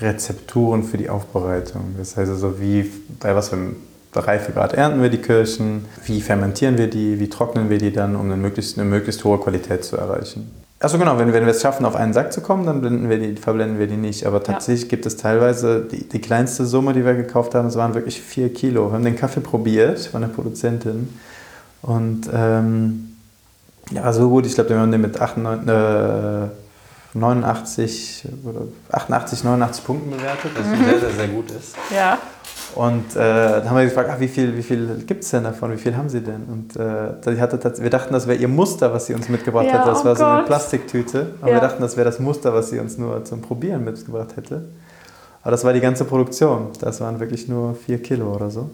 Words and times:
Rezepturen 0.00 0.82
für 0.82 0.98
die 0.98 1.08
Aufbereitung. 1.08 1.94
Das 1.98 2.16
heißt 2.16 2.30
also, 2.30 2.60
wie, 2.60 2.90
bei 3.20 3.34
was 3.34 3.50
für 3.50 3.56
einem 3.56 3.76
Reifegrad 4.14 4.72
ernten 4.72 5.02
wir 5.02 5.10
die 5.10 5.18
Kirschen, 5.18 5.84
wie 6.04 6.20
fermentieren 6.20 6.78
wir 6.78 6.88
die, 6.88 7.20
wie 7.20 7.28
trocknen 7.28 7.70
wir 7.70 7.78
die 7.78 7.92
dann, 7.92 8.16
um 8.16 8.26
eine 8.26 8.36
möglichst, 8.36 8.78
eine 8.78 8.88
möglichst 8.88 9.24
hohe 9.24 9.38
Qualität 9.38 9.84
zu 9.84 9.96
erreichen. 9.96 10.50
Achso, 10.82 10.98
genau, 10.98 11.18
wenn, 11.18 11.32
wenn 11.34 11.44
wir 11.44 11.52
es 11.52 11.60
schaffen, 11.60 11.84
auf 11.84 11.94
einen 11.94 12.14
Sack 12.14 12.32
zu 12.32 12.40
kommen, 12.40 12.64
dann 12.64 12.80
blenden 12.80 13.10
wir 13.10 13.18
die, 13.18 13.36
verblenden 13.36 13.78
wir 13.78 13.86
die 13.86 13.98
nicht. 13.98 14.24
Aber 14.24 14.42
tatsächlich 14.42 14.84
ja. 14.84 14.88
gibt 14.88 15.04
es 15.04 15.18
teilweise, 15.18 15.82
die, 15.82 16.08
die 16.08 16.20
kleinste 16.20 16.64
Summe, 16.64 16.94
die 16.94 17.04
wir 17.04 17.14
gekauft 17.14 17.54
haben, 17.54 17.66
das 17.66 17.76
waren 17.76 17.94
wirklich 17.94 18.20
vier 18.22 18.52
Kilo. 18.52 18.88
Wir 18.88 18.94
haben 18.94 19.04
den 19.04 19.16
Kaffee 19.16 19.40
probiert 19.40 20.00
von 20.00 20.22
der 20.22 20.28
Produzentin. 20.28 21.10
Und 21.82 22.30
ähm, 22.32 23.14
ja, 23.90 24.10
so 24.12 24.30
gut. 24.30 24.46
Ich 24.46 24.54
glaube, 24.54 24.70
wir 24.70 24.78
haben 24.78 24.90
den 24.90 25.02
mit 25.02 25.20
98, 25.20 25.68
äh, 25.68 26.48
89 27.14 28.28
oder 28.44 28.60
88, 28.92 29.44
89 29.44 29.84
Punkten 29.84 30.10
bewertet, 30.10 30.52
was 30.54 30.66
mhm. 30.66 30.84
sehr, 30.84 31.00
sehr, 31.00 31.10
sehr 31.10 31.28
gut 31.28 31.50
ist. 31.50 31.76
Ja. 31.94 32.18
Und 32.76 33.16
äh, 33.16 33.18
dann 33.18 33.68
haben 33.68 33.78
wir 33.78 33.84
gefragt, 33.84 34.10
ach, 34.12 34.20
wie 34.20 34.28
viel, 34.28 34.56
wie 34.56 34.62
viel 34.62 35.02
gibt 35.04 35.24
es 35.24 35.30
denn 35.30 35.42
davon, 35.42 35.72
wie 35.72 35.76
viel 35.76 35.96
haben 35.96 36.08
Sie 36.08 36.20
denn? 36.20 36.44
Und 36.44 36.76
äh, 36.76 37.40
hatte, 37.40 37.82
wir 37.82 37.90
dachten, 37.90 38.12
das 38.12 38.28
wäre 38.28 38.38
ihr 38.38 38.46
Muster, 38.46 38.92
was 38.92 39.06
sie 39.06 39.14
uns 39.14 39.28
mitgebracht 39.28 39.66
ja, 39.66 39.72
hätte. 39.72 39.86
Das 39.86 40.02
oh 40.02 40.04
war 40.04 40.12
Gott. 40.12 40.18
so 40.18 40.24
eine 40.24 40.42
Plastiktüte. 40.44 41.32
Und 41.40 41.48
ja. 41.48 41.54
wir 41.54 41.60
dachten, 41.60 41.82
das 41.82 41.96
wäre 41.96 42.04
das 42.04 42.20
Muster, 42.20 42.54
was 42.54 42.70
sie 42.70 42.78
uns 42.78 42.96
nur 42.96 43.24
zum 43.24 43.42
Probieren 43.42 43.84
mitgebracht 43.84 44.36
hätte. 44.36 44.66
Aber 45.42 45.50
das 45.50 45.64
war 45.64 45.72
die 45.72 45.80
ganze 45.80 46.04
Produktion. 46.04 46.68
Das 46.80 47.00
waren 47.00 47.18
wirklich 47.18 47.48
nur 47.48 47.74
vier 47.74 48.00
Kilo 48.00 48.32
oder 48.32 48.50
so. 48.50 48.70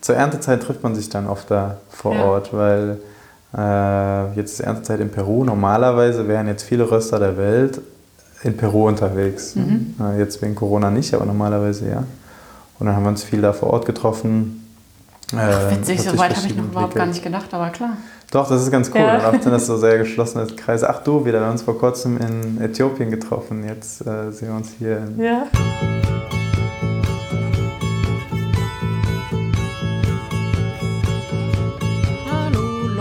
Zur 0.00 0.14
Erntezeit 0.14 0.62
trifft 0.62 0.82
man 0.82 0.94
sich 0.94 1.10
dann 1.10 1.26
oft 1.26 1.50
da 1.50 1.76
vor 1.90 2.14
ja. 2.14 2.24
Ort, 2.24 2.56
weil 2.56 2.98
äh, 3.56 4.32
jetzt 4.34 4.54
ist 4.54 4.60
Erntezeit 4.60 5.00
in 5.00 5.10
Peru. 5.10 5.44
Normalerweise 5.44 6.28
wären 6.28 6.46
jetzt 6.46 6.64
viele 6.64 6.90
Röster 6.90 7.18
der 7.18 7.36
Welt 7.36 7.80
in 8.42 8.56
Peru 8.56 8.86
unterwegs. 8.86 9.54
Mhm. 9.54 9.94
Äh, 10.00 10.18
jetzt 10.18 10.42
wegen 10.42 10.54
Corona 10.54 10.90
nicht, 10.90 11.14
aber 11.14 11.24
normalerweise 11.24 11.88
ja. 11.88 12.04
Und 12.78 12.86
dann 12.86 12.94
haben 12.94 13.04
wir 13.04 13.08
uns 13.08 13.24
viel 13.24 13.40
da 13.40 13.52
vor 13.52 13.70
Ort 13.70 13.86
getroffen. 13.86 14.62
Ach, 15.34 15.70
witzig, 15.70 16.02
so 16.02 16.16
weit 16.18 16.36
habe 16.36 16.46
ich 16.46 16.54
noch 16.54 16.64
überhaupt 16.64 16.94
gar 16.94 17.06
nicht 17.06 17.22
gedacht, 17.22 17.52
aber 17.52 17.70
klar. 17.70 17.96
Doch, 18.30 18.48
das 18.48 18.62
ist 18.62 18.70
ganz 18.70 18.90
cool. 18.94 19.00
Ja. 19.00 19.16
Und 19.16 19.24
auch 19.24 19.42
sind 19.42 19.52
das 19.52 19.66
so 19.66 19.76
sehr 19.78 19.98
geschlossene 19.98 20.46
Kreise. 20.46 20.88
Ach 20.88 21.02
du, 21.02 21.24
wieder, 21.24 21.40
wir 21.40 21.46
haben 21.46 21.52
uns 21.52 21.62
vor 21.62 21.78
kurzem 21.78 22.18
in 22.18 22.60
Äthiopien 22.60 23.10
getroffen. 23.10 23.64
Jetzt 23.66 24.06
äh, 24.06 24.30
sehen 24.30 24.48
wir 24.48 24.56
uns 24.56 24.72
hier. 24.78 24.98
In 24.98 25.20
ja. 25.20 25.46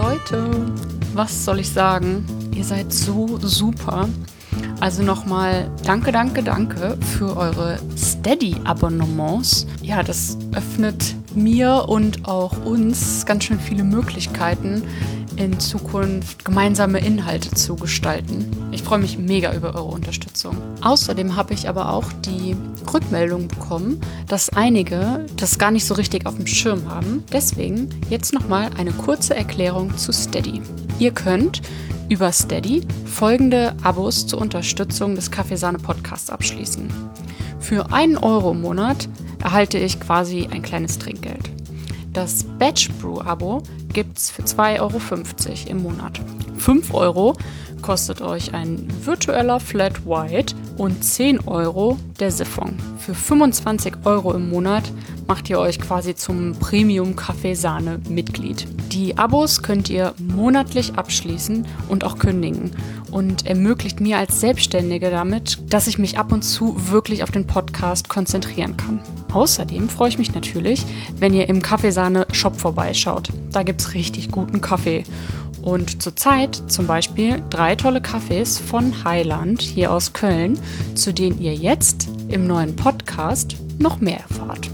Leute, 0.08 0.52
was 1.16 1.46
soll 1.46 1.62
ich 1.62 1.70
sagen? 1.72 2.24
Ihr 2.54 2.64
seid 2.64 2.94
so 2.94 3.40
super. 3.40 4.08
Also 4.80 5.04
nochmal 5.04 5.70
danke, 5.84 6.12
danke, 6.12 6.44
danke 6.44 6.98
für 7.18 7.36
eure 7.38 7.80
Steady-Abonnements. 7.98 9.66
Ja, 9.82 10.04
das 10.04 10.38
öffnet 10.54 11.16
mir 11.34 11.86
und 11.88 12.28
auch 12.28 12.66
uns 12.66 13.26
ganz 13.26 13.46
schön 13.46 13.60
viele 13.60 13.84
Möglichkeiten, 13.84 14.84
in 15.38 15.60
Zukunft 15.60 16.46
gemeinsame 16.46 17.00
Inhalte 17.00 17.52
zu 17.52 17.76
gestalten. 17.76 18.46
Ich 18.72 18.84
freue 18.84 19.00
mich 19.00 19.18
mega 19.18 19.54
über 19.54 19.76
eure 19.76 19.92
Unterstützung. 19.92 20.56
Außerdem 20.82 21.36
habe 21.36 21.54
ich 21.54 21.68
aber 21.68 21.92
auch 21.92 22.12
die 22.26 22.56
Rückmeldung 22.94 23.48
bekommen, 23.48 24.00
dass 24.28 24.50
einige 24.50 25.26
das 25.36 25.58
gar 25.58 25.72
nicht 25.72 25.86
so 25.86 25.94
richtig 25.96 26.26
auf 26.26 26.36
dem 26.36 26.48
Schirm 26.48 26.90
haben. 26.90 27.24
Deswegen 27.32 27.90
jetzt 28.10 28.34
nochmal 28.34 28.70
eine 28.78 28.92
kurze 28.92 29.36
Erklärung 29.36 29.98
zu 29.98 30.12
Steady. 30.12 30.62
Ihr 31.00 31.12
könnt 31.12 31.62
über 32.10 32.32
Steady 32.32 32.82
folgende 33.06 33.76
Abos 33.84 34.28
zur 34.28 34.42
Unterstützung 34.42 35.16
des 35.16 35.32
Kaffeesahne 35.32 35.80
Podcasts 35.80 36.30
abschließen. 36.30 36.90
Für 37.60 37.92
einen 37.92 38.18
Euro 38.18 38.52
im 38.52 38.62
Monat 38.62 39.10
erhalte 39.44 39.78
ich 39.78 40.00
quasi 40.00 40.48
ein 40.52 40.62
kleines 40.62 41.00
Trinkgeld. 41.00 41.50
Das 42.14 42.44
Batch 42.60 42.92
Brew 43.02 43.20
Abo 43.20 43.62
gibt 43.92 44.18
es 44.18 44.30
für 44.30 44.44
2,50 44.44 44.80
Euro 44.80 45.70
im 45.70 45.84
Monat. 45.84 46.22
5 46.58 46.94
Euro 46.94 47.36
kostet 47.82 48.22
euch 48.22 48.54
ein 48.54 48.88
virtueller 49.04 49.60
Flat 49.60 50.06
White 50.06 50.56
und 50.78 51.04
10 51.04 51.48
Euro 51.48 51.98
der 52.20 52.32
Siphon. 52.32 52.78
Für 52.98 53.14
25 53.14 53.94
Euro 54.06 54.34
im 54.34 54.50
Monat 54.50 54.84
macht 55.28 55.50
ihr 55.50 55.60
euch 55.60 55.80
quasi 55.80 56.16
zum 56.16 56.54
Premium 56.60 57.16
Kaffeesahne 57.16 58.00
Mitglied. 58.10 58.68
Die 58.92 59.18
Abos 59.18 59.62
könnt 59.62 59.90
ihr 59.90 60.14
monatlich 60.20 60.96
abschließen 60.96 61.66
und 61.90 62.04
auch 62.04 62.18
kündigen 62.18 62.72
und 63.12 63.46
ermöglicht 63.46 64.00
mir 64.00 64.18
als 64.18 64.40
Selbstständige 64.40 65.10
damit, 65.10 65.60
dass 65.70 65.88
ich 65.88 65.98
mich 65.98 66.18
ab 66.18 66.32
und 66.32 66.44
zu 66.44 66.76
wirklich 66.90 67.24
auf 67.24 67.32
den 67.32 67.48
Podcast 67.48 68.10
konzentrieren 68.10 68.78
kann. 68.78 69.00
Außerdem 69.34 69.90
freue 69.90 70.10
ich 70.10 70.18
mich 70.18 70.34
natürlich, 70.34 70.86
wenn 71.18 71.34
ihr 71.34 71.50
im 71.50 71.62
Kaffeesahne 71.62 72.26
Shop 72.32 72.56
vorbeischaut. 72.56 73.30
Da 73.52 73.64
gibt 73.64 73.82
es 73.82 73.94
richtig 73.94 74.32
guten 74.32 74.62
Kaffee. 74.62 75.04
Und 75.66 76.02
zurzeit 76.02 76.62
zum 76.68 76.86
Beispiel 76.86 77.44
drei 77.50 77.76
tolle 77.76 78.00
Kaffees 78.00 78.60
von 78.60 79.04
Highland 79.04 79.62
hier 79.62 79.92
aus 79.92 80.14
Köln, 80.14 80.60
zu 80.94 81.12
denen 81.12 81.42
ihr 81.42 81.56
jetzt 81.56 82.08
im 82.30 82.46
neuen 82.46 82.76
Podcast 82.76 83.58
noch 83.80 84.00
mehr 84.00 84.20
erfahrt. 84.20 84.70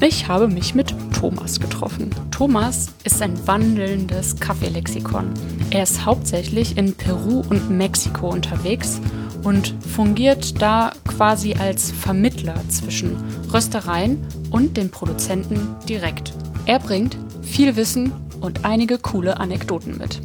Ich 0.00 0.28
habe 0.28 0.46
mich 0.46 0.74
mit 0.74 0.94
Thomas 1.18 1.58
getroffen. 1.58 2.10
Thomas 2.30 2.88
ist 3.02 3.20
ein 3.22 3.34
wandelndes 3.46 4.38
Kaffeelexikon. 4.38 5.30
Er 5.70 5.82
ist 5.82 6.04
hauptsächlich 6.04 6.76
in 6.76 6.94
Peru 6.94 7.42
und 7.48 7.70
Mexiko 7.70 8.28
unterwegs 8.28 9.00
und 9.42 9.74
fungiert 9.94 10.60
da 10.62 10.92
quasi 11.08 11.54
als 11.54 11.90
Vermittler 11.90 12.56
zwischen 12.68 13.16
Röstereien 13.52 14.18
und 14.50 14.76
den 14.76 14.90
Produzenten 14.90 15.74
direkt. 15.88 16.32
Er 16.66 16.78
bringt 16.78 17.16
viel 17.42 17.74
Wissen 17.74 18.12
und 18.40 18.64
einige 18.64 18.98
coole 18.98 19.40
Anekdoten 19.40 19.96
mit. 19.98 20.20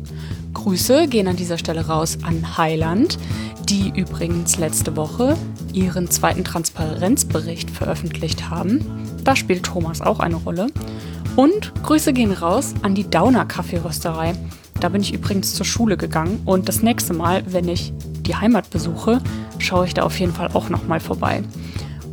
Grüße 0.63 1.07
gehen 1.07 1.27
an 1.27 1.38
dieser 1.38 1.57
Stelle 1.57 1.88
raus 1.88 2.19
an 2.22 2.55
Highland, 2.55 3.17
die 3.67 3.91
übrigens 3.95 4.57
letzte 4.59 4.95
Woche 4.95 5.35
ihren 5.73 6.07
zweiten 6.11 6.44
Transparenzbericht 6.44 7.72
veröffentlicht 7.72 8.51
haben. 8.51 8.85
Da 9.23 9.35
spielt 9.35 9.63
Thomas 9.63 10.01
auch 10.01 10.19
eine 10.19 10.35
Rolle. 10.35 10.67
Und 11.35 11.73
Grüße 11.81 12.13
gehen 12.13 12.31
raus 12.31 12.75
an 12.83 12.94
die 12.94 13.09
Downer 13.09 13.45
Kaffeerösterei. 13.45 14.33
Da 14.79 14.89
bin 14.89 15.01
ich 15.01 15.16
übrigens 15.16 15.55
zur 15.55 15.66
Schule 15.66 15.97
gegangen 15.97 16.41
und 16.45 16.69
das 16.69 16.83
nächste 16.83 17.16
Mal, 17.16 17.43
wenn 17.47 17.67
ich 17.67 17.91
die 18.22 18.35
Heimat 18.35 18.69
besuche, 18.69 19.19
schaue 19.57 19.88
ich 19.88 19.95
da 19.95 20.03
auf 20.03 20.19
jeden 20.19 20.33
Fall 20.33 20.49
auch 20.53 20.69
nochmal 20.69 20.99
vorbei. 20.99 21.41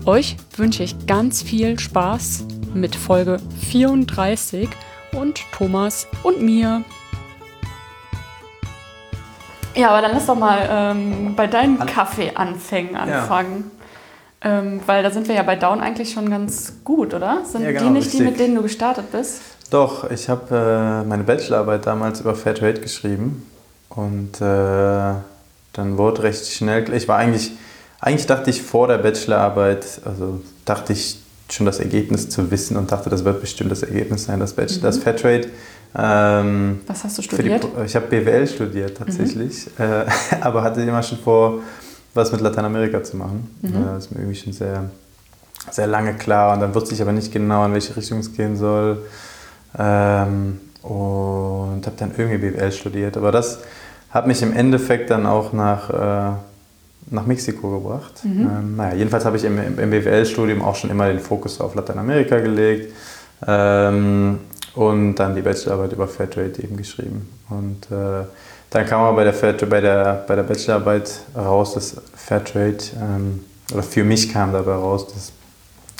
Euch 0.07 0.37
wünsche 0.57 0.85
ich 0.85 1.07
ganz 1.07 1.43
viel 1.43 1.79
Spaß 1.79 2.47
mit 2.73 2.97
Folge 2.97 3.37
34 3.61 4.71
und 5.13 5.39
Thomas 5.53 6.07
und 6.23 6.41
mir. 6.41 6.83
Ja, 9.75 9.91
aber 9.91 10.03
dann 10.03 10.13
lass 10.13 10.27
doch 10.27 10.37
mal 10.37 10.69
ähm, 10.71 11.35
bei 11.37 11.47
deinen 11.47 11.79
Kaffeeanfängen 11.79 12.97
anfangen. 12.97 13.71
Ja. 13.71 13.79
Ähm, 14.41 14.81
weil 14.87 15.03
da 15.03 15.11
sind 15.11 15.27
wir 15.27 15.35
ja 15.35 15.43
bei 15.43 15.57
Down 15.57 15.81
eigentlich 15.81 16.13
schon 16.13 16.31
ganz 16.31 16.75
gut, 16.85 17.13
oder? 17.13 17.45
Sind 17.45 17.63
ja, 17.63 17.73
genau, 17.73 17.85
die 17.85 17.91
nicht 17.91 18.05
richtig. 18.07 18.21
die, 18.21 18.27
mit 18.27 18.39
denen 18.39 18.55
du 18.55 18.63
gestartet 18.63 19.11
bist? 19.11 19.41
Doch, 19.71 20.09
ich 20.11 20.29
habe 20.29 21.03
äh, 21.05 21.09
meine 21.09 21.25
Bachelorarbeit 21.25 21.87
damals 21.87 22.21
über 22.21 22.35
Fairtrade 22.35 22.81
geschrieben. 22.81 23.45
Und 23.89 24.41
äh, 24.41 25.15
dann 25.73 25.99
wurde 25.99 26.23
recht 26.23 26.47
schnell, 26.47 26.93
ich 26.95 27.09
war 27.09 27.19
eigentlich, 27.19 27.53
eigentlich 28.01 28.27
dachte 28.27 28.51
ich 28.51 28.63
vor 28.63 28.87
der 28.87 28.99
Bachelorarbeit, 28.99 30.01
also 30.05 30.41
dachte 30.65 30.93
ich 30.93 31.19
schon 31.51 31.67
das 31.67 31.81
Ergebnis 31.81 32.29
zu 32.29 32.51
wissen 32.51 32.77
und 32.77 32.93
dachte, 32.93 33.11
das 33.11 33.25
wird 33.25 33.41
bestimmt 33.41 33.73
das 33.73 33.83
Ergebnis 33.83 34.25
sein, 34.25 34.41
das, 34.41 34.53
Bachelor, 34.53 34.79
mhm. 34.79 34.83
das 34.83 34.99
Fairtrade 34.99 35.49
ähm, 35.97 36.81
Was 36.87 37.05
hast 37.05 37.19
du 37.19 37.23
studiert? 37.23 37.65
Die, 37.65 37.85
ich 37.85 37.97
habe 37.97 38.07
BWL 38.07 38.47
studiert 38.47 38.99
tatsächlich, 38.99 39.67
mhm. 39.79 39.85
äh, 39.85 40.05
aber 40.41 40.63
hatte 40.63 40.83
immer 40.83 41.03
schon 41.03 41.19
vor, 41.19 41.61
was 42.15 42.33
mit 42.33 42.41
Lateinamerika 42.41 43.03
zu 43.03 43.17
machen. 43.17 43.51
Mhm. 43.63 43.69
Äh, 43.69 43.85
das 43.95 44.07
ist 44.07 44.13
mir 44.13 44.21
irgendwie 44.21 44.39
schon 44.39 44.53
sehr, 44.53 44.91
sehr 45.71 45.87
lange 45.87 46.15
klar 46.15 46.55
und 46.55 46.61
dann 46.61 46.75
wusste 46.75 46.95
ich 46.95 47.03
aber 47.03 47.13
nicht 47.13 47.33
genau, 47.33 47.65
in 47.65 47.73
welche 47.73 47.97
Richtung 47.97 48.19
es 48.19 48.33
gehen 48.33 48.57
soll. 48.57 48.99
Ähm, 49.79 50.61
und 50.83 51.83
habe 51.85 51.97
dann 51.99 52.13
irgendwie 52.17 52.39
BWL 52.39 52.73
studiert. 52.73 53.17
Aber 53.17 53.33
das 53.33 53.61
hat 54.11 54.27
mich 54.27 54.43
im 54.43 54.53
Endeffekt 54.55 55.11
dann 55.11 55.27
auch 55.27 55.53
nach, 55.53 55.91
äh, 55.91 56.37
nach 57.11 57.27
Mexiko 57.27 57.81
gebracht. 57.81 58.25
Mhm. 58.25 58.41
Ähm, 58.41 58.77
naja, 58.77 58.95
jedenfalls 58.95 59.25
habe 59.25 59.37
ich 59.37 59.45
im, 59.45 59.59
im 59.59 59.91
BWL-Studium 59.91 60.63
auch 60.63 60.77
schon 60.77 60.91
immer 60.91 61.09
den 61.09 61.21
Fokus 61.21 61.61
auf 61.61 61.75
Lateinamerika 61.75 62.39
gelegt. 62.39 62.93
Ähm, 63.47 64.39
und 64.79 65.17
dann 65.17 65.35
die 65.35 65.43
Bachelorarbeit 65.43 65.93
über 65.93 66.07
Fairtrade 66.07 66.63
eben 66.63 66.77
geschrieben. 66.77 67.29
Und 67.51 67.87
äh, 67.91 68.25
dann 68.71 68.87
kam 68.87 69.01
aber 69.01 69.17
bei 69.17 69.25
der, 69.25 69.35
Fairtrade, 69.35 69.67
bei, 69.67 69.81
der, 69.81 70.25
bei 70.29 70.37
der 70.37 70.45
Bachelorarbeit 70.45 71.11
raus, 71.35 71.75
dass 71.75 71.97
Fairtrade, 72.15 72.79
ähm, 73.03 73.41
oder 73.73 73.83
für 73.83 74.05
mich 74.05 74.33
kam 74.33 74.53
dabei 74.53 74.75
raus, 74.75 75.09
dass 75.09 75.33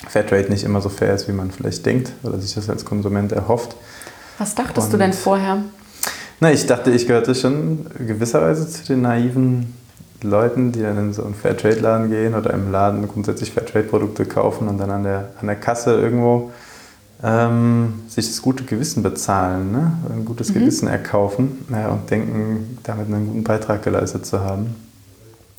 Fairtrade 0.09 0.49
nicht 0.49 0.63
immer 0.63 0.79
so 0.79 0.87
fair 0.87 1.13
ist, 1.13 1.27
wie 1.27 1.33
man 1.33 1.51
vielleicht 1.51 1.85
denkt 1.85 2.13
oder 2.23 2.39
sich 2.39 2.53
das 2.55 2.69
als 2.69 2.85
Konsument 2.85 3.33
erhofft. 3.33 3.75
Was 4.37 4.55
dachtest 4.55 4.87
Und, 4.87 4.93
du 4.93 4.97
denn 4.97 5.11
vorher? 5.11 5.57
Na, 6.39 6.49
ich 6.53 6.65
dachte, 6.65 6.91
ich 6.91 7.05
gehörte 7.05 7.35
schon 7.35 7.85
gewisserweise 8.07 8.65
zu 8.65 8.85
den 8.85 9.01
naiven 9.01 9.75
Leuten, 10.21 10.71
die 10.71 10.81
dann 10.81 10.97
in 10.97 11.11
so 11.11 11.25
einen 11.25 11.35
Fairtrade-Laden 11.35 12.09
gehen 12.09 12.33
oder 12.33 12.53
im 12.53 12.71
Laden 12.71 13.05
grundsätzlich 13.09 13.51
Fairtrade-Produkte 13.51 14.25
kaufen 14.25 14.69
und 14.69 14.77
dann 14.77 14.89
an 14.89 15.03
der, 15.03 15.31
an 15.41 15.47
der 15.47 15.57
Kasse 15.57 15.99
irgendwo 15.99 16.51
ähm, 17.23 18.01
sich 18.07 18.27
das 18.27 18.41
gute 18.41 18.63
Gewissen 18.63 19.03
bezahlen, 19.03 19.71
ne? 19.71 19.93
ein 20.09 20.25
gutes 20.25 20.49
mhm. 20.49 20.53
Gewissen 20.55 20.87
erkaufen 20.87 21.65
ja, 21.69 21.89
und 21.89 22.09
denken, 22.09 22.77
damit 22.83 23.07
einen 23.07 23.27
guten 23.27 23.43
Beitrag 23.43 23.83
geleistet 23.83 24.25
zu 24.25 24.39
haben. 24.41 24.75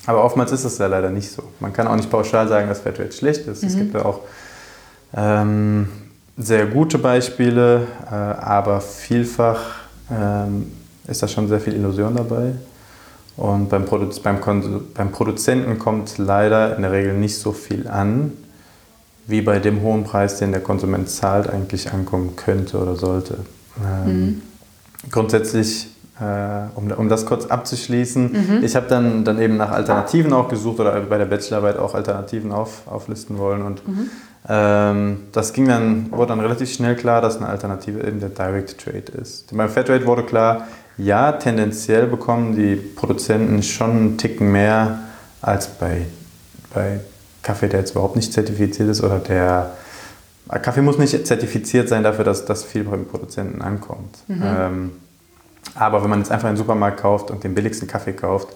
Aber 0.06 0.24
oftmals 0.24 0.52
ist 0.52 0.64
es 0.64 0.78
ja 0.78 0.86
leider 0.86 1.10
nicht 1.10 1.30
so. 1.30 1.42
Man 1.60 1.72
kann 1.72 1.86
auch 1.86 1.96
nicht 1.96 2.10
pauschal 2.10 2.48
sagen, 2.48 2.68
dass 2.68 2.80
Fairtrade 2.80 3.12
schlecht 3.12 3.46
ist. 3.46 3.62
Mhm. 3.62 3.68
Es 3.68 3.76
gibt 3.76 3.94
ja 3.94 4.04
auch 4.04 4.20
ähm, 5.14 5.88
sehr 6.38 6.66
gute 6.66 6.98
Beispiele, 6.98 7.86
äh, 8.10 8.14
aber 8.14 8.80
vielfach 8.80 9.60
ähm, 10.10 10.72
ist 11.06 11.22
da 11.22 11.28
schon 11.28 11.48
sehr 11.48 11.60
viel 11.60 11.74
Illusion 11.74 12.16
dabei. 12.16 12.52
Und 13.36 13.68
beim, 13.68 13.84
Produ 13.84 14.08
beim, 14.22 14.38
beim 14.94 15.12
Produzenten 15.12 15.78
kommt 15.78 16.16
leider 16.18 16.76
in 16.76 16.82
der 16.82 16.92
Regel 16.92 17.14
nicht 17.14 17.38
so 17.38 17.52
viel 17.52 17.88
an, 17.88 18.32
wie 19.30 19.42
bei 19.42 19.58
dem 19.58 19.82
hohen 19.82 20.04
Preis, 20.04 20.38
den 20.38 20.52
der 20.52 20.60
Konsument 20.60 21.08
zahlt, 21.08 21.48
eigentlich 21.48 21.92
ankommen 21.92 22.36
könnte 22.36 22.78
oder 22.78 22.96
sollte. 22.96 23.38
Ähm, 23.84 24.24
mhm. 24.24 24.42
Grundsätzlich, 25.10 25.88
äh, 26.20 26.68
um, 26.74 26.90
um 26.90 27.08
das 27.08 27.24
kurz 27.26 27.46
abzuschließen, 27.46 28.32
mhm. 28.32 28.64
ich 28.64 28.76
habe 28.76 28.86
dann, 28.88 29.24
dann 29.24 29.40
eben 29.40 29.56
nach 29.56 29.70
Alternativen 29.70 30.32
auch 30.32 30.48
gesucht 30.48 30.80
oder 30.80 31.00
bei 31.00 31.16
der 31.16 31.26
Bachelorarbeit 31.26 31.78
auch 31.78 31.94
Alternativen 31.94 32.52
auf, 32.52 32.86
auflisten 32.86 33.38
wollen. 33.38 33.62
Und 33.62 33.86
mhm. 33.86 34.10
ähm, 34.48 35.16
das 35.32 35.52
ging 35.52 35.68
dann, 35.68 36.10
wurde 36.10 36.28
dann 36.28 36.40
relativ 36.40 36.72
schnell 36.72 36.96
klar, 36.96 37.22
dass 37.22 37.36
eine 37.36 37.48
Alternative 37.48 38.06
eben 38.06 38.20
der 38.20 38.30
Direct 38.30 38.78
Trade 38.78 39.12
ist. 39.20 39.56
Beim 39.56 39.68
Fairtrade 39.68 40.04
wurde 40.06 40.24
klar, 40.24 40.66
ja, 40.98 41.32
tendenziell 41.32 42.06
bekommen 42.06 42.54
die 42.56 42.74
Produzenten 42.76 43.62
schon 43.62 43.90
einen 43.90 44.18
Ticken 44.18 44.52
mehr 44.52 44.98
als 45.40 45.68
bei, 45.68 46.06
bei 46.74 47.00
Kaffee, 47.42 47.68
der 47.68 47.80
jetzt 47.80 47.92
überhaupt 47.92 48.16
nicht 48.16 48.32
zertifiziert 48.32 48.88
ist 48.88 49.02
oder 49.02 49.18
der 49.18 49.72
Kaffee 50.62 50.82
muss 50.82 50.98
nicht 50.98 51.26
zertifiziert 51.26 51.88
sein 51.88 52.02
dafür, 52.02 52.24
dass 52.24 52.44
das 52.44 52.64
viel 52.64 52.84
beim 52.84 53.06
Produzenten 53.06 53.62
ankommt. 53.62 54.18
Mhm. 54.26 54.42
Ähm, 54.44 54.90
aber 55.74 56.02
wenn 56.02 56.10
man 56.10 56.18
jetzt 56.18 56.32
einfach 56.32 56.48
in 56.48 56.54
den 56.54 56.58
Supermarkt 56.58 57.00
kauft 57.00 57.30
und 57.30 57.44
den 57.44 57.54
billigsten 57.54 57.86
Kaffee 57.86 58.12
kauft, 58.12 58.48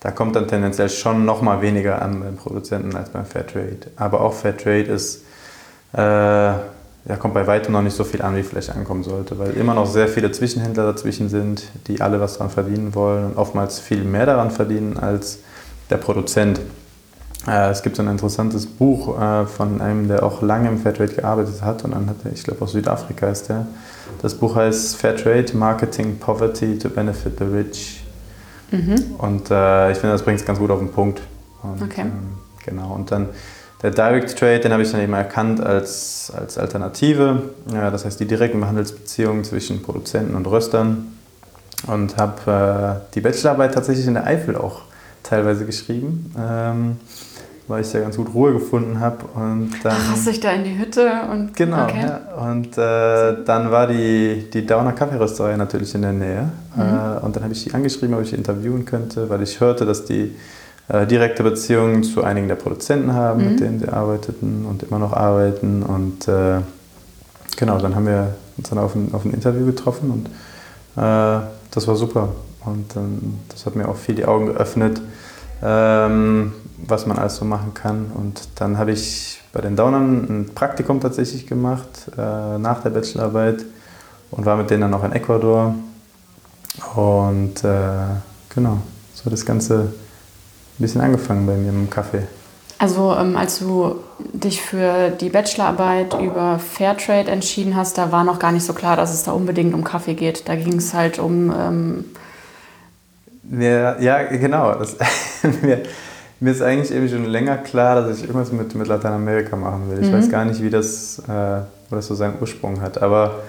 da 0.00 0.10
kommt 0.10 0.36
dann 0.36 0.48
tendenziell 0.48 0.88
schon 0.88 1.24
noch 1.24 1.42
mal 1.42 1.60
weniger 1.60 2.00
an 2.00 2.20
beim 2.20 2.36
Produzenten 2.36 2.96
als 2.96 3.10
beim 3.10 3.26
Fairtrade. 3.26 3.90
Aber 3.96 4.20
auch 4.20 4.32
Fairtrade 4.32 4.84
ist, 4.84 5.24
äh, 5.92 6.00
ja, 6.00 7.16
kommt 7.18 7.34
bei 7.34 7.46
weitem 7.46 7.72
noch 7.72 7.82
nicht 7.82 7.96
so 7.96 8.04
viel 8.04 8.22
an, 8.22 8.36
wie 8.36 8.42
vielleicht 8.42 8.70
ankommen 8.70 9.02
sollte, 9.02 9.38
weil 9.38 9.52
immer 9.52 9.74
noch 9.74 9.86
sehr 9.86 10.08
viele 10.08 10.30
Zwischenhändler 10.32 10.84
dazwischen 10.84 11.28
sind, 11.28 11.64
die 11.86 12.00
alle 12.00 12.20
was 12.20 12.34
daran 12.34 12.50
verdienen 12.50 12.94
wollen 12.94 13.26
und 13.26 13.38
oftmals 13.38 13.78
viel 13.78 14.04
mehr 14.04 14.26
daran 14.26 14.50
verdienen 14.50 14.96
als 14.98 15.38
der 15.88 15.96
Produzent. 15.96 16.60
Äh, 17.46 17.70
es 17.70 17.82
gibt 17.82 17.96
so 17.96 18.02
ein 18.02 18.08
interessantes 18.08 18.66
Buch 18.66 19.18
äh, 19.20 19.46
von 19.46 19.80
einem, 19.80 20.08
der 20.08 20.22
auch 20.22 20.42
lange 20.42 20.68
im 20.68 20.78
Fairtrade 20.78 21.14
gearbeitet 21.14 21.62
hat 21.62 21.84
und 21.84 21.92
dann 21.92 22.08
hat 22.08 22.16
er, 22.24 22.32
ich 22.32 22.44
glaube 22.44 22.62
aus 22.62 22.72
Südafrika 22.72 23.28
ist 23.28 23.48
der. 23.48 23.66
Das 24.22 24.34
Buch 24.34 24.56
heißt 24.56 24.96
Fairtrade 24.96 25.56
Marketing 25.56 26.18
Poverty 26.18 26.78
to 26.78 26.90
Benefit 26.90 27.38
the 27.38 27.44
Rich. 27.44 28.04
Mhm. 28.70 29.14
Und 29.18 29.50
äh, 29.50 29.92
ich 29.92 29.98
finde, 29.98 30.12
das 30.12 30.22
bringt 30.22 30.40
es 30.40 30.46
ganz 30.46 30.58
gut 30.58 30.70
auf 30.70 30.78
den 30.78 30.90
Punkt. 30.90 31.22
Und, 31.62 31.82
okay. 31.82 32.02
Ähm, 32.02 32.38
genau. 32.64 32.94
Und 32.94 33.10
dann 33.10 33.28
der 33.82 33.90
Direct 33.90 34.38
Trade, 34.38 34.60
den 34.60 34.72
habe 34.72 34.82
ich 34.82 34.90
dann 34.90 35.00
eben 35.00 35.14
erkannt 35.14 35.60
als, 35.60 36.30
als 36.36 36.58
Alternative. 36.58 37.42
Ja, 37.72 37.90
das 37.90 38.04
heißt 38.04 38.20
die 38.20 38.26
direkten 38.26 38.66
Handelsbeziehungen 38.66 39.42
zwischen 39.44 39.82
Produzenten 39.82 40.34
und 40.34 40.46
Röstern. 40.46 41.16
Und 41.86 42.18
habe 42.18 43.00
äh, 43.08 43.14
die 43.14 43.22
Bachelorarbeit 43.22 43.72
tatsächlich 43.72 44.06
in 44.06 44.14
der 44.14 44.26
Eifel 44.26 44.54
auch 44.54 44.82
teilweise 45.22 45.64
geschrieben. 45.64 46.34
Ähm, 46.38 46.96
weil 47.70 47.82
ich 47.82 47.92
da 47.92 48.00
ganz 48.00 48.16
gut 48.16 48.34
Ruhe 48.34 48.52
gefunden 48.52 48.98
habe. 48.98 49.24
Und 49.34 49.70
dann, 49.84 49.96
Ach, 49.96 50.12
hast 50.12 50.26
dich 50.26 50.40
da 50.40 50.50
in 50.50 50.64
die 50.64 50.76
Hütte 50.76 51.08
und. 51.30 51.56
Genau, 51.56 51.84
okay. 51.84 52.02
ja. 52.02 52.50
Und 52.50 52.76
äh, 52.76 53.44
dann 53.44 53.70
war 53.70 53.86
die, 53.86 54.50
die 54.52 54.66
Dauner 54.66 54.92
Kaffeerösterei 54.92 55.56
natürlich 55.56 55.94
in 55.94 56.02
der 56.02 56.12
Nähe. 56.12 56.50
Mhm. 56.74 56.82
Äh, 56.82 57.24
und 57.24 57.36
dann 57.36 57.44
habe 57.44 57.52
ich 57.52 57.64
die 57.64 57.72
angeschrieben, 57.72 58.14
ob 58.16 58.22
ich 58.22 58.34
interviewen 58.34 58.84
könnte, 58.84 59.30
weil 59.30 59.42
ich 59.42 59.60
hörte, 59.60 59.86
dass 59.86 60.04
die 60.04 60.34
äh, 60.88 61.06
direkte 61.06 61.44
Beziehungen 61.44 62.02
zu 62.02 62.24
einigen 62.24 62.48
der 62.48 62.56
Produzenten 62.56 63.14
haben, 63.14 63.40
mhm. 63.40 63.50
mit 63.50 63.60
denen 63.60 63.78
sie 63.78 63.88
arbeiteten 63.88 64.66
und 64.68 64.82
immer 64.82 64.98
noch 64.98 65.12
arbeiten. 65.12 65.84
Und 65.84 66.26
äh, 66.26 66.58
genau, 67.56 67.78
dann 67.78 67.94
haben 67.94 68.06
wir 68.06 68.34
uns 68.58 68.68
dann 68.68 68.78
auf 68.78 68.96
ein, 68.96 69.14
auf 69.14 69.24
ein 69.24 69.32
Interview 69.32 69.64
getroffen 69.64 70.10
und 70.10 70.26
äh, 71.00 71.40
das 71.70 71.86
war 71.86 71.94
super. 71.94 72.30
Und 72.66 72.92
das 73.48 73.64
hat 73.64 73.74
mir 73.74 73.88
auch 73.88 73.96
viel 73.96 74.16
die 74.16 74.26
Augen 74.26 74.46
geöffnet. 74.46 75.00
Ähm, 75.62 76.52
was 76.86 77.06
man 77.06 77.18
alles 77.18 77.36
so 77.36 77.44
machen 77.44 77.74
kann. 77.74 78.10
Und 78.14 78.48
dann 78.56 78.78
habe 78.78 78.92
ich 78.92 79.40
bei 79.52 79.60
den 79.60 79.76
Downern 79.76 80.26
ein 80.28 80.50
Praktikum 80.54 81.00
tatsächlich 81.00 81.46
gemacht 81.46 82.10
äh, 82.16 82.58
nach 82.58 82.82
der 82.82 82.90
Bachelorarbeit 82.90 83.64
und 84.30 84.46
war 84.46 84.56
mit 84.56 84.70
denen 84.70 84.82
dann 84.82 84.94
auch 84.94 85.04
in 85.04 85.12
Ecuador. 85.12 85.74
Und 86.94 87.64
äh, 87.64 88.06
genau, 88.54 88.78
so 89.14 89.24
hat 89.24 89.32
das 89.32 89.44
Ganze 89.44 89.80
ein 89.80 89.92
bisschen 90.78 91.00
angefangen 91.00 91.46
bei 91.46 91.56
mir 91.56 91.70
im 91.70 91.90
Kaffee. 91.90 92.26
Also 92.78 93.14
ähm, 93.14 93.36
als 93.36 93.58
du 93.58 93.96
dich 94.32 94.62
für 94.62 95.10
die 95.10 95.28
Bachelorarbeit 95.28 96.18
über 96.18 96.58
Fairtrade 96.58 97.30
entschieden 97.30 97.76
hast, 97.76 97.98
da 97.98 98.10
war 98.10 98.24
noch 98.24 98.38
gar 98.38 98.52
nicht 98.52 98.64
so 98.64 98.72
klar, 98.72 98.96
dass 98.96 99.12
es 99.12 99.24
da 99.24 99.32
unbedingt 99.32 99.74
um 99.74 99.84
Kaffee 99.84 100.14
geht. 100.14 100.48
Da 100.48 100.56
ging 100.56 100.78
es 100.78 100.94
halt 100.94 101.18
um... 101.18 101.52
Ähm 101.52 102.04
ja, 103.50 103.98
ja, 103.98 104.22
genau. 104.22 104.72
Das, 104.76 104.96
mir, 105.62 105.82
mir 106.40 106.52
ist 106.52 106.62
eigentlich 106.62 106.90
eben 106.90 107.08
schon 107.08 107.24
länger 107.26 107.58
klar, 107.58 108.02
dass 108.02 108.18
ich 108.18 108.22
irgendwas 108.24 108.50
mit, 108.50 108.74
mit 108.74 108.88
Lateinamerika 108.88 109.56
machen 109.56 109.90
will. 109.90 110.02
Ich 110.02 110.10
mhm. 110.10 110.14
weiß 110.14 110.30
gar 110.30 110.44
nicht, 110.44 110.62
wie 110.62 110.70
das, 110.70 111.18
äh, 111.28 111.60
wo 111.90 111.96
das 111.96 112.06
so 112.06 112.14
seinen 112.14 112.34
Ursprung 112.40 112.80
hat. 112.80 113.02
Aber 113.02 113.40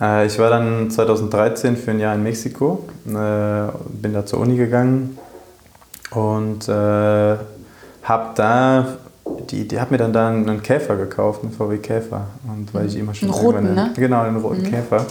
äh, 0.00 0.26
ich 0.26 0.38
war 0.38 0.48
dann 0.50 0.90
2013 0.90 1.76
für 1.76 1.90
ein 1.90 2.00
Jahr 2.00 2.14
in 2.14 2.22
Mexiko, 2.22 2.84
äh, 3.06 3.10
bin 3.10 4.12
da 4.12 4.24
zur 4.24 4.40
Uni 4.40 4.56
gegangen 4.56 5.18
und 6.12 6.68
äh, 6.68 6.72
habe 8.02 8.30
da 8.36 8.86
die, 9.50 9.66
die 9.66 9.80
hat 9.80 9.90
mir 9.90 9.98
dann 9.98 10.12
da 10.12 10.28
einen 10.28 10.62
Käfer 10.62 10.96
gekauft, 10.96 11.42
einen 11.42 11.52
VW 11.52 11.78
Käfer. 11.78 12.26
Und 12.46 12.72
weil 12.74 12.86
ich 12.86 12.96
immer 12.96 13.14
schon. 13.14 13.30
Einen 13.30 13.38
roten, 13.38 13.74
ne? 13.74 13.92
Genau, 13.96 14.22
einen 14.22 14.36
roten 14.36 14.62
mhm. 14.62 14.70
Käfer. 14.70 15.06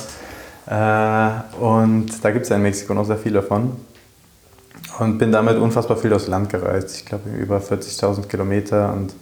Äh, 0.68 1.64
und 1.64 2.24
da 2.24 2.32
gibt 2.32 2.44
es 2.44 2.50
ja 2.50 2.56
in 2.56 2.62
Mexiko 2.62 2.94
noch 2.94 3.06
sehr 3.06 3.18
viel 3.18 3.34
davon. 3.34 3.72
Und 5.00 5.18
bin 5.18 5.32
damit 5.32 5.58
unfassbar 5.58 5.98
viel 5.98 6.10
durchs 6.10 6.28
Land 6.28 6.50
gereist. 6.50 6.98
Ich 6.98 7.06
glaube, 7.06 7.30
über 7.30 7.60
40.000 7.60 8.28
Kilometer 8.28 8.94
und 8.94 9.14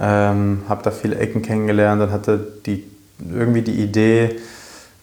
ähm, 0.00 0.62
habe 0.68 0.82
da 0.82 0.90
viele 0.90 1.16
Ecken 1.16 1.42
kennengelernt 1.42 2.00
und 2.00 2.12
hatte 2.12 2.38
die, 2.64 2.84
irgendwie 3.18 3.62
die 3.62 3.82
Idee, 3.82 4.36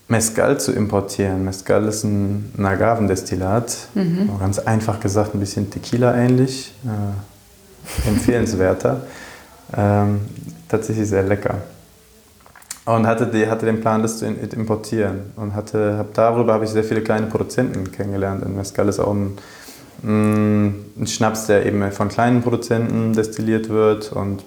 Mescal 0.08 0.60
zu 0.60 0.72
importieren. 0.72 1.44
Mescal 1.44 1.86
ist 1.86 2.04
ein, 2.04 2.52
ein 2.58 2.66
Agavendestillat, 2.66 3.76
mhm. 3.96 4.30
ganz 4.40 4.60
einfach 4.60 5.00
gesagt 5.00 5.34
ein 5.34 5.40
bisschen 5.40 5.70
Tequila 5.70 6.16
ähnlich, 6.16 6.74
äh, 6.86 8.08
empfehlenswerter, 8.08 9.02
ähm, 9.76 10.22
tatsächlich 10.70 11.10
sehr 11.10 11.24
lecker. 11.24 11.56
Und 12.86 13.08
hatte, 13.08 13.26
die, 13.26 13.48
hatte 13.48 13.66
den 13.66 13.82
Plan, 13.82 14.04
das 14.04 14.20
zu 14.20 14.28
importieren. 14.28 15.32
Und 15.36 15.56
hatte, 15.56 15.98
hab, 15.98 16.14
darüber 16.14 16.54
habe 16.54 16.66
ich 16.66 16.70
sehr 16.70 16.84
viele 16.84 17.02
kleine 17.02 17.26
Produzenten 17.26 17.92
kennengelernt. 17.92 18.46
Und 18.46 18.56
Mescal 18.56 18.88
ist 18.88 19.00
auch 19.00 19.12
ein 19.12 19.36
ein 20.06 21.08
Schnaps, 21.08 21.48
der 21.48 21.66
eben 21.66 21.92
von 21.92 22.10
kleinen 22.10 22.42
Produzenten 22.42 23.14
destilliert 23.14 23.70
wird 23.70 24.12
und 24.12 24.44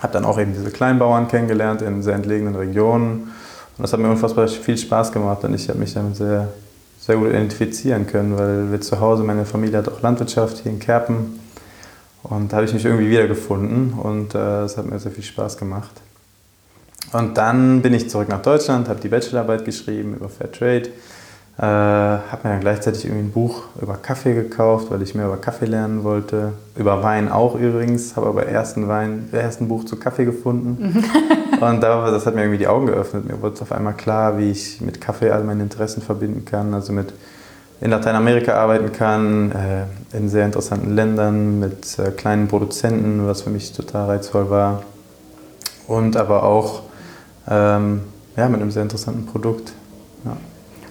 habe 0.00 0.12
dann 0.12 0.24
auch 0.24 0.38
eben 0.38 0.54
diese 0.54 0.70
Kleinbauern 0.70 1.28
kennengelernt 1.28 1.82
in 1.82 2.02
sehr 2.02 2.14
entlegenen 2.14 2.54
Regionen. 2.54 3.32
Und 3.76 3.82
das 3.82 3.92
hat 3.92 4.00
mir 4.00 4.08
unfassbar 4.08 4.48
viel 4.48 4.78
Spaß 4.78 5.12
gemacht 5.12 5.44
und 5.44 5.54
ich 5.54 5.68
habe 5.68 5.78
mich 5.78 5.92
damit 5.92 6.16
sehr, 6.16 6.48
sehr 6.98 7.16
gut 7.16 7.28
identifizieren 7.28 8.06
können, 8.06 8.38
weil 8.38 8.70
wir 8.70 8.80
zu 8.80 9.00
Hause, 9.00 9.22
meine 9.22 9.44
Familie 9.44 9.78
hat 9.78 9.88
auch 9.88 10.00
Landwirtschaft 10.00 10.58
hier 10.62 10.72
in 10.72 10.78
Kerpen 10.78 11.38
und 12.22 12.52
da 12.52 12.56
habe 12.56 12.66
ich 12.66 12.72
mich 12.72 12.84
irgendwie 12.84 13.10
wiedergefunden 13.10 13.92
und 13.94 14.34
äh, 14.34 14.62
es 14.62 14.76
hat 14.76 14.86
mir 14.86 14.98
sehr 14.98 15.12
viel 15.12 15.24
Spaß 15.24 15.56
gemacht. 15.58 15.92
Und 17.12 17.36
dann 17.36 17.82
bin 17.82 17.92
ich 17.92 18.08
zurück 18.08 18.28
nach 18.28 18.42
Deutschland, 18.42 18.88
habe 18.88 19.00
die 19.00 19.08
Bachelorarbeit 19.08 19.64
geschrieben 19.64 20.14
über 20.14 20.28
Fair 20.28 20.52
Trade 20.52 20.90
äh, 21.60 21.62
habe 21.62 22.40
mir 22.44 22.50
dann 22.54 22.60
gleichzeitig 22.60 23.04
irgendwie 23.04 23.24
ein 23.24 23.32
Buch 23.32 23.64
über 23.82 23.98
Kaffee 23.98 24.32
gekauft, 24.32 24.90
weil 24.90 25.02
ich 25.02 25.14
mehr 25.14 25.26
über 25.26 25.36
Kaffee 25.36 25.66
lernen 25.66 26.04
wollte. 26.04 26.54
Über 26.74 27.02
Wein 27.02 27.30
auch 27.30 27.54
übrigens, 27.54 28.16
habe 28.16 28.28
aber 28.28 28.46
ersten 28.46 28.88
Wein, 28.88 29.28
ersten 29.30 29.68
Buch 29.68 29.84
zu 29.84 29.96
Kaffee 29.96 30.24
gefunden. 30.24 31.04
und 31.60 31.82
da, 31.82 32.10
das 32.10 32.24
hat 32.24 32.34
mir 32.34 32.42
irgendwie 32.42 32.56
die 32.56 32.66
Augen 32.66 32.86
geöffnet. 32.86 33.26
Mir 33.28 33.42
wurde 33.42 33.60
auf 33.60 33.72
einmal 33.72 33.92
klar, 33.92 34.38
wie 34.38 34.50
ich 34.50 34.80
mit 34.80 35.02
Kaffee 35.02 35.30
all 35.30 35.44
meine 35.44 35.62
Interessen 35.62 36.00
verbinden 36.00 36.46
kann. 36.46 36.72
Also 36.72 36.94
mit 36.94 37.12
in 37.82 37.90
Lateinamerika 37.90 38.54
arbeiten 38.54 38.92
kann, 38.92 39.52
äh, 39.52 40.16
in 40.16 40.30
sehr 40.30 40.46
interessanten 40.46 40.94
Ländern 40.94 41.60
mit 41.60 41.98
äh, 41.98 42.10
kleinen 42.10 42.48
Produzenten, 42.48 43.26
was 43.26 43.42
für 43.42 43.50
mich 43.50 43.74
total 43.74 44.06
reizvoll 44.06 44.48
war. 44.48 44.82
Und 45.86 46.16
aber 46.16 46.44
auch 46.44 46.84
ähm, 47.48 48.00
ja, 48.34 48.48
mit 48.48 48.62
einem 48.62 48.70
sehr 48.70 48.82
interessanten 48.82 49.26
Produkt. 49.26 49.72
Ja. 50.24 50.38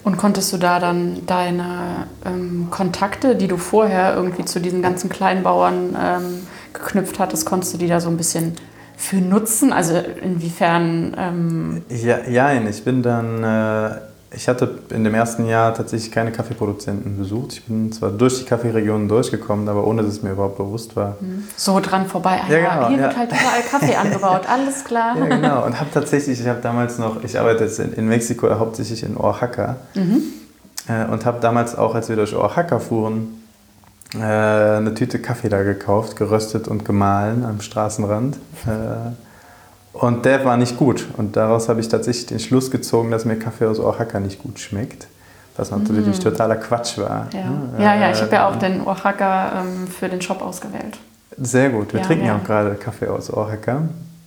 Und 0.10 0.18
konntest 0.18 0.52
du 0.52 0.58
da 0.58 0.80
dann 0.80 1.24
deine 1.28 2.08
ähm, 2.26 2.70
Kontakte, 2.72 3.36
die 3.36 3.48
du 3.48 3.58
vorher 3.58 4.16
irgendwie 4.16 4.44
zu 4.44 4.60
diesen 4.60 4.82
ganzen 4.82 5.08
Kleinbauern 5.08 5.96
ähm, 5.96 6.48
geknüpft 6.74 7.20
hattest, 7.20 7.46
konntest 7.46 7.76
du 7.76 7.78
die 7.78 7.86
da 7.86 8.00
so 8.00 8.10
ein 8.10 8.18
bisschen 8.18 8.54
für 8.98 9.18
nutzen? 9.18 9.72
Also 9.72 9.94
inwiefern? 10.24 11.16
Ähm 11.16 11.84
ja, 11.90 12.28
ja, 12.28 12.52
ich 12.54 12.84
bin 12.84 13.04
dann, 13.04 13.44
äh, 13.44 13.98
ich 14.32 14.48
hatte 14.48 14.80
in 14.90 15.04
dem 15.04 15.16
ersten 15.16 15.48
Jahr 15.48 15.74
tatsächlich 15.74 16.12
keine 16.12 16.32
Kaffeeproduzenten 16.32 17.18
besucht. 17.18 17.54
Ich 17.54 17.64
bin 17.64 17.92
zwar 17.92 18.12
durch 18.12 18.40
die 18.40 18.46
Kaffeeregionen 18.46 19.08
durchgekommen, 19.08 19.68
aber 19.68 19.88
ohne 19.88 20.04
dass 20.04 20.14
es 20.14 20.22
mir 20.22 20.32
überhaupt 20.32 20.58
bewusst 20.58 20.96
war. 20.96 21.16
Mhm. 21.20 21.48
So 21.56 21.80
dran 21.80 22.06
vorbei. 22.08 22.40
Ah, 22.44 22.52
ja, 22.52 22.76
genau, 22.76 22.88
hier 22.90 22.98
ja. 22.98 23.04
wird 23.04 23.18
halt 23.18 23.32
überall 23.32 23.62
Kaffee 23.70 23.96
angebaut, 23.96 24.42
alles 24.48 24.84
klar. 24.84 25.18
Ja, 25.18 25.26
genau. 25.26 25.66
Und 25.66 25.80
habe 25.80 25.90
tatsächlich, 25.92 26.40
ich 26.40 26.48
habe 26.48 26.62
damals 26.62 27.00
noch, 27.00 27.24
ich 27.24 27.40
arbeite 27.40 27.64
jetzt 27.64 27.80
in, 27.80 27.94
in 27.94 28.08
Mexiko 28.08 28.50
hauptsächlich 28.60 29.04
in 29.04 29.18
Oaxaca. 29.18 29.78
Mhm. 29.96 30.22
Äh, 30.88 31.06
und 31.12 31.26
habe 31.26 31.40
damals 31.40 31.76
auch, 31.76 31.96
als 31.96 32.10
wir 32.10 32.16
durch 32.16 32.36
Oaxaca 32.36 32.80
fuhren, 32.80 33.44
äh, 34.14 34.20
eine 34.20 34.94
Tüte 34.94 35.20
Kaffee 35.20 35.50
da 35.50 35.64
gekauft, 35.64 36.16
geröstet 36.16 36.68
und 36.68 36.86
gemahlen 36.86 37.44
am 37.46 37.62
Straßenrand. 37.62 38.38
Äh, 38.68 39.12
und 40.00 40.26
der 40.26 40.46
war 40.46 40.58
nicht 40.58 40.78
gut. 40.78 41.08
Und 41.18 41.36
daraus 41.36 41.70
habe 41.70 41.80
ich 41.80 41.90
tatsächlich 41.90 42.26
den 42.28 42.40
Schluss 42.40 42.72
gezogen, 42.72 43.12
dass 43.12 43.26
mir 43.26 43.38
Kaffee 43.38 43.66
aus 43.66 43.80
Oaxaca 43.80 44.20
nicht 44.20 44.42
gut 44.42 44.60
schmeckt. 44.60 45.08
Was 45.58 45.72
natürlich 45.72 46.18
mm. 46.18 46.22
totaler 46.22 46.56
Quatsch 46.56 46.98
war. 47.00 47.28
Ja, 47.34 47.52
ja, 47.78 47.96
ja, 47.96 48.12
ich 48.12 48.22
habe 48.22 48.34
ja 48.34 48.48
auch 48.48 48.56
den 48.56 48.82
Oaxaca 48.88 49.62
ähm, 49.62 49.88
für 49.88 50.08
den 50.08 50.22
Shop 50.22 50.42
ausgewählt. 50.42 50.98
Sehr 51.38 51.70
gut. 51.70 51.92
Wir 51.92 52.00
ja, 52.00 52.06
trinken 52.06 52.26
ja 52.26 52.38
auch 52.38 52.44
gerade 52.46 52.76
Kaffee 52.76 53.08
aus 53.08 53.32
Oaxaca. 53.34 53.82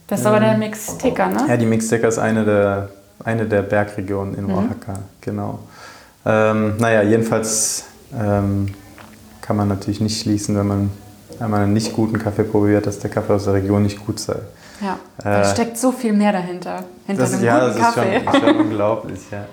Das 0.08 0.20
ist 0.20 0.26
ähm, 0.26 0.32
aber 0.32 0.40
der 0.40 0.58
Mixteca, 0.58 1.28
ne? 1.28 1.46
Ja, 1.48 1.56
die 1.56 1.64
Mixteca 1.64 2.06
ist 2.06 2.18
eine 2.18 2.44
der, 2.44 2.90
eine 3.24 3.46
der 3.46 3.62
Bergregionen 3.62 4.34
in 4.34 4.44
mhm. 4.44 4.54
Oaxaca, 4.54 4.98
genau. 5.22 5.60
Ähm, 6.26 6.74
naja, 6.78 7.02
jedenfalls 7.02 7.84
ähm, 8.14 8.74
kann 9.40 9.56
man 9.56 9.68
natürlich 9.68 10.02
nicht 10.02 10.20
schließen, 10.20 10.54
wenn 10.58 10.66
man 10.66 10.90
einmal 11.40 11.62
einen 11.62 11.72
nicht 11.72 11.94
guten 11.94 12.18
Kaffee 12.18 12.44
probiert, 12.44 12.86
dass 12.86 12.98
der 12.98 13.10
Kaffee 13.10 13.32
aus 13.32 13.44
der 13.44 13.54
Region 13.54 13.82
nicht 13.82 14.04
gut 14.04 14.20
sei. 14.20 14.36
Ja, 14.82 14.98
da 15.18 15.42
äh, 15.42 15.44
steckt 15.44 15.78
so 15.78 15.92
viel 15.92 16.12
mehr 16.12 16.32
dahinter. 16.32 16.82
Hinter 17.06 17.22
das, 17.22 17.34
einem 17.34 17.44
ja, 17.44 17.66
guten 17.68 17.80
das 17.80 17.94
Kaffee. 17.94 18.16
Ist 18.16 18.36
schon, 18.36 18.56
unglaublich, 18.56 19.20
ja. 19.30 19.44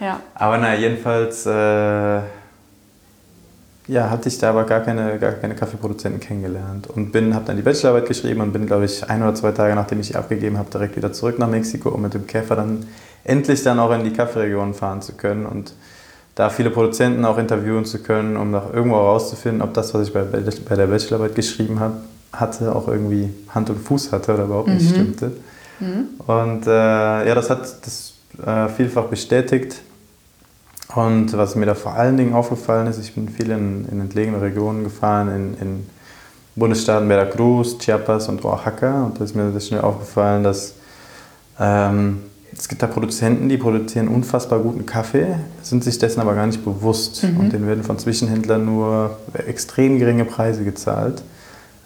ja. 0.00 0.20
Aber 0.34 0.58
naja, 0.58 0.78
jedenfalls 0.78 1.44
äh, 1.46 2.20
ja, 3.88 4.10
hatte 4.10 4.28
ich 4.28 4.38
da 4.38 4.50
aber 4.50 4.64
gar 4.64 4.80
keine, 4.80 5.18
gar 5.18 5.32
keine 5.32 5.54
Kaffeeproduzenten 5.54 6.20
kennengelernt 6.20 6.88
und 6.88 7.12
bin, 7.12 7.34
habe 7.34 7.44
dann 7.44 7.56
die 7.56 7.62
Bachelorarbeit 7.62 8.08
geschrieben 8.08 8.40
und 8.40 8.52
bin, 8.52 8.66
glaube 8.66 8.84
ich, 8.84 9.08
ein 9.08 9.22
oder 9.22 9.34
zwei 9.34 9.52
Tage 9.52 9.74
nachdem 9.74 10.00
ich 10.00 10.08
sie 10.08 10.16
abgegeben 10.16 10.58
habe, 10.58 10.70
direkt 10.70 10.96
wieder 10.96 11.12
zurück 11.12 11.38
nach 11.38 11.48
Mexiko, 11.48 11.90
um 11.90 12.02
mit 12.02 12.14
dem 12.14 12.26
Käfer 12.26 12.56
dann 12.56 12.86
endlich 13.24 13.62
dann 13.62 13.78
auch 13.80 13.92
in 13.92 14.04
die 14.04 14.12
Kaffeeregion 14.12 14.74
fahren 14.74 15.02
zu 15.02 15.14
können 15.14 15.46
und 15.46 15.72
da 16.34 16.50
viele 16.50 16.70
Produzenten 16.70 17.24
auch 17.24 17.38
interviewen 17.38 17.84
zu 17.84 18.02
können, 18.02 18.36
um 18.36 18.50
nach 18.50 18.72
irgendwo 18.72 18.96
herauszufinden, 18.96 19.62
ob 19.62 19.72
das, 19.74 19.94
was 19.94 20.08
ich 20.08 20.12
bei, 20.12 20.22
bei 20.22 20.76
der 20.76 20.86
Bachelorarbeit 20.86 21.34
geschrieben 21.34 21.80
habe, 21.80 21.96
hatte, 22.40 22.74
auch 22.74 22.88
irgendwie 22.88 23.30
Hand 23.48 23.70
und 23.70 23.78
Fuß 23.78 24.12
hatte 24.12 24.34
oder 24.34 24.44
überhaupt 24.44 24.68
nicht 24.68 24.90
mhm. 24.90 24.94
stimmte. 24.94 25.32
Mhm. 25.80 26.08
Und 26.26 26.66
äh, 26.66 26.70
ja, 27.28 27.34
das 27.34 27.50
hat 27.50 27.86
das 27.86 28.14
äh, 28.44 28.68
vielfach 28.68 29.04
bestätigt. 29.04 29.82
Und 30.94 31.36
was 31.36 31.56
mir 31.56 31.66
da 31.66 31.74
vor 31.74 31.94
allen 31.94 32.16
Dingen 32.16 32.32
aufgefallen 32.32 32.86
ist, 32.86 32.98
ich 32.98 33.14
bin 33.14 33.28
viel 33.28 33.50
in, 33.50 33.86
in 33.90 34.00
entlegene 34.00 34.40
Regionen 34.40 34.84
gefahren, 34.84 35.28
in, 35.28 35.60
in 35.60 35.86
Bundesstaaten 36.54 37.08
Veracruz, 37.08 37.76
Chiapas 37.78 38.28
und 38.28 38.44
Oaxaca. 38.44 39.04
Und 39.04 39.20
da 39.20 39.24
ist 39.24 39.34
mir 39.34 39.50
sehr 39.52 39.60
schnell 39.60 39.80
aufgefallen, 39.80 40.44
dass 40.44 40.74
ähm, 41.58 42.22
es 42.56 42.68
gibt 42.68 42.82
da 42.82 42.86
Produzenten, 42.86 43.48
die 43.48 43.58
produzieren 43.58 44.08
unfassbar 44.08 44.60
guten 44.60 44.86
Kaffee, 44.86 45.36
sind 45.62 45.84
sich 45.84 45.98
dessen 45.98 46.20
aber 46.20 46.34
gar 46.34 46.46
nicht 46.46 46.64
bewusst. 46.64 47.24
Mhm. 47.24 47.40
Und 47.40 47.52
denen 47.52 47.66
werden 47.66 47.84
von 47.84 47.98
Zwischenhändlern 47.98 48.64
nur 48.64 49.18
extrem 49.46 49.98
geringe 49.98 50.24
Preise 50.24 50.64
gezahlt. 50.64 51.22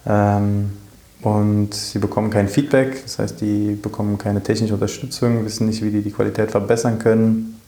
Ähm, 0.05 0.71
und 1.21 1.73
sie 1.73 1.99
bekommen 1.99 2.31
kein 2.31 2.47
Feedback, 2.47 3.03
das 3.03 3.19
heißt, 3.19 3.41
die 3.41 3.75
bekommen 3.75 4.17
keine 4.17 4.41
technische 4.41 4.73
Unterstützung, 4.73 5.45
wissen 5.45 5.67
nicht, 5.67 5.83
wie 5.83 5.91
die 5.91 6.01
die 6.01 6.11
Qualität 6.11 6.49
verbessern 6.49 6.97
können, 6.97 7.59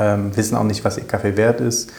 ähm, 0.00 0.36
wissen 0.36 0.56
auch 0.56 0.64
nicht, 0.64 0.84
was 0.84 0.98
ihr 0.98 1.04
Kaffee 1.04 1.36
wert 1.36 1.60
ist 1.60 1.92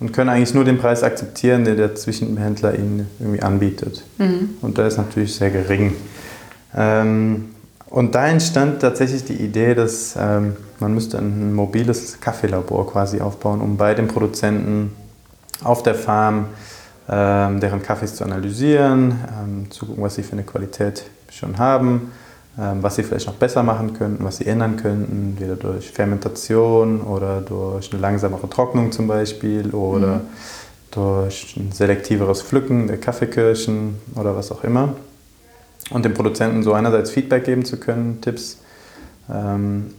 und 0.00 0.12
können 0.12 0.30
eigentlich 0.30 0.54
nur 0.54 0.64
den 0.64 0.78
Preis 0.78 1.02
akzeptieren, 1.02 1.64
den 1.64 1.76
der 1.76 1.96
Zwischenhändler 1.96 2.74
ihnen 2.74 3.08
irgendwie 3.18 3.42
anbietet. 3.42 4.04
Mhm. 4.18 4.50
Und 4.60 4.78
der 4.78 4.86
ist 4.86 4.96
natürlich 4.96 5.34
sehr 5.34 5.50
gering. 5.50 5.96
Ähm, 6.76 7.46
und 7.86 8.14
da 8.14 8.28
entstand 8.28 8.80
tatsächlich 8.80 9.24
die 9.24 9.34
Idee, 9.42 9.74
dass 9.74 10.14
ähm, 10.18 10.56
man 10.78 10.94
müsste 10.94 11.18
ein 11.18 11.54
mobiles 11.54 12.20
Kaffeelabor 12.20 12.86
quasi 12.86 13.20
aufbauen, 13.20 13.60
um 13.60 13.76
bei 13.76 13.94
den 13.94 14.08
Produzenten 14.08 14.92
auf 15.64 15.82
der 15.82 15.94
Farm 15.94 16.46
deren 17.08 17.82
Kaffees 17.82 18.16
zu 18.16 18.24
analysieren, 18.24 19.14
ähm, 19.32 19.70
zu 19.70 19.86
gucken, 19.86 20.04
was 20.04 20.16
sie 20.16 20.22
für 20.22 20.32
eine 20.32 20.42
Qualität 20.42 21.04
schon 21.30 21.56
haben, 21.56 22.12
ähm, 22.58 22.82
was 22.82 22.96
sie 22.96 23.02
vielleicht 23.02 23.26
noch 23.26 23.34
besser 23.34 23.62
machen 23.62 23.94
könnten, 23.94 24.24
was 24.24 24.38
sie 24.38 24.46
ändern 24.46 24.76
könnten, 24.76 25.38
wieder 25.40 25.56
durch 25.56 25.90
Fermentation 25.90 27.00
oder 27.00 27.40
durch 27.40 27.92
eine 27.92 28.02
langsamere 28.02 28.50
Trocknung 28.50 28.92
zum 28.92 29.06
Beispiel 29.06 29.70
oder 29.70 30.16
mhm. 30.16 30.20
durch 30.90 31.56
ein 31.56 31.72
selektiveres 31.72 32.42
Pflücken 32.42 32.88
der 32.88 32.98
Kaffeekirschen 32.98 33.96
oder 34.16 34.36
was 34.36 34.52
auch 34.52 34.64
immer. 34.64 34.94
Und 35.90 36.04
dem 36.04 36.12
Produzenten 36.12 36.62
so 36.62 36.74
einerseits 36.74 37.10
Feedback 37.10 37.44
geben 37.44 37.64
zu 37.64 37.78
können, 37.78 38.20
Tipps, 38.20 38.58
ähm, 39.32 39.94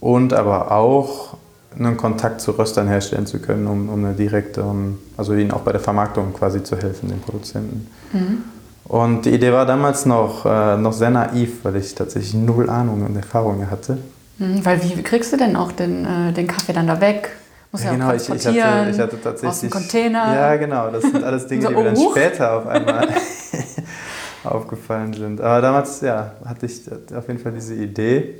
und 0.00 0.32
aber 0.32 0.70
auch 0.72 1.36
einen 1.78 1.96
Kontakt 1.96 2.40
zu 2.40 2.52
Röstern 2.52 2.88
herstellen 2.88 3.26
zu 3.26 3.38
können, 3.38 3.66
um, 3.66 3.88
um 3.88 4.04
eine 4.04 4.14
direkte, 4.14 4.64
also 5.16 5.34
ihnen 5.34 5.50
auch 5.50 5.60
bei 5.60 5.72
der 5.72 5.80
Vermarktung 5.80 6.32
quasi 6.32 6.62
zu 6.62 6.76
helfen, 6.76 7.08
den 7.08 7.20
Produzenten. 7.20 7.90
Mhm. 8.12 8.44
Und 8.84 9.24
die 9.24 9.30
Idee 9.30 9.52
war 9.52 9.66
damals 9.66 10.06
noch, 10.06 10.46
äh, 10.46 10.76
noch 10.76 10.92
sehr 10.92 11.10
naiv, 11.10 11.64
weil 11.64 11.76
ich 11.76 11.94
tatsächlich 11.94 12.34
null 12.34 12.70
Ahnung 12.70 13.04
und 13.04 13.16
Erfahrung 13.16 13.68
hatte. 13.68 13.98
Mhm, 14.38 14.64
weil 14.64 14.82
wie 14.82 15.02
kriegst 15.02 15.32
du 15.32 15.36
denn 15.36 15.56
auch 15.56 15.72
den, 15.72 16.04
äh, 16.04 16.32
den 16.32 16.46
Kaffee 16.46 16.72
dann 16.72 16.86
da 16.86 17.00
weg? 17.00 17.30
Muss 17.72 17.82
ja, 17.82 17.92
genau, 17.92 18.12
ich, 18.12 18.28
ich, 18.28 18.46
hatte, 18.46 18.90
ich 18.90 18.98
hatte 19.00 19.20
tatsächlich. 19.20 19.50
Aus 19.50 19.60
dem 19.60 19.70
Container. 19.70 20.34
Ja, 20.34 20.56
genau, 20.56 20.90
das 20.90 21.02
sind 21.02 21.22
alles 21.24 21.46
Dinge, 21.48 21.62
so, 21.62 21.68
die 21.68 21.74
mir 21.74 21.84
dann 21.84 21.96
später 21.96 22.58
auf 22.58 22.66
einmal 22.66 23.08
aufgefallen 24.44 25.12
sind. 25.12 25.40
Aber 25.40 25.60
damals 25.60 26.00
ja, 26.00 26.32
hatte 26.44 26.66
ich 26.66 26.82
auf 27.14 27.26
jeden 27.28 27.40
Fall 27.40 27.52
diese 27.52 27.74
Idee. 27.74 28.36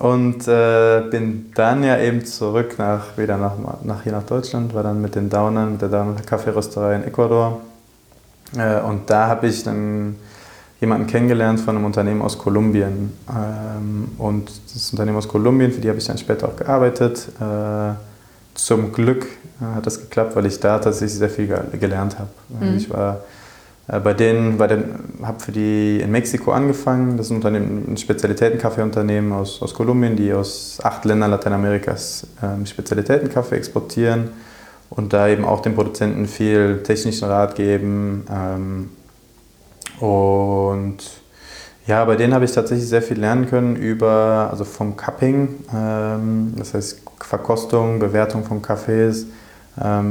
Und 0.00 0.48
äh, 0.48 1.02
bin 1.10 1.52
dann 1.54 1.84
ja 1.84 1.98
eben 1.98 2.24
zurück 2.24 2.76
nach, 2.78 3.18
wieder 3.18 3.36
nach, 3.36 3.52
nach 3.84 4.02
hier 4.02 4.12
nach 4.12 4.22
Deutschland, 4.22 4.72
war 4.72 4.82
dann 4.82 5.02
mit 5.02 5.14
den 5.14 5.28
Downern, 5.28 5.72
mit 5.72 5.82
der 5.82 5.90
Downer 5.90 6.16
Kaffeerösterei 6.24 6.96
in 6.96 7.04
Ecuador. 7.04 7.60
Äh, 8.56 8.80
und 8.80 9.10
da 9.10 9.26
habe 9.26 9.46
ich 9.46 9.62
dann 9.62 10.16
jemanden 10.80 11.06
kennengelernt 11.06 11.60
von 11.60 11.76
einem 11.76 11.84
Unternehmen 11.84 12.22
aus 12.22 12.38
Kolumbien. 12.38 13.12
Ähm, 13.28 14.12
und 14.16 14.50
das 14.72 14.90
Unternehmen 14.90 15.18
aus 15.18 15.28
Kolumbien, 15.28 15.70
für 15.70 15.82
die 15.82 15.90
habe 15.90 15.98
ich 15.98 16.06
dann 16.06 16.16
später 16.16 16.48
auch 16.48 16.56
gearbeitet. 16.56 17.28
Äh, 17.38 17.92
zum 18.54 18.92
Glück 18.94 19.26
äh, 19.60 19.76
hat 19.76 19.84
das 19.84 20.00
geklappt, 20.00 20.34
weil 20.34 20.46
ich 20.46 20.58
da 20.60 20.78
tatsächlich 20.78 21.18
sehr 21.18 21.28
viel 21.28 21.46
gelernt 21.78 22.18
habe. 22.18 22.30
Mhm. 22.48 22.76
Ich 22.78 22.88
war 22.88 23.16
äh, 23.16 23.18
bei 23.98 24.14
denen, 24.14 24.56
bei 24.56 24.68
den, 24.68 24.84
habe 25.22 25.40
für 25.40 25.50
die 25.50 26.00
in 26.00 26.12
Mexiko 26.12 26.52
angefangen. 26.52 27.16
Das 27.16 27.26
ist 27.26 27.32
ein, 27.32 27.36
Unternehmen, 27.36 27.84
ein 27.88 27.96
Spezialitätenkaffeeunternehmen 27.96 29.32
aus, 29.32 29.60
aus 29.60 29.74
Kolumbien, 29.74 30.14
die 30.14 30.32
aus 30.32 30.78
acht 30.82 31.04
Ländern 31.04 31.32
Lateinamerikas 31.32 32.26
ähm, 32.40 32.66
Spezialitätenkaffee 32.66 33.56
exportieren 33.56 34.30
und 34.90 35.12
da 35.12 35.26
eben 35.28 35.44
auch 35.44 35.60
den 35.60 35.74
Produzenten 35.74 36.26
viel 36.26 36.82
technischen 36.84 37.26
Rat 37.26 37.56
geben. 37.56 38.24
Ähm, 38.30 38.90
und 39.98 40.98
ja, 41.86 42.04
bei 42.04 42.14
denen 42.14 42.32
habe 42.32 42.44
ich 42.44 42.52
tatsächlich 42.52 42.88
sehr 42.88 43.02
viel 43.02 43.18
lernen 43.18 43.48
können 43.48 43.74
über, 43.74 44.48
also 44.50 44.64
vom 44.64 44.96
Cupping, 44.96 45.48
ähm, 45.74 46.54
das 46.56 46.74
heißt 46.74 47.02
Verkostung, 47.18 47.98
Bewertung 47.98 48.44
von 48.44 48.62
Kaffees 48.62 49.26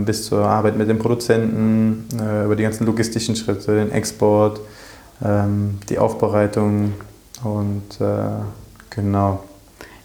bis 0.06 0.25
zur 0.25 0.46
Arbeit 0.46 0.78
mit 0.78 0.89
den 0.89 0.98
Produzenten, 0.98 2.08
äh, 2.20 2.46
über 2.46 2.56
die 2.56 2.63
ganzen 2.63 2.86
logistischen 2.86 3.36
Schritte, 3.36 3.75
den 3.75 3.92
Export, 3.92 4.62
ähm, 5.24 5.80
die 5.89 6.00
Aufbereitung 6.00 6.94
und 7.44 8.00
äh, 8.00 8.42
genau. 8.89 9.44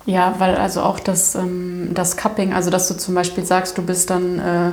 Ja, 0.06 0.34
weil 0.38 0.56
also 0.56 0.82
auch 0.82 1.00
das, 1.00 1.34
ähm, 1.34 1.90
das 1.94 2.16
Cupping, 2.16 2.52
also 2.52 2.70
dass 2.70 2.88
du 2.88 2.94
zum 2.94 3.14
Beispiel 3.14 3.44
sagst, 3.44 3.78
du 3.78 3.82
bist 3.82 4.10
dann, 4.10 4.38
äh, 4.38 4.72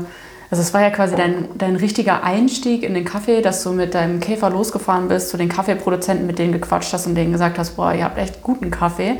also 0.49 0.61
es 0.61 0.73
war 0.73 0.81
ja 0.81 0.89
quasi 0.89 1.15
dein, 1.15 1.47
dein 1.57 1.77
richtiger 1.77 2.23
Einstieg 2.23 2.83
in 2.83 2.93
den 2.93 3.05
Kaffee, 3.05 3.41
dass 3.41 3.63
du 3.63 3.71
mit 3.71 3.93
deinem 3.93 4.19
Käfer 4.19 4.49
losgefahren 4.49 5.07
bist, 5.07 5.29
zu 5.29 5.37
den 5.37 5.47
Kaffeeproduzenten, 5.47 6.27
mit 6.27 6.37
denen 6.37 6.51
gequatscht 6.51 6.91
hast 6.91 7.07
und 7.07 7.15
denen 7.15 7.31
gesagt 7.31 7.57
hast, 7.57 7.77
boah, 7.77 7.93
ihr 7.93 8.03
habt 8.03 8.17
echt 8.17 8.43
guten 8.43 8.71
Kaffee. 8.71 9.19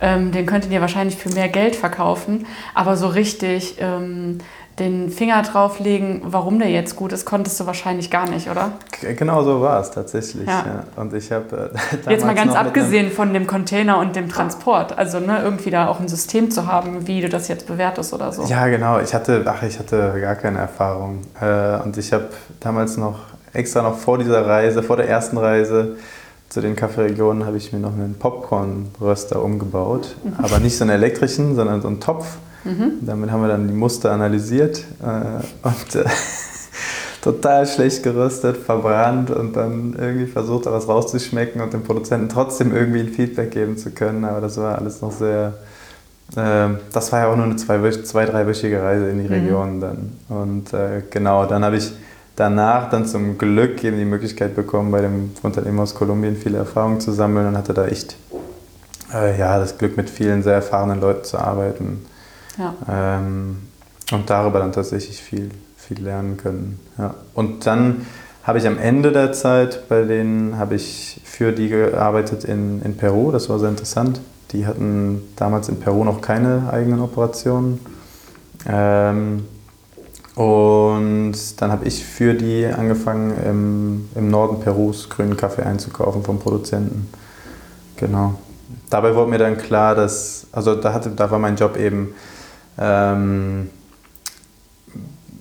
Ähm, 0.00 0.32
den 0.32 0.46
könntet 0.46 0.72
ihr 0.72 0.80
wahrscheinlich 0.80 1.16
für 1.16 1.28
mehr 1.30 1.48
Geld 1.48 1.76
verkaufen. 1.76 2.46
Aber 2.74 2.96
so 2.96 3.06
richtig 3.06 3.76
ähm, 3.78 4.38
den 4.78 5.10
Finger 5.10 5.42
drauflegen, 5.42 6.22
warum 6.24 6.58
der 6.58 6.70
jetzt 6.70 6.96
gut 6.96 7.12
ist, 7.12 7.26
konntest 7.26 7.60
du 7.60 7.66
wahrscheinlich 7.66 8.10
gar 8.10 8.28
nicht, 8.28 8.48
oder? 8.48 8.72
Genau 9.16 9.42
so 9.44 9.60
war 9.60 9.80
es 9.80 9.90
tatsächlich. 9.90 10.46
Ja. 10.46 10.64
Ja. 10.66 10.84
Und 10.96 11.12
ich 11.12 11.30
habe 11.30 11.70
äh, 12.06 12.10
Jetzt 12.10 12.24
mal 12.24 12.34
ganz 12.34 12.54
abgesehen 12.54 13.10
von 13.10 13.34
dem 13.34 13.46
Container 13.46 13.98
und 13.98 14.16
dem 14.16 14.30
Transport. 14.30 14.96
Also 14.96 15.20
ne, 15.20 15.40
irgendwie 15.42 15.70
da 15.70 15.88
auch 15.88 16.00
ein 16.00 16.08
System 16.08 16.50
zu 16.50 16.66
haben, 16.66 17.06
wie 17.06 17.20
du 17.20 17.28
das 17.28 17.48
jetzt 17.48 17.66
bewertest 17.66 18.14
oder 18.14 18.32
so. 18.32 18.44
Ja, 18.44 18.66
genau. 18.68 18.98
Ich 18.98 19.12
hatte, 19.12 19.44
ach, 19.46 19.62
ich 19.62 19.78
hatte 19.78 20.18
gar 20.20 20.36
keine 20.36 20.58
Erfahrung. 20.58 21.20
Äh, 21.40 21.82
und 21.82 21.98
ich 21.98 22.12
habe 22.12 22.30
damals 22.60 22.96
noch 22.96 23.18
extra 23.52 23.82
noch 23.82 23.98
vor 23.98 24.16
dieser 24.16 24.46
Reise, 24.46 24.82
vor 24.82 24.96
der 24.96 25.08
ersten 25.08 25.36
Reise 25.36 25.96
zu 26.48 26.60
den 26.60 26.76
Kaffeeregionen, 26.76 27.46
habe 27.46 27.56
ich 27.56 27.72
mir 27.72 27.78
noch 27.78 27.92
einen 27.92 28.14
Popcorn-Röster 28.18 29.42
umgebaut. 29.42 30.16
Aber 30.38 30.60
nicht 30.60 30.76
so 30.76 30.84
einen 30.84 30.90
elektrischen, 30.90 31.54
sondern 31.56 31.82
so 31.82 31.88
einen 31.88 32.00
Topf. 32.00 32.26
Damit 33.00 33.30
haben 33.30 33.42
wir 33.42 33.48
dann 33.48 33.66
die 33.66 33.74
Muster 33.74 34.12
analysiert 34.12 34.84
äh, 35.02 35.66
und 35.66 35.94
äh, 35.94 36.04
total 37.22 37.66
schlecht 37.66 38.02
geröstet, 38.02 38.56
verbrannt 38.56 39.30
und 39.30 39.56
dann 39.56 39.94
irgendwie 39.98 40.26
versucht, 40.26 40.66
da 40.66 40.72
was 40.72 40.88
rauszuschmecken 40.88 41.60
und 41.60 41.72
dem 41.72 41.82
Produzenten 41.82 42.28
trotzdem 42.28 42.74
irgendwie 42.74 43.00
ein 43.00 43.08
Feedback 43.08 43.50
geben 43.50 43.76
zu 43.76 43.90
können. 43.90 44.24
Aber 44.24 44.40
das 44.40 44.56
war 44.58 44.78
alles 44.78 45.00
noch 45.00 45.12
sehr. 45.12 45.54
ähm, 46.36 46.78
das 46.92 47.12
war 47.12 47.20
ja 47.20 47.28
auch 47.28 47.36
nur 47.36 47.46
eine 47.46 47.56
zwei, 47.56 47.90
zwei 47.90 48.26
dreiwöchige 48.26 48.82
Reise 48.82 49.08
in 49.08 49.20
die 49.20 49.26
Region 49.26 49.80
dann. 49.80 50.12
Und 50.28 50.72
äh, 50.72 51.02
genau, 51.10 51.46
dann 51.46 51.64
habe 51.64 51.76
ich 51.76 51.92
danach 52.36 52.90
dann 52.90 53.06
zum 53.06 53.38
Glück 53.38 53.82
eben 53.84 53.98
die 53.98 54.04
Möglichkeit 54.04 54.54
bekommen, 54.54 54.90
bei 54.90 55.00
dem 55.00 55.32
Unternehmen 55.42 55.80
aus 55.80 55.94
Kolumbien 55.94 56.36
viele 56.36 56.58
Erfahrungen 56.58 57.00
zu 57.00 57.12
sammeln 57.12 57.48
und 57.48 57.56
hatte 57.56 57.74
da 57.74 57.86
echt 57.86 58.16
äh, 59.12 59.38
ja, 59.38 59.58
das 59.58 59.78
Glück, 59.78 59.96
mit 59.96 60.08
vielen 60.08 60.42
sehr 60.42 60.54
erfahrenen 60.54 61.00
Leuten 61.00 61.24
zu 61.24 61.38
arbeiten. 61.38 62.04
Ja. 62.58 62.74
Ähm, 62.88 63.58
und 64.10 64.28
darüber 64.28 64.58
dann 64.58 64.72
tatsächlich 64.72 65.22
viel, 65.22 65.50
viel 65.76 66.02
lernen 66.02 66.36
können. 66.36 66.80
Ja. 66.98 67.14
Und 67.34 67.66
dann 67.66 68.06
habe 68.44 68.58
ich 68.58 68.66
am 68.66 68.78
Ende 68.78 69.12
der 69.12 69.32
Zeit, 69.32 69.88
bei 69.88 70.02
denen 70.02 70.58
habe 70.58 70.74
ich 70.74 71.20
für 71.24 71.52
die 71.52 71.68
gearbeitet 71.68 72.44
in, 72.44 72.82
in 72.82 72.96
Peru, 72.96 73.30
das 73.30 73.48
war 73.48 73.58
sehr 73.58 73.68
interessant. 73.68 74.20
Die 74.50 74.66
hatten 74.66 75.22
damals 75.36 75.68
in 75.68 75.80
Peru 75.80 76.04
noch 76.04 76.20
keine 76.20 76.68
eigenen 76.70 77.00
Operationen. 77.00 77.80
Ähm, 78.66 79.44
und 80.34 81.34
dann 81.58 81.70
habe 81.70 81.86
ich 81.86 82.04
für 82.04 82.34
die 82.34 82.66
angefangen, 82.66 83.34
im, 83.44 84.08
im 84.14 84.30
Norden 84.30 84.60
Perus 84.60 85.08
grünen 85.08 85.36
Kaffee 85.36 85.62
einzukaufen 85.62 86.22
vom 86.22 86.38
Produzenten. 86.38 87.08
Genau. 87.96 88.34
Dabei 88.90 89.14
wurde 89.14 89.30
mir 89.30 89.38
dann 89.38 89.58
klar, 89.58 89.94
dass, 89.94 90.46
also 90.52 90.74
da, 90.74 90.92
hatte, 90.92 91.10
da 91.10 91.30
war 91.30 91.38
mein 91.38 91.56
Job 91.56 91.76
eben, 91.76 92.14
ähm, 92.78 93.70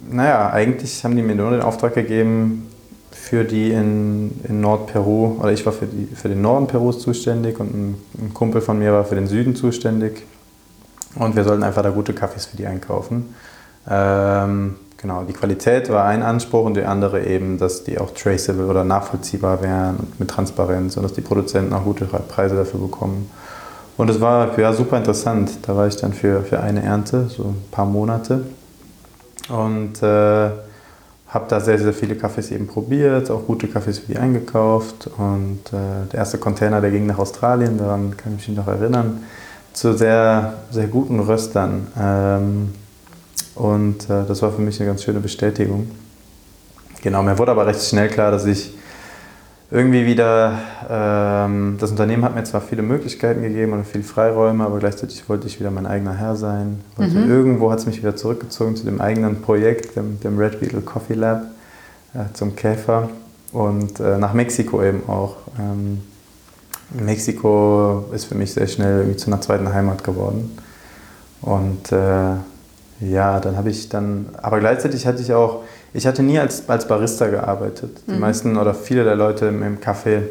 naja, 0.10 0.50
eigentlich 0.52 1.04
haben 1.04 1.16
die 1.16 1.22
mir 1.22 1.36
nur 1.36 1.52
den 1.52 1.62
Auftrag 1.62 1.94
gegeben, 1.94 2.68
für 3.12 3.44
die 3.44 3.72
in, 3.72 4.32
in 4.48 4.62
Nordperu, 4.62 5.38
oder 5.40 5.52
ich 5.52 5.66
war 5.66 5.74
für, 5.74 5.86
die, 5.86 6.14
für 6.16 6.28
den 6.28 6.42
Norden 6.42 6.68
Perus 6.68 7.00
zuständig 7.00 7.60
und 7.60 7.74
ein, 7.74 7.96
ein 8.18 8.34
Kumpel 8.34 8.62
von 8.62 8.80
mir 8.80 8.92
war 8.94 9.06
für 9.06 9.16
den 9.16 9.28
Süden 9.28 9.56
zuständig. 9.56 10.24
Und 11.16 11.36
wir 11.36 11.44
sollten 11.44 11.64
einfach 11.64 11.84
da 11.84 11.90
gute 11.90 12.14
Kaffees 12.14 12.46
für 12.46 12.58
die 12.58 12.66
einkaufen. 12.66 13.36
Ähm, 13.90 14.76
genau, 14.98 15.24
die 15.24 15.34
Qualität 15.34 15.90
war 15.90 16.06
ein 16.06 16.24
Anspruch 16.24 16.66
und 16.66 16.76
der 16.76 16.90
andere 16.90 17.26
eben, 17.26 17.58
dass 17.58 17.84
die 17.84 18.00
auch 18.00 18.12
traceable 18.12 18.68
oder 18.68 18.84
nachvollziehbar 18.84 19.62
wären 19.62 19.98
und 19.98 20.20
mit 20.20 20.30
Transparenz 20.30 20.98
und 20.98 21.04
dass 21.04 21.14
die 21.14 21.22
Produzenten 21.22 21.74
auch 21.74 21.84
gute 21.84 22.06
Preise 22.06 22.56
dafür 22.56 22.80
bekommen. 22.80 23.30
Und 24.02 24.10
es 24.10 24.20
war 24.20 24.58
ja, 24.58 24.74
super 24.74 24.98
interessant. 24.98 25.60
Da 25.62 25.76
war 25.76 25.86
ich 25.86 25.96
dann 25.96 26.12
für, 26.12 26.42
für 26.42 26.60
eine 26.60 26.82
Ernte, 26.82 27.28
so 27.30 27.44
ein 27.44 27.64
paar 27.70 27.86
Monate. 27.86 28.46
Und 29.48 30.02
äh, 30.02 30.50
habe 31.28 31.46
da 31.48 31.60
sehr, 31.60 31.78
sehr 31.78 31.94
viele 31.94 32.16
Kaffees 32.16 32.50
eben 32.50 32.66
probiert, 32.66 33.30
auch 33.30 33.46
gute 33.46 33.68
Kaffees 33.68 34.00
für 34.00 34.08
die 34.08 34.18
eingekauft. 34.18 35.08
Und 35.20 35.60
äh, 35.68 36.10
der 36.12 36.18
erste 36.18 36.40
Container, 36.40 36.82
der 36.82 36.90
ging 36.90 37.06
nach 37.06 37.20
Australien, 37.20 37.78
daran 37.78 38.18
kann 38.18 38.38
ich 38.40 38.48
mich 38.48 38.58
noch 38.58 38.68
erinnern, 38.68 39.24
zu 39.72 39.96
sehr, 39.96 40.56
sehr 40.72 40.88
guten 40.88 41.20
Röstern. 41.20 41.86
Ähm, 41.96 42.74
und 43.54 44.10
äh, 44.10 44.24
das 44.28 44.42
war 44.42 44.52
für 44.52 44.64
mich 44.64 44.80
eine 44.80 44.90
ganz 44.90 45.04
schöne 45.04 45.20
Bestätigung. 45.20 45.92
Genau, 47.04 47.22
mir 47.22 47.38
wurde 47.38 47.52
aber 47.52 47.68
recht 47.68 47.84
schnell 47.84 48.08
klar, 48.08 48.32
dass 48.32 48.48
ich 48.48 48.74
irgendwie 49.72 50.06
wieder, 50.06 50.60
ähm, 50.90 51.78
das 51.80 51.92
Unternehmen 51.92 52.26
hat 52.26 52.36
mir 52.36 52.44
zwar 52.44 52.60
viele 52.60 52.82
Möglichkeiten 52.82 53.42
gegeben 53.42 53.72
und 53.72 53.88
viel 53.88 54.04
Freiräume, 54.04 54.66
aber 54.66 54.80
gleichzeitig 54.80 55.28
wollte 55.30 55.48
ich 55.48 55.62
wieder 55.62 55.72
mein 55.72 55.86
eigener 55.86 56.14
Herr 56.14 56.36
sein. 56.36 56.82
Mhm. 56.98 57.30
Irgendwo 57.30 57.72
hat 57.72 57.80
es 57.80 57.86
mich 57.86 57.98
wieder 58.00 58.18
zurückgezogen 58.18 58.76
zu 58.76 58.84
dem 58.84 59.00
eigenen 59.00 59.42
Projekt, 59.42 59.96
dem, 59.96 60.20
dem 60.20 60.38
Red 60.38 60.60
Beetle 60.60 60.82
Coffee 60.82 61.14
Lab, 61.14 61.44
äh, 62.14 62.34
zum 62.34 62.58
Käfer 62.58 63.10
und 63.54 64.02
äh, 64.02 64.18
nach 64.18 64.34
Mexiko 64.34 64.84
eben 64.84 65.04
auch. 65.08 65.38
Ähm, 65.58 66.02
Mexiko 66.90 68.10
ist 68.14 68.26
für 68.26 68.36
mich 68.36 68.54
sehr 68.54 68.68
schnell 68.68 69.16
zu 69.16 69.28
einer 69.28 69.40
zweiten 69.40 69.74
Heimat 69.74 70.04
geworden. 70.04 70.58
Und 71.42 71.94
äh, 71.94 72.36
ja, 73.00 73.40
dann 73.40 73.56
habe 73.56 73.70
ich 73.70 73.88
dann, 73.88 74.28
aber 74.42 74.60
gleichzeitig 74.60 75.08
hatte 75.08 75.22
ich 75.22 75.34
auch, 75.34 75.64
ich 75.94 76.08
hatte 76.08 76.24
nie 76.24 76.40
als, 76.40 76.68
als 76.70 76.88
Barista 76.88 77.28
gearbeitet. 77.28 78.02
Die 78.08 78.12
Mhm. 78.14 78.20
meisten 78.20 78.58
oder 78.58 78.74
viele 78.74 79.04
der 79.04 79.16
Leute 79.16 79.48
im, 79.48 79.62
im 79.64 79.78
Café, 79.80 80.22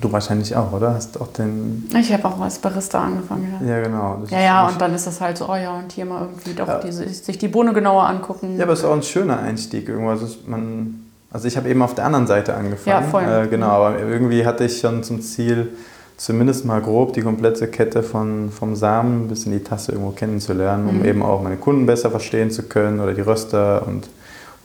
du 0.00 0.12
wahrscheinlich 0.12 0.54
auch, 0.54 0.72
oder? 0.72 0.94
Hast 0.94 1.20
auch 1.20 1.28
den, 1.28 1.88
Ich 1.98 2.12
habe 2.12 2.24
auch 2.26 2.40
als 2.40 2.58
Barista 2.58 3.02
angefangen. 3.02 3.52
Ja, 3.62 3.76
ja 3.76 3.82
genau. 3.82 4.22
Ja, 4.30 4.40
ja 4.40 4.68
und 4.68 4.80
dann 4.80 4.94
ist 4.94 5.06
das 5.06 5.20
halt 5.20 5.38
so, 5.38 5.48
oh 5.48 5.56
ja, 5.56 5.76
und 5.78 5.90
hier 5.92 6.04
mal 6.04 6.22
irgendwie 6.22 6.54
doch 6.54 6.68
Ja. 6.68 6.78
diese, 6.80 7.08
sich 7.08 7.38
die 7.38 7.48
Bohne 7.48 7.72
genauer 7.72 8.04
angucken. 8.06 8.56
Ja, 8.56 8.64
aber 8.64 8.74
es 8.74 8.80
ist 8.80 8.84
auch 8.84 8.94
ein 8.94 9.02
schöner 9.02 9.38
Einstieg 9.40 9.88
irgendwo. 9.88 10.10
Also, 10.10 10.26
man, 10.46 11.04
also 11.32 11.48
ich 11.48 11.56
habe 11.56 11.68
eben 11.68 11.82
auf 11.82 11.94
der 11.94 12.04
anderen 12.04 12.26
Seite 12.26 12.54
angefangen. 12.54 13.02
Ja, 13.04 13.08
voll. 13.08 13.24
Äh, 13.24 13.48
genau, 13.48 13.70
aber 13.70 13.98
irgendwie 13.98 14.46
hatte 14.46 14.64
ich 14.64 14.78
schon 14.80 15.02
zum 15.02 15.20
Ziel, 15.20 15.68
zumindest 16.16 16.64
mal 16.64 16.80
grob 16.80 17.12
die 17.14 17.22
komplette 17.22 17.66
Kette 17.68 18.02
von, 18.02 18.50
vom 18.50 18.76
Samen 18.76 19.28
bis 19.28 19.46
in 19.46 19.52
die 19.52 19.62
Tasse 19.64 19.92
irgendwo 19.92 20.10
kennenzulernen, 20.12 20.88
um 20.88 20.98
Mhm. 21.00 21.04
eben 21.06 21.22
auch 21.22 21.42
meine 21.42 21.56
Kunden 21.56 21.86
besser 21.86 22.10
verstehen 22.10 22.50
zu 22.50 22.62
können 22.64 23.00
oder 23.00 23.14
die 23.14 23.20
Röster 23.22 23.84
und 23.86 24.08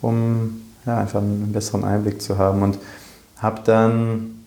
um 0.03 0.61
ja, 0.85 0.99
einfach 0.99 1.19
einen 1.19 1.51
besseren 1.51 1.83
Einblick 1.83 2.21
zu 2.21 2.37
haben. 2.37 2.61
Und 2.61 2.77
habe 3.39 3.61
dann 3.65 4.45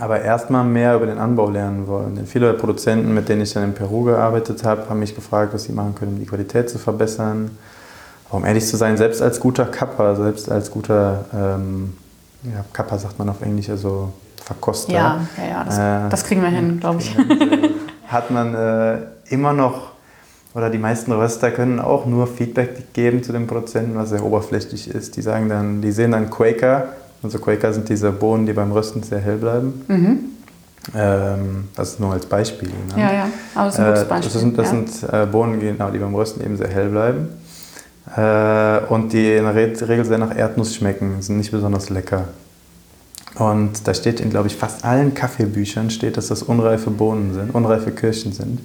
aber 0.00 0.22
erstmal 0.22 0.64
mehr 0.64 0.96
über 0.96 1.06
den 1.06 1.18
Anbau 1.18 1.50
lernen 1.50 1.86
wollen. 1.86 2.16
Denn 2.16 2.26
viele 2.26 2.54
Produzenten, 2.54 3.12
mit 3.12 3.28
denen 3.28 3.42
ich 3.42 3.52
dann 3.52 3.64
in 3.64 3.74
Peru 3.74 4.04
gearbeitet 4.04 4.64
habe, 4.64 4.88
haben 4.88 5.00
mich 5.00 5.14
gefragt, 5.14 5.52
was 5.52 5.64
sie 5.64 5.72
machen 5.72 5.94
können, 5.94 6.14
um 6.14 6.18
die 6.20 6.26
Qualität 6.26 6.70
zu 6.70 6.78
verbessern. 6.78 7.50
Um 8.30 8.46
ehrlich 8.46 8.66
zu 8.66 8.78
sein, 8.78 8.96
selbst 8.96 9.20
als 9.20 9.38
guter 9.38 9.66
Kapper, 9.66 10.16
selbst 10.16 10.50
als 10.50 10.70
guter, 10.70 11.26
ähm, 11.34 11.92
ja, 12.44 12.64
Kapper 12.72 12.98
sagt 12.98 13.18
man 13.18 13.28
auf 13.28 13.42
Englisch, 13.42 13.68
also 13.68 14.10
Verkoster, 14.42 14.92
ja, 14.92 15.20
ja, 15.36 15.44
ja 15.50 15.64
das, 15.64 15.78
Äh, 15.78 16.08
das 16.08 16.24
kriegen 16.24 16.42
wir 16.42 16.48
hin, 16.48 16.80
glaube 16.80 17.00
ich. 17.00 17.14
hat 18.08 18.30
man 18.30 18.54
äh, 18.54 18.98
immer 19.28 19.52
noch, 19.52 19.91
oder 20.54 20.68
die 20.70 20.78
meisten 20.78 21.12
Röster 21.12 21.50
können 21.50 21.78
auch 21.80 22.04
nur 22.06 22.26
Feedback 22.26 22.92
geben 22.92 23.22
zu 23.22 23.32
dem 23.32 23.46
Produzenten, 23.46 23.96
was 23.96 24.10
sehr 24.10 24.22
oberflächlich 24.24 24.88
ist. 24.88 25.16
Die 25.16 25.22
sagen 25.22 25.48
dann, 25.48 25.80
die 25.80 25.92
sehen 25.92 26.12
dann 26.12 26.28
Quaker, 26.30 26.88
also 27.22 27.38
Quaker 27.38 27.72
sind 27.72 27.88
diese 27.88 28.10
Bohnen, 28.12 28.46
die 28.46 28.52
beim 28.52 28.72
Rösten 28.72 29.02
sehr 29.02 29.20
hell 29.20 29.36
bleiben. 29.36 29.84
Mhm. 29.88 30.18
Ähm, 30.94 31.68
das 31.76 31.90
ist 31.90 32.00
nur 32.00 32.12
als 32.12 32.26
Beispiel. 32.26 32.68
Ne? 32.68 33.00
Ja, 33.00 33.12
ja, 33.12 33.26
aber 33.54 33.66
das 33.66 33.74
ist 33.74 33.80
ein 33.80 33.86
gutes 33.86 34.02
Äh, 34.02 34.06
Beispiel. 34.06 34.32
Das 34.32 34.40
sind, 34.40 34.58
das 34.58 34.70
sind 34.70 35.12
äh, 35.12 35.26
Bohnen, 35.26 35.60
genau, 35.60 35.90
die 35.90 35.98
beim 35.98 36.14
Rösten 36.14 36.44
eben 36.44 36.56
sehr 36.56 36.68
hell 36.68 36.88
bleiben. 36.88 37.28
Äh, 38.16 38.92
und 38.92 39.12
die 39.12 39.32
in 39.36 39.44
der 39.44 39.54
Re- 39.54 39.88
Regel 39.88 40.04
sehr 40.04 40.18
nach 40.18 40.36
Erdnuss 40.36 40.74
schmecken, 40.74 41.22
sind 41.22 41.36
nicht 41.38 41.52
besonders 41.52 41.88
lecker. 41.88 42.24
Und 43.36 43.86
da 43.86 43.94
steht 43.94 44.20
in, 44.20 44.28
glaube 44.28 44.48
ich, 44.48 44.56
fast 44.56 44.84
allen 44.84 45.14
Kaffeebüchern 45.14 45.88
steht, 45.90 46.16
dass 46.16 46.26
das 46.26 46.42
unreife 46.42 46.90
Bohnen 46.90 47.32
sind, 47.32 47.54
unreife 47.54 47.92
Kirschen 47.92 48.32
sind. 48.32 48.58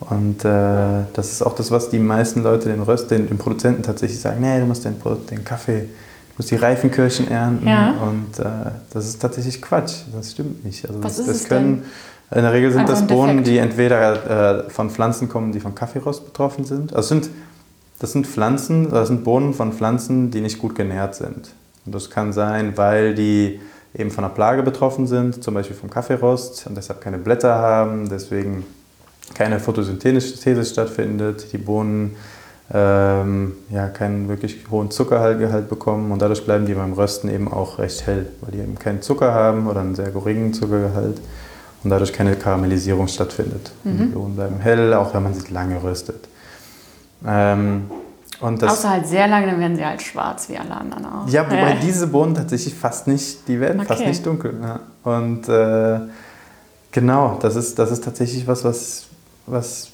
Und 0.00 0.44
äh, 0.44 1.04
das 1.12 1.32
ist 1.32 1.42
auch 1.42 1.54
das, 1.54 1.70
was 1.70 1.90
die 1.90 1.98
meisten 1.98 2.42
Leute 2.42 2.70
den 2.70 2.82
Röst, 2.82 3.10
den, 3.10 3.28
den 3.28 3.36
Produzenten 3.36 3.82
tatsächlich 3.82 4.18
sagen, 4.18 4.40
nee, 4.40 4.58
du 4.58 4.66
musst 4.66 4.84
den, 4.84 4.96
den 5.30 5.44
Kaffee, 5.44 5.80
du 5.80 6.34
musst 6.38 6.50
die 6.50 6.56
reifen 6.56 6.90
Kirschen 6.90 7.30
ernten. 7.30 7.68
Ja. 7.68 7.94
Und 8.00 8.38
äh, 8.38 8.70
das 8.92 9.06
ist 9.06 9.20
tatsächlich 9.20 9.60
Quatsch, 9.60 10.02
das 10.14 10.32
stimmt 10.32 10.64
nicht. 10.64 10.88
Also 10.88 11.02
Was 11.02 11.18
das, 11.18 11.26
das 11.26 11.44
können, 11.44 11.84
in 12.30 12.42
der 12.42 12.52
Regel 12.52 12.70
sind 12.70 12.80
Einfach 12.82 12.94
das 12.94 13.06
Bohnen, 13.06 13.44
die 13.44 13.58
entweder 13.58 14.64
äh, 14.66 14.70
von 14.70 14.88
Pflanzen 14.88 15.28
kommen, 15.28 15.52
die 15.52 15.60
vom 15.60 15.74
Kaffeerost 15.74 16.24
betroffen 16.24 16.64
sind. 16.64 16.94
Also 16.94 17.08
sind, 17.08 17.28
das 17.98 18.12
sind 18.12 18.26
Pflanzen, 18.26 18.88
das 18.88 19.08
sind 19.08 19.22
Bohnen 19.22 19.52
von 19.52 19.72
Pflanzen, 19.72 20.30
die 20.30 20.40
nicht 20.40 20.58
gut 20.58 20.74
genährt 20.74 21.14
sind. 21.14 21.50
Und 21.84 21.94
das 21.94 22.08
kann 22.08 22.32
sein, 22.32 22.76
weil 22.76 23.14
die 23.14 23.60
eben 23.94 24.10
von 24.10 24.24
einer 24.24 24.32
Plage 24.32 24.62
betroffen 24.62 25.06
sind, 25.06 25.42
zum 25.42 25.54
Beispiel 25.54 25.76
vom 25.76 25.90
Kaffeerost 25.90 26.66
und 26.68 26.76
deshalb 26.76 27.00
keine 27.00 27.18
Blätter 27.18 27.54
haben, 27.54 28.08
deswegen 28.08 28.64
keine 29.34 29.60
Photosynthese 29.60 30.64
stattfindet, 30.64 31.52
die 31.52 31.58
Bohnen 31.58 32.16
ähm, 32.72 33.54
ja, 33.70 33.88
keinen 33.88 34.28
wirklich 34.28 34.58
hohen 34.70 34.90
Zuckergehalt 34.90 35.68
bekommen 35.68 36.12
und 36.12 36.22
dadurch 36.22 36.44
bleiben 36.44 36.66
die 36.66 36.74
beim 36.74 36.92
Rösten 36.92 37.28
eben 37.28 37.52
auch 37.52 37.78
recht 37.78 38.06
hell, 38.06 38.26
weil 38.42 38.52
die 38.52 38.58
eben 38.58 38.78
keinen 38.78 39.02
Zucker 39.02 39.34
haben 39.34 39.66
oder 39.66 39.80
einen 39.80 39.94
sehr 39.96 40.10
geringen 40.10 40.52
Zuckergehalt 40.54 41.20
und 41.82 41.90
dadurch 41.90 42.12
keine 42.12 42.36
Karamellisierung 42.36 43.08
stattfindet. 43.08 43.72
Und 43.84 43.98
Die 43.98 44.04
Bohnen 44.04 44.36
bleiben 44.36 44.60
hell, 44.60 44.94
auch 44.94 45.12
wenn 45.14 45.22
man 45.24 45.34
sie 45.34 45.52
lange 45.52 45.82
röstet. 45.82 46.28
Ähm, 47.26 47.90
Außer 48.40 48.88
halt 48.88 49.06
sehr 49.06 49.26
lange, 49.28 49.46
dann 49.48 49.60
werden 49.60 49.76
sie 49.76 49.84
halt 49.84 50.00
schwarz 50.00 50.48
wie 50.48 50.56
alle 50.56 50.70
anderen 50.74 51.04
auch. 51.04 51.28
ja, 51.28 51.44
wobei 51.44 51.76
diese 51.82 52.06
Bohnen 52.06 52.34
tatsächlich 52.34 52.74
fast 52.74 53.06
nicht, 53.06 53.46
die 53.48 53.60
werden 53.60 53.82
fast 53.84 54.00
Okay. 54.00 54.08
nicht 54.08 54.24
dunkel. 54.24 54.54
Ja. 54.62 54.80
Und 55.04 55.46
äh, 55.48 56.00
genau, 56.90 57.38
das 57.42 57.56
ist, 57.56 57.78
das 57.78 57.90
ist 57.90 58.02
tatsächlich 58.04 58.46
was, 58.46 58.64
was, 58.64 59.06
was, 59.50 59.90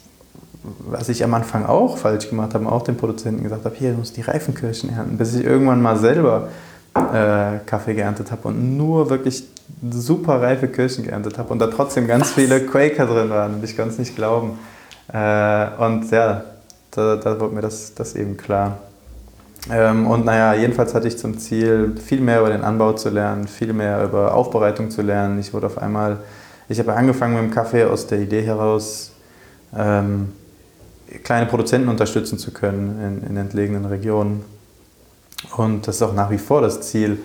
was 0.88 1.08
ich 1.08 1.22
am 1.24 1.34
Anfang 1.34 1.64
auch 1.66 1.98
falsch 1.98 2.28
gemacht 2.28 2.54
habe, 2.54 2.70
auch 2.70 2.82
den 2.82 2.96
Produzenten 2.96 3.42
gesagt 3.42 3.64
habe, 3.64 3.74
hier, 3.74 3.92
du 3.92 3.98
musst 3.98 4.16
die 4.16 4.22
reifen 4.22 4.54
Kirschen 4.54 4.90
ernten, 4.90 5.16
bis 5.16 5.34
ich 5.34 5.44
irgendwann 5.44 5.82
mal 5.82 5.96
selber 5.96 6.48
äh, 6.94 7.58
Kaffee 7.66 7.94
geerntet 7.94 8.30
habe 8.30 8.48
und 8.48 8.76
nur 8.76 9.10
wirklich 9.10 9.44
super 9.90 10.40
reife 10.40 10.68
Kirschen 10.68 11.04
geerntet 11.04 11.38
habe 11.38 11.52
und 11.52 11.58
da 11.58 11.66
trotzdem 11.66 12.06
ganz 12.06 12.30
viele 12.30 12.60
Quaker 12.60 13.06
drin 13.06 13.30
waren 13.30 13.62
ich 13.62 13.76
konnte 13.76 13.92
es 13.92 13.98
nicht 13.98 14.16
glauben. 14.16 14.58
Äh, 15.12 15.66
und 15.78 16.10
ja, 16.10 16.44
da, 16.90 17.16
da 17.16 17.40
wurde 17.40 17.54
mir 17.54 17.60
das, 17.60 17.94
das 17.94 18.14
eben 18.14 18.36
klar. 18.36 18.78
Ähm, 19.70 20.06
und 20.06 20.24
naja, 20.24 20.54
jedenfalls 20.54 20.94
hatte 20.94 21.08
ich 21.08 21.18
zum 21.18 21.38
Ziel, 21.38 21.96
viel 21.96 22.20
mehr 22.20 22.40
über 22.40 22.50
den 22.50 22.62
Anbau 22.62 22.92
zu 22.92 23.10
lernen, 23.10 23.48
viel 23.48 23.72
mehr 23.72 24.04
über 24.04 24.34
Aufbereitung 24.34 24.90
zu 24.90 25.02
lernen. 25.02 25.38
Ich 25.40 25.52
wurde 25.52 25.66
auf 25.66 25.78
einmal, 25.78 26.18
ich 26.68 26.78
habe 26.78 26.94
angefangen 26.94 27.34
mit 27.34 27.42
dem 27.42 27.50
Kaffee 27.50 27.84
aus 27.84 28.06
der 28.06 28.20
Idee 28.20 28.42
heraus, 28.42 29.12
ähm, 29.74 30.32
kleine 31.22 31.46
Produzenten 31.46 31.88
unterstützen 31.88 32.38
zu 32.38 32.52
können 32.52 33.22
in, 33.22 33.30
in 33.30 33.36
entlegenen 33.36 33.84
Regionen. 33.84 34.44
Und 35.56 35.86
das 35.86 35.96
ist 35.96 36.02
auch 36.02 36.14
nach 36.14 36.30
wie 36.30 36.38
vor 36.38 36.60
das 36.60 36.80
Ziel. 36.82 37.18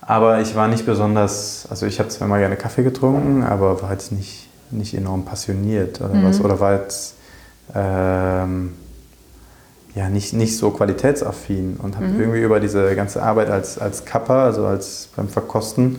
Aber 0.00 0.40
ich 0.40 0.54
war 0.54 0.68
nicht 0.68 0.86
besonders, 0.86 1.66
also 1.68 1.84
ich 1.86 1.98
habe 1.98 2.08
zwar 2.08 2.28
mal 2.28 2.38
gerne 2.38 2.56
Kaffee 2.56 2.82
getrunken, 2.82 3.42
aber 3.42 3.82
war 3.82 3.92
jetzt 3.92 4.10
nicht, 4.10 4.48
nicht 4.70 4.94
enorm 4.94 5.24
passioniert 5.24 6.00
oder 6.00 6.22
was. 6.22 6.40
Oder 6.40 6.60
war 6.60 6.74
jetzt 6.74 7.14
ähm, 7.74 8.72
ja, 9.94 10.08
nicht, 10.08 10.32
nicht 10.32 10.56
so 10.56 10.70
qualitätsaffin 10.70 11.76
und 11.82 11.96
habe 11.96 12.06
irgendwie 12.06 12.40
über 12.40 12.60
diese 12.60 12.94
ganze 12.94 13.22
Arbeit 13.22 13.50
als, 13.50 13.78
als 13.78 14.04
Kapper, 14.04 14.44
also 14.44 14.64
als 14.66 15.08
beim 15.16 15.28
Verkosten, 15.28 15.98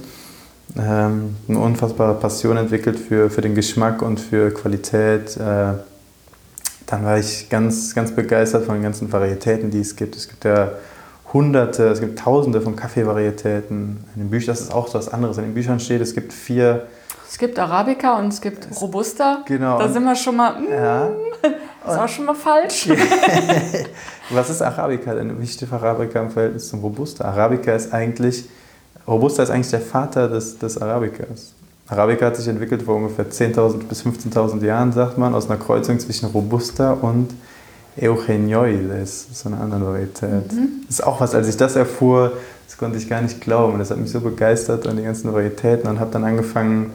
ähm, 0.77 1.35
eine 1.47 1.59
unfassbare 1.59 2.15
Passion 2.15 2.57
entwickelt 2.57 2.99
für, 2.99 3.29
für 3.29 3.41
den 3.41 3.55
Geschmack 3.55 4.01
und 4.01 4.19
für 4.19 4.51
Qualität. 4.51 5.35
Äh, 5.37 5.73
dann 6.85 7.05
war 7.05 7.17
ich 7.17 7.49
ganz, 7.49 7.93
ganz 7.93 8.11
begeistert 8.11 8.65
von 8.65 8.75
den 8.75 8.83
ganzen 8.83 9.11
Varietäten, 9.11 9.69
die 9.71 9.79
es 9.79 9.95
gibt. 9.95 10.15
Es 10.15 10.27
gibt 10.27 10.43
ja 10.43 10.71
hunderte, 11.33 11.87
es 11.89 11.99
gibt 11.99 12.19
tausende 12.19 12.61
von 12.61 12.75
Kaffeevarietäten. 12.75 14.03
In 14.15 14.21
den 14.21 14.29
Büchern, 14.29 14.53
das 14.53 14.61
ist 14.61 14.73
auch 14.73 14.87
so 14.87 14.97
was 14.97 15.09
anderes. 15.09 15.37
In 15.37 15.43
den 15.43 15.53
Büchern 15.53 15.79
steht, 15.79 16.01
es 16.01 16.13
gibt 16.13 16.33
vier, 16.33 16.87
Es 17.27 17.37
gibt 17.37 17.59
Arabica 17.59 18.17
und 18.17 18.29
es 18.29 18.41
gibt 18.41 18.67
Robusta. 18.81 19.43
Genau. 19.45 19.77
Da 19.77 19.87
sind 19.87 20.03
wir 20.03 20.15
schon 20.15 20.35
mal, 20.35 20.59
mm, 20.59 20.71
ja, 20.71 21.09
ist 21.87 21.99
auch 21.99 22.07
schon 22.07 22.25
mal 22.25 22.33
falsch. 22.33 22.89
Was 24.31 24.49
ist 24.49 24.61
Arabica 24.61 25.13
denn? 25.13 25.39
Wie 25.39 25.47
steht 25.47 25.71
Arabica 25.71 26.21
im 26.21 26.31
Verhältnis 26.31 26.69
zum 26.69 26.79
Robusta? 26.79 27.25
Arabica 27.25 27.73
ist 27.73 27.93
eigentlich, 27.93 28.45
Robusta 29.09 29.43
ist 29.43 29.49
eigentlich 29.49 29.71
der 29.71 29.81
Vater 29.81 30.27
des, 30.27 30.57
des 30.57 30.79
Arabicas. 30.79 31.53
Arabica 31.87 32.27
hat 32.27 32.35
sich 32.35 32.47
entwickelt 32.47 32.83
vor 32.83 32.95
ungefähr 32.95 33.25
10.000 33.25 33.85
bis 33.89 34.05
15.000 34.05 34.63
Jahren, 34.63 34.91
sagt 34.91 35.17
man, 35.17 35.33
aus 35.33 35.49
einer 35.49 35.57
Kreuzung 35.57 35.99
zwischen 35.99 36.27
Robusta 36.27 36.91
und 36.91 37.29
Eugenioides, 37.99 39.27
so 39.33 39.49
einer 39.49 39.59
anderen 39.59 39.85
Varietät. 39.85 40.45
Das 40.87 40.99
ist 40.99 41.03
auch 41.03 41.19
was, 41.19 41.33
als 41.33 41.47
ich 41.47 41.57
das 41.57 41.75
erfuhr, 41.75 42.33
das 42.67 42.77
konnte 42.77 42.99
ich 42.99 43.09
gar 43.09 43.21
nicht 43.21 43.41
glauben. 43.41 43.79
Das 43.79 43.89
hat 43.89 43.97
mich 43.97 44.11
so 44.11 44.21
begeistert 44.21 44.87
an 44.87 44.97
die 44.97 45.03
ganzen 45.03 45.33
Varietäten 45.33 45.89
und 45.89 45.99
habe 45.99 46.11
dann 46.11 46.23
angefangen, 46.23 46.91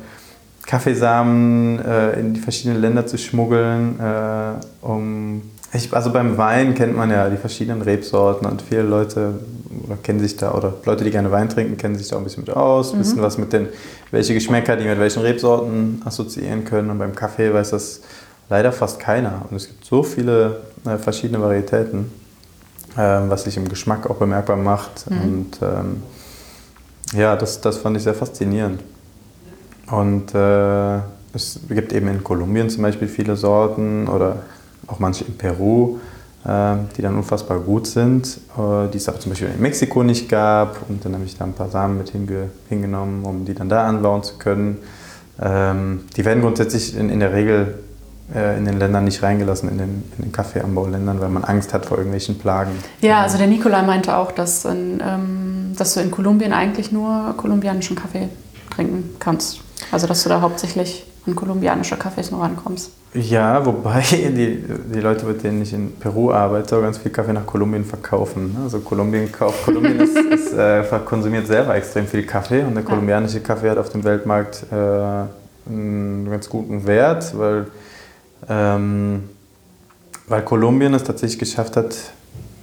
Kaffeesamen 0.64 1.78
äh, 1.80 2.18
in 2.20 2.32
die 2.32 2.40
verschiedenen 2.40 2.80
Länder 2.80 3.04
zu 3.06 3.18
schmuggeln, 3.18 3.98
äh, 4.00 4.86
um 4.86 5.42
ich, 5.74 5.92
also 5.92 6.12
beim 6.12 6.38
Wein 6.38 6.74
kennt 6.74 6.96
man 6.96 7.10
ja 7.10 7.28
die 7.28 7.36
verschiedenen 7.36 7.82
Rebsorten 7.82 8.46
und 8.46 8.62
viele 8.62 8.82
Leute 8.82 9.34
oder 9.84 9.96
kennen 10.02 10.20
sich 10.20 10.36
da, 10.36 10.52
oder 10.52 10.74
Leute, 10.84 11.04
die 11.04 11.10
gerne 11.10 11.30
Wein 11.30 11.48
trinken, 11.48 11.76
kennen 11.76 11.96
sich 11.96 12.08
da 12.08 12.16
auch 12.16 12.20
ein 12.20 12.24
bisschen 12.24 12.44
mit 12.44 12.54
aus, 12.54 12.96
wissen 12.98 13.20
was 13.20 13.38
mit 13.38 13.52
den, 13.52 13.68
welche 14.10 14.34
Geschmäcker 14.34 14.76
die 14.76 14.84
mit 14.84 14.98
welchen 14.98 15.22
Rebsorten 15.22 16.02
assoziieren 16.04 16.64
können. 16.64 16.90
Und 16.90 16.98
beim 16.98 17.14
Kaffee 17.14 17.52
weiß 17.52 17.70
das 17.70 18.00
leider 18.48 18.72
fast 18.72 19.00
keiner. 19.00 19.42
Und 19.50 19.56
es 19.56 19.66
gibt 19.66 19.84
so 19.84 20.02
viele 20.02 20.60
äh, 20.86 20.98
verschiedene 20.98 21.40
Varietäten, 21.40 22.10
ähm, 22.96 23.30
was 23.30 23.44
sich 23.44 23.56
im 23.56 23.68
Geschmack 23.68 24.08
auch 24.08 24.16
bemerkbar 24.16 24.56
macht. 24.56 25.06
Und 25.08 25.58
ähm, 25.62 26.02
ja, 27.12 27.36
das, 27.36 27.60
das 27.60 27.78
fand 27.78 27.96
ich 27.96 28.02
sehr 28.02 28.14
faszinierend. 28.14 28.80
Und 29.90 30.34
äh, 30.34 30.98
es 31.34 31.60
gibt 31.68 31.92
eben 31.92 32.08
in 32.08 32.22
Kolumbien 32.24 32.70
zum 32.70 32.82
Beispiel 32.82 33.08
viele 33.08 33.36
Sorten 33.36 34.08
oder 34.08 34.42
auch 34.86 34.98
manche 34.98 35.24
in 35.24 35.36
Peru, 35.36 35.96
äh, 35.96 36.13
die 36.44 37.00
dann 37.00 37.16
unfassbar 37.16 37.58
gut 37.58 37.86
sind, 37.86 38.38
äh, 38.58 38.88
die 38.92 38.98
es 38.98 39.08
auch 39.08 39.18
zum 39.18 39.30
Beispiel 39.30 39.48
in 39.48 39.62
Mexiko 39.62 40.02
nicht 40.02 40.28
gab. 40.28 40.78
Und 40.90 41.04
dann 41.04 41.14
habe 41.14 41.24
ich 41.24 41.38
da 41.38 41.44
ein 41.44 41.54
paar 41.54 41.70
Samen 41.70 41.96
mit 41.96 42.10
hinge 42.10 42.50
hingenommen, 42.68 43.24
um 43.24 43.46
die 43.46 43.54
dann 43.54 43.70
da 43.70 43.86
anbauen 43.86 44.22
zu 44.22 44.36
können. 44.36 44.78
Ähm, 45.40 46.00
die 46.16 46.24
werden 46.24 46.42
grundsätzlich 46.42 46.96
in, 46.96 47.08
in 47.08 47.20
der 47.20 47.32
Regel 47.32 47.78
äh, 48.34 48.58
in 48.58 48.64
den 48.64 48.78
Ländern 48.78 49.04
nicht 49.04 49.22
reingelassen, 49.22 49.68
in 49.68 49.78
den, 49.78 50.04
in 50.18 50.24
den 50.24 50.32
Kaffeeanbauländern, 50.32 51.20
weil 51.20 51.28
man 51.28 51.44
Angst 51.44 51.72
hat 51.72 51.86
vor 51.86 51.96
irgendwelchen 51.96 52.38
Plagen. 52.38 52.72
Ja, 53.00 53.22
also 53.22 53.38
der 53.38 53.46
Nikolai 53.46 53.82
meinte 53.82 54.16
auch, 54.16 54.32
dass, 54.32 54.64
in, 54.64 55.02
ähm, 55.02 55.74
dass 55.76 55.94
du 55.94 56.00
in 56.00 56.10
Kolumbien 56.10 56.52
eigentlich 56.52 56.92
nur 56.92 57.34
kolumbianischen 57.36 57.96
Kaffee 57.96 58.28
trinken 58.74 59.16
kannst. 59.18 59.60
Also 59.92 60.06
dass 60.06 60.22
du 60.22 60.28
da 60.28 60.40
hauptsächlich 60.40 61.06
an 61.26 61.34
kolumbianische 61.34 61.96
Kaffees 61.96 62.30
nur 62.30 62.42
rankommst. 62.42 62.90
Ja, 63.14 63.64
wobei 63.64 64.02
die, 64.10 64.62
die 64.92 65.00
Leute, 65.00 65.24
mit 65.24 65.42
denen 65.42 65.62
ich 65.62 65.72
in 65.72 65.92
Peru 65.92 66.32
arbeite, 66.32 66.80
ganz 66.80 66.98
viel 66.98 67.12
Kaffee 67.12 67.32
nach 67.32 67.46
Kolumbien 67.46 67.84
verkaufen. 67.84 68.56
Also 68.62 68.80
Kolumbien 68.80 69.30
kauft, 69.30 69.64
Kolumbien 69.64 70.00
ist, 70.00 70.16
ist, 70.30 70.52
äh, 70.52 70.84
konsumiert 71.04 71.46
selber 71.46 71.74
extrem 71.76 72.06
viel 72.06 72.24
Kaffee 72.24 72.62
und 72.62 72.74
der 72.74 72.82
kolumbianische 72.82 73.40
Kaffee 73.40 73.70
hat 73.70 73.78
auf 73.78 73.90
dem 73.90 74.04
Weltmarkt 74.04 74.66
äh, 74.70 74.74
einen 75.66 76.28
ganz 76.30 76.48
guten 76.48 76.86
Wert, 76.86 77.36
weil, 77.38 77.66
ähm, 78.48 79.22
weil 80.28 80.42
Kolumbien 80.42 80.92
es 80.92 81.04
tatsächlich 81.04 81.38
geschafft 81.38 81.76
hat, 81.76 81.94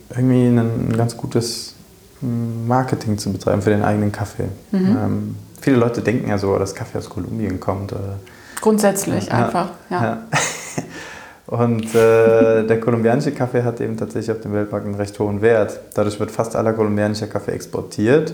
irgendwie 0.10 0.48
ein, 0.48 0.60
ein 0.60 0.98
ganz 0.98 1.16
gutes 1.16 1.76
mm, 2.20 2.68
Marketing 2.68 3.18
zu 3.18 3.32
betreiben 3.32 3.62
für 3.62 3.70
den 3.70 3.84
eigenen 3.84 4.12
Kaffee. 4.12 4.50
Ähm, 4.74 5.36
viele 5.62 5.78
Leute 5.78 6.02
denken 6.02 6.30
ja 6.30 6.38
so, 6.38 6.60
dass 6.60 6.76
Kaffee 6.76 6.98
aus 6.98 7.10
Kolumbien 7.10 7.60
kommt. 7.60 7.94
Oder, 7.94 8.20
Grundsätzlich 8.62 9.28
Ja, 9.28 9.46
einfach, 9.46 9.70
ja. 9.90 10.04
ja. 10.04 10.18
Und 11.48 11.94
äh, 11.96 12.66
der 12.66 12.80
kolumbianische 12.80 13.32
Kaffee 13.34 13.64
hat 13.64 13.82
eben 13.82 13.98
tatsächlich 13.98 14.32
auf 14.36 14.42
dem 14.42 14.54
Weltmarkt 14.54 14.86
einen 14.86 14.96
recht 14.96 15.20
hohen 15.20 15.42
Wert. 15.42 15.80
Dadurch 15.96 16.18
wird 16.20 16.32
fast 16.32 16.56
aller 16.56 16.72
kolumbianischer 16.72 17.28
Kaffee 17.28 17.52
exportiert. 17.52 18.34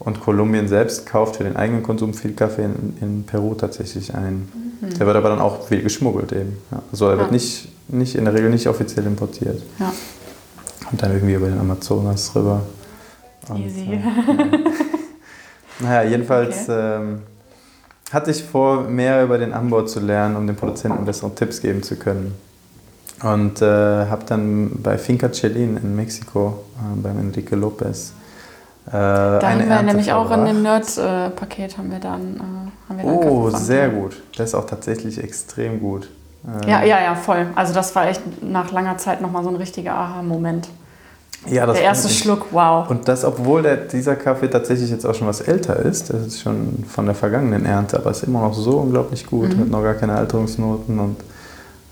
Und 0.00 0.20
Kolumbien 0.20 0.66
selbst 0.66 1.06
kauft 1.06 1.36
für 1.36 1.44
den 1.44 1.56
eigenen 1.56 1.82
Konsum 1.82 2.14
viel 2.14 2.32
Kaffee 2.32 2.64
in, 2.64 2.96
in 3.00 3.24
Peru 3.24 3.54
tatsächlich 3.54 4.14
ein. 4.14 4.48
Der 4.98 5.06
wird 5.06 5.14
aber 5.16 5.28
dann 5.28 5.40
auch 5.40 5.68
viel 5.68 5.82
geschmuggelt 5.82 6.32
eben. 6.32 6.56
Ja. 6.72 6.80
Also 6.90 7.08
er 7.08 7.18
wird 7.18 7.28
Ja. 7.28 7.32
nicht, 7.32 7.68
nicht, 7.88 8.14
in 8.16 8.24
der 8.24 8.32
Regel 8.34 8.48
nicht 8.50 8.66
offiziell 8.66 9.06
importiert. 9.06 9.62
ja. 9.78 9.92
Und 10.90 11.00
dann 11.02 11.12
irgendwie 11.12 11.34
über 11.34 11.46
den 11.46 11.60
Amazonas 11.60 12.34
rüber. 12.34 12.62
Und, 13.48 13.58
Easy. 13.64 13.92
äh, 13.92 13.98
Naja, 15.80 16.08
jedenfalls 16.10 16.66
ähm, 16.68 17.20
hatte 18.12 18.30
ich 18.30 18.42
vor, 18.42 18.82
mehr 18.82 19.22
über 19.24 19.38
den 19.38 19.52
Anbau 19.52 19.82
zu 19.82 20.00
lernen, 20.00 20.36
um 20.36 20.46
den 20.46 20.56
Produzenten 20.56 21.04
bessere 21.04 21.34
Tipps 21.34 21.60
geben 21.60 21.82
zu 21.82 21.96
können. 21.96 22.34
Und 23.22 23.60
äh, 23.60 23.66
habe 23.66 24.22
dann 24.26 24.82
bei 24.82 24.96
Finca 24.96 25.28
Chelin 25.28 25.76
in 25.76 25.94
Mexiko, 25.94 26.64
äh, 26.78 27.00
beim 27.00 27.18
Enrique 27.18 27.54
Lopez, 27.54 28.12
äh, 28.86 28.90
Da 28.92 29.38
eine 29.38 29.46
haben 29.46 29.58
wir 29.60 29.66
Ernte 29.66 29.84
nämlich 29.86 30.12
auch 30.12 30.30
in 30.30 30.44
dem 30.46 30.62
verbracht. 30.62 30.96
Nerd-Paket 30.96 31.78
haben 31.78 31.90
wir 31.90 31.98
dann, 31.98 32.36
äh, 32.36 32.88
haben 32.88 32.98
wir 32.98 33.04
dann 33.04 33.28
Oh, 33.28 33.50
sehr 33.50 33.90
gut. 33.90 34.22
Das 34.36 34.50
ist 34.50 34.54
auch 34.54 34.66
tatsächlich 34.66 35.22
extrem 35.22 35.80
gut. 35.80 36.08
Ja, 36.66 36.82
ja, 36.82 36.98
ja, 37.00 37.14
voll. 37.14 37.48
Also 37.54 37.74
das 37.74 37.94
war 37.94 38.08
echt 38.08 38.22
nach 38.42 38.72
langer 38.72 38.96
Zeit 38.96 39.20
nochmal 39.20 39.44
so 39.44 39.50
ein 39.50 39.56
richtiger 39.56 39.92
Aha-Moment. 39.92 40.68
Ja, 41.46 41.66
Der 41.66 41.80
erste 41.82 42.08
Schluck, 42.08 42.46
wow. 42.52 42.88
Und 42.90 43.08
das, 43.08 43.24
obwohl 43.24 43.62
der, 43.62 43.76
dieser 43.76 44.14
Kaffee 44.16 44.48
tatsächlich 44.48 44.90
jetzt 44.90 45.06
auch 45.06 45.14
schon 45.14 45.26
was 45.26 45.40
älter 45.40 45.76
ist, 45.76 46.10
das 46.12 46.26
ist 46.26 46.40
schon 46.42 46.84
von 46.88 47.06
der 47.06 47.14
vergangenen 47.14 47.64
Ernte, 47.64 47.96
aber 47.98 48.10
ist 48.10 48.24
immer 48.24 48.40
noch 48.42 48.54
so 48.54 48.78
unglaublich 48.78 49.26
gut, 49.26 49.54
Mhm. 49.56 49.60
hat 49.60 49.68
noch 49.68 49.82
gar 49.82 49.94
keine 49.94 50.14
Alterungsnoten 50.16 50.98
und 50.98 51.16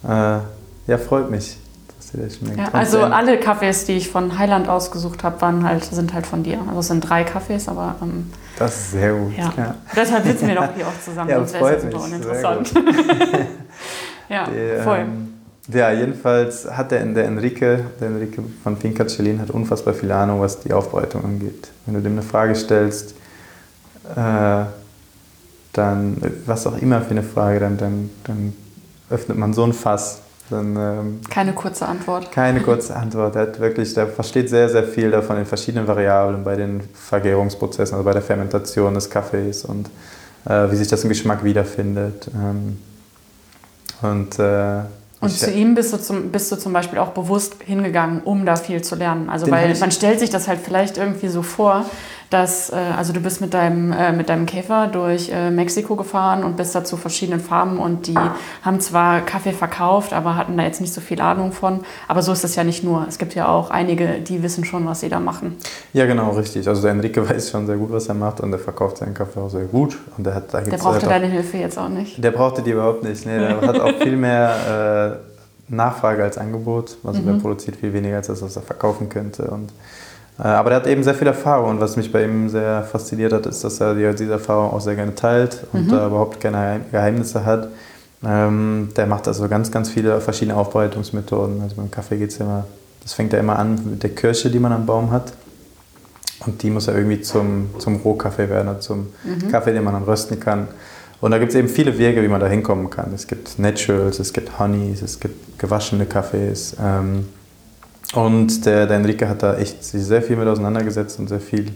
äh, 0.08 0.38
ja, 0.87 0.98
freut 0.98 1.30
mich, 1.30 1.56
dass 1.96 2.12
dir 2.12 2.18
das 2.24 2.37
schmeckt. 2.37 2.58
Ja, 2.58 2.68
also 2.72 3.00
alle 3.02 3.38
Kaffees, 3.40 3.84
die 3.87 3.92
ich 3.96 4.11
von 4.11 4.38
Highland 4.38 4.68
ausgesucht 4.68 5.22
habe, 5.24 5.40
waren 5.40 5.64
halt, 5.66 5.84
sind 5.84 6.12
halt 6.14 6.26
von 6.26 6.42
dir. 6.42 6.58
Also 6.68 6.80
es 6.80 6.88
sind 6.88 7.00
drei 7.00 7.24
Kaffees, 7.24 7.68
aber 7.68 7.96
ähm, 8.02 8.30
Das 8.58 8.74
ist 8.76 8.90
sehr 8.92 9.12
gut. 9.14 9.32
ja. 9.37 9.52
Ja. 9.56 9.74
Deshalb 9.96 10.24
sitzen 10.26 10.46
wir 10.48 10.54
doch 10.56 10.68
hier 10.76 10.87
auch 10.87 11.02
zusammen, 11.04 11.30
Ja, 11.30 11.37
sonst 11.38 11.54
wäre 11.54 11.74
es 11.76 11.82
super 11.82 12.04
uninteressant. 12.04 12.72
ja, 14.28 14.44
Die, 14.46 14.82
voll. 14.82 14.98
ähm, 14.98 15.28
ja, 15.68 15.92
jedenfalls 15.92 16.68
hat 16.70 16.90
der, 16.90 17.04
der 17.04 17.26
Enrique, 17.26 17.85
der 18.00 18.09
Enrique 18.09 18.42
von 18.62 18.76
Finca 18.76 19.04
Chelin 19.04 19.40
hat 19.40 19.50
unfassbar 19.50 19.94
viel 19.94 20.11
Ahnung, 20.11 20.40
was 20.40 20.61
die 20.61 20.72
Aufbereitung 20.72 21.24
angeht. 21.24 21.70
Wenn 21.85 21.94
du 21.94 22.00
dem 22.00 22.12
eine 22.12 22.22
Frage 22.22 22.54
stellst, 22.54 23.14
äh, 24.16 24.64
dann, 25.74 26.16
was 26.46 26.66
auch 26.66 26.78
immer 26.78 27.02
für 27.02 27.11
eine 27.11 27.22
Frage, 27.22 27.61
dann, 27.61 27.76
dann, 27.76 28.11
dann 28.24 28.52
öffnet 29.11 29.37
man 29.37 29.52
so 29.52 29.64
ein 29.64 29.72
Fass. 29.72 30.20
Dann, 30.50 30.76
ähm, 30.76 31.20
keine 31.28 31.52
kurze 31.52 31.87
Antwort. 31.87 32.33
Keine 32.33 32.61
kurze 32.62 32.96
Antwort. 32.96 33.37
Er 33.37 33.42
hat 33.42 33.61
wirklich, 33.61 33.92
der 33.92 34.07
versteht 34.07 34.48
sehr, 34.48 34.70
sehr 34.70 34.85
viel 34.85 35.11
davon 35.11 35.37
in 35.37 35.44
verschiedenen 35.44 35.87
Variablen 35.87 36.44
bei 36.44 36.57
den 36.57 36.81
Vergärungsprozessen, 36.94 37.94
also 37.94 38.04
bei 38.04 38.12
der 38.12 38.22
Fermentation 38.22 38.94
des 38.94 39.11
Kaffees 39.11 39.64
und 39.66 39.90
äh, 40.46 40.70
wie 40.70 40.76
sich 40.76 40.88
das 40.88 41.02
im 41.02 41.11
Geschmack 41.11 41.44
wiederfindet. 41.44 42.31
Ähm, 42.35 42.78
und 44.00 44.38
äh, 44.38 44.81
und 45.20 45.31
zu 45.31 45.50
ihm 45.50 45.74
bist 45.74 45.92
du, 45.92 45.96
zum, 45.98 46.31
bist 46.31 46.50
du 46.52 46.57
zum 46.57 46.72
Beispiel 46.72 46.98
auch 46.98 47.09
bewusst 47.09 47.57
hingegangen, 47.64 48.22
um 48.22 48.46
da 48.46 48.54
viel 48.54 48.83
zu 48.83 48.94
lernen. 48.94 49.28
Also 49.28 49.50
weil 49.50 49.76
man 49.78 49.90
stellt 49.90 50.20
sich 50.20 50.31
das 50.31 50.46
halt 50.46 50.61
vielleicht 50.62 50.96
irgendwie 50.96 51.28
so 51.28 51.42
vor, 51.42 51.85
dass, 52.31 52.71
äh, 52.71 52.77
also 52.97 53.12
du 53.12 53.21
bist 53.21 53.41
mit 53.41 53.55
deinem, 53.55 53.93
äh, 53.93 54.12
mit 54.12 54.29
deinem 54.29 54.47
Käfer 54.47 54.88
durch 54.88 55.31
äh, 55.31 55.51
Mexiko 55.51 55.97
gefahren 55.97 56.45
und 56.45 56.57
bist 56.57 56.75
da 56.75 56.85
zu 56.85 56.97
verschiedenen 56.97 57.41
Farmen 57.41 57.79
und 57.79 58.07
die 58.07 58.19
haben 58.62 58.81
zwar 58.81 59.21
Kaffee 59.21 59.53
verkauft, 59.53 60.12
aber 60.12 60.37
hatten 60.37 60.57
da 60.57 60.64
jetzt 60.64 60.81
nicht 60.81 60.93
so 60.93 61.01
viel 61.01 61.21
Ahnung 61.21 61.53
von. 61.53 61.81
Aber 62.07 62.23
so 62.23 62.33
ist 62.33 62.45
es 62.45 62.55
ja 62.55 62.64
nicht 62.64 62.85
nur. 62.85 63.07
Es 63.09 63.19
gibt 63.19 63.35
ja 63.35 63.49
auch 63.49 63.71
einige, 63.71 64.21
die 64.21 64.43
wissen 64.43 64.64
schon, 64.64 64.87
was 64.87 65.01
sie 65.01 65.09
da 65.09 65.21
machen. 65.21 65.57
Ja, 65.93 66.07
genau, 66.07 66.31
richtig. 66.31 66.69
Also 66.69 66.83
der 66.83 66.93
Enrique 66.93 67.17
weiß 67.29 67.51
schon 67.51 67.67
sehr 67.67 67.77
gut, 67.77 67.91
was 67.91 68.09
er 68.09 68.14
macht 68.14 68.41
und 68.41 68.53
er 68.53 68.59
verkauft 68.59 68.99
seinen 68.99 69.14
Kaffee 69.14 69.41
auch 69.41 69.51
sehr 69.51 69.64
gut. 69.64 69.97
Und 70.17 70.27
der, 70.27 70.35
hat, 70.35 70.53
da 70.53 70.61
der 70.61 70.77
brauchte 70.77 71.07
halt 71.07 71.23
deine 71.23 71.27
Hilfe 71.27 71.57
jetzt 71.57 71.79
auch 71.79 71.88
nicht. 71.88 72.23
Der 72.23 72.31
brauchte 72.31 72.62
die 72.62 72.73
überhaupt 72.73 73.05
nicht. 73.05 73.25
Nee, 73.25 73.38
der 73.38 73.61
hat 73.61 73.81
auch 73.81 73.95
viel 74.03 74.17
mehr 74.17 75.19
äh, 75.69 75.75
Nachfrage 75.75 76.23
als 76.23 76.38
Angebot. 76.38 76.99
Also 77.05 77.21
mhm. 77.21 77.27
der 77.27 77.33
produziert 77.35 77.77
viel 77.77 77.93
weniger, 77.93 78.17
als 78.17 78.27
das, 78.27 78.43
was 78.43 78.57
er 78.57 78.62
verkaufen 78.62 79.09
könnte. 79.09 79.45
Und 79.45 79.73
aber 80.42 80.70
der 80.70 80.77
hat 80.81 80.87
eben 80.87 81.03
sehr 81.03 81.14
viel 81.14 81.27
Erfahrung 81.27 81.70
und 81.70 81.81
was 81.81 81.96
mich 81.96 82.12
bei 82.12 82.24
ihm 82.24 82.48
sehr 82.48 82.85
fasziniert 82.85 83.33
hat, 83.33 83.46
ist, 83.46 83.64
dass 83.64 83.81
er 83.81 83.94
diese 84.14 84.33
Erfahrung 84.33 84.72
auch 84.72 84.81
sehr 84.81 84.94
gerne 84.94 85.14
teilt 85.14 85.66
und 85.72 85.87
mhm. 85.87 85.90
da 85.90 86.07
überhaupt 86.07 86.40
keine 86.40 86.81
Geheimnisse 86.92 87.44
hat. 87.44 87.68
Ähm, 88.24 88.88
der 88.96 89.07
macht 89.07 89.27
also 89.27 89.48
ganz, 89.48 89.70
ganz 89.70 89.90
viele 89.90 90.20
verschiedene 90.20 90.57
Aufbereitungsmethoden. 90.57 91.61
Also 91.61 91.77
beim 91.77 91.90
Kaffee 91.90 92.18
geht 92.18 92.31
es 92.31 92.38
immer, 92.38 92.64
das 93.03 93.14
fängt 93.14 93.33
ja 93.33 93.40
immer 93.40 93.59
an 93.59 93.81
mit 93.90 94.03
der 94.03 94.11
Kirsche, 94.11 94.48
die 94.48 94.61
man 94.61 94.72
am 94.72 94.87
Baum 94.87 95.11
hat. 95.11 95.33
Und 96.46 96.62
die 96.62 96.70
muss 96.70 96.87
ja 96.87 96.94
irgendwie 96.94 97.20
zum, 97.20 97.70
zum 97.79 97.96
Rohkaffee 97.96 98.48
werden, 98.48 98.68
also 98.68 98.81
zum 98.81 99.09
mhm. 99.24 99.51
Kaffee, 99.51 99.72
den 99.72 99.83
man 99.83 99.94
dann 99.94 100.05
rösten 100.05 100.38
kann. 100.38 100.68
Und 101.20 101.33
da 101.33 101.38
gibt 101.38 101.51
es 101.51 101.59
eben 101.59 101.68
viele 101.68 101.98
Wege, 101.98 102.22
wie 102.22 102.29
man 102.29 102.40
da 102.40 102.46
hinkommen 102.46 102.90
kann. 102.90 103.12
Es 103.12 103.27
gibt 103.27 103.59
Naturals, 103.59 104.20
es 104.20 104.33
gibt 104.33 104.57
Honeys, 104.61 105.03
es 105.03 105.18
gibt 105.18 105.59
gewaschene 105.59 106.07
Kaffees. 106.07 106.77
Ähm, 106.81 107.27
und 108.14 108.64
der, 108.64 108.87
der 108.87 108.97
Enrique 108.97 109.29
hat 109.29 109.42
da 109.42 109.57
echt 109.57 109.85
sich 109.85 110.05
sehr 110.05 110.23
viel 110.23 110.37
mit 110.37 110.49
auseinandergesetzt 110.49 111.18
und 111.18 111.29
sehr 111.29 111.40
viel 111.40 111.73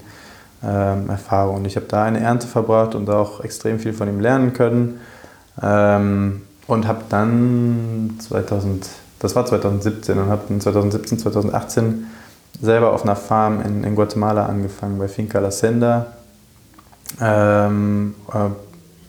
ähm, 0.64 1.11
Erfahrung. 1.11 1.64
Ich 1.64 1.77
habe 1.77 1.87
da 1.87 2.05
eine 2.05 2.21
Ernte 2.21 2.47
verbracht 2.47 2.95
und 2.95 3.11
auch 3.11 3.42
extrem 3.45 3.79
viel 3.79 3.92
von 3.92 4.09
ihm 4.09 4.21
lernen 4.21 4.53
können. 4.53 5.01
Ähm, 5.61 6.42
und 6.66 6.87
habe 6.87 7.03
dann 7.09 8.16
2000, 8.21 8.87
das 9.18 9.35
war 9.35 9.45
2017, 9.45 10.18
und 10.18 10.29
habe 10.29 10.59
2017, 10.59 11.18
2018 11.18 12.07
selber 12.61 12.92
auf 12.92 13.03
einer 13.03 13.16
Farm 13.16 13.61
in, 13.61 13.85
in 13.85 13.95
Guatemala 13.95 14.47
angefangen, 14.47 14.99
bei 14.99 15.09
Finca 15.09 15.40
La 15.40 15.51
Senda. 15.51 16.07
Ähm, 17.21 18.14
äh, 18.33 18.49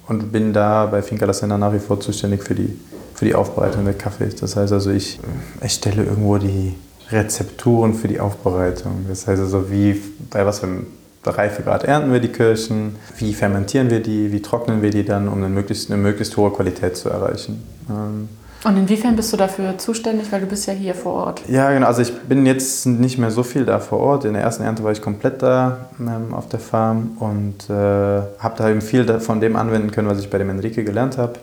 und 0.08 0.32
bin 0.32 0.52
da 0.52 0.88
bei 0.88 1.02
Finca 1.02 1.26
La 1.26 1.34
Senda 1.34 1.58
nach 1.58 1.74
wie 1.74 1.80
vor 1.80 2.00
zuständig 2.00 2.44
für 2.44 2.56
die, 2.56 2.78
für 3.14 3.26
die 3.26 3.36
Aufbereitung 3.36 3.86
der 3.86 3.94
Kaffees. 3.94 4.36
Das 4.36 4.56
heißt 4.56 4.74
also, 4.74 4.92
ich 4.92 5.20
erstelle 5.62 6.04
irgendwo 6.04 6.38
die, 6.38 6.76
Rezepturen 7.14 7.94
für 7.94 8.08
die 8.08 8.20
Aufbereitung. 8.20 9.06
Das 9.08 9.28
heißt 9.28 9.42
also, 9.42 9.72
wie, 9.72 10.02
bei 10.30 10.46
was 10.46 10.60
für 10.60 10.68
einem 10.68 10.88
Reifegrad 11.26 11.84
ernten 11.86 12.12
wir 12.12 12.20
die 12.20 12.30
Kirschen, 12.30 12.98
wie 13.18 13.34
fermentieren 13.34 13.90
wir 13.90 14.02
die, 14.02 14.32
wie 14.32 14.42
trocknen 14.42 14.82
wir 14.82 14.90
die 14.90 15.06
dann, 15.06 15.28
um 15.28 15.38
eine 15.38 15.50
möglichst, 15.50 15.90
eine 15.90 16.02
möglichst 16.02 16.36
hohe 16.36 16.52
Qualität 16.52 16.98
zu 16.98 17.10
erreichen. 17.10 17.64
Ähm, 17.90 18.28
und 18.66 18.78
inwiefern 18.78 19.16
bist 19.16 19.32
du 19.34 19.38
dafür 19.38 19.78
zuständig, 19.78 20.32
weil 20.32 20.40
du 20.40 20.48
bist 20.48 20.68
ja 20.68 20.74
hier 20.74 20.96
vor 20.96 21.14
Ort? 21.14 21.42
Ja, 21.50 21.72
genau. 21.74 21.88
Also 21.88 22.02
ich 22.02 22.14
bin 22.14 22.46
jetzt 22.46 22.86
nicht 22.86 23.18
mehr 23.18 23.30
so 23.30 23.44
viel 23.44 23.66
da 23.66 23.80
vor 23.80 24.00
Ort. 24.00 24.24
In 24.24 24.34
der 24.34 24.42
ersten 24.42 24.64
Ernte 24.64 24.86
war 24.86 24.94
ich 24.94 25.02
komplett 25.02 25.42
da 25.42 25.90
ähm, 26.00 26.34
auf 26.34 26.48
der 26.48 26.62
Farm 26.62 27.18
und 27.20 27.70
äh, 27.70 27.74
habe 27.74 28.56
da 28.58 28.70
eben 28.70 28.82
viel 28.82 29.20
von 29.20 29.42
dem 29.42 29.58
anwenden 29.58 29.92
können, 29.92 30.08
was 30.08 30.20
ich 30.20 30.30
bei 30.30 30.38
dem 30.38 30.50
Enrique 30.50 30.84
gelernt 30.86 31.18
habe. 31.18 31.34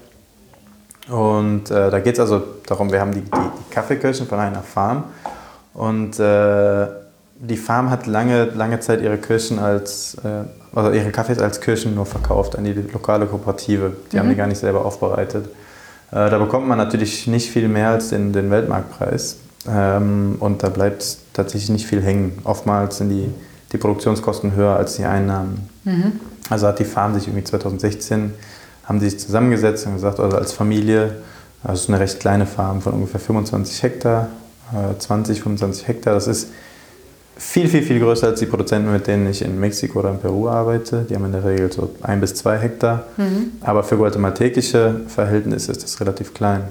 Und 1.10 1.70
äh, 1.70 1.90
da 1.90 2.00
geht 2.00 2.14
es 2.14 2.20
also 2.20 2.42
darum, 2.66 2.90
wir 2.90 3.00
haben 3.00 3.12
die, 3.12 3.20
die, 3.20 3.30
die 3.30 3.74
Kaffeekirschen 3.74 4.26
von 4.26 4.38
einer 4.38 4.62
Farm 4.62 5.04
und 5.74 6.18
äh, 6.18 6.86
die 7.40 7.56
Farm 7.56 7.90
hat 7.90 8.06
lange, 8.06 8.44
lange 8.46 8.80
Zeit 8.80 9.00
ihre 9.00 9.16
Kirschen 9.16 9.58
als, 9.58 10.16
äh, 10.24 10.76
also 10.76 10.90
ihre 10.90 11.10
Kaffees 11.10 11.38
als 11.38 11.60
Kirschen 11.60 11.94
nur 11.94 12.06
verkauft 12.06 12.56
an 12.56 12.64
die 12.64 12.72
lokale 12.72 13.26
Kooperative. 13.26 13.96
Die 14.10 14.16
mhm. 14.16 14.20
haben 14.20 14.28
die 14.28 14.36
gar 14.36 14.46
nicht 14.46 14.58
selber 14.58 14.84
aufbereitet. 14.84 15.46
Äh, 16.10 16.30
da 16.30 16.38
bekommt 16.38 16.68
man 16.68 16.76
natürlich 16.76 17.26
nicht 17.26 17.50
viel 17.50 17.68
mehr 17.68 17.90
als 17.90 18.10
den, 18.10 18.32
den 18.32 18.50
Weltmarktpreis. 18.50 19.38
Ähm, 19.68 20.36
und 20.40 20.62
da 20.62 20.68
bleibt 20.68 21.18
tatsächlich 21.32 21.70
nicht 21.70 21.86
viel 21.86 22.02
hängen. 22.02 22.38
Oftmals 22.44 22.98
sind 22.98 23.10
die, 23.10 23.32
die 23.72 23.78
Produktionskosten 23.78 24.54
höher 24.54 24.76
als 24.76 24.96
die 24.96 25.04
Einnahmen. 25.04 25.68
Mhm. 25.84 26.20
Also 26.50 26.66
hat 26.66 26.78
die 26.78 26.84
Farm 26.84 27.14
sich 27.14 27.26
irgendwie 27.26 27.44
2016 27.44 28.32
haben 28.90 28.98
sich 28.98 29.20
zusammengesetzt 29.20 29.86
und 29.86 29.94
gesagt, 29.94 30.18
also 30.18 30.36
als 30.36 30.52
Familie, 30.52 31.18
das 31.62 31.82
ist 31.82 31.88
eine 31.88 32.00
recht 32.00 32.18
kleine 32.18 32.44
Farm 32.44 32.82
von 32.82 32.92
ungefähr 32.94 33.20
25 33.20 33.84
Hektar, 33.84 34.26
20, 34.98 35.38
äh, 35.38 35.42
25 35.42 35.88
Hektar. 35.88 36.14
Das 36.14 36.26
ist 36.26 36.48
viel, 37.36 37.68
viel, 37.68 37.82
viel 37.82 38.00
größer 38.00 38.28
als 38.28 38.40
die 38.40 38.46
Produzenten, 38.46 38.92
mit 38.92 39.06
denen 39.06 39.28
ich 39.28 39.42
in 39.42 39.58
Mexiko 39.58 40.00
oder 40.00 40.10
in 40.10 40.18
Peru 40.18 40.48
arbeite. 40.48 41.06
Die 41.08 41.14
haben 41.14 41.24
in 41.24 41.32
der 41.32 41.44
Regel 41.44 41.72
so 41.72 41.90
ein 42.02 42.20
bis 42.20 42.34
zwei 42.34 42.58
Hektar. 42.58 43.04
Mhm. 43.16 43.52
Aber 43.62 43.82
für 43.82 43.96
guatemaltekische 43.96 45.00
Verhältnisse 45.08 45.72
ist 45.72 45.82
das 45.82 46.00
relativ 46.00 46.34
klein. 46.34 46.64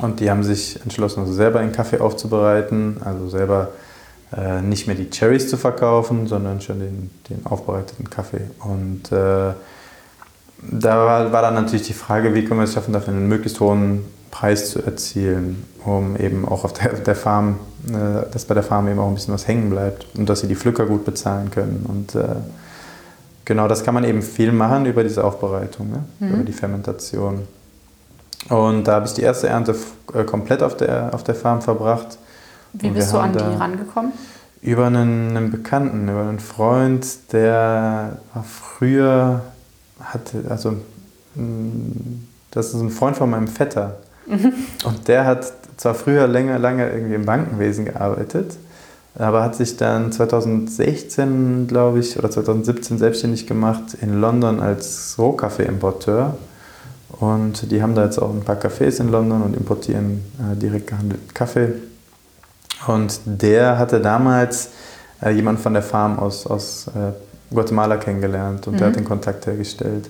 Und 0.00 0.20
die 0.20 0.30
haben 0.30 0.42
sich 0.42 0.80
entschlossen, 0.82 1.20
also 1.20 1.32
selber 1.32 1.60
einen 1.60 1.72
Kaffee 1.72 1.98
aufzubereiten, 1.98 2.98
also 3.04 3.28
selber 3.28 3.70
äh, 4.36 4.60
nicht 4.60 4.86
mehr 4.86 4.96
die 4.96 5.10
Cherries 5.10 5.48
zu 5.48 5.56
verkaufen, 5.56 6.26
sondern 6.26 6.60
schon 6.60 6.80
den, 6.80 7.10
den 7.30 7.46
aufbereiteten 7.46 8.10
Kaffee. 8.10 8.42
Und 8.60 9.10
äh, 9.10 9.52
da 10.70 10.96
war, 11.06 11.32
war, 11.32 11.42
dann 11.42 11.54
natürlich 11.54 11.86
die 11.86 11.94
Frage, 11.94 12.34
wie 12.34 12.44
können 12.44 12.60
wir 12.60 12.64
es 12.64 12.74
schaffen, 12.74 12.92
dafür 12.92 13.14
einen 13.14 13.28
möglichst 13.28 13.60
hohen 13.60 14.04
Preis 14.30 14.70
zu 14.70 14.82
erzielen, 14.82 15.64
um 15.84 16.16
eben 16.16 16.46
auch 16.46 16.64
auf 16.64 16.72
der, 16.72 16.92
der 16.94 17.14
Farm, 17.14 17.58
äh, 17.88 18.30
dass 18.30 18.44
bei 18.44 18.54
der 18.54 18.62
Farm 18.62 18.88
eben 18.88 18.98
auch 18.98 19.08
ein 19.08 19.14
bisschen 19.14 19.34
was 19.34 19.48
hängen 19.48 19.70
bleibt 19.70 20.06
und 20.16 20.28
dass 20.28 20.40
sie 20.40 20.48
die 20.48 20.56
Pflücker 20.56 20.86
gut 20.86 21.04
bezahlen 21.04 21.50
können. 21.50 21.84
Und 21.88 22.14
äh, 22.14 22.36
genau 23.44 23.68
das 23.68 23.84
kann 23.84 23.94
man 23.94 24.04
eben 24.04 24.22
viel 24.22 24.52
machen 24.52 24.86
über 24.86 25.02
diese 25.02 25.24
Aufbereitung, 25.24 25.90
ne? 25.90 26.04
mhm. 26.20 26.34
über 26.34 26.44
die 26.44 26.52
Fermentation. 26.52 27.42
Und 28.48 28.84
da 28.84 28.94
habe 28.94 29.06
ich 29.06 29.14
die 29.14 29.22
erste 29.22 29.48
Ernte 29.48 29.74
äh, 30.14 30.24
komplett 30.24 30.62
auf 30.62 30.76
der, 30.76 31.12
auf 31.12 31.24
der 31.24 31.34
Farm 31.34 31.60
verbracht. 31.60 32.18
Wie 32.72 32.90
bist 32.90 33.12
du 33.12 33.18
an 33.18 33.32
die 33.32 33.38
rangekommen? 33.38 34.12
Über 34.60 34.86
einen, 34.86 35.36
einen, 35.36 35.50
Bekannten, 35.50 36.08
über 36.08 36.22
einen 36.22 36.40
Freund, 36.40 37.32
der 37.32 38.18
früher 38.44 39.42
hatte, 40.00 40.44
also 40.48 40.74
das 42.50 42.74
ist 42.74 42.80
ein 42.80 42.90
Freund 42.90 43.16
von 43.16 43.30
meinem 43.30 43.48
Vetter. 43.48 43.96
Mhm. 44.28 44.52
Und 44.84 45.08
der 45.08 45.24
hat 45.24 45.52
zwar 45.76 45.94
früher 45.94 46.26
länger, 46.26 46.58
lange 46.58 46.90
irgendwie 46.90 47.14
im 47.14 47.24
Bankenwesen 47.24 47.84
gearbeitet, 47.84 48.56
aber 49.16 49.42
hat 49.42 49.56
sich 49.56 49.76
dann 49.76 50.12
2016, 50.12 51.66
glaube 51.66 52.00
ich, 52.00 52.18
oder 52.18 52.30
2017 52.30 52.98
selbstständig 52.98 53.46
gemacht 53.46 53.96
in 54.00 54.20
London 54.20 54.60
als 54.60 55.16
Rohkaffee-Importeur. 55.18 56.36
Und 57.20 57.70
die 57.70 57.82
haben 57.82 57.94
da 57.94 58.04
jetzt 58.04 58.18
auch 58.18 58.30
ein 58.30 58.42
paar 58.42 58.56
Cafés 58.56 59.00
in 59.00 59.08
London 59.08 59.42
und 59.42 59.56
importieren 59.56 60.24
äh, 60.38 60.56
direkt 60.56 60.88
gehandelten 60.88 61.32
Kaffee. 61.34 61.72
Und 62.86 63.20
der 63.24 63.78
hatte 63.78 64.00
damals 64.00 64.70
äh, 65.22 65.30
jemanden 65.30 65.60
von 65.60 65.72
der 65.72 65.82
Farm 65.82 66.18
aus, 66.18 66.46
aus 66.46 66.86
äh, 66.88 67.12
Guatemala 67.52 67.96
kennengelernt 67.96 68.66
und 68.66 68.74
mhm. 68.74 68.78
der 68.78 68.86
hat 68.88 68.96
den 68.96 69.04
Kontakt 69.04 69.46
hergestellt. 69.46 70.08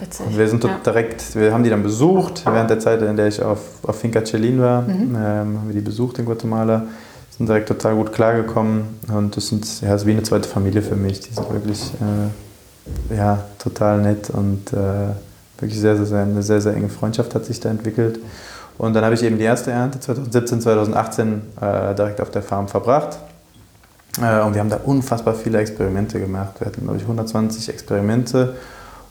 Witzig. 0.00 0.26
Und 0.26 0.38
wir 0.38 0.48
sind 0.48 0.64
ja. 0.64 0.78
direkt, 0.84 1.34
wir 1.36 1.52
haben 1.52 1.64
die 1.64 1.70
dann 1.70 1.82
besucht, 1.82 2.44
während 2.44 2.70
der 2.70 2.80
Zeit, 2.80 3.02
in 3.02 3.16
der 3.16 3.28
ich 3.28 3.42
auf, 3.42 3.60
auf 3.82 3.98
Finca 3.98 4.22
Chelin 4.22 4.60
war, 4.60 4.82
mhm. 4.82 5.14
ähm, 5.14 5.16
haben 5.16 5.64
wir 5.66 5.74
die 5.74 5.80
besucht 5.80 6.18
in 6.18 6.24
Guatemala, 6.24 6.86
sind 7.36 7.48
direkt 7.48 7.68
total 7.68 7.94
gut 7.94 8.12
klargekommen 8.12 9.00
und 9.08 9.36
das, 9.36 9.48
sind, 9.48 9.80
ja, 9.80 9.90
das 9.90 10.02
ist 10.02 10.06
wie 10.06 10.12
eine 10.12 10.22
zweite 10.22 10.48
Familie 10.48 10.82
für 10.82 10.96
mich. 10.96 11.20
Die 11.20 11.32
sind 11.32 11.50
wirklich 11.50 11.92
äh, 12.00 13.16
ja, 13.16 13.44
total 13.58 14.00
nett 14.00 14.30
und 14.30 14.72
äh, 14.72 15.12
wirklich 15.58 15.80
sehr, 15.80 15.96
sehr, 15.96 16.06
sehr, 16.06 16.22
eine 16.22 16.42
sehr, 16.42 16.60
sehr 16.60 16.74
enge 16.74 16.88
Freundschaft 16.88 17.34
hat 17.34 17.44
sich 17.44 17.60
da 17.60 17.70
entwickelt. 17.70 18.18
Und 18.78 18.94
dann 18.94 19.04
habe 19.04 19.14
ich 19.14 19.22
eben 19.22 19.38
die 19.38 19.44
erste 19.44 19.70
Ernte 19.70 20.00
2017, 20.00 20.60
2018 20.60 21.42
äh, 21.60 21.94
direkt 21.94 22.20
auf 22.20 22.30
der 22.30 22.42
Farm 22.42 22.68
verbracht. 22.68 23.18
Äh, 24.20 24.40
und 24.42 24.54
wir 24.54 24.60
haben 24.60 24.70
da 24.70 24.80
unfassbar 24.84 25.34
viele 25.34 25.58
Experimente 25.58 26.18
gemacht. 26.18 26.54
Wir 26.58 26.66
hatten, 26.66 26.82
glaube 26.82 26.96
ich, 26.96 27.02
120 27.04 27.68
Experimente 27.68 28.56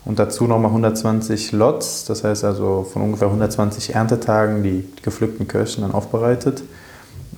und 0.03 0.19
dazu 0.19 0.45
nochmal 0.45 0.71
120 0.71 1.51
Lots, 1.51 2.05
das 2.05 2.23
heißt 2.23 2.43
also 2.43 2.87
von 2.91 3.03
ungefähr 3.03 3.27
120 3.27 3.93
Erntetagen 3.95 4.63
die 4.63 4.87
gepflückten 5.03 5.47
Kirschen 5.47 5.83
dann 5.83 5.91
aufbereitet 5.91 6.63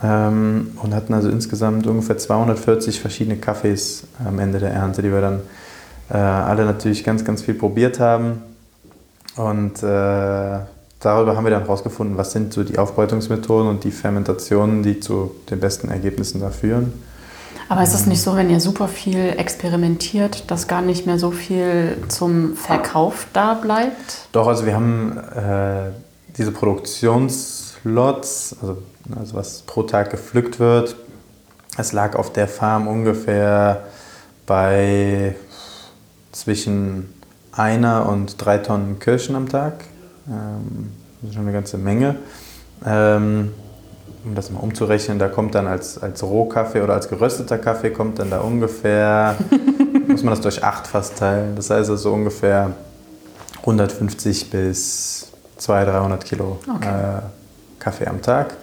ähm, 0.01 0.71
und 0.81 0.95
hatten 0.95 1.13
also 1.13 1.29
insgesamt 1.29 1.87
ungefähr 1.87 2.17
240 2.17 3.01
verschiedene 3.01 3.37
Kaffees 3.37 4.03
am 4.25 4.39
Ende 4.39 4.59
der 4.59 4.71
Ernte, 4.71 5.01
die 5.01 5.11
wir 5.11 5.21
dann 5.21 5.41
äh, 6.09 6.17
alle 6.17 6.65
natürlich 6.65 7.03
ganz, 7.03 7.25
ganz 7.25 7.41
viel 7.41 7.55
probiert 7.55 7.99
haben 7.99 8.43
und 9.35 9.83
äh, 9.83 10.59
darüber 10.99 11.35
haben 11.35 11.43
wir 11.43 11.51
dann 11.51 11.63
herausgefunden, 11.63 12.17
was 12.17 12.31
sind 12.31 12.53
so 12.53 12.63
die 12.63 12.77
Aufbereitungsmethoden 12.77 13.67
und 13.67 13.83
die 13.83 13.91
Fermentationen, 13.91 14.83
die 14.83 14.99
zu 14.99 15.35
den 15.49 15.59
besten 15.59 15.89
Ergebnissen 15.89 16.39
da 16.39 16.49
führen. 16.49 16.93
Aber 17.69 17.83
ist 17.83 17.93
es 17.93 18.05
nicht 18.05 18.21
so, 18.21 18.35
wenn 18.35 18.49
ihr 18.49 18.59
super 18.59 18.87
viel 18.87 19.33
experimentiert, 19.37 20.49
dass 20.51 20.67
gar 20.67 20.81
nicht 20.81 21.05
mehr 21.05 21.17
so 21.17 21.31
viel 21.31 21.97
zum 22.07 22.55
Verkauf 22.55 23.27
da 23.33 23.53
bleibt? 23.53 24.27
Doch, 24.31 24.47
also 24.47 24.65
wir 24.65 24.75
haben 24.75 25.17
äh, 25.17 25.91
diese 26.37 26.51
Produktionslots, 26.51 28.57
also, 28.61 28.77
also 29.17 29.35
was 29.35 29.61
pro 29.61 29.83
Tag 29.83 30.11
gepflückt 30.11 30.59
wird, 30.59 30.95
es 31.77 31.91
lag 31.91 32.15
auf 32.15 32.31
der 32.31 32.47
Farm 32.47 32.87
ungefähr 32.87 33.83
bei 34.45 35.35
zwischen 36.31 37.13
einer 37.51 38.07
und 38.07 38.43
drei 38.43 38.57
Tonnen 38.57 38.99
Kirschen 38.99 39.35
am 39.35 39.49
Tag. 39.49 39.85
Ähm, 40.27 40.91
das 41.21 41.29
ist 41.29 41.35
schon 41.35 41.43
eine 41.43 41.53
ganze 41.53 41.77
Menge. 41.77 42.15
Ähm, 42.85 43.53
um 44.25 44.35
das 44.35 44.49
mal 44.49 44.59
umzurechnen, 44.59 45.19
da 45.19 45.27
kommt 45.27 45.55
dann 45.55 45.67
als, 45.67 46.01
als 46.01 46.23
Rohkaffee 46.23 46.81
oder 46.81 46.93
als 46.93 47.09
gerösteter 47.09 47.57
Kaffee 47.57 47.89
kommt 47.89 48.19
dann 48.19 48.29
da 48.29 48.39
ungefähr, 48.39 49.35
muss 50.07 50.23
man 50.23 50.31
das 50.31 50.41
durch 50.41 50.63
acht 50.63 50.87
fast 50.87 51.17
teilen. 51.17 51.55
Das 51.55 51.69
heißt 51.69 51.89
also 51.89 52.13
ungefähr 52.13 52.71
150 53.59 54.49
bis 54.49 55.31
200, 55.57 55.95
300 55.95 56.25
Kilo 56.25 56.59
okay. 56.75 56.87
äh, 56.87 57.21
Kaffee 57.79 58.07
am 58.07 58.21
Tag. 58.21 58.55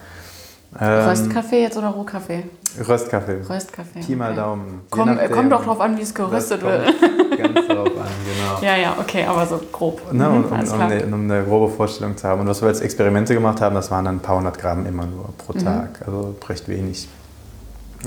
Ähm, 0.80 1.08
Röstkaffee 1.08 1.62
jetzt 1.62 1.76
oder 1.76 1.88
Rohkaffee? 1.88 2.44
Röstkaffee. 2.86 3.40
Röstkaffee. 3.48 4.00
Pi 4.00 4.14
mal 4.14 4.34
Daumen. 4.34 4.82
Komm, 4.90 5.18
kommt 5.30 5.50
doch 5.50 5.64
drauf 5.64 5.80
an, 5.80 5.96
wie 5.96 6.02
es 6.02 6.14
geröstet 6.14 6.62
wird. 6.62 6.94
Drauf 7.54 7.88
an, 7.88 8.08
genau. 8.24 8.62
Ja, 8.62 8.76
ja, 8.76 8.96
okay, 8.98 9.24
aber 9.24 9.46
so 9.46 9.60
grob. 9.70 10.12
Ne, 10.12 10.28
um, 10.28 10.44
um, 10.44 10.52
um, 10.52 10.80
eine, 10.80 11.04
um, 11.04 11.30
eine, 11.30 11.44
grobe 11.44 11.72
Vorstellung 11.72 12.16
zu 12.16 12.26
haben. 12.28 12.40
Und 12.40 12.48
was 12.48 12.60
wir 12.60 12.68
als 12.68 12.80
Experimente 12.80 13.34
gemacht 13.34 13.60
haben, 13.60 13.74
das 13.74 13.90
waren 13.90 14.04
dann 14.04 14.16
ein 14.16 14.20
paar 14.20 14.36
hundert 14.36 14.58
Gramm 14.58 14.86
immer 14.86 15.06
nur 15.06 15.32
pro 15.38 15.52
mhm. 15.52 15.64
Tag. 15.64 16.00
Mhm. 16.00 16.06
Also 16.06 16.34
recht 16.48 16.68
wenig. 16.68 17.08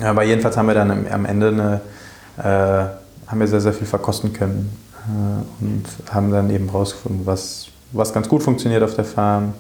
Aber 0.02 0.24
jedenfalls 0.24 0.58
haben 0.58 0.68
wir 0.68 0.76
dann 0.76 1.06
am 1.12 1.26
Ende 1.26 1.48
eine, 1.48 1.82
äh, 2.38 3.30
haben 3.30 3.40
wir 3.40 3.48
sehr, 3.48 3.62
sehr 3.62 3.74
viel 3.74 3.88
verkosten 3.88 4.34
können. 4.34 4.76
Äh, 5.08 5.64
und 5.64 5.86
haben 6.14 6.32
dann 6.32 6.50
eben 6.50 6.70
rausgefunden, 6.70 7.26
was, 7.26 7.68
was 7.92 8.14
ganz 8.14 8.28
gut 8.28 8.44
funktioniert 8.44 8.84
auf 8.84 8.96
der 8.96 9.06
Farm 9.06 9.54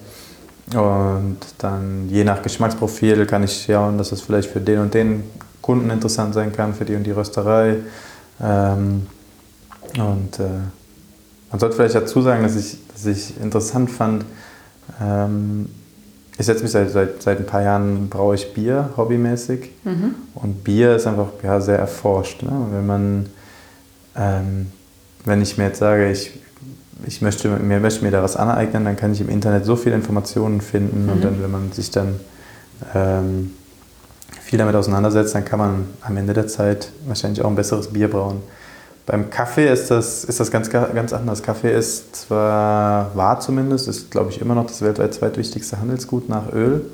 und 0.72 1.38
dann 1.58 2.08
je 2.10 2.24
nach 2.24 2.42
Geschmacksprofil 2.42 3.26
kann 3.26 3.44
ich 3.44 3.66
schauen, 3.66 3.98
dass 3.98 4.12
es 4.12 4.22
vielleicht 4.22 4.50
für 4.50 4.62
den 4.62 4.80
und 4.80 4.94
den 4.94 5.24
Kunden 5.62 5.90
interessant 5.90 6.34
sein 6.34 6.54
kann, 6.54 6.74
für 6.74 6.86
die 6.86 6.96
und 6.96 7.04
die 7.04 7.12
Rösterei. 7.12 7.78
Ähm, 8.42 9.08
und 9.98 10.40
äh, 10.40 10.48
man 11.52 11.60
sollte 11.60 11.76
vielleicht 11.76 11.96
dazu 11.96 12.22
sagen, 12.22 12.44
dass 12.44 12.56
ich, 12.56 12.78
dass 12.92 13.06
ich 13.06 13.40
interessant 13.42 13.92
fand, 13.92 14.26
ähm, 15.02 15.70
ich 16.38 16.46
setze 16.48 16.64
mich 16.64 16.72
seit, 16.72 16.90
seit, 16.90 17.22
seit 17.22 17.40
ein 17.40 17.46
paar 17.46 17.62
Jahren, 17.62 18.10
brauche 18.10 18.34
ich 18.34 18.54
Bier 18.54 18.90
hobbymäßig. 18.98 19.70
Mhm. 19.84 20.16
Und 20.34 20.64
Bier 20.64 20.96
ist 20.96 21.06
einfach 21.06 21.28
ja, 21.44 21.62
sehr 21.62 21.78
erforscht. 21.78 22.42
Ne? 22.42 22.52
Wenn 22.72 22.86
man, 22.88 23.26
ähm, 24.16 24.72
wenn 25.26 25.44
ich 25.44 25.60
mir 25.60 25.66
jetzt 25.66 25.78
sage, 25.78 26.12
ich 26.12 26.32
ich 27.06 27.22
möchte 27.22 27.50
mir, 27.50 27.80
möchte 27.80 28.04
mir 28.04 28.12
da 28.12 28.24
was 28.24 28.36
aneignen, 28.36 28.86
dann 28.86 28.96
kann 28.96 29.12
ich 29.12 29.22
im 29.22 29.30
Internet 29.30 29.66
so 29.66 29.76
viele 29.76 29.96
Informationen 29.96 30.62
finden 30.62 31.06
mhm. 31.06 31.12
und 31.12 31.24
dann, 31.24 31.42
wenn 31.42 31.52
man 31.52 31.72
sich 31.72 31.92
dann 31.92 32.20
ähm, 32.94 33.52
viel 34.42 34.60
damit 34.60 34.76
auseinandersetzt, 34.76 35.36
dann 35.36 35.46
kann 35.46 35.60
man 35.60 35.86
am 36.02 36.18
Ende 36.18 36.34
der 36.34 36.48
Zeit 36.48 36.92
wahrscheinlich 37.06 37.42
auch 37.42 37.50
ein 37.50 37.56
besseres 37.56 37.88
Bier 37.88 38.10
brauen. 38.10 38.42
Beim 39.06 39.30
Kaffee 39.30 39.72
ist 39.72 39.92
das, 39.92 40.24
ist 40.24 40.40
das 40.40 40.50
ganz, 40.50 40.70
ganz 40.70 41.12
anders. 41.12 41.44
Kaffee 41.44 41.76
ist 41.76 42.16
zwar, 42.16 43.14
war 43.16 43.40
zumindest, 43.40 43.88
ist 43.88 44.12
glaube 44.12 44.30
ich 44.30 44.40
immer 44.40 44.56
noch 44.56 44.66
das 44.66 44.82
weltweit 44.82 45.14
zweitwichtigste 45.14 45.80
Handelsgut 45.80 46.30
nach 46.30 46.54
Öl, 46.54 46.86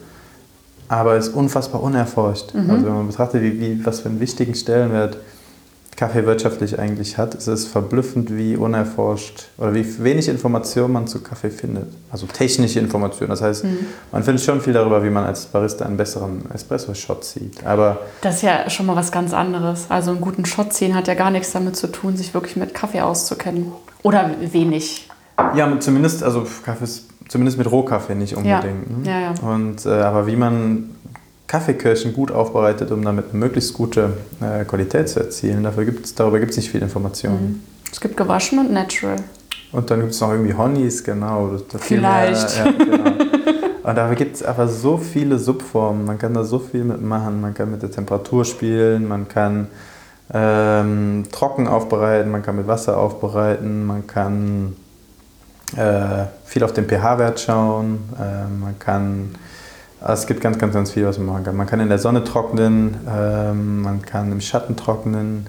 aber 0.88 1.18
ist 1.18 1.30
unfassbar 1.30 1.84
unerforscht. 1.84 2.56
Mhm. 2.56 2.70
Also 2.70 2.86
wenn 2.88 2.94
man 2.94 3.08
betrachtet, 3.08 3.44
wie, 3.44 3.60
wie, 3.60 3.86
was 3.86 4.00
für 4.00 4.10
einen 4.10 4.20
wichtigen 4.20 4.56
Stellenwert 4.56 5.18
Kaffee 6.00 6.26
wirtschaftlich 6.26 6.80
eigentlich 6.80 7.18
hat, 7.18 7.36
ist 7.36 7.48
es 7.48 7.68
verblüffend, 7.68 8.34
wie 8.34 8.56
unerforscht 8.56 9.50
oder 9.58 9.74
wie 9.74 9.86
wenig 10.02 10.30
Information 10.30 10.94
man 10.94 11.08
zu 11.08 11.22
Kaffee 11.22 11.50
findet. 11.50 11.88
Also 12.10 12.26
technische 12.26 12.80
Informationen. 12.80 13.32
Das 13.32 13.42
heißt, 13.42 13.66
mhm. 13.66 13.80
man 14.14 14.24
findet 14.24 14.46
schon 14.46 14.62
viel 14.62 14.72
darüber, 14.72 15.04
wie 15.04 15.10
man 15.10 15.26
als 15.26 15.48
Barista 15.48 15.86
einen 15.86 15.98
besseren 15.98 16.50
Espresso-Shot 16.54 17.26
zieht. 17.26 17.66
Aber 17.66 17.98
das 18.22 18.36
ist 18.36 18.44
ja 18.44 18.70
schon 18.70 18.86
mal 18.86 18.96
was 18.96 19.12
ganz 19.12 19.34
anderes. 19.34 19.88
Also 19.90 20.12
einen 20.12 20.22
guten 20.22 20.46
Shot 20.46 20.72
ziehen 20.72 20.96
hat 20.96 21.10
ja 21.10 21.16
gar 21.16 21.32
nichts 21.32 21.52
damit 21.52 21.76
zu 21.76 21.88
tun, 21.88 22.16
sich 22.16 22.34
wirklich 22.34 22.56
mit 22.56 22.74
Kaffee 22.74 23.02
auszukennen. 23.02 23.74
Oder 24.02 24.32
wenig. 24.40 25.10
Ja, 25.54 25.80
zumindest, 25.82 26.24
also 26.24 26.48
Kaffee 26.64 26.86
ist, 26.86 27.10
zumindest 27.28 27.58
mit 27.58 27.70
Rohkaffee 27.70 28.16
nicht 28.16 28.38
unbedingt. 28.38 29.06
Ja. 29.06 29.20
Ne? 29.20 29.22
Ja, 29.22 29.34
ja. 29.34 29.50
Und, 29.50 29.86
äh, 29.86 29.90
aber 29.90 30.28
wie 30.28 30.38
man 30.38 30.92
Kaffeekirschen 31.50 32.14
gut 32.14 32.32
aufbereitet, 32.32 32.92
um 32.92 33.04
damit 33.04 33.32
eine 33.32 33.40
möglichst 33.40 33.74
gute 33.74 34.14
äh, 34.40 34.64
Qualität 34.66 35.10
zu 35.10 35.20
erzielen. 35.20 35.64
Dafür 35.64 35.84
gibt's, 35.84 36.14
darüber 36.14 36.40
gibt 36.40 36.52
es 36.52 36.58
nicht 36.58 36.70
viel 36.70 36.82
Informationen. 36.84 37.42
Mhm. 37.42 37.64
Es 37.92 38.00
gibt 38.00 38.16
gewaschen 38.16 38.60
und 38.60 38.72
natural. 38.72 39.16
Und 39.72 39.90
dann 39.90 40.02
gibt 40.02 40.12
es 40.12 40.22
noch 40.22 40.32
irgendwie 40.32 40.54
Honeys, 40.54 41.04
genau. 41.04 41.58
Vielleicht. 41.80 42.64
Mehr, 42.64 42.66
ja, 42.66 42.72
genau. 42.72 43.12
und 43.84 43.96
dafür 43.96 44.16
gibt 44.16 44.36
es 44.36 44.44
aber 44.44 44.68
so 44.68 44.98
viele 44.98 45.40
Subformen. 45.40 46.06
Man 46.06 46.20
kann 46.20 46.36
da 46.36 46.44
so 46.44 46.60
viel 46.60 46.84
mitmachen. 46.84 47.42
Man 47.42 47.56
kann 47.56 47.72
mit 47.72 47.82
der 47.82 47.90
Temperatur 47.90 48.46
spielen, 48.46 49.08
man 49.08 49.28
kann 49.28 49.70
ähm, 50.32 51.24
trocken 51.32 51.68
aufbereiten, 51.68 52.30
man 52.30 52.44
kann 52.44 52.58
mit 52.58 52.68
Wasser 52.68 52.96
aufbereiten, 52.98 53.88
man 53.88 54.06
kann 54.06 54.76
äh, 55.76 56.26
viel 56.46 56.64
auf 56.64 56.74
den 56.74 56.88
pH-Wert 56.88 57.40
schauen, 57.40 58.02
äh, 58.20 58.48
man 58.48 58.78
kann 58.78 59.32
es 60.02 60.28
gibt 60.28 60.42
ganz, 60.42 60.58
ganz, 60.58 60.74
ganz 60.74 60.92
viel, 60.92 61.06
was 61.06 61.18
man 61.18 61.28
machen 61.28 61.44
kann. 61.44 61.56
Man 61.56 61.68
kann 61.68 61.80
in 61.80 61.90
der 61.90 62.00
Sonne 62.00 62.24
trocknen, 62.24 62.98
ähm, 63.08 63.82
man 63.82 64.02
kann 64.02 64.32
im 64.32 64.42
Schatten 64.42 64.76
trocknen, 64.76 65.48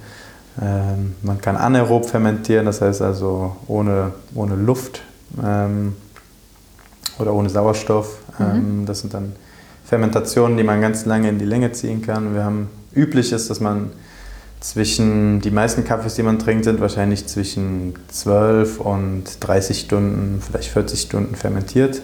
ähm, 0.61 1.15
man 1.23 1.41
kann 1.41 1.57
anaerob 1.57 2.07
fermentieren, 2.07 2.67
das 2.67 2.81
heißt 2.81 3.03
also 3.03 3.57
ohne, 3.69 4.13
ohne 4.35 4.57
Luft 4.57 5.03
ähm, 5.43 5.95
oder 7.19 7.33
ohne 7.33 7.49
Sauerstoff. 7.49 8.19
Mhm. 8.39 8.45
Ähm, 8.45 8.87
das 8.87 9.01
sind 9.01 9.15
dann 9.15 9.33
Fermentationen, 9.85 10.57
die 10.57 10.65
man 10.65 10.81
ganz 10.81 11.07
lange 11.07 11.29
in 11.29 11.39
die 11.39 11.45
Länge 11.45 11.73
ziehen 11.73 12.03
kann. 12.03 12.35
Wir 12.35 12.45
haben 12.45 12.69
üblich 12.95 13.33
ist, 13.33 13.51
dass 13.51 13.61
man 13.61 13.93
zwischen, 14.61 15.41
die 15.41 15.51
meisten 15.51 15.85
Kaffees, 15.85 16.15
die 16.15 16.23
man 16.23 16.39
trinkt, 16.39 16.65
sind 16.65 16.81
wahrscheinlich 16.81 17.27
zwischen 17.27 17.95
12 18.09 18.81
und 18.81 19.25
30 19.41 19.81
Stunden, 19.81 20.43
vielleicht 20.45 20.71
40 20.71 21.01
Stunden 21.01 21.35
fermentiert. 21.35 22.03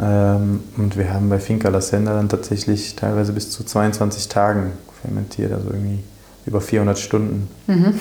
Ähm, 0.00 0.60
und 0.76 0.96
wir 0.96 1.12
haben 1.12 1.28
bei 1.28 1.38
Finca 1.38 1.68
La 1.68 1.80
Senda 1.80 2.14
dann 2.14 2.28
tatsächlich 2.28 2.96
teilweise 2.96 3.32
bis 3.32 3.50
zu 3.50 3.64
22 3.64 4.28
Tagen 4.28 4.72
fermentiert, 5.02 5.52
also 5.52 5.68
irgendwie 5.70 6.02
über 6.44 6.60
400 6.60 6.98
Stunden. 6.98 7.48
Mhm. 7.66 7.94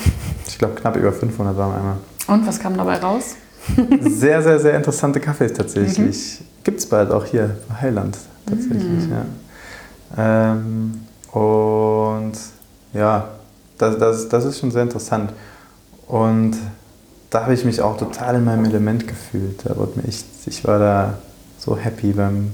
Ich 0.47 0.57
glaube, 0.57 0.75
knapp 0.75 0.95
über 0.97 1.11
500 1.11 1.57
waren 1.57 1.71
wir 1.71 1.77
einmal. 1.77 1.97
Und 2.27 2.47
was 2.47 2.59
kam 2.59 2.77
dabei 2.77 2.97
raus? 2.97 3.35
sehr, 4.01 4.41
sehr, 4.41 4.59
sehr 4.59 4.75
interessante 4.75 5.19
Kaffees 5.19 5.53
tatsächlich. 5.53 6.39
Mhm. 6.39 6.45
Gibt 6.63 6.79
es 6.79 6.85
bald 6.85 7.11
auch 7.11 7.25
hier 7.25 7.57
in 7.69 7.81
Heiland 7.81 8.17
tatsächlich. 8.45 8.83
Mhm. 8.83 9.11
Ja. 10.17 10.51
Ähm, 10.51 11.01
und 11.31 12.33
ja, 12.93 13.29
das, 13.77 13.97
das, 13.97 14.29
das 14.29 14.45
ist 14.45 14.59
schon 14.59 14.71
sehr 14.71 14.83
interessant. 14.83 15.31
Und 16.07 16.55
da 17.29 17.43
habe 17.43 17.53
ich 17.53 17.65
mich 17.65 17.81
auch 17.81 17.97
total 17.97 18.35
in 18.35 18.45
meinem 18.45 18.65
Element 18.65 19.07
gefühlt. 19.07 19.61
Da 19.65 19.75
wurde 19.75 19.99
mir 19.99 20.07
echt, 20.07 20.25
ich 20.45 20.65
war 20.65 20.79
da 20.79 21.17
so 21.65 21.77
happy 21.77 22.13
beim, 22.13 22.53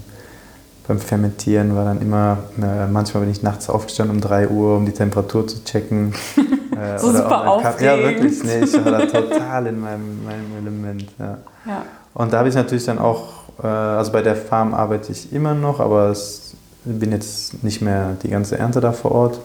beim 0.87 0.99
Fermentieren. 0.99 1.75
War 1.75 1.85
dann 1.85 2.01
immer, 2.01 2.37
äh, 2.61 2.87
manchmal 2.87 3.23
bin 3.23 3.31
ich 3.31 3.43
nachts 3.43 3.69
aufgestanden 3.69 4.17
um 4.17 4.21
3 4.21 4.49
Uhr, 4.49 4.77
um 4.77 4.85
die 4.85 4.93
Temperatur 4.93 5.47
zu 5.47 5.63
checken. 5.63 6.13
Äh, 6.71 6.97
so 6.97 7.11
super 7.11 7.47
aufregend. 7.47 7.81
Ja, 7.81 7.97
wirklich. 7.97 8.43
Nee, 8.45 8.63
ich 8.63 8.73
war 8.73 8.91
da 8.93 9.05
total 9.05 9.67
in 9.67 9.81
meinem, 9.81 10.23
meinem 10.23 10.57
Element. 10.57 11.05
Ja. 11.19 11.37
ja. 11.65 11.85
Und 12.13 12.31
da 12.31 12.39
habe 12.39 12.49
ich 12.49 12.55
natürlich 12.55 12.85
dann 12.85 12.97
auch, 12.97 13.27
äh, 13.61 13.67
also 13.67 14.13
bei 14.13 14.21
der 14.21 14.37
Farm 14.37 14.73
arbeite 14.73 15.11
ich 15.11 15.33
immer 15.33 15.53
noch, 15.53 15.81
aber 15.81 16.11
ich 16.11 16.55
bin 16.85 17.11
jetzt 17.11 17.61
nicht 17.63 17.81
mehr 17.81 18.15
die 18.23 18.29
ganze 18.29 18.57
Ernte 18.57 18.79
da 18.79 18.93
vor 18.93 19.11
Ort. 19.11 19.41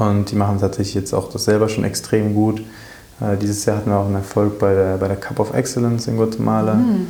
Und 0.00 0.32
die 0.32 0.36
machen 0.36 0.58
tatsächlich 0.60 0.96
jetzt 0.96 1.14
auch 1.14 1.30
das 1.30 1.44
selber 1.44 1.68
schon 1.68 1.84
extrem 1.84 2.34
gut. 2.34 2.60
Äh, 3.20 3.36
dieses 3.36 3.64
Jahr 3.64 3.76
hatten 3.76 3.90
wir 3.90 3.98
auch 3.98 4.06
einen 4.06 4.16
Erfolg 4.16 4.58
bei 4.58 4.74
der, 4.74 4.96
bei 4.96 5.08
der 5.08 5.16
Cup 5.16 5.38
of 5.38 5.54
Excellence 5.54 6.06
in 6.08 6.16
Guatemala. 6.16 6.74
Mhm. 6.74 7.06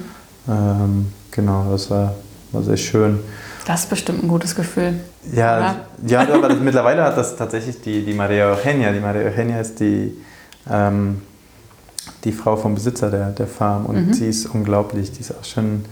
Ähm, 0.48 1.12
Genau, 1.30 1.66
das 1.70 1.90
war, 1.90 2.14
war 2.52 2.62
sehr 2.62 2.76
schön. 2.76 3.20
Das 3.66 3.80
ist 3.82 3.90
bestimmt 3.90 4.24
ein 4.24 4.28
gutes 4.28 4.54
Gefühl. 4.54 4.94
Ja, 5.32 5.76
ja 6.06 6.20
aber 6.20 6.48
das, 6.48 6.58
mittlerweile 6.58 7.04
hat 7.04 7.16
das 7.16 7.36
tatsächlich 7.36 7.80
die, 7.80 8.04
die 8.04 8.14
Maria 8.14 8.52
Eugenia. 8.52 8.90
Die 8.90 9.00
Maria 9.00 9.28
Eugenia 9.28 9.60
ist 9.60 9.78
die, 9.80 10.16
ähm, 10.68 11.22
die 12.24 12.32
Frau 12.32 12.56
vom 12.56 12.74
Besitzer 12.74 13.10
der, 13.10 13.30
der 13.30 13.46
Farm 13.46 13.86
und 13.86 14.08
mhm. 14.08 14.12
sie 14.12 14.28
ist 14.28 14.46
unglaublich. 14.46 15.12
Die 15.12 15.20
ist 15.20 15.32
auch 15.32 15.44
schon 15.44 15.84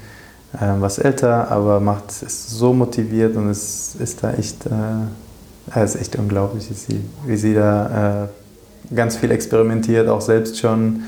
äh, 0.54 0.80
was 0.80 0.98
älter, 0.98 1.50
aber 1.50 1.78
macht, 1.80 2.10
ist 2.22 2.50
so 2.50 2.72
motiviert 2.72 3.36
und 3.36 3.50
es 3.50 3.94
ist 3.96 4.24
da 4.24 4.32
echt, 4.32 4.66
äh, 4.66 5.84
ist 5.84 5.96
echt 5.96 6.16
unglaublich, 6.16 6.70
wie 6.70 6.74
sie, 6.74 7.00
wie 7.26 7.36
sie 7.36 7.54
da 7.54 8.24
äh, 8.24 8.94
ganz 8.94 9.16
viel 9.16 9.30
experimentiert, 9.30 10.08
auch 10.08 10.22
selbst 10.22 10.58
schon 10.58 11.02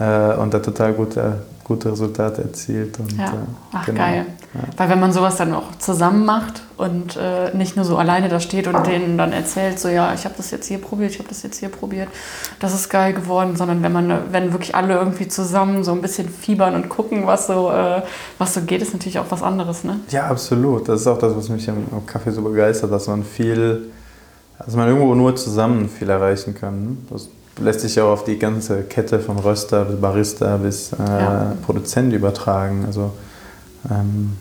äh, 0.00 0.34
und 0.34 0.54
da 0.54 0.60
total 0.60 0.94
gute 0.94 1.42
gute 1.66 1.90
Resultate 1.90 2.42
erzielt. 2.42 3.00
Und, 3.00 3.12
Ja, 3.18 3.24
äh, 3.24 3.28
ach 3.72 3.86
genau. 3.86 3.98
geil. 3.98 4.26
Weil 4.76 4.88
wenn 4.88 5.00
man 5.00 5.12
sowas 5.12 5.36
dann 5.36 5.52
auch 5.52 5.74
zusammen 5.78 6.24
macht 6.24 6.62
und 6.76 7.16
äh, 7.16 7.54
nicht 7.56 7.74
nur 7.74 7.84
so 7.84 7.96
alleine 7.98 8.28
da 8.28 8.38
steht 8.38 8.68
und 8.68 8.86
denen 8.86 9.18
dann 9.18 9.32
erzählt, 9.32 9.78
so 9.80 9.88
ja, 9.88 10.14
ich 10.14 10.24
habe 10.24 10.34
das 10.36 10.50
jetzt 10.52 10.66
hier 10.68 10.78
probiert, 10.78 11.10
ich 11.10 11.18
habe 11.18 11.28
das 11.28 11.42
jetzt 11.42 11.58
hier 11.58 11.68
probiert, 11.68 12.08
das 12.60 12.72
ist 12.72 12.88
geil 12.88 13.12
geworden, 13.12 13.56
sondern 13.56 13.82
wenn 13.82 13.92
man, 13.92 14.32
wenn 14.32 14.52
wirklich 14.52 14.74
alle 14.76 14.94
irgendwie 14.94 15.26
zusammen 15.26 15.82
so 15.82 15.90
ein 15.92 16.00
bisschen 16.00 16.28
fiebern 16.28 16.74
und 16.76 16.88
gucken, 16.88 17.26
was 17.26 17.48
so, 17.48 17.70
äh, 17.72 18.02
was 18.38 18.54
so 18.54 18.60
geht, 18.62 18.80
ist 18.80 18.92
natürlich 18.92 19.18
auch 19.18 19.30
was 19.30 19.42
anderes, 19.42 19.82
ne? 19.82 19.98
Ja, 20.10 20.28
absolut. 20.28 20.88
Das 20.88 21.00
ist 21.00 21.06
auch 21.08 21.18
das, 21.18 21.34
was 21.36 21.48
mich 21.48 21.68
am, 21.68 21.78
am 21.90 22.06
Kaffee 22.06 22.30
so 22.30 22.42
begeistert, 22.42 22.92
dass 22.92 23.08
man 23.08 23.24
viel, 23.24 23.90
dass 24.64 24.76
man 24.76 24.88
irgendwo 24.88 25.14
nur 25.16 25.34
zusammen 25.34 25.88
viel 25.88 26.08
erreichen 26.08 26.54
kann. 26.54 26.84
ne? 26.84 26.96
Das 27.10 27.28
lässt 27.58 27.80
sich 27.80 27.94
ja 27.94 28.04
auch 28.04 28.12
auf 28.12 28.24
die 28.24 28.38
ganze 28.38 28.82
Kette 28.82 29.20
von 29.20 29.38
Röster 29.38 29.84
bis 29.84 30.00
Barista 30.00 30.56
bis 30.58 30.92
äh, 30.92 30.96
Ja. 30.98 31.52
Produzent 31.64 32.12
übertragen. 32.12 32.84
Also 32.86 33.12
ähm, 33.90 34.36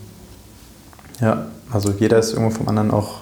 ja, 1.22 1.46
also 1.72 1.94
jeder 1.98 2.20
ist 2.20 2.34
irgendwo 2.34 2.56
vom 2.56 2.68
anderen 2.68 2.92
auch 2.92 3.20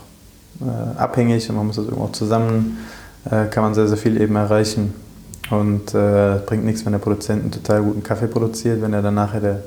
äh, 0.61 0.99
abhängig 0.99 1.49
und 1.49 1.55
man 1.55 1.67
muss 1.67 1.75
das 1.75 1.85
irgendwo 1.85 2.05
auch 2.05 2.11
zusammen, 2.11 2.77
äh, 3.25 3.45
kann 3.45 3.63
man 3.63 3.73
sehr, 3.73 3.87
sehr 3.87 3.97
viel 3.97 4.19
eben 4.19 4.35
erreichen. 4.35 4.93
Und 5.49 5.93
äh, 5.93 6.39
bringt 6.45 6.65
nichts, 6.65 6.85
wenn 6.85 6.93
der 6.93 6.99
Produzent 6.99 7.41
einen 7.41 7.51
total 7.51 7.83
guten 7.83 8.01
Kaffee 8.01 8.27
produziert, 8.27 8.81
wenn 8.81 8.93
er 8.93 9.01
dann 9.01 9.15
nachher 9.15 9.41
der, 9.41 9.63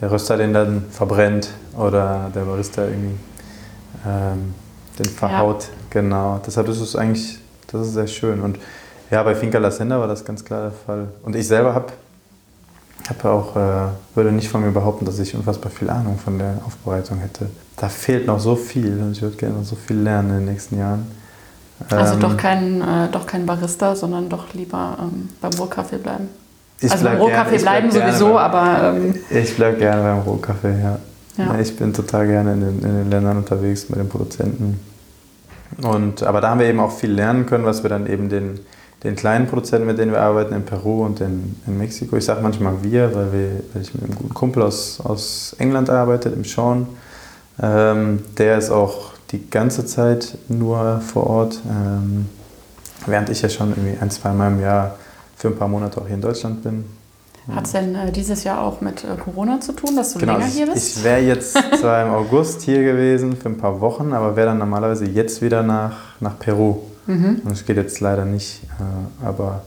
der 0.00 0.12
Röster 0.12 0.36
den 0.36 0.52
dann 0.52 0.84
verbrennt 0.90 1.48
oder 1.76 2.30
der 2.34 2.42
Barista 2.42 2.84
irgendwie 2.84 3.16
ähm, 4.06 4.54
den 4.98 5.06
verhaut. 5.06 5.68
Genau. 5.88 6.40
Deshalb 6.46 6.68
ist 6.68 6.80
es 6.80 6.94
eigentlich, 6.94 7.38
das 7.72 7.88
ist 7.88 7.94
sehr 7.94 8.06
schön. 8.06 8.40
Und 8.40 8.58
ja, 9.10 9.22
bei 9.22 9.34
Finca 9.34 9.58
La 9.58 9.70
Senda 9.70 9.98
war 9.98 10.06
das 10.08 10.24
ganz 10.24 10.44
klar 10.44 10.62
der 10.62 10.72
Fall. 10.72 11.08
Und 11.22 11.34
ich 11.36 11.46
selber 11.46 11.74
habe 11.74 11.92
hab 13.08 13.24
auch, 13.24 13.56
äh, 13.56 13.88
würde 14.14 14.30
nicht 14.32 14.48
von 14.48 14.60
mir 14.62 14.70
behaupten, 14.70 15.04
dass 15.04 15.18
ich 15.18 15.34
unfassbar 15.34 15.70
viel 15.70 15.90
Ahnung 15.90 16.18
von 16.18 16.38
der 16.38 16.54
Aufbereitung 16.66 17.18
hätte. 17.18 17.46
Da 17.76 17.88
fehlt 17.88 18.26
noch 18.26 18.38
so 18.38 18.54
viel 18.56 18.98
und 19.00 19.12
ich 19.12 19.22
würde 19.22 19.36
gerne 19.36 19.56
noch 19.56 19.64
so 19.64 19.74
viel 19.76 19.96
lernen 19.96 20.30
in 20.30 20.36
den 20.36 20.44
nächsten 20.46 20.78
Jahren. 20.78 21.06
Also 21.88 22.14
Ähm, 22.14 22.20
doch, 22.20 22.36
kein, 22.36 22.80
äh, 22.82 23.08
doch 23.10 23.26
kein 23.26 23.46
Barista, 23.46 23.96
sondern 23.96 24.28
doch 24.28 24.52
lieber 24.52 24.96
ähm, 25.00 25.30
beim 25.40 25.52
Rohkaffee 25.58 25.96
bleiben. 25.96 26.28
ich 26.80 26.92
also 26.92 27.04
beim 27.04 27.16
bleib 27.16 27.26
Rohkaffee 27.28 27.58
bleib 27.58 27.62
bleiben 27.62 27.90
gerne 27.90 28.12
sowieso, 28.12 28.26
beim- 28.34 28.36
aber 28.36 28.94
ähm, 28.96 29.14
Ich 29.30 29.56
bleibe 29.56 29.78
gerne 29.78 30.02
beim 30.02 30.18
Rohkaffee, 30.20 30.78
ja. 30.82 30.98
Ja. 31.38 31.54
Ja, 31.54 31.58
Ich 31.60 31.74
bin 31.74 31.94
total 31.94 32.26
gerne 32.26 32.52
in 32.52 32.60
den, 32.60 32.78
in 32.82 32.96
den 32.98 33.10
Ländern 33.10 33.38
unterwegs 33.38 33.88
mit 33.88 33.98
den 33.98 34.08
Produzenten. 34.10 34.78
Und, 35.82 36.22
aber 36.22 36.40
da 36.42 36.50
haben 36.50 36.60
wir 36.60 36.66
eben 36.66 36.80
auch 36.80 36.92
viel 36.92 37.12
lernen 37.12 37.46
können, 37.46 37.64
was 37.64 37.82
wir 37.82 37.88
dann 37.88 38.06
eben 38.06 38.28
den, 38.28 38.60
den 39.02 39.16
kleinen 39.16 39.46
Produzenten, 39.46 39.86
mit 39.86 39.98
denen 39.98 40.12
wir 40.12 40.20
arbeiten, 40.20 40.54
in 40.54 40.64
Peru 40.64 41.04
und 41.04 41.20
in, 41.20 41.56
in 41.66 41.78
Mexiko, 41.78 42.16
ich 42.16 42.24
sage 42.24 42.42
manchmal 42.42 42.82
wir, 42.82 43.14
weil, 43.14 43.32
wir, 43.32 43.48
weil 43.72 43.82
ich 43.82 43.94
mit 43.94 44.04
einem 44.04 44.14
guten 44.14 44.34
Kumpel 44.34 44.62
aus, 44.62 45.00
aus 45.02 45.56
England 45.58 45.88
arbeite, 45.88 46.28
im 46.28 46.44
Sean. 46.44 46.86
Ähm, 47.62 48.20
der 48.36 48.58
ist 48.58 48.70
auch 48.70 49.12
die 49.32 49.48
ganze 49.50 49.86
Zeit 49.86 50.36
nur 50.48 51.00
vor 51.00 51.26
Ort, 51.28 51.60
ähm, 51.68 52.26
während 53.06 53.30
ich 53.30 53.40
ja 53.42 53.48
schon 53.48 53.70
irgendwie 53.70 53.96
ein, 54.00 54.10
zwei 54.10 54.32
Mal 54.32 54.48
im 54.52 54.60
Jahr 54.60 54.96
für 55.36 55.48
ein 55.48 55.56
paar 55.56 55.68
Monate 55.68 56.00
auch 56.00 56.06
hier 56.06 56.16
in 56.16 56.20
Deutschland 56.20 56.62
bin. 56.62 56.84
hat 57.54 57.64
es 57.64 57.72
denn 57.72 57.94
äh, 57.94 58.12
dieses 58.12 58.44
Jahr 58.44 58.60
auch 58.60 58.82
mit 58.82 59.04
äh, 59.04 59.16
Corona 59.16 59.60
zu 59.60 59.72
tun, 59.72 59.96
dass 59.96 60.12
du 60.12 60.18
Genau, 60.18 60.34
länger 60.34 60.46
hier 60.46 60.66
bist? 60.66 60.98
ich 60.98 61.04
wäre 61.04 61.20
jetzt 61.20 61.56
zwar 61.80 62.02
im 62.06 62.12
August 62.12 62.62
hier 62.62 62.82
gewesen 62.82 63.34
für 63.36 63.48
ein 63.48 63.56
paar 63.56 63.80
Wochen, 63.80 64.12
aber 64.12 64.36
wäre 64.36 64.48
dann 64.48 64.58
normalerweise 64.58 65.06
jetzt 65.06 65.40
wieder 65.40 65.62
nach, 65.62 65.96
nach 66.20 66.38
Peru. 66.38 66.80
Mhm. 67.06 67.40
Und 67.44 67.52
es 67.52 67.64
geht 67.66 67.76
jetzt 67.76 68.00
leider 68.00 68.24
nicht, 68.24 68.62
äh, 68.78 69.26
aber. 69.26 69.62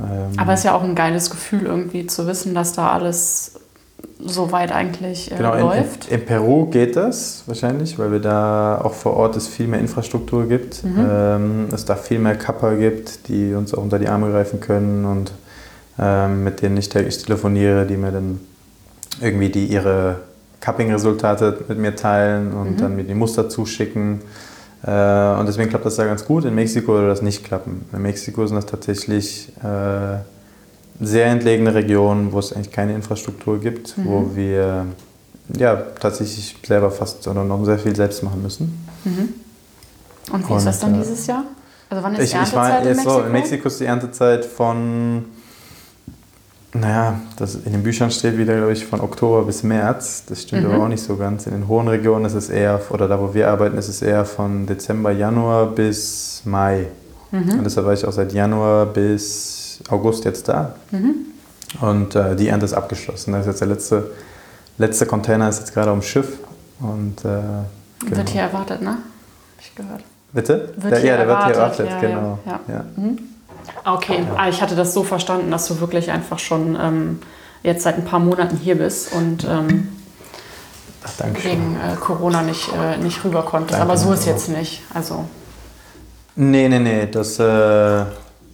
Ähm, 0.00 0.38
Aber 0.38 0.52
es 0.54 0.60
ist 0.60 0.64
ja 0.64 0.74
auch 0.74 0.82
ein 0.82 0.94
geiles 0.94 1.30
Gefühl 1.30 1.66
irgendwie 1.66 2.06
zu 2.06 2.26
wissen, 2.26 2.54
dass 2.54 2.72
da 2.72 2.90
alles 2.92 3.52
so 4.24 4.50
weit 4.52 4.72
eigentlich 4.72 5.30
äh, 5.32 5.36
genau, 5.36 5.54
in, 5.54 5.60
läuft. 5.60 6.08
in, 6.08 6.20
in 6.20 6.24
Peru 6.26 6.66
geht 6.66 6.96
das 6.96 7.42
wahrscheinlich, 7.46 7.98
weil 7.98 8.10
wir 8.12 8.20
da 8.20 8.80
auch 8.82 8.94
vor 8.94 9.14
Ort 9.16 9.36
es 9.36 9.48
viel 9.48 9.66
mehr 9.68 9.80
Infrastruktur 9.80 10.46
gibt. 10.48 10.82
Mhm. 10.84 11.06
Ähm, 11.10 11.68
es 11.72 11.84
da 11.84 11.94
viel 11.96 12.18
mehr 12.18 12.36
Kapper 12.36 12.76
gibt, 12.76 13.28
die 13.28 13.54
uns 13.54 13.74
auch 13.74 13.82
unter 13.82 13.98
die 13.98 14.08
Arme 14.08 14.30
greifen 14.30 14.60
können 14.60 15.04
und 15.04 15.32
ähm, 15.98 16.42
mit 16.44 16.62
denen 16.62 16.76
ich 16.78 16.88
täglich 16.88 17.22
telefoniere, 17.22 17.84
die 17.86 17.96
mir 17.96 18.10
dann 18.12 18.40
irgendwie 19.20 19.50
die 19.50 19.66
ihre 19.66 20.20
Cupping-Resultate 20.60 21.64
mit 21.68 21.78
mir 21.78 21.94
teilen 21.96 22.52
und 22.52 22.72
Mhm. 22.72 22.76
dann 22.78 22.96
mir 22.96 23.04
die 23.04 23.14
Muster 23.14 23.48
zuschicken. 23.48 24.20
Äh, 24.84 25.38
und 25.38 25.46
deswegen 25.46 25.68
klappt 25.70 25.84
das 25.86 25.96
da 25.96 26.04
ganz 26.04 26.24
gut. 26.24 26.44
In 26.44 26.54
Mexiko 26.54 26.92
würde 26.94 27.08
das 27.08 27.22
nicht 27.22 27.44
klappen. 27.44 27.84
In 27.92 28.02
Mexiko 28.02 28.46
sind 28.46 28.56
das 28.56 28.66
tatsächlich 28.66 29.48
äh, 29.62 30.18
sehr 31.00 31.26
entlegene 31.26 31.74
Regionen, 31.74 32.32
wo 32.32 32.38
es 32.38 32.52
eigentlich 32.52 32.72
keine 32.72 32.94
Infrastruktur 32.94 33.60
gibt, 33.60 33.96
Mhm. 33.96 34.04
wo 34.06 34.30
wir 34.34 34.86
ja, 35.56 35.76
tatsächlich 36.00 36.56
selber 36.66 36.90
fast 36.90 37.26
oder 37.28 37.44
noch 37.44 37.64
sehr 37.64 37.78
viel 37.78 37.94
selbst 37.94 38.22
machen 38.22 38.42
müssen. 38.42 38.86
Mhm. 39.04 39.28
Und 40.32 40.48
wie 40.48 40.54
ist 40.54 40.66
das 40.66 40.76
Und, 40.76 40.92
dann 40.92 41.00
äh, 41.00 41.02
dieses 41.04 41.26
Jahr? 41.26 41.44
Also 41.90 42.02
wann 42.04 42.14
ist 42.14 42.20
Ich, 42.20 42.30
ich 42.30 42.34
Erntezeit 42.34 42.54
war 42.56 42.78
in 42.80 42.84
Mexiko? 42.88 43.10
so, 43.10 43.20
in 43.22 43.32
Mexiko 43.32 43.68
ist 43.68 43.80
die 43.80 43.84
Erntezeit 43.84 44.44
von, 44.44 45.24
naja, 46.74 47.20
das 47.36 47.54
in 47.54 47.72
den 47.72 47.82
Büchern 47.82 48.10
steht 48.10 48.38
wieder, 48.38 48.56
glaube 48.56 48.72
ich, 48.72 48.86
von 48.86 49.00
Oktober 49.00 49.44
bis 49.44 49.62
März. 49.62 50.24
Das 50.26 50.42
stimmt 50.42 50.64
Mhm. 50.66 50.70
aber 50.72 50.84
auch 50.84 50.88
nicht 50.88 51.02
so 51.02 51.16
ganz. 51.16 51.46
In 51.46 51.52
den 51.52 51.68
hohen 51.68 51.88
Regionen 51.88 52.24
ist 52.24 52.34
es 52.34 52.48
eher, 52.48 52.80
oder 52.90 53.08
da 53.08 53.20
wo 53.20 53.34
wir 53.34 53.48
arbeiten, 53.50 53.76
ist 53.76 53.88
es 53.88 54.00
eher 54.02 54.24
von 54.24 54.66
Dezember, 54.66 55.10
Januar 55.10 55.66
bis 55.66 56.42
Mai. 56.44 56.86
Und 57.30 57.46
Mhm. 57.58 57.64
deshalb 57.64 57.86
war 57.86 57.92
ich 57.92 58.06
auch 58.06 58.12
seit 58.12 58.32
Januar 58.32 58.86
bis 58.86 59.80
August 59.90 60.24
jetzt 60.24 60.48
da. 60.48 60.74
Mhm. 60.90 61.14
Und 61.80 62.14
äh, 62.14 62.36
die 62.36 62.48
Ernte 62.48 62.64
ist 62.66 62.74
abgeschlossen. 62.74 63.32
Da 63.32 63.40
ist 63.40 63.46
jetzt 63.46 63.60
der 63.60 63.68
letzte, 63.68 64.10
letzte 64.78 65.06
Container 65.06 65.48
ist 65.48 65.60
jetzt 65.60 65.74
gerade 65.74 65.90
am 65.90 66.02
Schiff. 66.02 66.38
Und, 66.80 67.20
äh, 67.24 67.28
genau. 68.04 68.16
Wird 68.16 68.28
hier 68.30 68.42
erwartet, 68.42 68.82
ne? 68.82 68.90
Hab 68.90 68.96
ich 69.60 69.74
gehört. 69.74 70.02
Bitte? 70.32 70.72
Wird 70.76 70.92
der, 70.92 71.04
ja, 71.04 71.16
der 71.18 71.26
wird 71.28 71.44
hier 71.44 71.54
erwartet, 71.54 71.86
erwartet, 71.86 71.88
ja, 71.90 72.00
genau. 72.00 72.38
ja, 72.46 72.60
Ja. 72.68 72.84
Mhm. 73.84 73.92
Okay, 73.92 74.24
ah, 74.36 74.48
ich 74.48 74.60
hatte 74.62 74.74
das 74.76 74.94
so 74.94 75.02
verstanden, 75.02 75.50
dass 75.50 75.66
du 75.68 75.80
wirklich 75.80 76.10
einfach 76.10 76.38
schon 76.38 76.76
ähm, 76.80 77.18
jetzt 77.62 77.82
seit 77.84 77.96
ein 77.96 78.04
paar 78.04 78.20
Monaten 78.20 78.56
hier 78.56 78.76
bist 78.76 79.12
und 79.12 79.44
ähm, 79.44 79.88
Ach, 81.04 81.10
danke 81.18 81.40
schön. 81.40 81.50
wegen 81.52 81.76
äh, 81.76 81.96
Corona 81.96 82.42
nicht, 82.42 82.70
äh, 82.72 82.96
nicht 82.98 83.24
rüber 83.24 83.42
konntest. 83.42 83.72
Danke, 83.72 83.84
Aber 83.84 83.96
so 83.96 84.12
ist 84.12 84.26
jetzt 84.26 84.48
nicht. 84.48 84.82
Also, 84.94 85.24
Nee, 86.34 86.68
nee, 86.68 86.78
nee. 86.78 87.06
Das, 87.10 87.38
äh, 87.38 88.04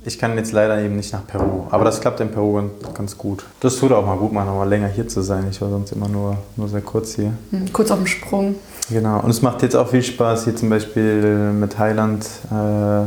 ich 0.05 0.19
kann 0.19 0.37
jetzt 0.37 0.51
leider 0.53 0.81
eben 0.81 0.97
nicht 0.97 1.13
nach 1.13 1.25
Peru. 1.27 1.67
Aber 1.71 1.85
das 1.85 2.01
klappt 2.01 2.19
in 2.21 2.31
Peru 2.31 2.61
ganz, 2.95 3.17
gut. 3.17 3.45
Das 3.61 3.77
tut 3.77 3.93
auch 3.93 4.05
mal 4.05 4.17
gut, 4.17 4.33
mal 4.33 4.45
noch 4.45 4.57
mal 4.57 4.69
länger 4.69 4.89
hier 4.89 5.07
zu 5.07 5.21
sein. 5.23 5.47
Ich 5.51 5.61
war 5.61 5.69
sonst 5.71 5.93
immer 5.93 6.09
nur, 6.09 6.39
nur 6.57 6.69
sehr 6.69 6.81
kurz 6.81 7.15
hier. 7.15 7.33
hm, 7.51 7.73
kurz 7.73 7.91
auf 7.93 7.99
dem 7.99 8.07
Sprung. 8.07 8.57
Genau. 8.91 9.21
Und 9.21 9.31
es 9.31 9.43
macht 9.43 9.63
jetzt 9.63 9.77
auch 9.77 9.89
viel 9.89 10.03
Spaß. 10.03 10.45
Hier 10.45 10.57
zum 10.57 10.71
Beispiel 10.71 11.23
mit 11.53 11.79
Highland 11.79 12.25
äh, 12.51 13.05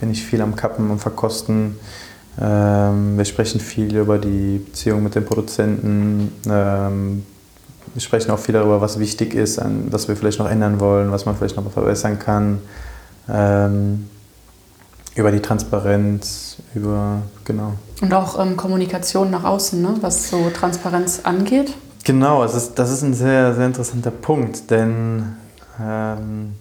bin 0.00 0.10
ich 0.10 0.24
viel 0.24 0.40
am 0.40 0.56
Kappen 0.56 0.90
und 0.90 0.98
Verkosten. 0.98 1.76
Ähm, 2.40 3.18
wir 3.18 3.24
sprechen 3.24 3.60
viel 3.60 3.94
über 3.96 4.18
die 4.18 4.58
Beziehung 4.58 5.02
mit 5.02 5.14
den 5.14 5.24
Produzenten. 5.24 6.32
Ähm, 6.48 7.24
wir 7.92 8.00
sprechen 8.00 8.30
auch 8.30 8.38
viel 8.38 8.54
darüber, 8.54 8.80
was 8.80 8.98
wichtig 8.98 9.34
ist, 9.34 9.58
an, 9.58 9.88
was 9.90 10.08
wir 10.08 10.16
vielleicht 10.16 10.38
noch 10.38 10.48
ändern 10.48 10.80
wollen, 10.80 11.12
was 11.12 11.26
man 11.26 11.36
vielleicht 11.36 11.56
noch 11.56 11.70
verbessern 11.70 12.18
kann. 12.18 12.60
Ähm, 13.28 14.08
über 15.16 15.32
die 15.32 15.40
Transparenz, 15.40 16.56
über, 16.74 17.22
genau. 17.44 17.74
Und 18.00 18.14
auch 18.14 18.38
ähm, 18.40 18.56
Kommunikation 18.56 19.30
nach 19.30 19.44
außen, 19.44 19.82
ne? 19.82 19.96
was 20.00 20.30
so 20.30 20.50
Transparenz 20.50 21.20
angeht. 21.24 21.74
Genau, 22.04 22.42
es 22.44 22.54
ist, 22.54 22.78
das 22.78 22.90
ist 22.90 23.02
ein 23.02 23.12
sehr, 23.12 23.54
sehr 23.54 23.66
interessanter 23.66 24.10
Punkt, 24.10 24.70
denn 24.70 25.36
ähm, 25.78 26.54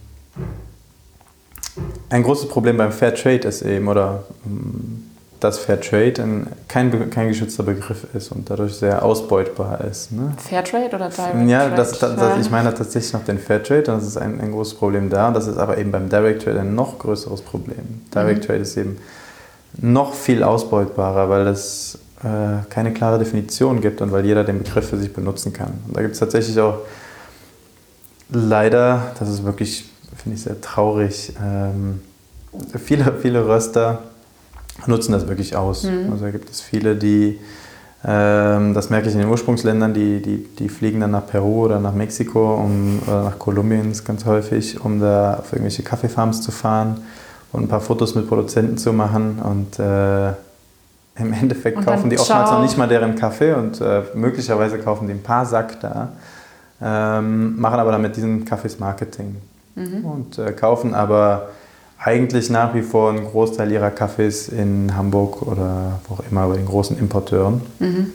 ein 2.10 2.24
großes 2.24 2.50
Problem 2.50 2.78
beim 2.78 2.92
Fair 2.92 3.14
Trade 3.14 3.48
ist 3.48 3.62
eben, 3.62 3.88
oder 3.88 4.24
ähm, 4.46 5.06
dass 5.40 5.58
Fair 5.58 5.80
Trade 5.80 6.22
ein, 6.22 6.48
kein, 6.68 7.10
kein 7.10 7.30
geschützter 7.30 7.64
Begriff 7.64 8.06
ist 8.14 8.32
und 8.32 8.50
dadurch 8.50 8.76
sehr 8.76 9.04
ausbeutbar 9.04 9.82
ist. 9.86 10.12
Ne? 10.12 10.34
Fairtrade 10.38 10.94
oder 10.96 11.10
Direct 11.10 11.50
Ja, 11.50 11.62
Trade? 11.64 11.76
das, 11.76 11.98
das, 12.00 12.16
das, 12.18 12.40
ich 12.46 12.52
meine 12.52 12.74
tatsächlich 12.74 13.14
noch 13.14 13.24
den 13.24 13.40
Fair 13.40 13.64
Trade, 13.64 13.84
das 13.84 14.06
ist 14.06 14.18
ein, 14.18 14.42
ein 14.42 14.52
großes 14.52 14.74
Problem 14.76 15.10
da. 15.10 15.32
Das 15.32 15.48
ist 15.48 15.58
aber 15.58 15.78
eben 15.78 15.92
beim 15.92 16.10
Direct 16.10 16.44
Trade 16.44 16.60
ein 16.62 16.76
noch 16.76 17.00
größeres 17.00 17.42
Problem. 17.42 18.02
Direct 18.14 18.40
Mhm. 18.44 18.48
Trade 18.48 18.60
ist 18.60 18.76
eben 18.76 18.98
noch 19.78 20.14
viel 20.14 20.44
ausbeutbarer, 20.44 21.30
weil 21.30 21.48
es 21.48 22.00
äh, 22.24 22.66
keine 22.70 22.92
klare 22.92 23.18
Definition 23.20 23.80
gibt 23.80 24.02
und 24.02 24.12
weil 24.12 24.26
jeder 24.26 24.44
den 24.44 24.62
Begriff 24.64 24.90
für 24.90 24.98
sich 24.98 25.14
benutzen 25.14 25.54
kann. 25.54 25.72
Und 25.88 25.96
da 25.96 26.02
gibt 26.02 26.16
es 26.16 26.20
tatsächlich 26.20 26.60
auch 26.60 26.80
leider, 28.30 29.12
das 29.20 29.30
ist 29.30 29.46
wirklich, 29.46 29.89
finde 30.22 30.38
ich 30.38 30.44
sehr 30.44 30.60
traurig, 30.62 31.34
ähm, 31.44 32.02
viele, 32.78 33.14
viele 33.22 33.48
Röster 33.48 34.00
nutzen 34.88 35.12
das 35.12 35.28
wirklich 35.28 35.56
aus. 35.56 35.84
Mhm. 35.84 36.12
Also 36.12 36.26
da 36.26 36.32
gibt 36.32 36.50
es 36.50 36.62
viele, 36.62 36.96
die, 36.96 37.40
ähm, 38.06 38.74
das 38.74 38.90
merke 38.90 39.10
ich 39.10 39.14
in 39.14 39.22
den 39.22 39.30
Ursprungsländern, 39.30 39.94
die, 39.94 40.22
die, 40.22 40.46
die 40.58 40.70
fliegen 40.70 41.00
dann 41.02 41.12
nach 41.12 41.28
Peru 41.28 41.66
oder 41.66 41.80
nach 41.80 41.94
Mexiko 41.94 42.56
um, 42.56 43.00
oder 43.06 43.24
nach 43.24 43.40
Kolumbien 43.40 43.94
ganz 44.06 44.26
häufig, 44.26 44.84
um 44.84 45.00
da 45.00 45.36
auf 45.36 45.52
irgendwelche 45.52 45.84
Kaffeefarms 45.84 46.42
zu 46.42 46.52
fahren 46.52 47.02
und 47.52 47.64
ein 47.64 47.68
paar 47.68 47.82
Fotos 47.82 48.16
mit 48.16 48.28
Produzenten 48.28 48.78
zu 48.78 48.94
machen. 48.94 49.40
Und 49.40 49.80
äh, 49.80 50.30
im 51.20 51.34
Endeffekt 51.34 51.78
Und 51.78 51.86
kaufen 51.86 52.10
die 52.10 52.18
oftmals 52.18 52.52
noch 52.52 52.62
nicht 52.62 52.78
mal 52.78 52.88
deren 52.88 53.16
Kaffee 53.16 53.54
und 53.54 53.82
äh, 53.82 54.04
möglicherweise 54.14 54.80
kaufen 54.80 55.08
die 55.08 55.14
ein 55.14 55.24
paar 55.24 55.46
Sack 55.46 55.82
da, 55.82 56.10
ähm, 56.82 57.60
machen 57.60 57.80
aber 57.80 57.92
dann 57.92 58.02
mit 58.02 58.16
diesen 58.16 58.46
Kaffees 58.46 58.80
Marketing 58.80 59.36
Mhm. 59.80 60.06
und 60.06 60.38
äh, 60.38 60.52
kaufen 60.52 60.94
aber 60.94 61.50
eigentlich 62.02 62.50
nach 62.50 62.74
wie 62.74 62.82
vor 62.82 63.10
einen 63.10 63.26
Großteil 63.26 63.72
ihrer 63.72 63.92
Kaffees 63.92 64.48
in 64.48 64.96
Hamburg 64.96 65.42
oder 65.42 66.00
wo 66.08 66.16
auch 66.16 66.24
immer 66.30 66.48
bei 66.48 66.56
den 66.56 66.66
großen 66.66 66.98
Importeuren, 66.98 67.62
Mhm. 67.80 68.08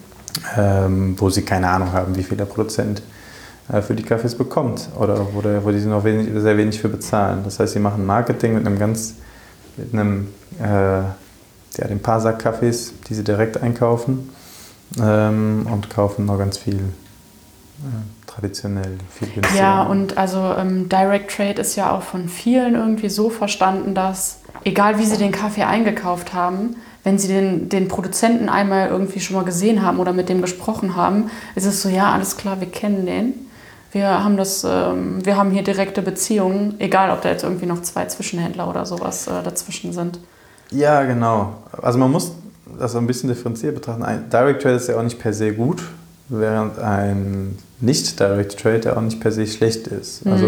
ähm, 0.56 1.14
wo 1.18 1.28
sie 1.30 1.42
keine 1.42 1.68
Ahnung 1.68 1.92
haben, 1.92 2.16
wie 2.16 2.22
viel 2.22 2.36
der 2.36 2.46
Produzent 2.46 3.02
äh, 3.72 3.82
für 3.82 3.94
die 3.94 4.02
Kaffees 4.02 4.34
bekommt 4.34 4.88
oder 4.98 5.26
wo, 5.32 5.40
der, 5.42 5.64
wo 5.64 5.70
die 5.70 5.78
noch 5.80 6.04
wenig, 6.04 6.28
sehr 6.40 6.56
wenig 6.56 6.80
für 6.80 6.88
bezahlen. 6.88 7.40
Das 7.44 7.58
heißt, 7.60 7.72
sie 7.74 7.78
machen 7.78 8.04
Marketing 8.06 8.54
mit 8.54 8.66
einem 8.66 8.78
ganz, 8.78 9.14
mit 9.76 9.92
einem, 9.92 10.28
äh, 10.62 10.66
ja, 10.66 11.88
den 11.88 12.00
paar 12.00 12.20
Sack 12.20 12.38
Kaffees, 12.40 12.92
die 13.08 13.14
sie 13.14 13.24
direkt 13.24 13.62
einkaufen 13.62 14.30
ähm, 15.00 15.66
und 15.70 15.90
kaufen 15.90 16.26
noch 16.26 16.38
ganz 16.38 16.56
viel 16.58 16.76
äh, 16.76 18.24
traditionell, 18.35 18.99
viel 19.11 19.28
günstiger. 19.28 19.59
Ja, 19.59 19.82
und 19.82 20.18
also 20.18 20.39
ähm, 20.59 20.89
Direct 20.89 21.35
Trade 21.35 21.61
ist 21.61 21.76
ja 21.76 21.93
auch 21.93 22.03
von 22.03 22.28
vielen 22.28 22.74
irgendwie 22.74 23.09
so 23.09 23.30
verstanden, 23.30 23.95
dass 23.95 24.41
egal 24.64 24.99
wie 24.99 25.05
sie 25.05 25.16
den 25.16 25.32
Kaffee 25.32 25.64
eingekauft 25.64 26.32
haben, 26.35 26.76
wenn 27.05 27.18
sie 27.18 27.28
den, 27.28 27.68
den 27.68 27.89
Produzenten 27.89 28.49
einmal 28.49 28.89
irgendwie 28.89 29.20
schon 29.20 29.37
mal 29.37 29.45
gesehen 29.45 29.82
haben 29.82 30.01
oder 30.01 30.12
mit 30.12 30.28
dem 30.28 30.41
gesprochen 30.41 30.97
haben, 30.97 31.30
ist 31.55 31.66
es 31.66 31.82
so, 31.82 31.89
ja, 31.89 32.12
alles 32.12 32.37
klar, 32.37 32.61
wir 32.61 32.70
kennen 32.70 33.07
den. 33.07 33.35
Wir 33.93 34.24
haben 34.24 34.37
das, 34.37 34.64
ähm, 34.64 35.24
wir 35.24 35.37
haben 35.37 35.51
hier 35.51 35.62
direkte 35.62 36.03
Beziehungen, 36.03 36.74
egal 36.80 37.11
ob 37.11 37.20
da 37.20 37.28
jetzt 37.28 37.45
irgendwie 37.45 37.66
noch 37.66 37.82
zwei 37.82 38.07
Zwischenhändler 38.07 38.68
oder 38.68 38.87
sowas 38.87 39.28
äh, 39.28 39.43
dazwischen 39.45 39.93
sind. 39.93 40.18
Ja, 40.70 41.05
genau. 41.05 41.59
Also 41.80 41.99
man 41.99 42.11
muss 42.11 42.32
das 42.78 42.93
so 42.93 42.99
ein 42.99 43.07
bisschen 43.07 43.28
differenziert 43.28 43.74
betrachten. 43.74 44.03
Ein 44.03 44.28
Direct 44.30 44.62
Trade 44.62 44.76
ist 44.76 44.89
ja 44.89 44.97
auch 44.97 45.03
nicht 45.03 45.20
per 45.20 45.32
se 45.32 45.53
gut, 45.53 45.82
während 46.28 46.78
ein 46.78 47.57
Nicht-Direct 47.85 48.59
Trade 48.61 48.80
ja 48.85 48.97
auch 48.97 49.01
nicht 49.03 49.20
per 49.20 49.32
se 49.32 49.47
schlecht 49.47 49.87
ist. 49.87 50.24
Mhm. 50.24 50.32
Also 50.32 50.47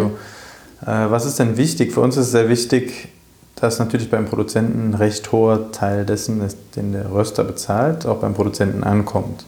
äh, 0.87 1.11
was 1.11 1.27
ist 1.27 1.39
denn 1.39 1.57
wichtig? 1.57 1.93
Für 1.93 2.01
uns 2.01 2.17
ist 2.17 2.27
es 2.27 2.33
sehr 2.33 2.49
wichtig, 2.49 3.09
dass 3.57 3.79
natürlich 3.79 4.11
beim 4.11 4.27
Produzenten 4.27 4.91
ein 4.91 4.95
recht 4.95 5.33
hoher 5.33 5.73
Teil 5.73 6.05
dessen, 6.05 6.43
ist, 6.43 6.59
den 6.77 6.93
der 6.93 7.11
Röster 7.11 7.43
bezahlt, 7.45 8.05
auch 8.07 8.19
beim 8.19 8.35
Produzenten 8.35 8.85
ankommt. 8.85 9.45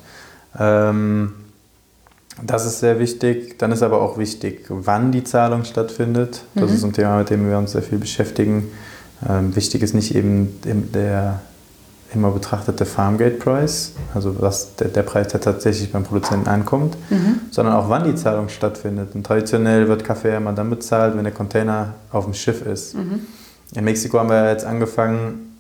Ähm, 0.58 1.32
das 2.42 2.64
ist 2.66 2.80
sehr 2.80 2.98
wichtig. 2.98 3.58
Dann 3.58 3.72
ist 3.72 3.82
aber 3.82 4.00
auch 4.00 4.16
wichtig, 4.16 4.64
wann 4.68 5.12
die 5.12 5.24
Zahlung 5.24 5.64
stattfindet. 5.64 6.42
Das 6.54 6.70
Mhm. 6.70 6.76
ist 6.76 6.84
ein 6.84 6.92
Thema, 6.92 7.18
mit 7.18 7.30
dem 7.30 7.48
wir 7.50 7.58
uns 7.58 7.72
sehr 7.72 7.82
viel 7.82 7.98
beschäftigen. 7.98 8.68
Ähm, 9.28 9.54
wichtig 9.56 9.82
ist 9.82 9.94
nicht 9.94 10.14
eben 10.14 10.60
der 10.64 11.40
immer 12.14 12.30
betrachtete 12.30 12.86
Farmgate 12.86 13.38
Price, 13.38 13.92
also 14.14 14.34
was 14.40 14.74
der, 14.76 14.88
der 14.88 15.02
Preis, 15.02 15.28
der 15.28 15.40
tatsächlich 15.40 15.92
beim 15.92 16.04
Produzenten 16.04 16.48
ankommt, 16.48 16.96
Mhm. 17.10 17.40
sondern 17.50 17.74
auch 17.74 17.88
wann 17.90 18.04
die 18.04 18.14
Zahlung 18.14 18.48
stattfindet. 18.48 19.14
Und 19.14 19.24
traditionell 19.26 19.88
wird 19.88 20.04
Kaffee 20.04 20.30
ja 20.30 20.38
immer 20.38 20.52
dann 20.54 20.70
bezahlt, 20.70 21.16
wenn 21.16 21.24
der 21.24 21.34
Container 21.34 21.94
auf 22.10 22.24
dem 22.24 22.32
Schiff 22.34 22.64
ist. 22.64 22.94
Mhm. 22.94 23.20
In 23.74 23.84
Mexiko 23.84 24.18
haben 24.18 24.30
wir 24.30 24.50
jetzt 24.50 24.64
angefangen 24.64 25.54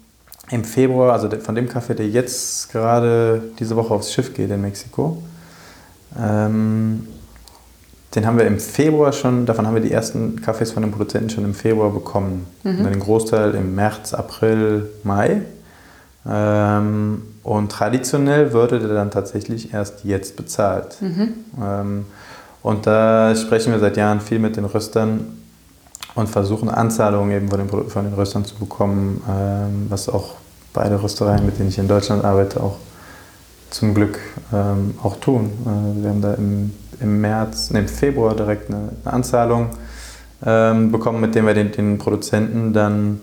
im 0.50 0.64
Februar, 0.64 1.12
also 1.12 1.28
der- 1.28 1.40
von 1.40 1.54
dem 1.54 1.68
Kaffee, 1.68 1.94
der 1.94 2.08
jetzt 2.08 2.72
gerade 2.72 3.42
diese 3.58 3.76
Woche 3.76 3.92
aufs 3.92 4.10
Schiff 4.10 4.32
geht 4.32 4.50
in 4.50 4.62
Mexiko. 4.62 5.22
Ähm, 6.18 7.06
den 8.14 8.26
haben 8.26 8.38
wir 8.38 8.46
im 8.46 8.58
Februar 8.58 9.12
schon, 9.12 9.44
davon 9.44 9.66
haben 9.66 9.74
wir 9.74 9.82
die 9.82 9.92
ersten 9.92 10.40
Kaffees 10.40 10.72
von 10.72 10.82
den 10.82 10.92
Produzenten 10.92 11.28
schon 11.28 11.44
im 11.44 11.52
Februar 11.52 11.90
bekommen. 11.90 12.46
Mhm. 12.64 12.70
Und 12.70 12.84
dann 12.84 12.92
den 12.94 13.00
Großteil 13.00 13.54
im 13.54 13.74
März, 13.74 14.14
April, 14.14 14.88
Mai. 15.04 15.42
Ähm, 16.26 17.22
und 17.42 17.72
traditionell 17.72 18.52
würde 18.52 18.78
der 18.78 18.88
dann 18.88 19.10
tatsächlich 19.10 19.72
erst 19.72 20.04
jetzt 20.04 20.36
bezahlt. 20.36 21.00
Mhm. 21.00 21.34
Ähm, 21.62 22.06
und 22.62 22.86
da 22.86 23.34
sprechen 23.36 23.72
wir 23.72 23.78
seit 23.78 23.96
Jahren 23.96 24.20
viel 24.20 24.38
mit 24.38 24.56
den 24.56 24.64
Röstern 24.64 25.38
und 26.14 26.28
versuchen 26.28 26.68
Anzahlungen 26.68 27.30
eben 27.30 27.48
von 27.48 27.58
den, 27.58 27.88
von 27.88 28.04
den 28.04 28.14
Röstern 28.14 28.44
zu 28.44 28.56
bekommen, 28.56 29.22
ähm, 29.28 29.86
was 29.88 30.08
auch 30.08 30.34
beide 30.72 31.02
Röstereien, 31.02 31.46
mit 31.46 31.58
denen 31.58 31.68
ich 31.68 31.78
in 31.78 31.88
Deutschland 31.88 32.24
arbeite, 32.24 32.60
auch 32.60 32.76
zum 33.70 33.94
Glück 33.94 34.18
ähm, 34.52 34.94
auch 35.02 35.16
tun. 35.16 35.50
Äh, 35.62 36.02
wir 36.02 36.10
haben 36.10 36.22
da 36.22 36.34
im, 36.34 36.74
im 37.00 37.20
März, 37.20 37.70
nee, 37.70 37.80
im 37.80 37.88
Februar 37.88 38.34
direkt 38.34 38.68
eine, 38.70 38.90
eine 39.04 39.14
Anzahlung 39.14 39.70
ähm, 40.44 40.92
bekommen, 40.92 41.20
mit 41.20 41.34
der 41.34 41.46
wir 41.46 41.54
den, 41.54 41.72
den 41.72 41.98
Produzenten 41.98 42.72
dann 42.72 43.20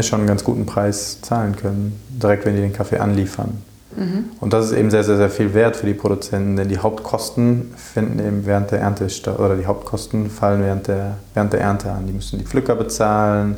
schon 0.00 0.20
einen 0.20 0.28
ganz 0.28 0.44
guten 0.44 0.66
Preis 0.66 1.20
zahlen 1.20 1.56
können, 1.56 2.00
direkt 2.08 2.46
wenn 2.46 2.54
die 2.54 2.62
den 2.62 2.72
Kaffee 2.72 2.98
anliefern. 2.98 3.62
Mhm. 3.96 4.24
Und 4.40 4.52
das 4.52 4.66
ist 4.66 4.72
eben 4.72 4.90
sehr, 4.90 5.04
sehr, 5.04 5.16
sehr 5.16 5.30
viel 5.30 5.54
wert 5.54 5.76
für 5.76 5.86
die 5.86 5.94
Produzenten, 5.94 6.56
denn 6.56 6.68
die 6.68 6.78
Hauptkosten 6.78 7.72
finden 7.76 8.18
eben 8.18 8.46
während 8.46 8.70
der 8.70 8.80
Ernte 8.80 9.10
statt, 9.10 9.38
oder 9.38 9.56
die 9.56 9.66
Hauptkosten 9.66 10.30
fallen 10.30 10.62
während 10.62 10.88
der, 10.88 11.16
während 11.34 11.52
der 11.52 11.60
Ernte 11.60 11.90
an. 11.90 12.06
Die 12.06 12.12
müssen 12.12 12.38
die 12.38 12.44
Pflücker 12.44 12.74
bezahlen. 12.74 13.56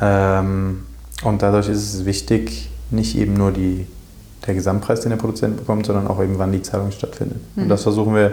Ähm, 0.00 0.84
und 1.24 1.42
dadurch 1.42 1.68
ist 1.68 1.94
es 1.94 2.04
wichtig, 2.04 2.70
nicht 2.90 3.16
eben 3.16 3.34
nur 3.34 3.50
die, 3.50 3.86
der 4.46 4.54
Gesamtpreis, 4.54 5.00
den 5.00 5.10
der 5.10 5.16
Produzent 5.16 5.56
bekommt, 5.56 5.86
sondern 5.86 6.06
auch 6.06 6.22
eben, 6.22 6.38
wann 6.38 6.52
die 6.52 6.62
Zahlung 6.62 6.90
stattfindet. 6.90 7.38
Mhm. 7.56 7.64
Und 7.64 7.68
das 7.68 7.82
versuchen 7.82 8.14
wir 8.14 8.32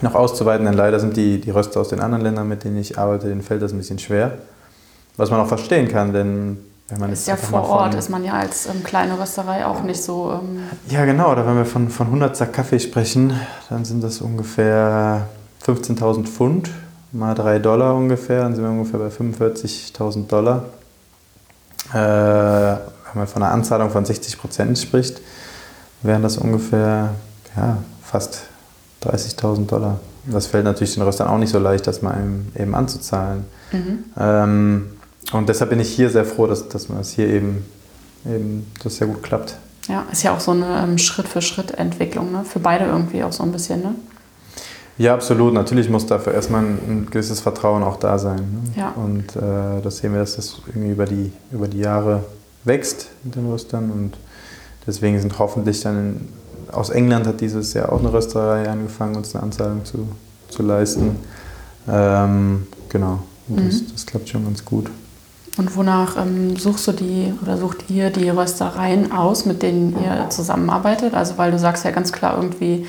noch 0.00 0.14
auszuweiten, 0.14 0.66
denn 0.66 0.74
leider 0.74 0.98
sind 0.98 1.16
die, 1.16 1.40
die 1.40 1.50
Röster 1.50 1.80
aus 1.80 1.88
den 1.88 2.00
anderen 2.00 2.24
Ländern, 2.24 2.48
mit 2.48 2.64
denen 2.64 2.76
ich 2.76 2.98
arbeite, 2.98 3.28
denen 3.28 3.42
fällt 3.42 3.62
das 3.62 3.72
ein 3.72 3.78
bisschen 3.78 3.98
schwer. 3.98 4.38
Was 5.16 5.30
man 5.30 5.40
auch 5.40 5.46
verstehen 5.46 5.88
kann, 5.88 6.12
denn 6.12 6.58
wenn 6.92 7.00
man 7.00 7.12
Ist 7.12 7.26
jetzt 7.26 7.42
ja 7.42 7.48
vor 7.48 7.68
Ort, 7.70 7.94
ist 7.94 8.10
man 8.10 8.22
ja 8.22 8.34
als 8.34 8.66
ähm, 8.66 8.84
kleine 8.84 9.18
Rösterei 9.18 9.64
auch 9.64 9.82
nicht 9.82 10.02
so. 10.02 10.38
Ähm, 10.42 10.62
Ja, 10.90 11.06
genau. 11.06 11.32
Oder 11.32 11.46
wenn 11.46 11.56
wir 11.56 11.64
von, 11.64 11.88
von 11.88 12.08
100 12.08 12.36
Sack 12.36 12.52
Kaffee 12.52 12.78
sprechen, 12.78 13.32
dann 13.70 13.86
sind 13.86 14.04
das 14.04 14.20
ungefähr 14.20 15.26
15.000 15.66 16.24
Pfund 16.26 16.70
mal 17.12 17.34
3 17.34 17.60
Dollar 17.60 17.94
ungefähr. 17.94 18.42
Dann 18.42 18.54
sind 18.54 18.62
wir 18.62 18.70
ungefähr 18.70 19.00
bei 19.00 19.08
45.000 19.08 20.26
Dollar. 20.26 20.64
Äh, 21.94 21.96
wenn 21.96 23.14
man 23.14 23.26
von 23.26 23.42
einer 23.42 23.52
Anzahlung 23.52 23.88
von 23.88 24.04
60 24.04 24.38
Prozent 24.38 24.78
spricht, 24.78 25.18
wären 26.02 26.22
das 26.22 26.36
ungefähr 26.36 27.14
ja, 27.56 27.78
fast 28.02 28.42
30.000 29.02 29.66
Dollar. 29.66 29.98
Das 30.26 30.46
fällt 30.46 30.64
natürlich 30.64 30.92
den 30.92 31.04
Röstern 31.04 31.28
auch 31.28 31.38
nicht 31.38 31.50
so 31.50 31.58
leicht, 31.58 31.86
das 31.86 32.02
mal 32.02 32.18
eben, 32.18 32.52
eben 32.54 32.74
anzuzahlen. 32.74 33.46
mhm. 33.72 34.04
Ähm, 34.18 34.90
und 35.32 35.48
deshalb 35.48 35.70
bin 35.70 35.80
ich 35.80 35.90
hier 35.90 36.10
sehr 36.10 36.24
froh, 36.24 36.46
dass, 36.46 36.68
dass 36.68 36.88
man 36.88 36.98
das 36.98 37.10
hier 37.10 37.28
eben, 37.28 37.64
eben 38.26 38.70
das 38.82 38.96
sehr 38.96 39.06
gut 39.06 39.22
klappt. 39.22 39.56
Ja, 39.88 40.04
ist 40.12 40.22
ja 40.22 40.34
auch 40.34 40.40
so 40.40 40.52
eine 40.52 40.82
ähm, 40.84 40.98
Schritt-für-Schritt-Entwicklung, 40.98 42.30
ne? 42.30 42.44
Für 42.44 42.60
beide 42.60 42.84
irgendwie 42.84 43.24
auch 43.24 43.32
so 43.32 43.42
ein 43.42 43.50
bisschen, 43.52 43.80
ne? 43.80 43.94
Ja, 44.98 45.14
absolut. 45.14 45.54
Natürlich 45.54 45.88
muss 45.88 46.06
dafür 46.06 46.34
erstmal 46.34 46.62
ein, 46.62 47.08
gewisses 47.10 47.40
Vertrauen 47.40 47.82
auch 47.82 47.96
da 47.96 48.18
sein. 48.18 48.36
Ne? 48.36 48.72
Ja. 48.76 48.90
Und 48.90 49.34
äh, 49.34 49.80
das 49.82 49.98
sehen 49.98 50.12
wir, 50.12 50.20
dass 50.20 50.36
das 50.36 50.58
irgendwie 50.68 50.90
über 50.92 51.06
die, 51.06 51.32
über 51.50 51.66
die 51.66 51.78
Jahre 51.80 52.24
wächst 52.64 53.08
mit 53.24 53.34
den 53.34 53.50
Röstern. 53.50 53.90
Und 53.90 54.12
deswegen 54.86 55.18
sind 55.20 55.38
hoffentlich 55.38 55.80
dann, 55.80 56.28
aus 56.70 56.90
England 56.90 57.26
hat 57.26 57.40
dieses 57.40 57.72
Jahr 57.72 57.90
auch 57.90 58.00
eine 58.00 58.12
Rösterei 58.12 58.68
angefangen, 58.68 59.16
uns 59.16 59.34
eine 59.34 59.42
Anzahlung 59.42 59.84
zu, 59.84 60.06
zu 60.48 60.62
leisten. 60.62 61.16
Ähm, 61.88 62.66
genau, 62.88 63.20
Und 63.48 63.66
das, 63.66 63.80
Mhm. 63.80 63.86
das 63.92 64.06
klappt 64.06 64.28
schon 64.28 64.44
ganz 64.44 64.64
gut. 64.64 64.88
Und 65.58 65.76
wonach 65.76 66.16
ähm, 66.16 66.56
suchst 66.56 66.86
du 66.88 66.92
die 66.92 67.34
oder 67.42 67.58
sucht 67.58 67.90
ihr 67.90 68.10
die 68.10 68.30
Röstereien 68.30 69.12
aus, 69.12 69.44
mit 69.44 69.62
denen 69.62 69.94
ihr 70.02 70.30
zusammenarbeitet? 70.30 71.14
Also 71.14 71.36
weil 71.36 71.50
du 71.50 71.58
sagst 71.58 71.84
ja 71.84 71.90
ganz 71.90 72.10
klar 72.10 72.36
irgendwie, 72.36 72.86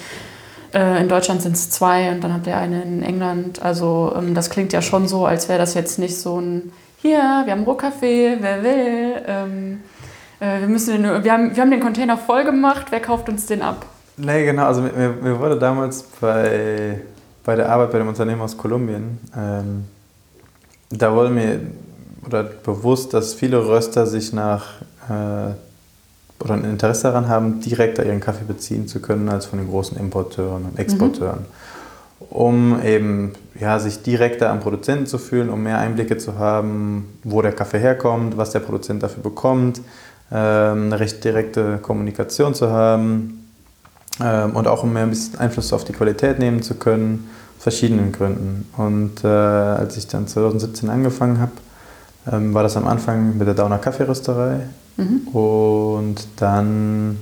äh, 0.74 1.01
in 1.01 1.09
Deutschland 1.09 1.41
sind 1.41 1.55
es 1.55 1.70
zwei 1.70 2.09
und 2.11 2.24
dann 2.24 2.34
habt 2.34 2.47
ihr 2.47 2.55
eine 2.55 2.82
in 2.82 3.03
England. 3.03 3.61
Also 3.61 4.14
ähm, 4.18 4.34
das 4.34 4.49
klingt 4.49 4.72
ja 4.72 4.82
schon 4.82 5.07
so, 5.07 5.26
als 5.26 5.49
wäre 5.49 5.59
das 5.59 5.74
jetzt 5.74 5.99
nicht 5.99 6.18
so 6.18 6.39
ein, 6.39 6.72
hier, 7.01 7.20
wir 7.43 7.51
haben 7.51 7.64
Rohkaffee, 7.64 8.38
wer 8.39 8.64
will. 8.64 9.22
Ähm, 9.28 9.82
äh, 10.39 10.61
wir, 10.61 10.68
müssen 10.70 11.03
den, 11.03 11.24
wir, 11.24 11.34
haben, 11.34 11.53
wir 11.53 11.61
haben 11.61 11.72
den 11.72 11.82
Container 11.82 12.18
voll 12.18 12.45
gemacht, 12.45 12.88
wer 12.91 13.01
kauft 13.01 13.28
uns 13.28 13.45
den 13.45 13.61
ab? 13.61 13.86
Nee, 14.16 14.45
genau. 14.45 14.66
Also 14.66 14.82
mir, 14.82 15.09
mir 15.22 15.38
wurde 15.38 15.59
damals 15.59 16.03
bei, 16.22 17.01
bei 17.43 17.55
der 17.57 17.70
Arbeit 17.70 17.91
bei 17.91 17.97
dem 17.97 18.07
Unternehmen 18.07 18.41
aus 18.41 18.57
Kolumbien, 18.57 19.20
ähm, 19.36 19.86
da 20.89 21.14
wurde 21.14 21.30
mir 21.30 21.59
oder 22.26 22.44
bewusst, 22.44 23.14
dass 23.14 23.34
viele 23.34 23.68
Röster 23.68 24.06
sich 24.08 24.34
nach 24.34 24.82
äh, 25.10 25.54
oder 26.44 26.56
ein 26.56 26.66
Interesse 26.66 27.04
daran 27.04 27.30
haben, 27.30 27.62
direkter 27.62 28.06
ihren 28.06 28.20
Kaffee 28.20 28.44
beziehen 28.46 28.88
zu 28.88 29.00
können 29.00 29.30
als 29.30 29.46
von 29.46 29.60
den 29.60 29.70
großen 29.70 29.98
Importeuren 29.98 30.66
und 30.66 30.78
Exporteuren. 30.78 31.46
Um 32.30 32.82
eben 32.84 33.34
ja, 33.60 33.80
sich 33.80 34.02
direkter 34.02 34.50
am 34.50 34.60
Produzenten 34.60 35.06
zu 35.06 35.18
fühlen, 35.18 35.50
um 35.50 35.64
mehr 35.64 35.78
Einblicke 35.78 36.18
zu 36.18 36.38
haben, 36.38 37.18
wo 37.24 37.42
der 37.42 37.54
Kaffee 37.54 37.80
herkommt, 37.80 38.38
was 38.38 38.52
der 38.52 38.60
Produzent 38.60 39.04
dafür 39.04 39.24
bekommt, 39.24 39.82
ähm, 40.32 40.86
eine 40.86 41.00
recht 41.00 41.24
direkte 41.24 41.78
Kommunikation 41.78 42.56
zu 42.56 42.72
haben 42.72 43.48
ähm, 44.22 44.56
und 44.56 44.68
auch 44.68 44.84
um 44.84 44.94
mehr 44.94 45.04
ein 45.04 45.10
bisschen 45.10 45.40
Einfluss 45.40 45.72
auf 45.72 45.86
die 45.86 45.94
Qualität 45.94 46.40
nehmen 46.40 46.62
zu 46.62 46.76
können, 46.76 47.30
aus 47.58 47.64
verschiedenen 47.64 48.12
Gründen. 48.12 48.68
Und 48.78 49.24
äh, 49.24 49.28
als 49.28 49.96
ich 49.96 50.08
dann 50.08 50.28
2017 50.28 50.90
angefangen 50.90 51.40
habe, 51.40 51.52
ähm, 52.32 52.54
war 52.54 52.64
das 52.64 52.78
am 52.78 52.88
Anfang 52.88 53.38
mit 53.38 53.48
der 53.48 53.56
Dauner 53.56 53.80
Kaffeerösterei 53.80 54.62
Mhm. 54.98 55.28
und 55.30 56.28
dann 56.38 57.18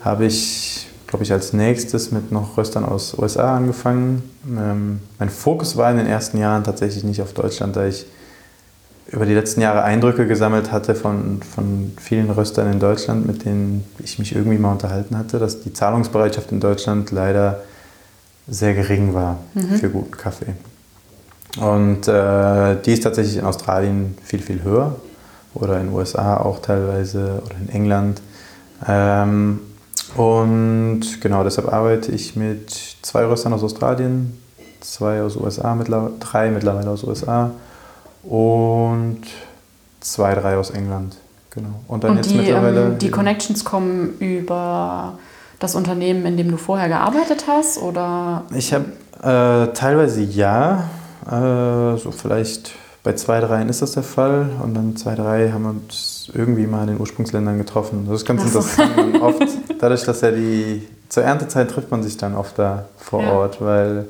habe 0.00 0.26
ich, 0.26 0.88
glaube 1.06 1.24
ich, 1.24 1.32
als 1.32 1.52
nächstes 1.52 2.10
mit 2.10 2.32
noch 2.32 2.56
Röstern 2.56 2.84
aus 2.84 3.16
USA 3.18 3.56
angefangen. 3.56 4.22
Ähm, 4.46 5.00
mein 5.18 5.30
Fokus 5.30 5.76
war 5.76 5.90
in 5.90 5.98
den 5.98 6.06
ersten 6.06 6.38
Jahren 6.38 6.64
tatsächlich 6.64 7.04
nicht 7.04 7.22
auf 7.22 7.32
Deutschland, 7.32 7.76
da 7.76 7.86
ich 7.86 8.06
über 9.08 9.24
die 9.24 9.34
letzten 9.34 9.60
Jahre 9.60 9.84
Eindrücke 9.84 10.26
gesammelt 10.26 10.72
hatte 10.72 10.96
von, 10.96 11.40
von 11.42 11.92
vielen 11.96 12.28
Röstern 12.28 12.72
in 12.72 12.80
Deutschland, 12.80 13.24
mit 13.24 13.44
denen 13.44 13.84
ich 14.00 14.18
mich 14.18 14.34
irgendwie 14.34 14.58
mal 14.58 14.72
unterhalten 14.72 15.16
hatte, 15.16 15.38
dass 15.38 15.62
die 15.62 15.72
Zahlungsbereitschaft 15.72 16.50
in 16.50 16.58
Deutschland 16.58 17.12
leider 17.12 17.62
sehr 18.48 18.74
gering 18.74 19.14
war 19.14 19.38
mhm. 19.54 19.76
für 19.76 19.90
guten 19.90 20.16
Kaffee. 20.16 20.54
Und 21.56 22.06
äh, 22.08 22.76
die 22.84 22.92
ist 22.92 23.02
tatsächlich 23.02 23.38
in 23.38 23.44
Australien 23.44 24.16
viel, 24.22 24.40
viel 24.40 24.62
höher 24.62 24.96
oder 25.54 25.80
in 25.80 25.86
den 25.86 25.94
USA 25.94 26.36
auch 26.36 26.60
teilweise 26.60 27.42
oder 27.44 27.56
in 27.56 27.68
England. 27.70 28.20
Ähm, 28.86 29.60
und 30.16 31.20
genau 31.20 31.44
deshalb 31.44 31.72
arbeite 31.72 32.12
ich 32.12 32.36
mit 32.36 32.70
zwei 33.02 33.24
Röstern 33.24 33.52
aus 33.52 33.62
Australien, 33.62 34.38
zwei 34.80 35.22
aus 35.22 35.36
USA, 35.36 35.76
drei 36.20 36.50
mittlerweile 36.50 36.90
aus 36.90 37.04
USA 37.04 37.50
und 38.22 39.22
zwei, 40.00 40.34
drei 40.34 40.56
aus 40.56 40.70
England. 40.70 41.16
Genau. 41.50 41.80
Und 41.88 42.04
dann 42.04 42.12
und 42.12 42.16
jetzt 42.18 42.30
die, 42.30 42.36
mittlerweile. 42.36 42.84
Ähm, 42.84 42.98
die 42.98 43.10
Connections 43.10 43.64
kommen 43.64 44.18
über 44.18 45.18
das 45.58 45.74
Unternehmen, 45.74 46.26
in 46.26 46.36
dem 46.36 46.50
du 46.50 46.56
vorher 46.56 46.88
gearbeitet 46.88 47.46
hast? 47.48 47.78
Oder? 47.78 48.44
Ich 48.54 48.74
habe 48.74 48.84
äh, 49.22 49.72
teilweise 49.72 50.22
ja. 50.22 50.84
Äh, 51.26 51.96
so 51.98 52.10
vielleicht 52.10 52.72
bei 53.02 53.14
zwei, 53.14 53.40
dreien 53.40 53.68
ist 53.68 53.82
das 53.82 53.92
der 53.92 54.02
Fall. 54.02 54.50
Und 54.62 54.74
dann 54.74 54.96
zwei, 54.96 55.14
drei 55.14 55.50
haben 55.52 55.62
wir 55.62 55.70
uns 55.70 56.30
irgendwie 56.34 56.66
mal 56.66 56.82
in 56.82 56.88
den 56.88 57.00
Ursprungsländern 57.00 57.58
getroffen. 57.58 58.06
Das 58.08 58.22
ist 58.22 58.26
ganz 58.26 58.42
so. 58.42 58.58
interessant. 58.58 59.22
oft, 59.22 59.46
dadurch, 59.78 60.04
dass 60.04 60.20
ja 60.20 60.30
die. 60.30 60.86
Zur 61.08 61.22
Erntezeit 61.22 61.70
trifft 61.70 61.90
man 61.90 62.02
sich 62.02 62.16
dann 62.16 62.34
oft 62.34 62.58
da 62.58 62.86
vor 62.96 63.22
ja. 63.22 63.32
Ort, 63.32 63.60
weil 63.60 64.06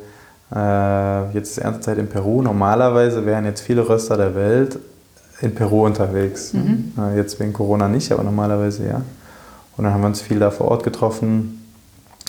äh, 0.55 1.33
jetzt 1.35 1.51
ist 1.51 1.59
Erntezeit 1.59 1.99
in 1.99 2.09
Peru. 2.09 2.41
Normalerweise 2.41 3.27
wären 3.27 3.45
jetzt 3.45 3.61
viele 3.61 3.87
Röster 3.87 4.17
der 4.17 4.35
Welt 4.35 4.79
in 5.43 5.55
Peru 5.55 5.85
unterwegs. 5.85 6.55
Mhm. 6.55 6.93
Äh, 6.99 7.17
jetzt 7.17 7.39
wegen 7.39 7.53
Corona 7.53 7.89
nicht, 7.89 8.11
aber 8.13 8.23
normalerweise 8.23 8.87
ja. 8.87 9.03
Und 9.77 9.85
dann 9.85 9.93
haben 9.93 10.01
wir 10.01 10.07
uns 10.07 10.23
viel 10.23 10.39
da 10.39 10.51
vor 10.51 10.69
Ort 10.69 10.85
getroffen. 10.85 11.63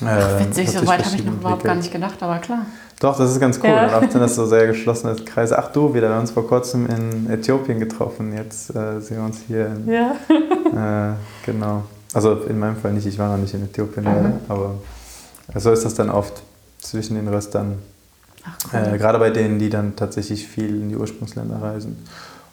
Ach, 0.05 0.39
witzig, 0.39 0.69
so 0.69 0.85
weit 0.85 1.05
habe 1.05 1.15
ich 1.15 1.25
noch 1.25 1.33
überhaupt 1.33 1.63
gar 1.63 1.75
nicht 1.75 1.91
gedacht, 1.91 2.21
aber 2.21 2.39
klar. 2.39 2.65
Doch, 3.00 3.16
das 3.18 3.32
ist 3.32 3.39
ganz 3.39 3.60
cool. 3.62 3.70
Ja. 3.70 3.88
Und 3.88 4.04
oft 4.04 4.12
sind 4.12 4.22
das 4.22 4.36
so 4.36 4.45
sehr 4.45 4.66
geschlossene 4.68 5.16
Kreise. 5.16 5.58
Ach 5.60 5.72
du, 5.72 5.93
wir 5.93 6.10
haben 6.10 6.22
uns 6.22 6.32
vor 6.32 6.48
kurzem 6.48 6.88
in 6.88 7.30
Äthiopien 7.30 7.80
getroffen. 7.80 8.34
Jetzt 8.34 8.72
äh, 8.72 9.00
sehen 9.00 9.18
wir 9.18 9.26
uns 9.26 9.41
hier. 9.48 9.68
In, 9.68 9.88
ja. 9.88 11.12
äh, 11.12 11.45
genau. 11.45 11.84
Also 12.14 12.34
in 12.34 12.58
meinem 12.58 12.78
Fall 12.78 12.93
nicht, 12.93 13.06
ich 13.06 13.20
war 13.20 13.30
noch 13.30 13.38
nicht 13.38 13.54
in 13.54 13.64
Äthiopien, 13.64 14.06
mhm. 14.06 14.34
aber 14.50 14.76
so 15.56 15.72
ist 15.72 15.86
das 15.86 15.93
dann 15.93 16.10
oft 16.10 16.41
zwischen 16.80 17.16
den 17.16 17.28
Röstern. 17.28 17.78
Ach, 18.43 18.58
cool. 18.74 18.93
äh, 18.93 18.98
gerade 18.98 19.20
bei 19.20 19.30
denen, 19.30 19.60
die 19.60 19.70
dann 19.70 19.95
tatsächlich 19.95 20.48
viel 20.48 20.70
in 20.82 20.89
die 20.89 20.95
Ursprungsländer 20.95 21.62
reisen. 21.62 22.04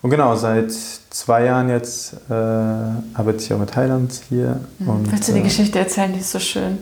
Und 0.02 0.10
genau, 0.10 0.36
seit 0.36 0.70
zwei 0.70 1.44
Jahren 1.44 1.70
jetzt 1.70 2.14
äh, 2.28 2.34
arbeite 2.34 3.38
ich 3.38 3.50
auch 3.54 3.58
mit 3.58 3.74
Highland 3.74 4.12
hier. 4.28 4.60
Mhm. 4.78 4.88
Und, 4.88 5.12
Willst 5.12 5.28
du 5.28 5.32
die 5.32 5.38
äh, 5.38 5.44
Geschichte 5.44 5.78
erzählen? 5.78 6.12
Die 6.12 6.20
ist 6.20 6.30
so 6.30 6.38
schön. 6.38 6.78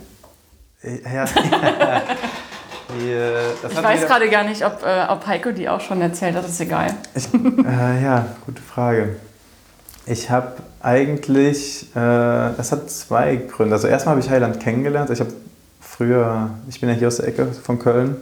Ja, 0.82 1.26
die, 2.98 3.10
äh, 3.10 3.70
ich 3.70 3.82
weiß 3.82 4.06
gerade 4.06 4.28
gar 4.28 4.44
nicht, 4.44 4.64
ob, 4.64 4.82
äh, 4.84 5.06
ob 5.08 5.26
Heiko 5.26 5.50
die 5.52 5.68
auch 5.68 5.80
schon 5.80 6.00
erzählt 6.00 6.36
hat, 6.36 6.46
ist 6.46 6.60
egal. 6.60 6.94
Ich, 7.14 7.28
äh, 7.32 8.02
ja, 8.02 8.26
gute 8.46 8.62
Frage. 8.62 9.16
Ich 10.06 10.30
habe 10.30 10.54
eigentlich, 10.82 11.88
äh, 11.94 11.98
das 12.56 12.72
hat 12.72 12.90
zwei 12.90 13.36
Gründe. 13.36 13.74
Also 13.74 13.88
erstmal 13.88 14.16
habe 14.16 14.24
ich 14.24 14.30
Highland 14.30 14.60
kennengelernt. 14.60 15.10
Ich 15.10 15.20
habe 15.20 15.32
früher, 15.80 16.50
ich 16.68 16.80
bin 16.80 16.88
ja 16.88 16.94
hier 16.94 17.08
aus 17.08 17.18
der 17.18 17.28
Ecke 17.28 17.46
von 17.46 17.78
Köln 17.78 18.16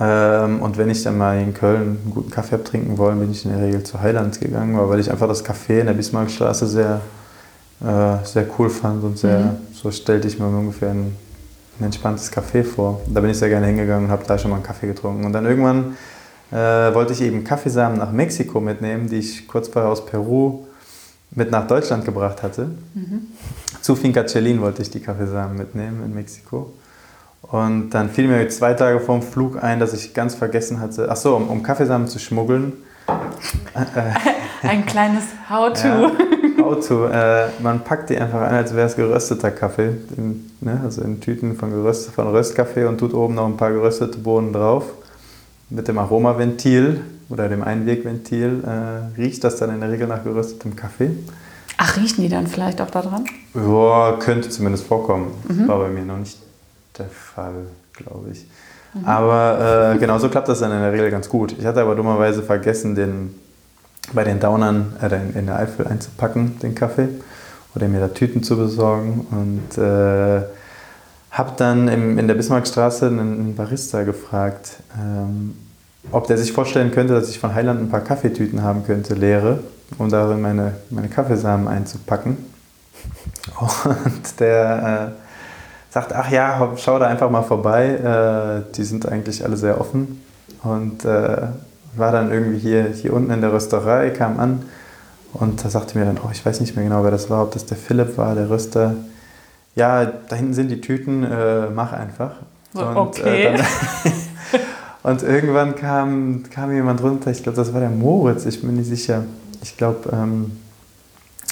ähm, 0.00 0.60
und 0.60 0.76
wenn 0.76 0.90
ich 0.90 1.02
dann 1.04 1.16
mal 1.16 1.40
in 1.40 1.54
Köln 1.54 1.98
einen 2.02 2.12
guten 2.12 2.30
Kaffee 2.30 2.52
habe 2.52 2.64
trinken 2.64 2.98
wollen, 2.98 3.20
bin 3.20 3.30
ich 3.30 3.44
in 3.44 3.52
der 3.52 3.60
Regel 3.60 3.84
zu 3.84 4.00
Highlands 4.00 4.40
gegangen, 4.40 4.76
weil 4.88 4.98
ich 4.98 5.10
einfach 5.10 5.28
das 5.28 5.44
Café 5.44 5.80
in 5.80 5.86
der 5.86 5.94
Bismarckstraße 5.94 6.66
sehr, 6.66 7.00
äh, 7.80 8.24
sehr 8.24 8.46
cool 8.58 8.70
fand 8.70 9.04
und 9.04 9.18
sehr, 9.18 9.38
mhm. 9.38 9.56
so 9.72 9.90
stellte 9.92 10.26
ich 10.26 10.38
mir 10.38 10.46
ungefähr 10.46 10.90
ein, 10.90 11.14
ein 11.78 11.84
entspanntes 11.84 12.32
Café 12.32 12.64
vor. 12.64 13.00
Da 13.06 13.20
bin 13.20 13.30
ich 13.30 13.38
sehr 13.38 13.48
gerne 13.48 13.66
hingegangen 13.66 14.06
und 14.06 14.10
habe 14.10 14.24
da 14.26 14.38
schon 14.38 14.50
mal 14.50 14.56
einen 14.56 14.64
Kaffee 14.64 14.86
getrunken. 14.86 15.24
Und 15.24 15.32
dann 15.32 15.44
irgendwann 15.44 15.96
äh, 16.50 16.56
wollte 16.94 17.12
ich 17.12 17.20
eben 17.20 17.44
Kaffeesamen 17.44 17.98
nach 17.98 18.12
Mexiko 18.12 18.60
mitnehmen, 18.60 19.08
die 19.08 19.16
ich 19.16 19.48
kurz 19.48 19.68
vorher 19.68 19.90
aus 19.90 20.06
Peru 20.06 20.66
mit 21.32 21.50
nach 21.50 21.66
Deutschland 21.66 22.04
gebracht 22.04 22.42
hatte. 22.42 22.70
Mhm. 22.94 23.26
Zu 23.80 23.96
Finca 23.96 24.24
Celin 24.26 24.60
wollte 24.60 24.82
ich 24.82 24.90
die 24.90 25.00
Kaffeesamen 25.00 25.56
mitnehmen 25.56 26.04
in 26.04 26.14
Mexiko. 26.14 26.72
Und 27.42 27.90
dann 27.90 28.08
fiel 28.08 28.28
mir 28.28 28.48
zwei 28.48 28.74
Tage 28.74 29.00
vor 29.00 29.18
dem 29.18 29.22
Flug 29.22 29.62
ein, 29.62 29.80
dass 29.80 29.92
ich 29.92 30.14
ganz 30.14 30.34
vergessen 30.34 30.80
hatte, 30.80 31.08
ach 31.10 31.16
so, 31.16 31.36
um, 31.36 31.48
um 31.48 31.62
Kaffeesamen 31.62 32.08
zu 32.08 32.18
schmuggeln. 32.18 32.72
Ein 34.62 34.86
kleines 34.86 35.24
How-To. 35.50 35.86
Ja, 35.86 36.12
How-To. 36.58 37.06
Äh, 37.06 37.48
man 37.62 37.84
packt 37.84 38.10
die 38.10 38.18
einfach 38.18 38.40
ein, 38.42 38.54
als 38.54 38.74
wäre 38.74 38.86
es 38.86 38.96
gerösteter 38.96 39.50
Kaffee. 39.50 39.96
In, 40.16 40.50
ne, 40.60 40.80
also 40.82 41.02
in 41.02 41.20
Tüten 41.20 41.56
von, 41.56 41.70
Geröst, 41.70 42.10
von 42.10 42.28
Röstkaffee 42.28 42.84
und 42.84 42.98
tut 42.98 43.14
oben 43.14 43.34
noch 43.34 43.46
ein 43.46 43.56
paar 43.56 43.70
geröstete 43.70 44.18
Bohnen 44.18 44.52
drauf. 44.52 44.84
Mit 45.70 45.88
dem 45.88 45.98
Aromaventil 45.98 47.00
oder 47.28 47.48
dem 47.48 47.62
Einwegventil 47.62 48.62
äh, 48.64 49.20
riecht 49.20 49.44
das 49.44 49.56
dann 49.56 49.70
in 49.70 49.80
der 49.80 49.90
Regel 49.90 50.06
nach 50.06 50.22
geröstetem 50.22 50.76
Kaffee. 50.76 51.10
Ach, 51.76 51.96
riechen 51.96 52.22
die 52.22 52.28
dann 52.28 52.46
vielleicht 52.46 52.80
auch 52.80 52.90
da 52.90 53.02
dran? 53.02 53.24
Ja, 53.54 54.16
könnte 54.20 54.48
zumindest 54.48 54.86
vorkommen. 54.86 55.32
Mhm. 55.48 55.68
War 55.68 55.78
bei 55.78 55.88
mir 55.88 56.04
noch 56.04 56.18
nicht 56.18 56.38
der 56.98 57.06
Fall, 57.06 57.66
glaube 57.92 58.30
ich. 58.32 58.46
Mhm. 58.94 59.04
Aber 59.04 59.94
äh, 59.94 59.98
genau 59.98 60.18
so 60.18 60.28
klappt 60.28 60.48
das 60.48 60.60
dann 60.60 60.70
in 60.70 60.80
der 60.80 60.92
Regel 60.92 61.10
ganz 61.10 61.28
gut. 61.28 61.56
Ich 61.58 61.66
hatte 61.66 61.80
aber 61.80 61.94
dummerweise 61.94 62.42
vergessen, 62.42 62.94
den 62.94 63.34
bei 64.12 64.24
den 64.24 64.40
Downern 64.40 64.94
äh, 65.00 65.38
in, 65.38 65.46
der 65.46 65.58
Eifel 65.58 65.86
einzupacken, 65.86 66.58
den 66.60 66.74
Kaffee, 66.74 67.08
oder 67.74 67.88
mir 67.88 68.00
da 68.00 68.08
Tüten 68.08 68.42
zu 68.42 68.56
besorgen. 68.56 69.26
Und 69.30 69.78
äh, 69.82 70.42
habe 71.30 71.52
dann 71.56 71.88
im, 71.88 72.18
in 72.18 72.28
der 72.28 72.34
Bismarckstraße 72.34 73.06
einen 73.06 73.56
Barista 73.56 74.02
gefragt, 74.02 74.76
ähm, 74.98 75.56
ob 76.12 76.26
der 76.26 76.38
sich 76.38 76.52
vorstellen 76.52 76.90
könnte, 76.90 77.14
dass 77.14 77.30
ich 77.30 77.38
von 77.38 77.54
Heiland 77.54 77.80
ein 77.80 77.88
paar 77.88 78.02
Kaffeetüten 78.02 78.62
haben 78.62 78.84
könnte, 78.84 79.14
leere, 79.14 79.60
um 79.98 80.10
darin 80.10 80.40
meine, 80.40 80.74
meine 80.90 81.08
Kaffeesamen 81.08 81.66
einzupacken. 81.66 82.36
Und 83.84 84.40
der 84.40 85.14
äh, 85.18 85.92
sagt, 85.92 86.12
ach 86.12 86.30
ja, 86.30 86.72
schau 86.76 86.98
da 86.98 87.06
einfach 87.06 87.30
mal 87.30 87.42
vorbei. 87.42 88.64
Äh, 88.66 88.72
die 88.74 88.84
sind 88.84 89.08
eigentlich 89.08 89.44
alle 89.44 89.56
sehr 89.56 89.80
offen. 89.80 90.22
Und 90.62 91.04
äh, 91.04 91.48
war 91.96 92.12
dann 92.12 92.32
irgendwie 92.32 92.58
hier, 92.58 92.88
hier 92.88 93.12
unten 93.12 93.30
in 93.30 93.40
der 93.40 93.52
Rösterei, 93.52 94.10
kam 94.10 94.38
an 94.40 94.62
und 95.32 95.64
da 95.64 95.70
sagte 95.70 95.98
mir 95.98 96.04
dann, 96.04 96.18
oh, 96.24 96.30
ich 96.32 96.44
weiß 96.44 96.60
nicht 96.60 96.76
mehr 96.76 96.84
genau, 96.84 97.02
wer 97.04 97.10
das 97.10 97.28
war, 97.30 97.42
ob 97.42 97.52
das 97.52 97.66
der 97.66 97.76
Philipp 97.76 98.16
war, 98.16 98.34
der 98.34 98.48
Röster. 98.48 98.94
Ja, 99.74 100.04
da 100.04 100.36
hinten 100.36 100.54
sind 100.54 100.68
die 100.68 100.80
Tüten, 100.80 101.24
äh, 101.24 101.68
mach 101.74 101.92
einfach. 101.92 102.36
Und, 102.72 102.82
äh, 102.82 102.98
okay. 102.98 103.56
Dann, 105.02 105.12
und 105.12 105.22
irgendwann 105.22 105.74
kam, 105.74 106.44
kam 106.50 106.72
jemand 106.72 107.02
runter, 107.02 107.30
ich 107.30 107.42
glaube, 107.42 107.56
das 107.56 107.72
war 107.72 107.80
der 107.80 107.90
Moritz, 107.90 108.46
ich 108.46 108.60
bin 108.60 108.76
nicht 108.76 108.88
sicher. 108.88 109.24
Ich 109.62 109.76
glaube, 109.76 110.10
ähm, 110.12 110.52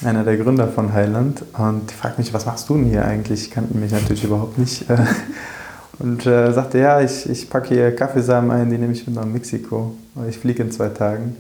einer 0.05 0.25
der 0.25 0.37
Gründer 0.37 0.69
von 0.69 0.93
Highland. 0.93 1.43
Und 1.57 1.91
die 1.91 1.95
fragt 1.95 2.19
mich, 2.19 2.33
was 2.35 2.47
machst 2.47 2.69
du 2.69 2.75
denn 2.75 2.85
hier 2.85 3.05
eigentlich? 3.05 3.45
Ich 3.45 3.51
kannte 3.51 3.77
mich 3.77 3.93
natürlich 3.93 4.25
überhaupt 4.25 4.59
nicht. 4.59 4.89
Äh, 4.91 4.97
und 6.03 6.27
äh, 6.27 6.53
sagte, 6.53 6.79
ja, 6.79 7.01
ich, 7.01 7.29
ich 7.29 7.49
packe 7.49 7.69
hier 7.69 7.95
Kaffeesamen 7.95 8.51
ein, 8.51 8.71
die 8.71 8.79
nehme 8.79 8.93
ich 8.93 9.07
mit 9.07 9.15
nach 9.15 9.25
Mexiko. 9.25 9.95
Ich 10.29 10.39
fliege 10.39 10.63
in 10.63 10.73
zwei 10.73 10.89
Tagen. 10.89 11.37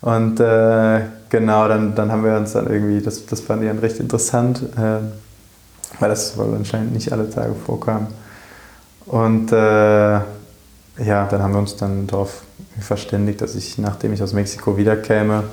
Und 0.00 0.40
äh, 0.40 1.02
genau, 1.28 1.68
dann, 1.68 1.94
dann 1.94 2.10
haben 2.10 2.24
wir 2.24 2.36
uns 2.36 2.52
dann 2.52 2.66
irgendwie, 2.66 3.00
das, 3.00 3.24
das 3.26 3.40
fand 3.40 3.62
ich 3.62 3.68
dann 3.68 3.78
recht 3.78 4.00
interessant, 4.00 4.62
äh, 4.76 4.98
weil 6.00 6.08
das 6.08 6.36
wohl 6.36 6.52
anscheinend 6.56 6.92
nicht 6.92 7.12
alle 7.12 7.30
Tage 7.30 7.54
vorkam. 7.54 8.08
Und 9.06 9.52
äh, 9.52 9.56
ja, 10.16 10.24
dann 10.98 11.40
haben 11.42 11.52
wir 11.52 11.60
uns 11.60 11.76
dann 11.76 12.08
darauf 12.08 12.42
verständigt, 12.80 13.40
dass 13.40 13.54
ich, 13.54 13.78
nachdem 13.78 14.12
ich 14.12 14.22
aus 14.22 14.32
Mexiko 14.32 14.76
wiederkäme, 14.76 15.44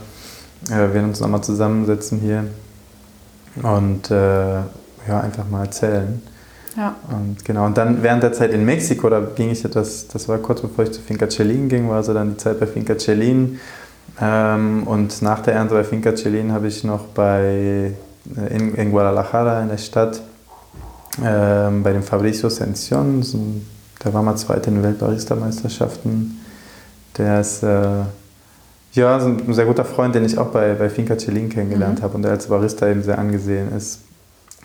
äh, 0.71 0.93
wir 0.93 1.03
uns 1.03 1.19
nochmal 1.19 1.41
zusammensetzen 1.41 2.19
hier 2.19 2.45
und 3.61 4.09
äh, 4.09 4.55
ja, 4.55 5.21
einfach 5.21 5.47
mal 5.47 5.65
erzählen. 5.65 6.21
Ja. 6.77 6.95
Und 7.09 7.43
genau, 7.43 7.65
und 7.65 7.77
dann 7.77 8.03
während 8.03 8.23
der 8.23 8.33
Zeit 8.33 8.51
in 8.51 8.63
Mexiko, 8.65 9.09
da 9.09 9.21
ging 9.35 9.49
ich 9.49 9.65
etwas, 9.65 10.07
das 10.07 10.27
war 10.27 10.37
kurz 10.37 10.61
bevor 10.61 10.85
ich 10.85 10.91
zu 10.91 11.01
Finca 11.01 11.27
Celin 11.27 11.67
ging, 11.67 11.89
war 11.89 11.97
also 11.97 12.13
dann 12.13 12.31
die 12.31 12.37
Zeit 12.37 12.59
bei 12.59 12.67
Finca 12.67 12.97
Celin. 12.97 13.59
Ähm, 14.21 14.83
und 14.85 15.21
nach 15.21 15.41
der 15.41 15.55
Ernte 15.55 15.73
bei 15.73 15.83
Finca 15.83 16.13
Celin 16.15 16.51
habe 16.51 16.67
ich 16.67 16.83
noch 16.83 17.05
bei, 17.05 17.93
äh, 18.35 18.55
in, 18.55 18.75
in 18.75 18.91
Guadalajara, 18.91 19.61
in 19.61 19.69
der 19.69 19.77
Stadt, 19.77 20.21
ähm, 21.23 21.83
bei 21.83 21.93
dem 21.93 22.03
Fabricio 22.03 22.49
Sension, 22.49 23.23
der 24.03 24.13
war 24.13 24.21
mal 24.21 24.35
Zweiter 24.35 24.69
in 24.69 24.75
den 24.75 24.83
Weltbarista-Meisterschaften. 24.83 26.39
Der 27.17 27.41
ist 27.41 27.63
äh, 27.63 28.03
ja, 28.93 29.17
ist 29.17 29.23
ein 29.23 29.53
sehr 29.53 29.65
guter 29.65 29.85
Freund, 29.85 30.15
den 30.15 30.25
ich 30.25 30.37
auch 30.37 30.47
bei, 30.47 30.73
bei 30.73 30.89
Finca 30.89 31.17
Celin 31.17 31.49
kennengelernt 31.49 31.99
mhm. 31.99 32.03
habe 32.03 32.15
und 32.15 32.23
der 32.23 32.31
als 32.31 32.47
Barista 32.47 32.87
eben 32.89 33.03
sehr 33.03 33.19
angesehen 33.19 33.71
ist. 33.75 33.99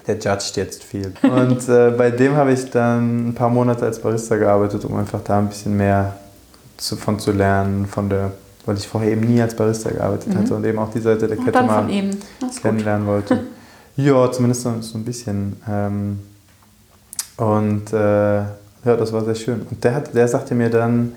Der 0.07 0.19
judgt 0.19 0.57
jetzt 0.57 0.85
viel. 0.85 1.13
Und 1.23 1.69
äh, 1.69 1.91
bei 1.91 2.11
dem 2.11 2.37
habe 2.37 2.53
ich 2.53 2.71
dann 2.71 3.29
ein 3.29 3.35
paar 3.35 3.49
Monate 3.49 3.85
als 3.87 4.01
Barista 4.01 4.37
gearbeitet, 4.37 4.85
um 4.85 4.97
einfach 4.97 5.21
da 5.23 5.39
ein 5.39 5.49
bisschen 5.49 5.77
mehr 5.77 6.17
zu, 6.77 6.97
von 6.97 7.19
zu 7.19 7.33
lernen, 7.33 7.87
von 7.87 8.09
der, 8.09 8.33
weil 8.67 8.77
ich 8.77 8.87
vorher 8.87 9.13
eben 9.13 9.23
nie 9.23 9.41
als 9.41 9.55
Barista 9.55 9.91
gearbeitet 9.91 10.35
mhm. 10.35 10.39
hatte 10.39 10.55
und 10.55 10.65
eben 10.65 10.79
auch 10.79 10.91
die 10.91 11.01
Seite 11.01 11.27
der 11.27 11.37
Kette 11.37 11.63
mal 11.63 11.89
kennenlernen 12.61 13.07
wollte. 13.07 13.41
ja, 13.97 14.31
zumindest 14.31 14.63
so, 14.63 14.81
so, 14.81 14.99
ein 14.99 15.05
bisschen. 15.05 15.57
Ähm, 15.69 16.21
und 17.37 17.93
äh, 17.93 17.97
ja, 17.97 18.97
das 18.97 19.13
war 19.13 19.25
sehr 19.25 19.35
schön. 19.35 19.67
Und 19.71 19.83
der, 19.83 19.95
hat, 19.95 20.15
der 20.15 20.29
sagte 20.29 20.55
mir 20.55 20.69
dann, 20.69 21.13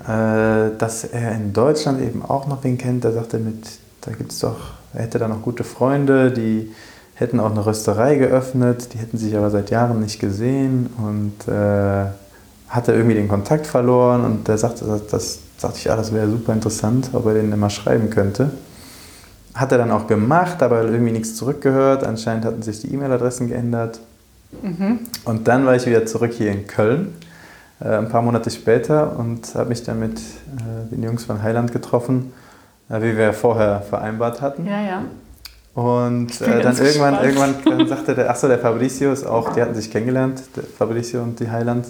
äh, 0.00 0.76
dass 0.78 1.04
er 1.04 1.32
in 1.32 1.52
Deutschland 1.52 2.00
eben 2.00 2.24
auch 2.24 2.46
noch 2.46 2.64
wen 2.64 2.78
kennt. 2.78 3.04
Der 3.04 3.12
sagte 3.12 3.38
mit, 3.38 3.66
da 4.00 4.12
gibt 4.12 4.32
es 4.32 4.38
doch, 4.38 4.56
er 4.94 5.02
hätte 5.02 5.18
da 5.18 5.28
noch 5.28 5.42
gute 5.42 5.64
Freunde, 5.64 6.30
die 6.30 6.72
hätten 7.16 7.40
auch 7.40 7.50
eine 7.50 7.64
Rösterei 7.64 8.16
geöffnet, 8.16 8.92
die 8.92 8.98
hätten 8.98 9.16
sich 9.18 9.36
aber 9.36 9.50
seit 9.50 9.70
Jahren 9.70 10.00
nicht 10.00 10.20
gesehen 10.20 10.88
und 10.98 11.52
äh, 11.52 12.04
hatte 12.68 12.92
irgendwie 12.92 13.14
den 13.14 13.28
Kontakt 13.28 13.66
verloren 13.66 14.24
und 14.24 14.48
der 14.48 14.58
sagte, 14.58 14.84
das, 14.84 15.06
das 15.06 15.38
sagte 15.56 15.78
ich, 15.78 15.84
ja, 15.84 15.96
das 15.96 16.12
wäre 16.12 16.28
super 16.28 16.52
interessant, 16.52 17.10
ob 17.14 17.26
er 17.26 17.34
den 17.34 17.50
immer 17.52 17.70
schreiben 17.70 18.10
könnte. 18.10 18.50
Hat 19.54 19.72
er 19.72 19.78
dann 19.78 19.90
auch 19.90 20.06
gemacht, 20.06 20.62
aber 20.62 20.82
irgendwie 20.82 21.12
nichts 21.12 21.34
zurückgehört. 21.36 22.04
Anscheinend 22.04 22.44
hatten 22.44 22.60
sich 22.60 22.80
die 22.80 22.92
E-Mail-Adressen 22.92 23.48
geändert. 23.48 24.00
Mhm. 24.62 25.00
Und 25.24 25.48
dann 25.48 25.64
war 25.64 25.74
ich 25.74 25.86
wieder 25.86 26.04
zurück 26.04 26.32
hier 26.34 26.52
in 26.52 26.66
Köln, 26.66 27.14
äh, 27.80 27.96
ein 27.96 28.10
paar 28.10 28.20
Monate 28.20 28.50
später, 28.50 29.18
und 29.18 29.54
habe 29.54 29.70
mich 29.70 29.82
dann 29.82 29.98
mit 29.98 30.18
äh, 30.18 30.90
den 30.90 31.02
Jungs 31.02 31.24
von 31.24 31.42
Heiland 31.42 31.72
getroffen, 31.72 32.34
äh, 32.90 33.00
wie 33.00 33.16
wir 33.16 33.32
vorher 33.32 33.80
vereinbart 33.80 34.42
hatten. 34.42 34.66
Ja, 34.66 34.82
ja. 34.82 35.02
Und 35.76 36.40
äh, 36.40 36.62
dann 36.62 36.74
irgendwann, 36.74 37.22
irgendwann 37.22 37.54
dann 37.66 37.86
sagte 37.86 38.14
der, 38.14 38.30
achso, 38.30 38.48
der 38.48 38.58
Fabricio 38.58 39.12
ist 39.12 39.26
auch, 39.26 39.52
die 39.52 39.60
hatten 39.60 39.74
sich 39.74 39.90
kennengelernt, 39.90 40.42
der 40.56 40.64
Fabricio 40.64 41.22
und 41.22 41.38
die 41.38 41.50
Heiland. 41.50 41.86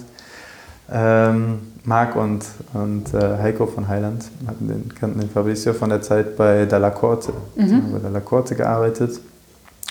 Ähm, 0.91 1.59
Marc 1.85 2.17
und, 2.17 2.43
und 2.73 3.13
äh, 3.13 3.37
Heiko 3.41 3.65
von 3.65 3.87
Heiland 3.87 4.25
hatten 4.45 4.67
den, 4.67 4.93
kannten 4.93 5.21
den 5.21 5.29
Fabricio 5.29 5.73
von 5.73 5.89
der 5.89 6.01
Zeit 6.01 6.35
bei 6.35 6.65
Dalla 6.65 6.89
Corte. 6.89 7.31
Mhm. 7.55 7.71
haben 7.71 7.91
bei 7.93 7.99
Dalla 7.99 8.19
Corte 8.19 8.55
gearbeitet 8.55 9.21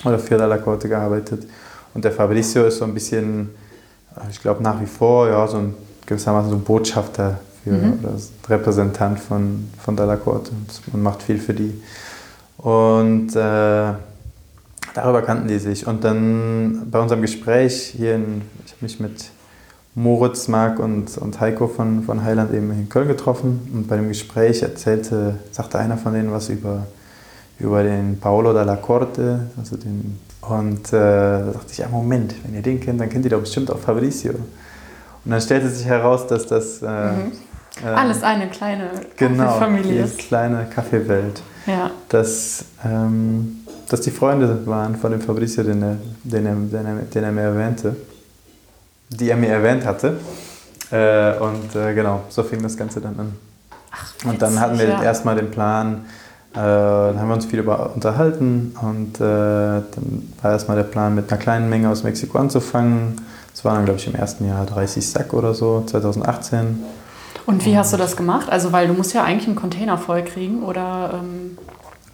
oder 0.05 0.18
für 0.18 0.36
Dalla 0.36 0.59
Corte 0.59 0.90
gearbeitet. 0.90 1.47
Und 1.94 2.05
der 2.05 2.12
Fabricio 2.12 2.66
ist 2.66 2.76
so 2.76 2.84
ein 2.84 2.92
bisschen, 2.92 3.49
äh, 4.14 4.30
ich 4.30 4.42
glaube 4.42 4.62
nach 4.62 4.78
wie 4.78 4.86
vor, 4.86 5.26
ja, 5.26 5.49
so 5.49 5.57
ein 5.57 5.74
gewissermaßen 6.05 6.51
so 6.51 6.57
ein 6.57 6.64
Botschafter 6.64 7.40
für, 7.64 7.70
mhm. 7.70 8.01
oder 8.03 8.12
Repräsentant 8.47 9.20
von, 9.20 9.70
von 9.82 9.97
Dalla 9.97 10.16
Corte. 10.16 10.51
Und 10.92 11.03
macht 11.03 11.22
viel 11.22 11.38
für 11.38 11.55
die. 11.55 11.80
Und 12.66 13.28
äh, 13.36 13.92
darüber 14.92 15.22
kannten 15.22 15.46
die 15.46 15.60
sich. 15.60 15.86
Und 15.86 16.02
dann 16.02 16.88
bei 16.90 16.98
unserem 16.98 17.22
Gespräch 17.22 17.94
hier 17.96 18.16
in, 18.16 18.42
ich 18.64 18.72
habe 18.72 18.82
mich 18.82 18.98
mit 18.98 19.30
Moritz, 19.94 20.48
Marc 20.48 20.80
und, 20.80 21.16
und 21.16 21.38
Heiko 21.38 21.68
von, 21.68 22.02
von 22.02 22.24
Heiland 22.24 22.52
eben 22.52 22.72
in 22.72 22.88
Köln 22.88 23.06
getroffen. 23.06 23.70
Und 23.72 23.86
bei 23.86 23.94
dem 23.94 24.08
Gespräch 24.08 24.62
erzählte, 24.62 25.36
sagte 25.52 25.78
einer 25.78 25.96
von 25.96 26.12
denen 26.12 26.32
was 26.32 26.48
über, 26.48 26.88
über 27.60 27.84
den 27.84 28.18
Paolo 28.18 28.52
dalla 28.52 28.74
Corte. 28.74 29.46
Also 29.56 29.76
den, 29.76 30.18
und 30.40 30.88
äh, 30.88 30.90
da 30.90 31.50
dachte 31.52 31.70
ich, 31.70 31.78
ja 31.78 31.88
Moment, 31.88 32.34
wenn 32.42 32.56
ihr 32.56 32.62
den 32.62 32.80
kennt, 32.80 33.00
dann 33.00 33.08
kennt 33.08 33.24
ihr 33.26 33.30
doch 33.30 33.42
bestimmt 33.42 33.70
auch 33.70 33.78
Fabrizio. 33.78 34.32
Und 34.32 35.30
dann 35.30 35.40
stellte 35.40 35.70
sich 35.70 35.86
heraus, 35.86 36.26
dass 36.26 36.48
das... 36.48 36.82
Äh, 36.82 36.86
mhm. 37.12 37.32
äh, 37.84 37.88
Alles 37.94 38.24
eine 38.24 38.48
kleine 38.48 38.90
genau, 39.16 39.52
Familie 39.52 40.02
ist. 40.02 40.18
kleine 40.18 40.66
Kaffeewelt. 40.74 41.42
Ja. 41.66 41.90
Dass, 42.08 42.64
ähm, 42.84 43.58
dass 43.88 44.00
die 44.00 44.10
Freunde 44.10 44.66
waren 44.66 44.96
von 44.96 45.10
dem 45.10 45.20
Fabrizio, 45.20 45.62
den 45.62 45.82
er, 45.82 45.96
den 46.24 46.46
er, 46.46 46.54
den 46.54 46.86
er, 46.86 46.94
den 47.02 47.24
er 47.24 47.32
mir 47.32 47.42
erwähnte 47.42 47.96
die 49.10 49.30
er 49.30 49.36
mir 49.36 49.48
erwähnt 49.48 49.84
hatte. 49.84 50.18
Äh, 50.90 51.38
und 51.38 51.74
äh, 51.74 51.94
genau, 51.94 52.22
so 52.28 52.42
fing 52.42 52.62
das 52.62 52.76
Ganze 52.76 53.00
dann 53.00 53.18
an. 53.18 53.32
Ach, 53.90 54.26
und 54.26 54.40
dann 54.40 54.60
hatten 54.60 54.78
wir 54.78 54.88
ja. 54.88 55.02
erstmal 55.02 55.36
den 55.36 55.50
Plan, 55.50 56.04
äh, 56.52 56.56
dann 56.56 57.18
haben 57.18 57.28
wir 57.28 57.34
uns 57.34 57.46
viel 57.46 57.60
über 57.60 57.94
unterhalten 57.94 58.74
und 58.80 59.16
äh, 59.16 59.20
dann 59.20 60.32
war 60.42 60.52
erstmal 60.52 60.76
der 60.76 60.84
Plan, 60.84 61.14
mit 61.14 61.30
einer 61.30 61.40
kleinen 61.40 61.68
Menge 61.68 61.88
aus 61.88 62.02
Mexiko 62.02 62.38
anzufangen. 62.38 63.20
Das 63.52 63.64
waren 63.64 63.76
dann, 63.76 63.84
glaube 63.86 63.98
ich, 63.98 64.06
im 64.06 64.14
ersten 64.14 64.46
Jahr 64.46 64.66
30 64.66 65.08
Sack 65.08 65.32
oder 65.32 65.54
so, 65.54 65.82
2018. 65.86 66.84
Und 67.47 67.64
wie 67.64 67.78
hast 67.78 67.92
du 67.92 67.97
das 67.97 68.16
gemacht? 68.16 68.49
Also, 68.51 68.72
weil 68.72 68.88
du 68.88 68.94
musst 68.94 69.14
ja 69.14 69.22
eigentlich 69.22 69.47
einen 69.47 69.57
Container 69.57 69.97
voll 69.97 70.22
kriegen 70.22 70.62
oder 70.64 71.14
ähm, 71.14 71.57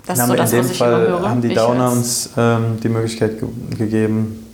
das 0.07 0.18
ist 0.18 0.26
so 0.26 0.35
das, 0.35 0.53
in 0.53 0.62
dem 0.62 0.70
Fall 0.70 1.28
haben 1.28 1.41
die 1.41 1.55
Downer 1.55 1.93
uns 1.93 2.30
ähm, 2.37 2.78
die 2.83 2.89
Möglichkeit 2.89 3.39
ge 3.39 3.49
gegeben, 3.78 4.47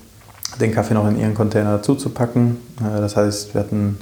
den 0.60 0.72
Kaffee 0.72 0.94
noch 0.94 1.08
in 1.08 1.18
ihren 1.18 1.34
Container 1.34 1.78
dazu 1.78 1.94
zu 1.94 2.10
packen. 2.10 2.58
Äh, 2.80 3.00
das 3.00 3.16
heißt, 3.16 3.54
wir 3.54 3.62
hatten, 3.62 3.98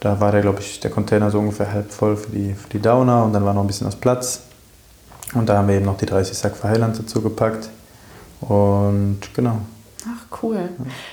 da 0.00 0.20
war 0.20 0.32
der, 0.32 0.42
glaube 0.42 0.60
ich, 0.60 0.80
der 0.80 0.90
Container 0.90 1.30
so 1.30 1.38
ungefähr 1.38 1.72
halb 1.72 1.92
voll 1.92 2.16
für 2.16 2.30
die, 2.30 2.54
für 2.54 2.68
die 2.68 2.80
Downer 2.80 3.24
und 3.24 3.32
dann 3.32 3.44
war 3.44 3.54
noch 3.54 3.62
ein 3.62 3.66
bisschen 3.66 3.86
was 3.86 3.96
Platz. 3.96 4.42
Und 5.34 5.48
da 5.48 5.56
haben 5.56 5.68
wir 5.68 5.76
eben 5.76 5.86
noch 5.86 5.96
die 5.96 6.06
30 6.06 6.36
Sack 6.36 6.56
für 6.56 6.68
Heiland 6.68 6.98
dazu 6.98 7.22
gepackt. 7.22 7.70
Und 8.40 9.20
genau. 9.34 9.60
Cool. 10.42 10.68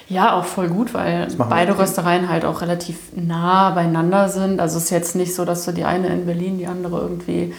Ja, 0.08 0.34
auch 0.34 0.46
voll 0.46 0.68
gut, 0.68 0.94
weil 0.94 1.28
beide 1.38 1.78
Röstereien 1.78 2.30
halt 2.30 2.46
auch 2.46 2.62
relativ 2.62 2.98
nah 3.16 3.72
beieinander 3.72 4.30
sind. 4.30 4.60
Also 4.60 4.78
es 4.78 4.86
ist 4.86 4.90
jetzt 4.92 5.16
nicht 5.16 5.34
so, 5.34 5.44
dass 5.44 5.66
du 5.66 5.72
die 5.72 5.86
eine 5.86 6.08
in 6.08 6.26
Berlin, 6.26 6.60
die 6.60 6.68
andere 6.68 7.02
irgendwie 7.02 7.54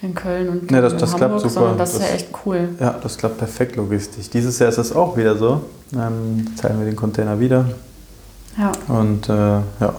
in 0.00 0.14
Köln 0.14 0.48
und 0.48 0.70
ja, 0.70 0.80
das, 0.80 0.94
in 0.94 0.98
das 0.98 1.12
Hamburg, 1.12 1.28
klappt 1.28 1.40
super. 1.40 1.52
sondern 1.52 1.78
das, 1.78 1.92
das 1.92 2.00
ist 2.00 2.08
ja 2.08 2.14
echt 2.14 2.28
cool. 2.44 2.68
Ja, 2.80 2.98
das 3.02 3.18
klappt 3.18 3.38
perfekt 3.38 3.76
logistisch. 3.76 4.30
Dieses 4.30 4.58
Jahr 4.58 4.68
ist 4.68 4.78
das 4.78 4.94
auch 4.94 5.16
wieder 5.16 5.36
so. 5.36 5.62
Ähm, 5.94 6.46
teilen 6.60 6.78
wir 6.78 6.86
den 6.86 6.96
Container 6.96 7.38
wieder. 7.38 7.66
Ja. 8.58 8.72
Und 8.88 9.28
äh, 9.28 9.32
ja, 9.32 9.94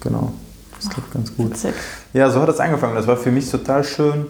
genau. 0.00 0.32
Das 0.76 0.90
klappt 0.90 1.08
Ach, 1.10 1.14
ganz 1.14 1.36
gut. 1.36 1.50
Witzig. 1.50 1.74
Ja, 2.12 2.30
so 2.30 2.40
hat 2.42 2.48
es 2.48 2.60
angefangen. 2.60 2.94
Das 2.94 3.06
war 3.06 3.16
für 3.16 3.30
mich 3.30 3.50
total 3.50 3.84
schön. 3.84 4.26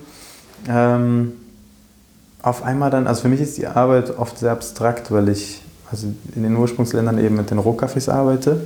Ähm, 0.69 1.33
auf 2.43 2.63
einmal 2.63 2.91
dann, 2.91 3.07
also 3.07 3.23
für 3.23 3.29
mich 3.29 3.41
ist 3.41 3.57
die 3.59 3.67
Arbeit 3.67 4.19
oft 4.19 4.39
sehr 4.39 4.53
abstrakt, 4.53 5.11
weil 5.11 5.29
ich 5.29 5.62
also 5.93 6.09
in 6.35 6.43
den 6.43 6.57
Ursprungsländern 6.57 7.19
eben 7.19 7.37
mit 7.37 7.51
den 7.51 7.59
Rohkaffees 7.59 8.09
arbeite. 8.09 8.63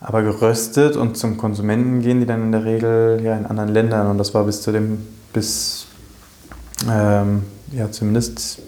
Aber 0.00 0.22
geröstet 0.22 0.96
und 0.96 1.16
zum 1.16 1.36
Konsumenten 1.36 2.00
gehen 2.00 2.20
die 2.20 2.26
dann 2.26 2.42
in 2.42 2.52
der 2.52 2.64
Regel 2.64 3.20
ja 3.22 3.36
in 3.36 3.46
anderen 3.46 3.70
Ländern. 3.70 4.08
Und 4.08 4.18
das 4.18 4.34
war 4.34 4.44
bis 4.44 4.60
zu 4.60 4.72
dem 4.72 4.98
bis 5.32 5.86
ähm, 6.90 7.42
ja, 7.72 7.90
zumindest 7.90 8.60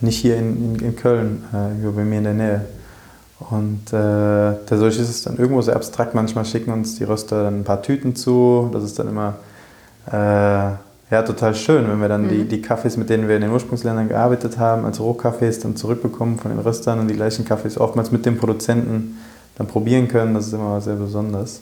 nicht 0.00 0.18
hier 0.18 0.36
in, 0.36 0.74
in, 0.74 0.80
in 0.80 0.96
Köln, 0.96 1.44
äh, 1.52 1.86
bei 1.90 2.04
mir 2.04 2.18
in 2.18 2.24
der 2.24 2.34
Nähe. 2.34 2.64
Und 3.38 3.92
äh, 3.92 4.56
dadurch 4.66 4.98
ist 4.98 5.08
es 5.08 5.22
dann 5.22 5.36
irgendwo 5.36 5.62
sehr 5.62 5.76
abstrakt. 5.76 6.14
Manchmal 6.14 6.44
schicken 6.44 6.72
uns 6.72 6.96
die 6.96 7.04
Röster 7.04 7.44
dann 7.44 7.60
ein 7.60 7.64
paar 7.64 7.82
Tüten 7.82 8.14
zu. 8.14 8.70
Das 8.72 8.84
ist 8.84 8.98
dann 8.98 9.08
immer 9.08 9.34
äh, 10.06 10.76
ja, 11.12 11.20
total 11.22 11.54
schön, 11.54 11.86
wenn 11.88 12.00
wir 12.00 12.08
dann 12.08 12.22
mhm. 12.22 12.28
die, 12.30 12.44
die 12.44 12.62
Kaffees, 12.62 12.96
mit 12.96 13.10
denen 13.10 13.28
wir 13.28 13.36
in 13.36 13.42
den 13.42 13.50
Ursprungsländern 13.50 14.08
gearbeitet 14.08 14.56
haben, 14.56 14.86
als 14.86 14.98
Rohkaffees 14.98 15.60
dann 15.60 15.76
zurückbekommen 15.76 16.38
von 16.38 16.50
den 16.50 16.58
Röstern 16.58 17.00
und 17.00 17.08
die 17.08 17.14
gleichen 17.14 17.44
Kaffees 17.44 17.78
oftmals 17.78 18.10
mit 18.12 18.24
dem 18.24 18.38
Produzenten 18.38 19.18
dann 19.56 19.66
probieren 19.66 20.08
können. 20.08 20.32
Das 20.32 20.46
ist 20.46 20.54
immer 20.54 20.80
sehr 20.80 20.94
besonders. 20.94 21.60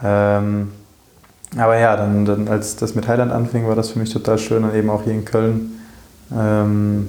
Ähm, 0.00 0.70
aber 1.56 1.76
ja, 1.76 1.96
dann, 1.96 2.24
dann 2.24 2.46
als 2.46 2.76
das 2.76 2.94
mit 2.94 3.08
Highland 3.08 3.32
anfing, 3.32 3.66
war 3.66 3.74
das 3.74 3.90
für 3.90 3.98
mich 3.98 4.12
total 4.12 4.38
schön, 4.38 4.62
dann 4.62 4.72
eben 4.76 4.90
auch 4.90 5.02
hier 5.02 5.12
in 5.12 5.24
Köln 5.24 5.80
ähm, 6.32 7.08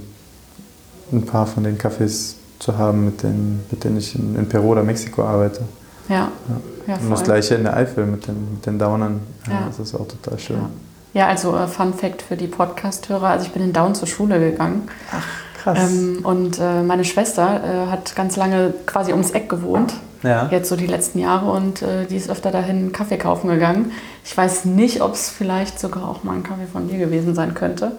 ein 1.11 1.25
paar 1.27 1.45
von 1.45 1.63
den 1.63 1.77
Cafés 1.77 2.33
zu 2.57 2.79
haben, 2.79 3.05
mit 3.05 3.21
denen, 3.21 3.63
mit 3.69 3.83
denen 3.83 3.97
ich 3.97 4.15
in, 4.15 4.35
in 4.35 4.49
Peru 4.49 4.69
oder 4.69 4.81
Mexiko 4.81 5.23
arbeite. 5.23 5.61
Ja. 6.07 6.15
ja. 6.87 6.95
ja 6.95 6.95
Und 6.95 7.11
das 7.11 7.23
gleiche 7.23 7.53
in 7.53 7.63
der 7.63 7.77
Eifel 7.77 8.07
mit 8.07 8.25
den, 8.25 8.55
mit 8.55 8.65
den 8.65 8.79
Downern. 8.79 9.19
Ja. 9.47 9.65
Das 9.67 9.77
ist 9.77 9.93
auch 9.93 10.07
total 10.07 10.39
schön. 10.39 10.88
Ja. 11.13 11.27
Also 11.27 11.55
äh, 11.55 11.67
Fun 11.67 11.93
Fact 11.93 12.21
für 12.21 12.35
die 12.35 12.47
Podcast-Hörer. 12.47 13.27
Also 13.27 13.45
ich 13.45 13.51
bin 13.51 13.63
in 13.63 13.73
Down 13.73 13.95
zur 13.95 14.07
Schule 14.07 14.39
gegangen. 14.39 14.87
Ach, 15.11 15.25
krass. 15.61 15.91
Ähm, 15.91 16.19
und 16.23 16.59
äh, 16.59 16.81
meine 16.83 17.05
Schwester 17.05 17.61
äh, 17.63 17.91
hat 17.91 18.15
ganz 18.15 18.35
lange 18.35 18.73
quasi 18.85 19.11
ums 19.11 19.31
Eck 19.31 19.49
gewohnt 19.49 19.93
ja. 20.23 20.49
Jetzt 20.51 20.69
so 20.69 20.75
die 20.75 20.87
letzten 20.87 21.19
Jahre 21.19 21.49
und 21.51 21.81
äh, 21.81 22.05
die 22.05 22.17
ist 22.17 22.29
öfter 22.29 22.51
dahin 22.51 22.91
Kaffee 22.91 23.17
kaufen 23.17 23.49
gegangen. 23.49 23.91
Ich 24.25 24.35
weiß 24.35 24.65
nicht, 24.65 25.01
ob 25.01 25.13
es 25.13 25.29
vielleicht 25.29 25.79
sogar 25.79 26.07
auch 26.07 26.23
mal 26.23 26.35
ein 26.35 26.43
Kaffee 26.43 26.67
von 26.71 26.89
dir 26.89 26.97
gewesen 26.97 27.35
sein 27.35 27.53
könnte. 27.53 27.93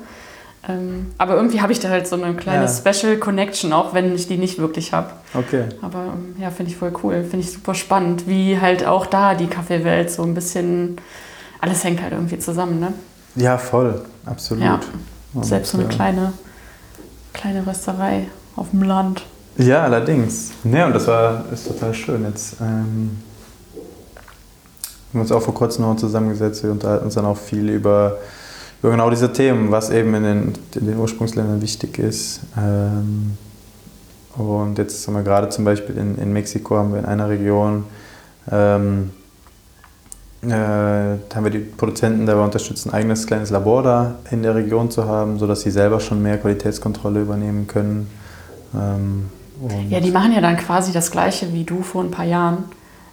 Ähm, 0.68 1.12
aber 1.16 1.36
irgendwie 1.36 1.62
habe 1.62 1.72
ich 1.72 1.80
da 1.80 1.88
halt 1.88 2.06
so 2.06 2.16
eine 2.16 2.34
kleine 2.34 2.64
ja. 2.64 2.68
Special 2.68 3.16
Connection, 3.16 3.72
auch 3.72 3.94
wenn 3.94 4.14
ich 4.14 4.28
die 4.28 4.36
nicht 4.36 4.58
wirklich 4.58 4.92
habe. 4.92 5.12
Okay. 5.32 5.64
Aber 5.80 6.12
ähm, 6.14 6.36
ja, 6.38 6.50
finde 6.50 6.72
ich 6.72 6.76
voll 6.76 6.92
cool. 7.02 7.22
Finde 7.22 7.46
ich 7.46 7.52
super 7.52 7.74
spannend, 7.74 8.26
wie 8.26 8.60
halt 8.60 8.86
auch 8.86 9.06
da 9.06 9.34
die 9.34 9.46
Kaffeewelt 9.46 10.10
so 10.10 10.22
ein 10.22 10.34
bisschen, 10.34 10.96
alles 11.60 11.84
hängt 11.84 12.00
halt 12.02 12.12
irgendwie 12.12 12.38
zusammen, 12.38 12.80
ne? 12.80 12.92
Ja, 13.36 13.58
voll. 13.58 14.02
Absolut. 14.26 14.64
Ja. 14.64 14.80
Selbst 15.42 15.70
so 15.72 15.78
eine 15.78 15.86
kleine, 15.88 16.32
kleine 17.32 17.66
Rösterei 17.66 18.28
auf 18.56 18.70
dem 18.70 18.82
Land. 18.82 19.24
Ja, 19.56 19.82
allerdings. 19.82 20.52
Ja, 20.64 20.86
und 20.86 20.94
das 20.94 21.06
war 21.06 21.44
ist 21.52 21.66
total 21.68 21.94
schön. 21.94 22.24
Jetzt 22.24 22.56
ähm, 22.60 23.18
wir 25.12 25.18
haben 25.18 25.20
uns 25.22 25.32
auch 25.32 25.42
vor 25.42 25.54
kurzem 25.54 25.84
noch 25.84 25.96
zusammengesetzt. 25.96 26.62
Wir 26.62 26.70
unterhalten 26.70 27.04
uns 27.04 27.14
dann 27.14 27.24
auch 27.24 27.36
viel 27.36 27.68
über, 27.68 28.18
über 28.80 28.92
genau 28.92 29.10
diese 29.10 29.32
Themen, 29.32 29.70
was 29.70 29.90
eben 29.90 30.14
in 30.14 30.22
den, 30.22 30.52
in 30.76 30.86
den 30.86 30.96
Ursprungsländern 30.98 31.60
wichtig 31.62 31.98
ist. 31.98 32.40
Ähm, 32.56 33.36
Und 34.36 34.78
jetzt 34.78 35.06
haben 35.06 35.14
wir 35.14 35.22
gerade 35.22 35.48
zum 35.48 35.64
Beispiel 35.64 35.96
in, 35.96 36.16
in 36.16 36.32
Mexiko 36.32 36.76
haben 36.76 36.92
wir 36.92 37.00
in 37.00 37.04
einer 37.04 37.28
Region 37.28 37.84
ähm, 38.50 39.10
äh, 40.42 40.48
haben 40.48 41.44
wir 41.44 41.50
die 41.50 41.58
Produzenten 41.58 42.24
dabei 42.26 42.44
unterstützt, 42.44 42.86
ein 42.86 42.92
eigenes 42.92 43.26
kleines 43.26 43.50
Labor 43.50 43.82
da 43.82 44.14
in 44.30 44.42
der 44.42 44.54
Region 44.54 44.90
zu 44.90 45.06
haben, 45.06 45.38
sodass 45.38 45.62
sie 45.62 45.70
selber 45.70 46.00
schon 46.00 46.22
mehr 46.22 46.38
Qualitätskontrolle 46.38 47.22
übernehmen 47.22 47.66
können. 47.66 48.10
Ähm, 48.74 49.28
ja, 49.90 50.00
die 50.00 50.10
machen 50.10 50.32
ja 50.32 50.40
dann 50.40 50.56
quasi 50.56 50.92
das 50.92 51.10
Gleiche 51.10 51.52
wie 51.52 51.64
du 51.64 51.82
vor 51.82 52.02
ein 52.02 52.10
paar 52.10 52.24
Jahren, 52.24 52.64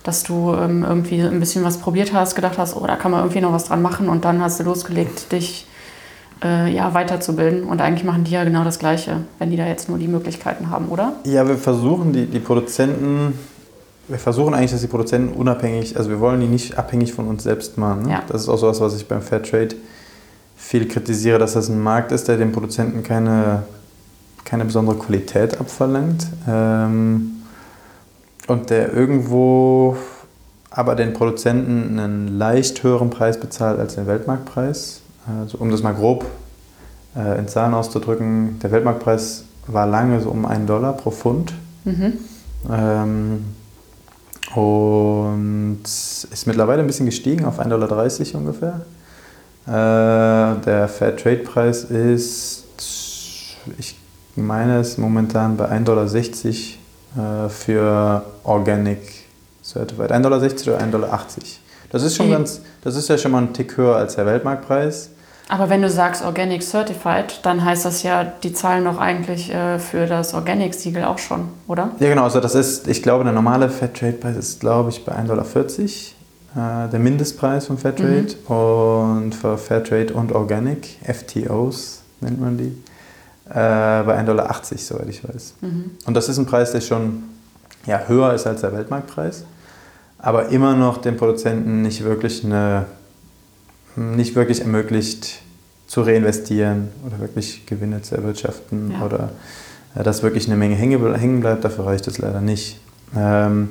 dass 0.03 0.23
du 0.23 0.53
ähm, 0.53 0.85
irgendwie 0.87 1.19
ein 1.21 1.41
bisschen 1.41 1.65
was 1.65 1.77
probiert 1.79 2.13
hast, 2.13 2.35
gedacht 2.35 2.57
hast, 2.57 2.77
oh, 2.77 2.87
da 2.87 2.95
kann 2.95 3.11
man 3.11 3.21
irgendwie 3.21 3.41
noch 3.41 3.51
was 3.51 3.65
dran 3.65 3.81
machen 3.81 4.07
und 4.07 4.23
dann 4.23 4.41
hast 4.41 4.61
du 4.61 4.63
losgelegt, 4.63 5.31
dich 5.33 5.67
äh, 6.41 6.73
ja, 6.73 6.93
weiterzubilden. 6.93 7.65
Und 7.65 7.81
eigentlich 7.81 8.05
machen 8.05 8.23
die 8.23 8.31
ja 8.31 8.45
genau 8.45 8.63
das 8.63 8.79
Gleiche, 8.79 9.23
wenn 9.39 9.49
die 9.49 9.57
da 9.57 9.67
jetzt 9.67 9.89
nur 9.89 9.97
die 9.97 10.07
Möglichkeiten 10.07 10.69
haben, 10.69 10.87
oder? 10.87 11.13
Ja, 11.25 11.45
wir 11.45 11.57
versuchen 11.57 12.13
die, 12.13 12.25
die 12.25 12.39
Produzenten 12.39 13.37
wir 14.07 14.19
versuchen 14.19 14.53
eigentlich, 14.53 14.71
dass 14.71 14.81
die 14.81 14.87
Produzenten 14.87 15.33
unabhängig, 15.33 15.97
also 15.97 16.09
wir 16.09 16.19
wollen 16.19 16.39
die 16.39 16.47
nicht 16.47 16.77
abhängig 16.77 17.13
von 17.13 17.27
uns 17.27 17.43
selbst 17.43 17.77
machen. 17.77 18.03
Ne? 18.03 18.11
Ja. 18.11 18.23
Das 18.27 18.41
ist 18.41 18.49
auch 18.49 18.57
so 18.57 18.67
was, 18.67 18.79
was 18.79 18.95
ich 18.95 19.07
beim 19.07 19.21
Fairtrade 19.21 19.75
viel 20.55 20.87
kritisiere, 20.87 21.37
dass 21.39 21.53
das 21.53 21.69
ein 21.69 21.81
Markt 21.81 22.11
ist, 22.11 22.27
der 22.27 22.37
den 22.37 22.51
Produzenten 22.51 23.03
keine, 23.03 23.63
keine 24.45 24.65
besondere 24.65 24.97
Qualität 24.97 25.59
abverlangt 25.59 26.27
ähm, 26.47 27.43
und 28.47 28.69
der 28.69 28.93
irgendwo 28.93 29.97
aber 30.69 30.95
den 30.95 31.13
Produzenten 31.13 31.99
einen 31.99 32.37
leicht 32.37 32.83
höheren 32.83 33.09
Preis 33.09 33.39
bezahlt 33.39 33.79
als 33.79 33.95
den 33.95 34.07
Weltmarktpreis. 34.07 35.01
Also 35.41 35.57
um 35.57 35.71
das 35.71 35.83
mal 35.83 35.93
grob 35.93 36.25
äh, 37.15 37.39
in 37.39 37.47
Zahlen 37.47 37.73
auszudrücken, 37.73 38.59
der 38.59 38.71
Weltmarktpreis 38.71 39.43
war 39.65 39.85
lange 39.85 40.21
so 40.21 40.29
um 40.29 40.45
einen 40.45 40.67
Dollar 40.67 40.93
pro 40.93 41.11
Pfund. 41.11 41.53
Mhm. 41.83 42.13
Ähm, 42.71 43.45
und 44.55 45.81
ist 45.83 46.47
mittlerweile 46.47 46.81
ein 46.81 46.87
bisschen 46.87 47.05
gestiegen 47.05 47.45
auf 47.45 47.59
1,30 47.59 47.69
Dollar 47.69 48.35
ungefähr. 48.35 48.81
Äh, 49.67 50.61
der 50.63 50.87
Fairtrade-Preis 50.87 51.85
ist, 51.85 52.63
ich 53.77 53.95
meine 54.35 54.79
es 54.79 54.97
momentan 54.97 55.57
bei 55.57 55.69
1,60 55.69 55.83
Dollar 55.83 57.45
äh, 57.45 57.49
für 57.49 58.23
Organic 58.43 59.01
Certified. 59.63 60.11
1,60 60.11 60.21
Dollar 60.21 60.39
oder 60.39 60.85
1,80 60.85 60.91
Dollar. 60.91 61.19
Das 61.89 62.03
ist 62.03 62.15
schon 62.15 62.29
ganz, 62.29 62.61
das 62.83 62.95
ist 62.95 63.09
ja 63.09 63.17
schon 63.17 63.31
mal 63.31 63.43
ein 63.43 63.53
Tick 63.53 63.77
höher 63.77 63.95
als 63.95 64.15
der 64.15 64.25
Weltmarktpreis. 64.25 65.11
Aber 65.49 65.69
wenn 65.69 65.81
du 65.81 65.89
sagst 65.89 66.23
Organic 66.25 66.61
Certified, 66.61 67.39
dann 67.43 67.63
heißt 67.63 67.85
das 67.85 68.03
ja, 68.03 68.23
die 68.25 68.51
zahlen 68.51 68.83
doch 68.83 68.99
eigentlich 68.99 69.53
äh, 69.53 69.79
für 69.79 70.05
das 70.05 70.33
Organic-Siegel 70.33 71.05
auch 71.05 71.19
schon, 71.19 71.47
oder? 71.67 71.91
Ja, 71.99 72.09
genau. 72.09 72.23
Also 72.23 72.41
das 72.41 72.53
ist, 72.53 72.87
ich 72.87 73.01
glaube, 73.01 73.23
der 73.23 73.33
normale 73.33 73.69
Fairtrade-Preis 73.69 74.35
ist, 74.35 74.59
glaube 74.59 74.89
ich, 74.89 75.05
bei 75.05 75.13
1,40 75.13 75.27
Dollar. 75.27 75.45
Äh, 76.57 76.89
der 76.89 76.99
Mindestpreis 76.99 77.67
von 77.67 77.77
Fairtrade. 77.77 78.35
Mhm. 78.47 78.53
Und 78.53 79.35
für 79.35 79.57
Fairtrade 79.57 80.13
und 80.13 80.33
Organic, 80.33 80.97
FTOs 81.03 82.01
nennt 82.19 82.41
man 82.41 82.57
die, 82.57 82.75
äh, 83.49 83.53
bei 83.53 84.19
1,80 84.19 84.25
Dollar, 84.25 84.55
soweit 84.61 85.09
ich 85.09 85.23
weiß. 85.27 85.53
Mhm. 85.61 85.91
Und 86.05 86.13
das 86.13 86.27
ist 86.27 86.37
ein 86.37 86.45
Preis, 86.45 86.71
der 86.71 86.81
schon 86.81 87.23
ja, 87.85 88.01
höher 88.07 88.33
ist 88.33 88.45
als 88.45 88.61
der 88.61 88.73
Weltmarktpreis, 88.73 89.45
aber 90.19 90.49
immer 90.49 90.75
noch 90.75 90.97
dem 90.97 91.15
Produzenten 91.15 91.83
nicht 91.83 92.03
wirklich 92.03 92.43
eine 92.43 92.85
nicht 93.97 94.35
wirklich 94.35 94.61
ermöglicht 94.61 95.41
zu 95.87 96.01
reinvestieren 96.01 96.89
oder 97.05 97.19
wirklich 97.19 97.65
Gewinne 97.65 98.01
zu 98.01 98.15
erwirtschaften 98.15 98.91
ja. 98.91 99.05
oder 99.05 99.29
äh, 99.95 100.03
dass 100.03 100.21
wirklich 100.21 100.47
eine 100.47 100.57
Menge 100.57 100.75
hängen 100.75 101.39
bleibt, 101.39 101.63
dafür 101.63 101.85
reicht 101.85 102.07
es 102.07 102.17
leider 102.17 102.41
nicht. 102.41 102.79
Ähm, 103.15 103.69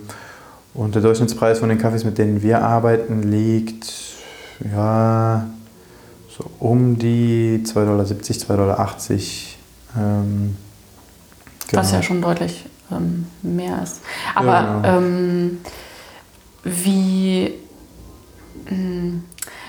und 0.75 0.95
der 0.95 1.03
Durchschnittspreis 1.03 1.59
von 1.59 1.69
den 1.69 1.79
Kaffees, 1.79 2.05
mit 2.05 2.19
denen 2.19 2.43
wir 2.43 2.63
arbeiten, 2.63 3.23
liegt 3.23 3.93
ja 4.75 5.47
so 6.29 6.51
um 6.59 6.99
die 6.99 7.63
2,70 7.65 7.77
Dollar, 7.85 8.05
2,80 8.05 8.47
Dollar. 8.57 8.99
Ähm, 9.97 10.57
genau. 11.69 11.83
Was 11.83 11.93
ja 11.93 12.03
schon 12.03 12.21
deutlich 12.21 12.67
ähm, 12.91 13.27
mehr 13.43 13.83
ist. 13.83 14.01
Aber 14.35 14.53
ja, 14.53 14.81
genau. 14.81 14.99
ähm, 14.99 15.59
wie. 16.65 17.55
Mh, 18.65 18.71
hm, 18.71 19.25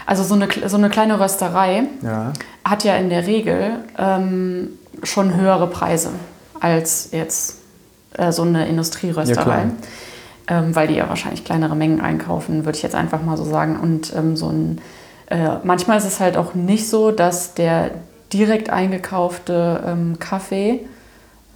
also 0.07 0.23
so 0.23 0.33
eine, 0.33 0.47
so 0.67 0.77
eine 0.77 0.89
kleine 0.89 1.19
Rösterei 1.19 1.83
ja. 2.01 2.33
hat 2.65 2.83
ja 2.83 2.95
in 2.95 3.09
der 3.09 3.27
Regel 3.27 3.71
ähm, 3.97 4.69
schon 5.03 5.35
höhere 5.35 5.67
Preise 5.67 6.09
als 6.59 7.09
jetzt 7.11 7.57
äh, 8.13 8.31
so 8.31 8.41
eine 8.41 8.67
Industrierösterei. 8.67 9.57
Ja, 9.57 9.71
ähm, 10.59 10.75
weil 10.75 10.87
die 10.87 10.95
ja 10.95 11.09
wahrscheinlich 11.09 11.43
kleinere 11.43 11.75
Mengen 11.75 11.99
einkaufen, 11.99 12.65
würde 12.65 12.77
ich 12.77 12.83
jetzt 12.83 12.95
einfach 12.95 13.21
mal 13.21 13.35
so 13.35 13.43
sagen. 13.43 13.77
Und 13.77 14.15
ähm, 14.15 14.37
so 14.37 14.49
ein, 14.49 14.79
äh, 15.29 15.57
manchmal 15.63 15.97
ist 15.97 16.05
es 16.05 16.21
halt 16.21 16.37
auch 16.37 16.53
nicht 16.53 16.89
so, 16.89 17.11
dass 17.11 17.53
der 17.53 17.91
direkt 18.31 18.69
eingekaufte 18.69 19.83
ähm, 19.85 20.19
Kaffee 20.19 20.85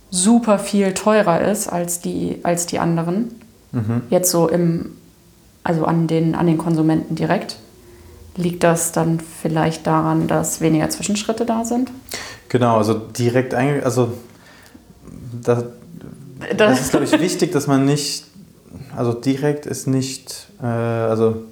super 0.10 0.60
viel 0.60 0.94
teurer 0.94 1.40
ist 1.40 1.70
als 1.70 2.02
die, 2.02 2.42
als 2.44 2.66
die 2.66 2.80
anderen. 2.80 3.34
Mhm. 3.72 4.02
Jetzt 4.10 4.30
so 4.30 4.50
im, 4.50 4.98
also 5.64 5.86
an 5.86 6.08
den, 6.08 6.36
an 6.36 6.48
den 6.48 6.58
Konsumenten 6.58 7.16
direkt. 7.16 7.56
Liegt 8.36 8.64
das 8.64 8.92
dann 8.92 9.20
vielleicht 9.20 9.86
daran, 9.88 10.28
dass 10.28 10.62
weniger 10.62 10.90
Zwischenschritte 10.90 11.46
da 11.46 11.66
sind? 11.66 11.92
Genau, 12.50 12.78
also 12.78 12.94
direkt 12.94 13.54
einge... 13.54 13.84
Also 13.84 14.14
das, 15.42 15.66
das 16.56 16.80
ist, 16.80 16.92
glaube 16.92 17.06
ich, 17.06 17.20
wichtig, 17.20 17.52
dass 17.52 17.68
man 17.68 17.86
nicht... 17.86 18.26
Also 18.96 19.14
direkt 19.14 19.66
ist 19.66 19.88
nicht... 19.88 20.48
Äh, 20.62 20.66
also 20.66 21.44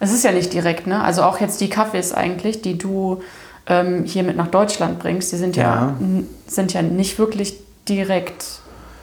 es 0.00 0.12
ist 0.12 0.24
ja 0.24 0.32
nicht 0.32 0.52
direkt, 0.52 0.86
ne? 0.86 1.04
Also 1.04 1.22
auch 1.22 1.40
jetzt 1.40 1.60
die 1.60 1.68
Kaffees 1.68 2.12
eigentlich, 2.12 2.62
die 2.62 2.78
du 2.78 3.22
ähm, 3.66 4.04
hier 4.04 4.22
mit 4.22 4.34
nach 4.34 4.48
Deutschland 4.48 4.98
bringst, 4.98 5.30
die 5.30 5.36
sind 5.36 5.56
ja. 5.56 5.94
ja, 6.00 6.22
sind 6.46 6.72
ja 6.72 6.80
nicht 6.80 7.18
wirklich 7.18 7.60
direkt 7.86 8.44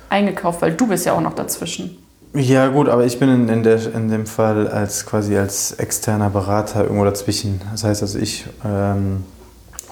eingekauft, 0.10 0.64
weil 0.64 0.74
du 0.74 0.88
bist 0.88 1.06
ja 1.06 1.14
auch 1.14 1.22
noch 1.22 1.36
dazwischen. 1.36 1.98
Ja, 2.34 2.68
gut, 2.68 2.90
aber 2.90 3.06
ich 3.06 3.20
bin 3.20 3.30
in, 3.30 3.50
in, 3.50 3.64
der, 3.64 3.94
in 3.94 4.10
dem 4.10 4.26
Fall 4.26 4.68
als 4.68 5.06
quasi 5.06 5.38
als 5.38 5.72
externer 5.74 6.30
Berater 6.30 6.84
irgendwo 6.84 7.06
dazwischen. 7.06 7.62
Das 7.72 7.84
heißt, 7.84 8.02
also 8.02 8.20
ich 8.20 8.46
ähm, 8.64 9.24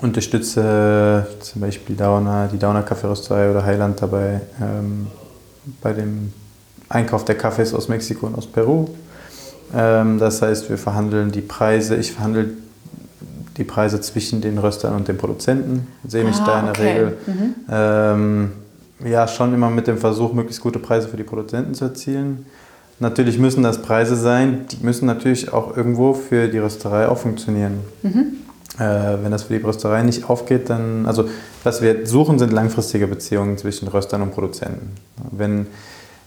unterstütze 0.01 1.27
zum 1.39 1.61
Beispiel 1.61 1.95
Dauna, 1.95 2.47
die 2.47 2.59
Dauna 2.59 2.81
Kaffeerösterei 2.81 3.49
oder 3.49 3.65
Highland 3.65 4.01
dabei 4.01 4.41
ähm, 4.61 5.07
bei 5.81 5.93
dem 5.93 6.33
Einkauf 6.89 7.25
der 7.25 7.35
Kaffees 7.35 7.73
aus 7.73 7.87
Mexiko 7.87 8.27
und 8.27 8.35
aus 8.35 8.47
Peru. 8.47 8.89
Ähm, 9.73 10.19
das 10.19 10.41
heißt, 10.41 10.69
wir 10.69 10.77
verhandeln 10.77 11.31
die 11.31 11.41
Preise, 11.41 11.95
ich 11.95 12.11
verhandle 12.11 12.49
die 13.57 13.63
Preise 13.63 14.01
zwischen 14.01 14.41
den 14.41 14.57
Röstern 14.57 14.95
und 14.95 15.07
den 15.07 15.17
Produzenten, 15.17 15.87
sehe 16.07 16.23
mich 16.23 16.35
ah, 16.41 16.45
da 16.45 16.59
in 16.59 16.65
der 16.65 16.73
okay. 16.73 16.91
Regel. 16.91 17.17
Mhm. 17.25 18.64
Ja 19.03 19.27
schon 19.27 19.53
immer 19.53 19.69
mit 19.69 19.87
dem 19.87 19.97
Versuch, 19.97 20.33
möglichst 20.33 20.61
gute 20.61 20.79
Preise 20.79 21.07
für 21.07 21.17
die 21.17 21.23
Produzenten 21.23 21.73
zu 21.73 21.85
erzielen. 21.85 22.45
Natürlich 22.99 23.37
müssen 23.37 23.61
das 23.61 23.81
Preise 23.81 24.15
sein, 24.15 24.67
die 24.71 24.83
müssen 24.83 25.05
natürlich 25.05 25.51
auch 25.51 25.75
irgendwo 25.75 26.13
für 26.13 26.47
die 26.47 26.59
Rösterei 26.59 27.09
auch 27.09 27.17
funktionieren. 27.17 27.81
Mhm. 28.03 28.37
Äh, 28.79 29.23
wenn 29.23 29.31
das 29.31 29.43
für 29.43 29.57
die 29.57 29.63
Rösterei 29.63 30.01
nicht 30.03 30.29
aufgeht, 30.29 30.69
dann, 30.69 31.05
also 31.05 31.25
was 31.63 31.81
wir 31.81 32.05
suchen, 32.05 32.39
sind 32.39 32.53
langfristige 32.53 33.07
Beziehungen 33.07 33.57
zwischen 33.57 33.87
Röstern 33.87 34.21
und 34.21 34.33
Produzenten. 34.33 34.91
Wenn, 35.31 35.67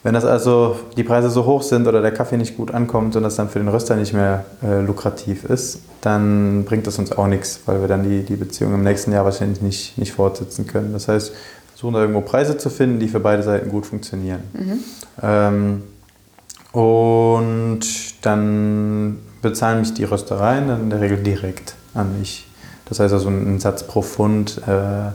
wenn 0.03 0.15
das 0.15 0.25
also 0.25 0.77
die 0.97 1.05
Preise 1.05 1.31
so 1.31 1.45
hoch 1.47 1.63
sind 1.63 1.87
oder 1.87 2.03
der 2.03 2.13
Kaffee 2.13 2.37
nicht 2.37 2.57
gut 2.57 2.73
ankommt 2.73 3.17
und 3.17 3.23
das 3.23 3.37
dann 3.37 3.49
für 3.49 3.59
den 3.59 3.69
Röster 3.69 3.97
nicht 3.97 4.13
mehr 4.13 4.45
äh, 4.63 4.81
lukrativ 4.81 5.45
ist, 5.45 5.81
dann 6.01 6.65
bringt 6.65 6.87
das 6.87 6.99
uns 6.99 7.13
auch 7.13 7.27
nichts, 7.27 7.61
weil 7.67 7.81
wir 7.81 7.89
dann 7.89 8.03
die, 8.05 8.23
die 8.23 8.37
Beziehung 8.37 8.75
im 8.75 8.83
nächsten 8.83 9.13
Jahr 9.13 9.25
wahrscheinlich 9.25 9.61
nicht, 9.61 9.99
nicht 9.99 10.13
fortsetzen 10.13 10.67
können. 10.67 10.93
Das 10.93 11.09
heißt, 11.09 11.33
versuchen 11.79 11.95
da 11.95 12.01
irgendwo 12.01 12.23
Preise 12.23 12.59
zu 12.59 12.71
finden, 12.71 12.99
die 12.99 13.07
für 13.07 13.21
beide 13.21 13.45
Seiten 13.45 13.71
gut 13.71 13.87
funktionieren. 13.87 14.41
Mhm. 14.53 14.79
Ähm, 15.23 15.83
und 16.73 17.81
dann 18.23 19.19
bezahlen 19.43 19.79
mich 19.79 19.95
die 19.95 20.03
Röstereien 20.03 20.67
dann 20.67 20.81
in 20.81 20.91
der 20.91 21.01
Regel 21.01 21.19
direkt 21.19 21.77
an 21.95 22.19
mich. 22.19 22.49
Das 22.87 22.99
heißt 22.99 23.15
also 23.15 23.29
ein 23.29 23.61
Satz 23.61 23.85
pro 23.85 24.03
Pfund, 24.03 24.61
äh, 24.67 25.13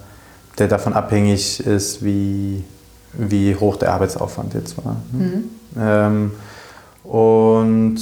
der 0.57 0.67
davon 0.69 0.93
abhängig 0.93 1.59
ist, 1.59 2.01
wie, 2.05 2.63
wie 3.11 3.57
hoch 3.57 3.75
der 3.75 3.91
Arbeitsaufwand 3.91 4.53
jetzt 4.53 4.77
war. 4.85 4.95
Mhm. 5.11 5.43
Ähm, 5.77 6.31
und 7.03 7.97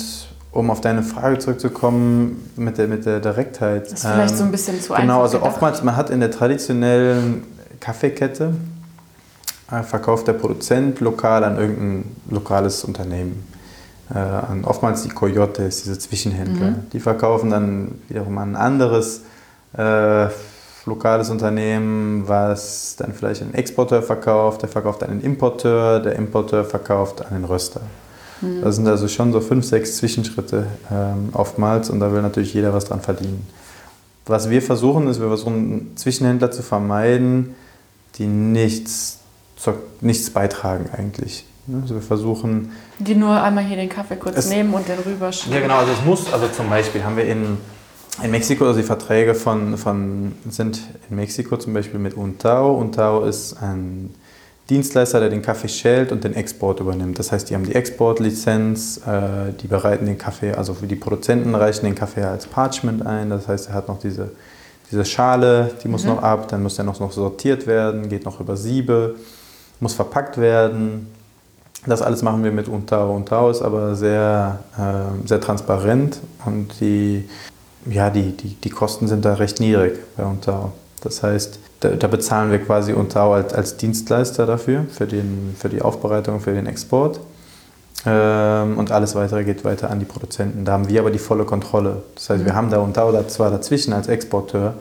um 0.51 0.69
auf 0.69 0.81
deine 0.81 1.01
Frage 1.01 1.39
zurückzukommen 1.39 2.51
mit 2.57 2.77
der, 2.77 2.87
mit 2.87 3.07
der 3.07 3.21
Direktheit. 3.21 3.85
Das 3.85 3.93
ist 3.93 4.01
vielleicht 4.05 4.33
ähm, 4.33 4.37
so 4.37 4.43
ein 4.43 4.51
bisschen 4.51 4.79
zu 4.79 4.93
einfach. 4.93 5.01
Genau, 5.01 5.23
also 5.23 5.41
oftmals, 5.41 5.81
man 5.81 5.95
hat 5.95 6.11
in 6.11 6.19
der 6.19 6.29
traditionellen 6.29 7.43
Kaffeekette 7.81 8.53
äh, 9.69 9.83
verkauft 9.83 10.27
der 10.27 10.33
Produzent 10.33 11.01
lokal 11.01 11.43
an 11.43 11.57
irgendein 11.57 12.15
lokales 12.29 12.85
Unternehmen. 12.85 13.45
Äh, 14.13 14.17
an 14.17 14.63
oftmals 14.65 15.03
die 15.03 15.09
Coyotes, 15.09 15.83
diese 15.83 15.97
Zwischenhändler. 15.97 16.71
Mhm. 16.71 16.89
Die 16.91 16.99
verkaufen 16.99 17.49
dann 17.49 18.01
wiederum 18.07 18.37
an 18.37 18.55
ein 18.55 18.55
anderes 18.55 19.21
äh, 19.77 20.27
lokales 20.85 21.29
Unternehmen, 21.29 22.27
was 22.27 22.95
dann 22.97 23.13
vielleicht 23.13 23.41
einen 23.41 23.53
Exporteur 23.53 24.01
verkauft, 24.01 24.63
der 24.63 24.69
verkauft 24.69 25.03
an 25.03 25.11
einen 25.11 25.21
Importeur, 25.21 25.99
der 25.99 26.15
Importeur 26.15 26.65
verkauft 26.65 27.25
an 27.25 27.33
den 27.33 27.45
Röster. 27.45 27.81
Mhm. 28.41 28.61
Das 28.61 28.75
sind 28.75 28.87
also 28.87 29.07
schon 29.07 29.31
so 29.31 29.39
fünf, 29.39 29.65
sechs 29.65 29.97
Zwischenschritte 29.97 30.65
ähm, 30.91 31.29
oftmals 31.33 31.89
und 31.89 31.99
da 31.99 32.11
will 32.11 32.21
natürlich 32.21 32.53
jeder 32.53 32.73
was 32.73 32.85
dran 32.85 33.01
verdienen. 33.01 33.47
Was 34.25 34.49
wir 34.49 34.61
versuchen, 34.61 35.07
ist, 35.07 35.19
wir 35.19 35.27
versuchen 35.27 35.93
Zwischenhändler 35.95 36.51
zu 36.51 36.63
vermeiden, 36.63 37.55
die 38.17 38.27
nichts, 38.27 39.19
nichts 40.01 40.29
beitragen 40.29 40.89
eigentlich. 40.95 41.45
Also 41.81 41.95
wir 41.95 42.01
versuchen. 42.01 42.71
Die 42.99 43.15
nur 43.15 43.41
einmal 43.41 43.63
hier 43.63 43.77
den 43.77 43.89
Kaffee 43.89 44.15
kurz 44.15 44.49
nehmen 44.49 44.73
und 44.73 44.87
den 44.87 44.99
rüberschieben. 44.99 45.53
Ja, 45.53 45.61
genau. 45.61 45.77
Also 45.77 45.91
es 45.93 46.05
muss, 46.05 46.33
also 46.33 46.47
zum 46.47 46.69
Beispiel 46.69 47.03
haben 47.03 47.17
wir 47.17 47.25
in, 47.25 47.57
in 48.21 48.31
Mexiko, 48.31 48.65
also 48.65 48.79
die 48.79 48.85
Verträge 48.85 49.35
von, 49.35 49.77
von, 49.77 50.33
sind 50.49 50.81
in 51.09 51.15
Mexiko 51.15 51.57
zum 51.57 51.73
Beispiel 51.73 51.99
mit 51.99 52.15
Untao. 52.15 52.75
Untao 52.75 53.25
ist 53.25 53.61
ein 53.61 54.13
Dienstleister, 54.69 55.19
der 55.19 55.29
den 55.29 55.41
Kaffee 55.41 55.67
schält 55.67 56.11
und 56.11 56.23
den 56.23 56.33
Export 56.33 56.79
übernimmt. 56.79 57.19
Das 57.19 57.31
heißt, 57.31 57.49
die 57.49 57.55
haben 57.55 57.65
die 57.65 57.75
Exportlizenz, 57.75 59.01
äh, 59.05 59.51
die 59.61 59.67
bereiten 59.67 60.05
den 60.05 60.17
Kaffee, 60.17 60.53
also 60.53 60.73
für 60.73 60.87
die 60.87 60.95
Produzenten 60.95 61.53
reichen 61.55 61.85
den 61.85 61.95
Kaffee 61.95 62.23
als 62.23 62.47
Parchment 62.47 63.05
ein. 63.05 63.29
Das 63.29 63.47
heißt, 63.47 63.69
er 63.69 63.75
hat 63.75 63.87
noch 63.87 63.99
diese, 63.99 64.31
diese 64.91 65.05
Schale, 65.05 65.71
die 65.83 65.87
muss 65.87 66.03
mhm. 66.03 66.09
noch 66.09 66.23
ab, 66.23 66.47
dann 66.49 66.61
muss 66.61 66.77
er 66.77 66.83
noch, 66.83 66.99
noch 66.99 67.11
sortiert 67.11 67.65
werden, 67.65 68.09
geht 68.09 68.25
noch 68.25 68.39
über 68.39 68.57
Siebe, 68.57 69.15
muss 69.79 69.93
verpackt 69.93 70.37
werden. 70.37 71.07
Das 71.85 72.01
alles 72.01 72.21
machen 72.21 72.43
wir 72.43 72.51
mit 72.51 72.67
Untao. 72.67 73.15
Untao 73.15 73.49
ist 73.49 73.61
aber 73.61 73.95
sehr, 73.95 74.59
äh, 74.77 75.27
sehr 75.27 75.41
transparent 75.41 76.19
und 76.45 76.79
die, 76.79 77.27
ja, 77.89 78.09
die, 78.09 78.35
die, 78.37 78.49
die 78.55 78.69
Kosten 78.69 79.07
sind 79.07 79.25
da 79.25 79.35
recht 79.35 79.59
niedrig 79.59 79.97
bei 80.15 80.23
Untao. 80.23 80.73
Das 81.01 81.23
heißt, 81.23 81.57
da, 81.79 81.89
da 81.89 82.07
bezahlen 82.07 82.51
wir 82.51 82.59
quasi 82.59 82.93
Untao 82.93 83.33
als, 83.33 83.53
als 83.53 83.77
Dienstleister 83.77 84.45
dafür, 84.45 84.85
für, 84.91 85.07
den, 85.07 85.55
für 85.57 85.69
die 85.69 85.81
Aufbereitung, 85.81 86.39
für 86.39 86.53
den 86.53 86.67
Export. 86.67 87.19
Ähm, 88.05 88.77
und 88.77 88.91
alles 88.91 89.15
weitere 89.15 89.43
geht 89.43 89.63
weiter 89.63 89.91
an 89.91 89.99
die 89.99 90.05
Produzenten. 90.05 90.65
Da 90.65 90.71
haben 90.73 90.89
wir 90.89 90.99
aber 90.99 91.11
die 91.11 91.19
volle 91.19 91.45
Kontrolle. 91.45 92.03
Das 92.15 92.29
heißt, 92.29 92.45
wir 92.45 92.53
mhm. 92.53 92.57
haben 92.57 92.69
da 92.71 92.79
Untao 92.79 93.11
da 93.11 93.27
zwar 93.27 93.51
dazwischen 93.51 93.93
als 93.93 94.07
Exporteur, 94.07 94.73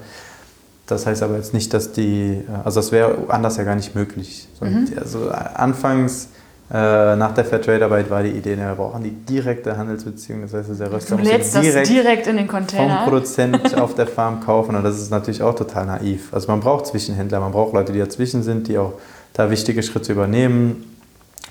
das 0.87 1.07
heißt 1.07 1.23
aber 1.23 1.37
jetzt 1.37 1.55
nicht, 1.55 1.73
dass 1.73 1.93
die, 1.93 2.43
also 2.65 2.81
das 2.81 2.91
wäre 2.91 3.17
anders 3.29 3.57
ja 3.57 3.65
gar 3.65 3.77
nicht 3.77 3.95
möglich. 3.95 4.49
Mhm. 4.61 4.89
Also 4.99 5.31
anfangs 5.31 6.29
äh, 6.73 7.17
nach 7.17 7.35
der 7.35 7.45
Fairtrade-Arbeit 7.45 8.11
war 8.11 8.23
die 8.23 8.31
Idee, 8.31 8.57
wir 8.57 8.75
brauchen 8.75 9.03
die 9.03 9.11
direkte 9.11 9.77
Handelsbeziehung. 9.77 10.43
Das 10.43 10.55
heißt, 10.55 10.81
der 10.81 10.93
Röster 10.93 11.17
muss 11.17 11.29
direkt, 11.29 11.89
direkt 11.89 12.27
in 12.27 12.37
den 12.37 12.49
Container. 12.49 12.99
vom 12.99 13.05
Produzent 13.05 13.79
auf 13.81 13.95
der 13.95 14.07
Farm 14.07 14.41
kaufen. 14.41 14.75
Und 14.77 14.83
das 14.83 15.01
ist 15.01 15.11
natürlich 15.11 15.43
auch 15.43 15.55
total 15.55 15.87
naiv. 15.87 16.33
Also 16.33 16.49
man 16.49 16.61
braucht 16.61 16.87
Zwischenhändler, 16.87 17.41
man 17.41 17.53
braucht 17.53 17.75
Leute, 17.75 17.93
die 17.93 17.99
dazwischen 17.99 18.43
sind, 18.43 18.69
die 18.69 18.79
auch 18.79 18.95
da 19.33 19.51
wichtige 19.51 19.83
Schritte 19.83 20.13
übernehmen. 20.13 20.97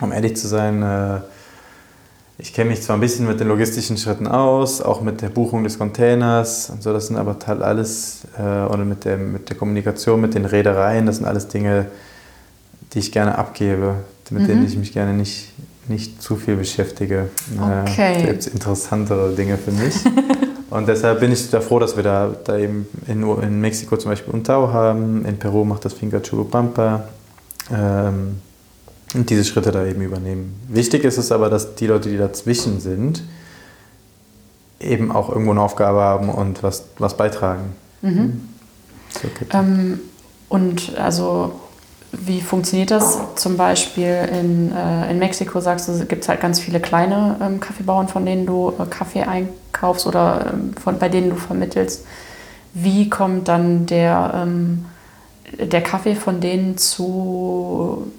Um 0.01 0.13
ehrlich 0.13 0.37
zu 0.37 0.47
sein, 0.47 0.81
äh, 0.81 1.19
ich 2.39 2.53
kenne 2.53 2.71
mich 2.71 2.81
zwar 2.81 2.97
ein 2.97 3.01
bisschen 3.01 3.27
mit 3.27 3.39
den 3.39 3.47
logistischen 3.47 3.97
Schritten 3.97 4.27
aus, 4.27 4.81
auch 4.81 5.01
mit 5.01 5.21
der 5.21 5.29
Buchung 5.29 5.63
des 5.63 5.77
Containers 5.77 6.69
und 6.69 6.81
so, 6.81 6.91
das 6.93 7.07
sind 7.07 7.17
aber 7.17 7.37
alles, 7.61 8.21
äh, 8.37 8.41
oder 8.41 8.85
mit 8.85 9.05
der, 9.05 9.17
mit 9.17 9.49
der 9.49 9.57
Kommunikation 9.57 10.19
mit 10.19 10.33
den 10.33 10.45
Reedereien, 10.45 11.05
das 11.05 11.17
sind 11.17 11.25
alles 11.25 11.47
Dinge, 11.47 11.87
die 12.93 12.99
ich 12.99 13.11
gerne 13.11 13.37
abgebe 13.37 13.95
mit 14.31 14.43
mhm. 14.43 14.47
denen 14.47 14.65
ich 14.65 14.77
mich 14.77 14.93
gerne 14.93 15.13
nicht, 15.13 15.51
nicht 15.87 16.21
zu 16.21 16.35
viel 16.35 16.55
beschäftige. 16.55 17.29
Okay. 17.55 18.15
Da 18.19 18.25
gibt 18.27 18.41
es 18.41 18.47
interessantere 18.47 19.33
Dinge 19.35 19.57
für 19.57 19.71
mich. 19.71 19.95
Und 20.69 20.87
deshalb 20.87 21.19
bin 21.19 21.31
ich 21.31 21.49
da 21.49 21.61
froh, 21.61 21.79
dass 21.79 21.95
wir 21.95 22.03
da, 22.03 22.31
da 22.43 22.57
eben 22.57 22.87
in, 23.07 23.23
in 23.41 23.59
Mexiko 23.59 23.97
zum 23.97 24.11
Beispiel 24.11 24.33
Untao 24.33 24.71
haben, 24.71 25.25
in 25.25 25.37
Peru 25.37 25.65
macht 25.65 25.83
das 25.83 25.93
Finca 25.93 26.19
Churupampa 26.19 27.05
ähm, 27.71 28.37
und 29.13 29.29
diese 29.29 29.43
Schritte 29.43 29.71
da 29.71 29.85
eben 29.85 30.01
übernehmen. 30.01 30.59
Wichtig 30.67 31.03
ist 31.03 31.17
es 31.17 31.31
aber, 31.31 31.49
dass 31.49 31.75
die 31.75 31.87
Leute, 31.87 32.09
die 32.09 32.17
dazwischen 32.17 32.79
sind, 32.79 33.23
eben 34.79 35.11
auch 35.11 35.29
irgendwo 35.29 35.51
eine 35.51 35.61
Aufgabe 35.61 35.99
haben 35.99 36.29
und 36.29 36.63
was, 36.63 36.85
was 36.97 37.17
beitragen. 37.17 37.75
Mhm. 38.01 38.49
Okay. 39.15 39.45
Ähm, 39.53 39.99
und 40.47 40.97
also 40.97 41.53
wie 42.11 42.41
funktioniert 42.41 42.91
das 42.91 43.19
zum 43.35 43.55
Beispiel 43.55 44.27
in, 44.31 44.71
äh, 44.71 45.11
in 45.11 45.19
Mexiko? 45.19 45.59
Sagst 45.59 45.89
du, 45.89 46.05
gibt 46.05 46.23
es 46.23 46.29
halt 46.29 46.41
ganz 46.41 46.59
viele 46.59 46.79
kleine 46.79 47.37
ähm, 47.41 47.59
Kaffeebauern, 47.59 48.07
von 48.07 48.25
denen 48.25 48.45
du 48.45 48.73
äh, 48.79 48.85
Kaffee 48.89 49.23
einkaufst 49.23 50.07
oder 50.07 50.53
ähm, 50.53 50.73
von, 50.73 50.97
bei 50.97 51.09
denen 51.09 51.29
du 51.29 51.35
vermittelst. 51.35 52.05
Wie 52.73 53.09
kommt 53.09 53.47
dann 53.47 53.85
der, 53.85 54.31
ähm, 54.35 54.85
der 55.59 55.81
Kaffee 55.81 56.15
von 56.15 56.41
denen 56.41 56.77
zu, 56.77 58.11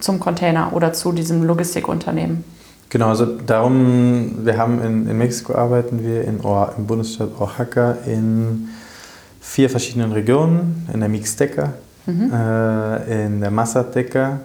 zum 0.00 0.20
Container 0.20 0.72
oder 0.72 0.92
zu 0.92 1.12
diesem 1.12 1.42
Logistikunternehmen? 1.42 2.44
Genau, 2.90 3.08
also 3.08 3.26
darum, 3.26 4.44
wir 4.44 4.56
haben 4.56 4.80
in, 4.82 5.08
in 5.08 5.18
Mexiko 5.18 5.54
arbeiten 5.54 6.04
wir 6.04 6.22
in, 6.22 6.40
im 6.40 6.86
Bundesstaat 6.86 7.30
Oaxaca 7.40 7.96
in 8.06 8.68
vier 9.40 9.68
verschiedenen 9.68 10.12
Regionen, 10.12 10.88
in 10.92 11.00
der 11.00 11.08
Mixteca, 11.08 11.72
mhm. 12.06 12.32
äh, 12.32 13.26
in 13.26 13.40
der 13.40 13.50
Mazateca, 13.50 14.40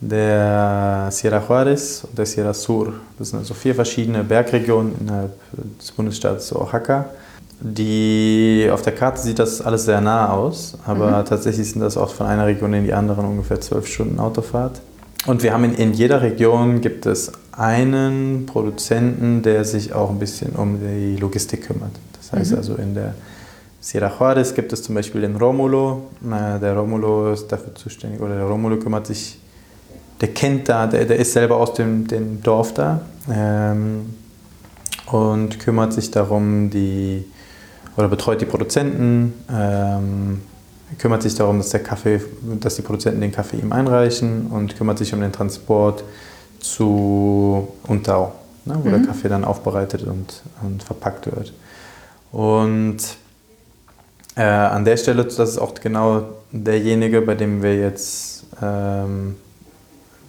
der 0.00 1.08
Sierra 1.10 1.38
Juárez 1.38 2.04
und 2.04 2.16
der 2.16 2.26
Sierra 2.26 2.54
Sur. 2.54 2.94
Das 3.18 3.30
sind 3.30 3.40
also 3.40 3.54
vier 3.54 3.74
verschiedene 3.74 4.24
Bergregionen 4.24 4.94
innerhalb 5.00 5.32
des 5.78 5.92
Bundesstaates 5.92 6.54
Oaxaca. 6.54 7.06
Die, 7.62 8.68
auf 8.72 8.82
der 8.82 8.94
Karte 8.94 9.20
sieht 9.20 9.38
das 9.38 9.60
alles 9.60 9.84
sehr 9.84 10.00
nah 10.00 10.30
aus, 10.30 10.78
aber 10.86 11.20
mhm. 11.20 11.24
tatsächlich 11.26 11.70
sind 11.70 11.80
das 11.80 11.96
auch 11.96 12.14
von 12.14 12.26
einer 12.26 12.46
Region 12.46 12.72
in 12.72 12.84
die 12.84 12.94
andere 12.94 13.20
ungefähr 13.20 13.60
zwölf 13.60 13.86
Stunden 13.86 14.18
Autofahrt. 14.18 14.80
Und 15.26 15.42
wir 15.42 15.52
haben 15.52 15.64
in, 15.64 15.74
in 15.74 15.92
jeder 15.92 16.22
Region 16.22 16.80
gibt 16.80 17.04
es 17.04 17.32
einen 17.52 18.46
Produzenten, 18.46 19.42
der 19.42 19.66
sich 19.66 19.92
auch 19.92 20.08
ein 20.08 20.18
bisschen 20.18 20.52
um 20.52 20.78
die 20.80 21.16
Logistik 21.16 21.66
kümmert. 21.66 21.90
Das 22.16 22.32
heißt 22.32 22.52
mhm. 22.52 22.56
also 22.56 22.74
in 22.76 22.94
der 22.94 23.14
Sierra 23.82 24.08
Juárez 24.08 24.54
gibt 24.54 24.72
es 24.72 24.82
zum 24.82 24.94
Beispiel 24.94 25.22
den 25.22 25.36
Romulo. 25.36 26.08
Der 26.22 26.76
Romulo 26.76 27.32
ist 27.32 27.48
dafür 27.48 27.74
zuständig, 27.74 28.20
oder 28.20 28.36
der 28.36 28.44
Romulo 28.44 28.78
kümmert 28.78 29.06
sich, 29.06 29.38
der 30.20 30.28
kennt 30.28 30.68
da, 30.68 30.86
der, 30.86 31.06
der 31.06 31.16
ist 31.16 31.32
selber 31.32 31.56
aus 31.56 31.72
dem, 31.74 32.06
dem 32.06 32.42
Dorf 32.42 32.74
da 32.74 33.00
ähm, 33.30 34.14
und 35.06 35.58
kümmert 35.58 35.94
sich 35.94 36.10
darum, 36.10 36.68
die, 36.68 37.24
oder 38.00 38.08
betreut 38.08 38.40
die 38.40 38.46
Produzenten, 38.46 39.34
ähm, 39.52 40.40
kümmert 40.98 41.22
sich 41.22 41.34
darum, 41.34 41.58
dass, 41.58 41.70
der 41.70 41.82
Kaffee, 41.82 42.20
dass 42.60 42.76
die 42.76 42.82
Produzenten 42.82 43.20
den 43.20 43.32
Kaffee 43.32 43.58
ihm 43.58 43.72
einreichen 43.72 44.48
und 44.48 44.76
kümmert 44.76 44.98
sich 44.98 45.14
um 45.14 45.20
den 45.20 45.32
Transport 45.32 46.02
zu 46.58 47.68
Untao, 47.86 48.32
ne, 48.64 48.76
wo 48.82 48.88
mhm. 48.88 48.92
der 48.92 49.02
Kaffee 49.02 49.28
dann 49.28 49.44
aufbereitet 49.44 50.02
und, 50.04 50.42
und 50.62 50.82
verpackt 50.82 51.26
wird. 51.26 51.52
Und 52.32 52.98
äh, 54.36 54.42
an 54.42 54.84
der 54.84 54.96
Stelle, 54.96 55.24
das 55.24 55.38
ist 55.38 55.58
auch 55.58 55.74
genau 55.74 56.24
derjenige, 56.52 57.20
bei 57.22 57.34
dem 57.34 57.62
wir 57.62 57.76
jetzt 57.76 58.44
ähm, 58.62 59.36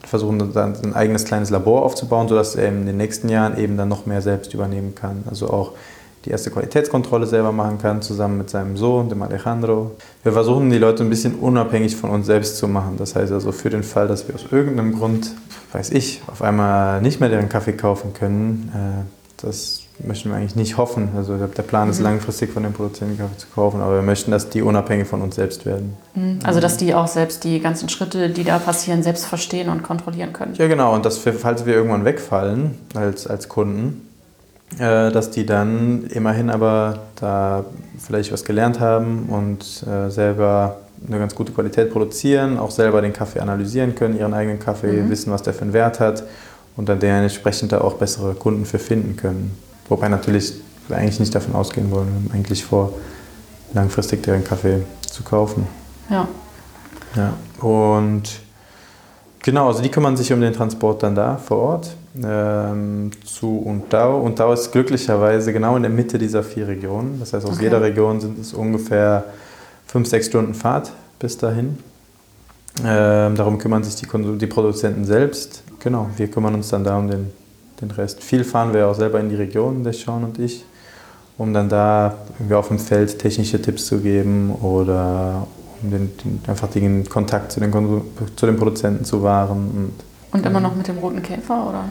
versuchen, 0.06 0.54
dann 0.54 0.76
ein 0.84 0.96
eigenes 0.96 1.26
kleines 1.26 1.50
Labor 1.50 1.84
aufzubauen, 1.84 2.28
sodass 2.28 2.56
er 2.56 2.68
in 2.70 2.86
den 2.86 2.98
nächsten 2.98 3.30
Jahren 3.30 3.58
eben 3.58 3.78
dann 3.78 3.90
noch 3.90 4.06
mehr 4.06 4.22
selbst 4.22 4.54
übernehmen 4.54 4.96
kann. 4.96 5.24
Also 5.30 5.50
auch 5.50 5.74
die 6.26 6.30
erste 6.30 6.52
Qualitätskontrolle 6.52 7.26
selber 7.26 7.52
machen 7.52 7.78
kann, 7.80 8.02
zusammen 8.02 8.38
mit 8.38 8.50
seinem 8.50 8.78
Sohn, 8.78 9.10
dem 9.10 9.22
Alejandro. 9.22 9.92
Wir 10.24 10.34
versuchen, 10.34 10.70
die 10.70 10.78
Leute 10.78 11.04
ein 11.04 11.10
bisschen 11.10 11.36
unabhängig 11.36 11.96
von 11.96 12.10
uns 12.12 12.28
selbst 12.28 12.58
zu 12.58 12.68
machen. 12.68 12.96
Das 12.98 13.16
heißt 13.16 13.32
also 13.32 13.52
für 13.52 13.70
den 13.70 13.84
Fall, 13.84 14.08
dass 14.08 14.28
wir 14.28 14.36
aus 14.36 14.46
irgendeinem 14.52 14.98
Grund, 14.98 15.32
weiß 15.72 15.92
ich, 15.92 16.22
auf 16.28 16.42
einmal 16.42 17.02
nicht 17.02 17.20
mehr 17.20 17.30
deren 17.30 17.50
Kaffee 17.50 17.74
kaufen 17.74 18.14
können, 18.14 18.72
äh, 18.76 19.22
das 19.42 19.82
möchten 20.06 20.30
wir 20.30 20.36
eigentlich 20.38 20.56
nicht 20.56 20.78
hoffen. 20.78 21.10
Also 21.16 21.38
der 21.38 21.64
Plan 21.64 21.90
ist 21.90 22.00
mhm. 22.00 22.06
langfristig 22.06 22.52
von 22.52 22.64
den 22.64 22.74
Produzenten 22.74 23.18
Kaffee 23.18 23.38
zu 23.38 23.48
kaufen, 23.54 23.82
aber 23.82 23.96
wir 23.96 24.02
möchten, 24.02 24.32
dass 24.32 24.50
die 24.50 24.62
unabhängig 24.62 25.08
von 25.08 25.22
uns 25.22 25.36
selbst 25.36 25.66
werden. 25.66 25.98
Mhm. 26.14 26.40
Also 26.44 26.60
dass 26.60 26.78
die 26.78 26.94
auch 26.94 27.08
selbst 27.08 27.44
die 27.44 27.60
ganzen 27.60 27.90
Schritte, 27.90 28.30
die 28.30 28.44
da 28.44 28.60
passieren, 28.60 29.04
selbst 29.04 29.26
verstehen 29.26 29.70
und 29.70 29.84
kontrollieren 29.84 30.34
können. 30.34 30.56
Ja 30.56 30.68
genau, 30.68 30.94
und 30.94 31.06
dass 31.06 31.24
wir, 31.26 31.34
falls 31.34 31.66
wir 31.66 31.74
irgendwann 31.74 32.06
wegfallen 32.06 32.78
als, 32.94 33.28
als 33.28 33.50
Kunden, 33.50 34.08
dass 34.78 35.32
die 35.32 35.46
dann 35.46 36.06
immerhin 36.08 36.50
aber 36.50 37.00
da 37.20 37.66
vielleicht 38.00 38.32
was 38.32 38.44
gelernt 38.44 38.80
haben 38.80 39.28
und 39.30 39.86
äh, 39.88 40.10
selber 40.10 40.78
eine 41.08 41.20
ganz 41.20 41.36
gute 41.36 41.52
Qualität 41.52 41.92
produzieren, 41.92 42.58
auch 42.58 42.72
selber 42.72 43.02
den 43.02 43.14
Kaffee 43.14 43.40
analysieren 43.40 43.96
können, 43.96 44.18
ihren 44.18 44.34
eigenen 44.34 44.60
Kaffee, 44.60 45.02
mhm. 45.02 45.10
wissen, 45.10 45.32
was 45.32 45.42
der 45.42 45.54
für 45.54 45.64
einen 45.64 45.74
Wert 45.74 46.00
hat 46.00 46.24
und 46.78 46.88
dann 46.90 47.00
dementsprechend 47.00 47.72
da 47.72 47.82
auch 47.82 47.96
bessere 47.96 48.34
Kunden 48.34 48.66
für 48.66 48.80
finden 48.80 49.18
können. 49.18 49.58
Wobei 49.90 50.10
natürlich 50.10 50.54
wir 50.88 50.98
eigentlich 50.98 51.20
nicht 51.20 51.34
davon 51.34 51.56
ausgehen 51.56 51.92
wollen, 51.92 52.08
wir 52.08 52.14
haben 52.16 52.32
eigentlich 52.34 52.64
vor, 52.64 52.94
langfristig 53.74 54.24
deren 54.24 54.44
Kaffee 54.44 54.84
zu 55.02 55.24
kaufen. 55.24 55.68
Ja. 56.10 56.28
Ja, 57.16 57.34
und 57.66 58.24
genau, 59.42 59.68
also 59.68 59.82
die 59.82 59.90
kümmern 59.90 60.16
sich 60.16 60.32
um 60.32 60.40
den 60.40 60.54
Transport 60.54 61.04
dann 61.04 61.14
da 61.16 61.36
vor 61.38 61.58
Ort 61.58 61.96
ähm, 62.24 63.12
zu 63.24 63.60
Untao. 63.60 64.22
Untao 64.22 64.54
ist 64.54 64.72
glücklicherweise 64.72 65.54
genau 65.54 65.76
in 65.76 65.84
der 65.84 65.92
Mitte 65.92 66.18
dieser 66.18 66.44
vier 66.44 66.68
Regionen. 66.68 67.20
Das 67.20 67.34
heißt, 67.34 67.46
aus 67.46 67.54
okay. 67.54 67.64
jeder 67.64 67.82
Region 67.82 68.20
sind 68.20 68.40
es 68.40 68.54
ungefähr 68.54 69.26
fünf, 69.88 70.08
sechs 70.08 70.28
Stunden 70.28 70.54
Fahrt 70.54 70.92
bis 71.20 71.38
dahin. 71.38 71.78
Ähm, 72.86 73.36
darum 73.36 73.58
kümmern 73.58 73.84
sich 73.84 73.96
die, 73.96 74.06
Konsum 74.06 74.40
die 74.40 74.48
Produzenten 74.48 75.06
selbst. 75.06 75.64
Genau, 75.80 76.10
wir 76.18 76.28
kümmern 76.30 76.56
uns 76.56 76.70
dann 76.70 76.84
da 76.84 76.98
um 76.98 77.10
den, 77.10 77.32
den 77.82 77.92
Rest. 77.92 78.24
Viel 78.24 78.44
fahren 78.44 78.74
wir 78.74 78.88
auch 78.88 78.96
selber 78.96 79.20
in 79.20 79.30
die 79.30 79.36
Region, 79.36 79.84
der 79.84 79.94
Sean 79.94 80.24
und 80.24 80.40
ich, 80.40 80.64
um 81.38 81.54
dann 81.54 81.70
da 81.70 82.16
irgendwie 82.40 82.56
auf 82.56 82.68
dem 82.70 82.80
Feld 82.80 83.20
technische 83.20 83.62
Tipps 83.62 83.88
zu 83.88 84.00
geben 84.00 84.56
oder 84.62 85.48
um 85.82 85.92
den, 85.92 86.12
den, 86.18 86.42
einfach 86.48 86.70
den 86.70 87.08
Kontakt 87.08 87.52
zu 87.52 87.60
den, 87.60 87.72
Konsum 87.72 88.04
zu 88.36 88.46
den 88.46 88.58
Produzenten 88.58 89.06
zu 89.06 89.22
wahren. 89.24 89.72
Und, 89.76 90.11
und 90.32 90.46
immer 90.46 90.60
noch 90.60 90.76
mit 90.76 90.88
dem 90.88 90.98
roten 90.98 91.22
Käfer, 91.22 91.68
oder? 91.70 91.86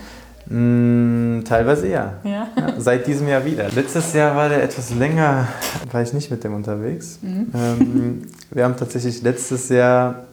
Mm, 0.54 1.44
teilweise 1.44 1.88
ja. 1.88 2.14
Ja. 2.24 2.48
ja. 2.56 2.74
Seit 2.78 3.06
diesem 3.06 3.28
Jahr 3.28 3.44
wieder. 3.44 3.68
Letztes 3.70 4.12
Jahr 4.12 4.34
war 4.34 4.48
der 4.48 4.62
etwas 4.62 4.94
länger, 4.94 5.46
war 5.92 6.02
ich 6.02 6.12
nicht 6.12 6.30
mit 6.30 6.42
dem 6.42 6.54
unterwegs. 6.54 7.18
Mhm. 7.22 7.46
Ähm, 7.54 8.22
wir 8.50 8.64
haben 8.64 8.76
tatsächlich 8.76 9.22
letztes 9.22 9.68
Jahr, 9.68 10.24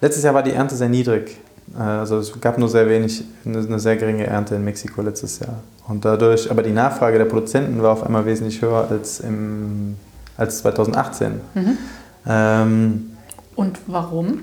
letztes 0.00 0.24
Jahr 0.24 0.34
war 0.34 0.42
die 0.42 0.52
Ernte 0.52 0.74
sehr 0.74 0.88
niedrig. 0.88 1.36
Äh, 1.78 1.82
also 1.82 2.18
es 2.18 2.40
gab 2.40 2.58
nur 2.58 2.68
sehr 2.68 2.88
wenig, 2.88 3.22
eine 3.44 3.78
sehr 3.78 3.96
geringe 3.96 4.26
Ernte 4.26 4.56
in 4.56 4.64
Mexiko 4.64 5.02
letztes 5.02 5.38
Jahr. 5.38 5.60
Und 5.86 6.04
dadurch, 6.04 6.50
aber 6.50 6.62
die 6.62 6.72
Nachfrage 6.72 7.18
der 7.18 7.26
Produzenten 7.26 7.82
war 7.82 7.92
auf 7.92 8.04
einmal 8.04 8.24
wesentlich 8.24 8.60
höher 8.62 8.88
als, 8.90 9.20
im, 9.20 9.96
als 10.36 10.58
2018. 10.58 11.40
Mhm. 11.54 11.78
Ähm, 12.26 13.10
Und 13.54 13.78
warum? 13.86 14.40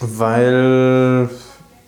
Weil, 0.00 1.28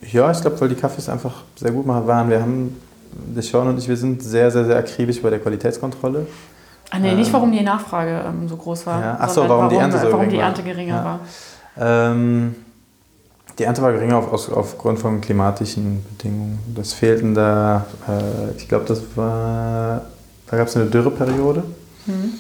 ja, 0.01 0.31
ich 0.31 0.41
glaube, 0.41 0.61
weil 0.61 0.69
die 0.69 0.75
Kaffees 0.75 1.09
einfach 1.09 1.43
sehr 1.57 1.71
gut 1.71 1.87
waren. 1.87 2.31
Wir 2.31 2.41
haben, 2.41 2.77
der 3.13 3.43
Sean 3.43 3.69
und 3.69 3.79
ich, 3.79 3.89
wir 3.89 3.97
sind 3.97 4.23
sehr, 4.23 4.51
sehr, 4.51 4.65
sehr 4.65 4.77
akribisch 4.77 5.21
bei 5.21 5.31
der 5.31 5.41
Qualitätskontrolle. 5.41 6.27
Ah, 6.91 6.99
nee, 6.99 7.15
nicht 7.15 7.33
warum 7.33 7.53
die 7.53 7.61
Nachfrage 7.63 8.23
ähm, 8.27 8.49
so 8.49 8.57
groß 8.57 8.87
war. 8.87 9.01
Ja. 9.01 9.21
Achso, 9.21 9.43
warum, 9.43 9.51
warum, 9.51 9.69
die 9.69 9.77
Ernte 9.77 9.99
so 9.99 10.13
warum 10.13 10.29
die 10.29 10.39
Ernte 10.39 10.63
geringer 10.63 10.97
ja. 10.97 11.05
war. 11.05 11.21
Ähm, 12.11 12.55
die 13.59 13.65
Ernte 13.65 13.83
war 13.83 13.93
geringer 13.93 14.17
auf, 14.17 14.33
auf, 14.33 14.57
aufgrund 14.57 14.99
von 14.99 15.21
klimatischen 15.21 16.05
Bedingungen. 16.11 16.59
Das 16.75 16.93
fehlten 16.93 17.35
da, 17.35 17.87
äh, 18.09 18.57
ich 18.57 18.69
glaube, 18.69 18.85
das 18.87 19.03
war, 19.17 20.03
da 20.47 20.57
gab 20.57 20.69
es 20.69 20.77
eine 20.77 20.87
Dürreperiode. 20.87 21.65
Mhm. 22.07 22.35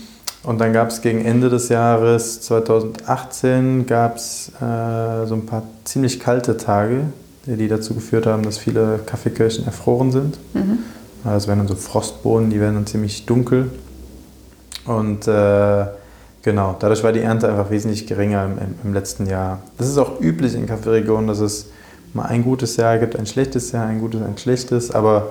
Und 0.44 0.58
dann 0.58 0.72
gab 0.72 0.88
es 0.88 1.02
gegen 1.02 1.24
Ende 1.24 1.50
des 1.50 1.68
Jahres 1.68 2.40
2018 2.42 3.86
gab 3.86 4.16
es 4.16 4.50
äh, 4.60 5.26
so 5.26 5.34
ein 5.34 5.44
paar 5.44 5.64
ziemlich 5.84 6.20
kalte 6.20 6.56
Tage, 6.56 7.06
die 7.56 7.68
dazu 7.68 7.94
geführt 7.94 8.26
haben, 8.26 8.42
dass 8.42 8.58
viele 8.58 9.00
Kaffeekirchen 9.06 9.64
erfroren 9.64 10.12
sind. 10.12 10.38
Mhm. 10.54 10.78
Also 11.24 11.48
werden 11.48 11.60
dann 11.60 11.68
so 11.68 11.74
Frostbohnen, 11.74 12.50
die 12.50 12.60
werden 12.60 12.74
dann 12.74 12.86
ziemlich 12.86 13.26
dunkel. 13.26 13.70
Und 14.84 15.26
äh, 15.26 15.86
genau, 16.42 16.76
dadurch 16.78 17.02
war 17.02 17.12
die 17.12 17.20
Ernte 17.20 17.48
einfach 17.48 17.70
wesentlich 17.70 18.06
geringer 18.06 18.44
im, 18.44 18.58
im, 18.84 18.94
letzten 18.94 19.26
Jahr. 19.26 19.60
Das 19.76 19.88
ist 19.88 19.98
auch 19.98 20.20
üblich 20.20 20.54
in 20.54 20.66
Kaffeeregionen, 20.66 21.26
dass 21.26 21.40
es 21.40 21.70
mal 22.14 22.24
ein 22.24 22.42
gutes 22.42 22.76
Jahr 22.76 22.98
gibt, 22.98 23.16
ein 23.16 23.26
schlechtes 23.26 23.72
Jahr, 23.72 23.86
ein 23.86 24.00
gutes, 24.00 24.22
ein 24.22 24.38
schlechtes, 24.38 24.90
aber 24.90 25.28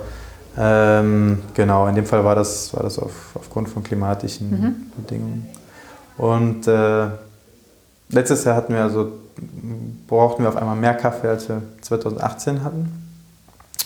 ähm, 0.58 1.40
genau, 1.54 1.88
in 1.88 1.96
dem 1.96 2.06
Fall 2.06 2.24
war 2.24 2.36
das, 2.36 2.74
war 2.74 2.84
das 2.84 3.00
auf, 3.00 3.32
aufgrund 3.36 3.70
von 3.70 3.84
klimatischen 3.84 4.50
mhm. 4.50 4.76
Bedingungen. 4.96 5.48
Und 6.18 6.68
äh, 6.68 7.08
letztes 8.10 8.44
Jahr 8.44 8.56
hatten 8.56 8.74
wir 8.74 8.84
also, 8.84 9.12
brauchten 10.08 10.44
wir 10.44 10.50
auf 10.50 10.56
einmal 10.56 10.76
mehr 10.76 10.94
Kaffee, 10.94 11.28
als 11.28 11.50
wir 11.50 11.62
2018 11.82 12.64
hatten. 12.64 13.04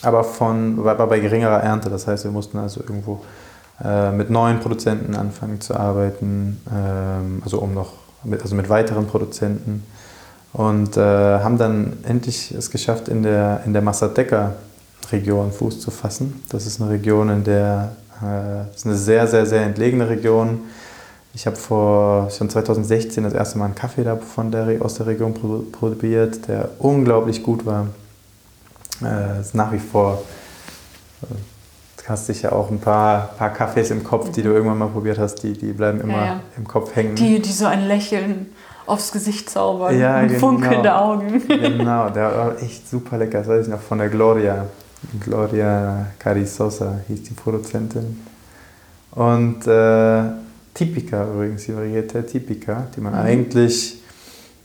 Aber 0.04 0.24
von, 0.24 0.84
war 0.84 0.96
bei 0.96 1.20
geringerer 1.20 1.62
Ernte. 1.62 1.90
Das 1.90 2.08
heißt, 2.08 2.24
wir 2.24 2.32
mussten 2.32 2.58
also 2.58 2.82
irgendwo 2.82 3.22
äh, 3.84 4.12
mit 4.12 4.30
neuen 4.30 4.60
Produzenten 4.60 5.16
anfangen 5.16 5.62
zu 5.62 5.76
arbeiten, 5.76 6.62
ähm, 6.72 7.42
also 7.44 7.60
um 7.60 7.74
noch 7.74 7.94
mit, 8.24 8.42
also 8.42 8.56
mit 8.56 8.70
weiteren 8.70 9.08
Produzenten. 9.08 9.84
Und 10.54 10.98
äh, 10.98 11.02
haben 11.02 11.58
dann 11.58 11.98
endlich 12.04 12.52
es 12.52 12.72
geschafft, 12.72 13.08
in 13.08 13.24
der, 13.24 13.62
in 13.66 13.74
der 13.74 13.82
Massateca 13.82 14.54
Region 15.12 15.52
Fuß 15.52 15.80
zu 15.80 15.92
fassen. 15.92 16.44
Das 16.50 16.66
ist 16.66 16.82
eine 16.82 16.90
Region, 16.92 17.30
in 17.30 17.44
der 17.44 17.96
äh, 18.22 18.76
ist 18.76 18.86
eine 18.86 18.96
sehr, 18.96 19.28
sehr, 19.28 19.46
sehr 19.46 19.64
entlegene 19.64 20.10
Region. 20.10 20.62
Ich 21.34 21.46
habe 21.46 21.56
vor 21.56 22.30
schon 22.30 22.50
2016 22.50 23.24
das 23.24 23.34
erste 23.34 23.58
Mal 23.58 23.66
einen 23.66 23.76
Kaffee 23.76 24.04
da 24.04 24.18
von 24.18 24.52
der, 24.52 24.82
aus 24.82 24.96
der 24.96 25.08
Region 25.08 25.34
probiert, 25.72 26.48
der 26.48 26.70
unglaublich 26.80 27.42
gut 27.42 27.66
war. 27.66 27.88
Äh, 29.02 29.40
ist 29.40 29.56
nach 29.56 29.72
wie 29.72 29.80
vor, 29.80 30.24
äh, 31.24 31.26
du 32.04 32.10
hast 32.10 32.26
sicher 32.26 32.54
auch 32.54 32.70
ein 32.70 32.80
paar, 32.80 33.30
paar 33.38 33.52
Kaffees 33.52 33.92
im 33.92 34.04
Kopf, 34.04 34.32
die 34.32 34.44
du 34.44 34.50
irgendwann 34.50 34.78
mal 34.78 34.90
probiert 34.90 35.18
hast, 35.18 35.36
die, 35.36 35.54
die 35.54 35.72
bleiben 35.72 36.02
immer 36.02 36.18
ja, 36.18 36.26
ja. 36.26 36.40
im 36.58 36.68
Kopf 36.68 36.96
hängen. 36.96 37.16
Die, 37.16 37.42
die 37.42 37.52
so 37.52 37.66
ein 37.66 37.88
Lächeln 37.88 38.48
aufs 38.86 39.14
Gesicht 39.14 39.50
zaubern 39.50 39.98
ja, 39.98 40.20
und 40.20 40.28
genau. 40.28 40.40
funkelnde 40.40 40.96
Augen. 40.96 41.48
Genau, 41.48 42.10
der 42.10 42.36
war 42.36 42.58
echt 42.62 42.90
super 42.90 43.18
lecker. 43.18 43.40
Das 43.40 43.48
weiß 43.48 43.68
ich 43.68 43.72
noch 43.72 43.80
von 43.80 44.00
der 44.00 44.10
Gloria. 44.10 44.66
Gloria 45.20 46.08
Carizosa 46.20 47.00
hieß 47.08 47.24
die 47.24 47.34
Produzentin. 47.34 48.22
Und 49.12 49.66
äh, 49.66 50.24
Typica 50.74 51.26
übrigens, 51.26 51.66
die 51.66 51.76
Varietät 51.76 52.32
Typica, 52.32 52.88
die 52.96 53.02
man 53.02 53.14
mhm. 53.14 53.20
eigentlich 53.20 54.02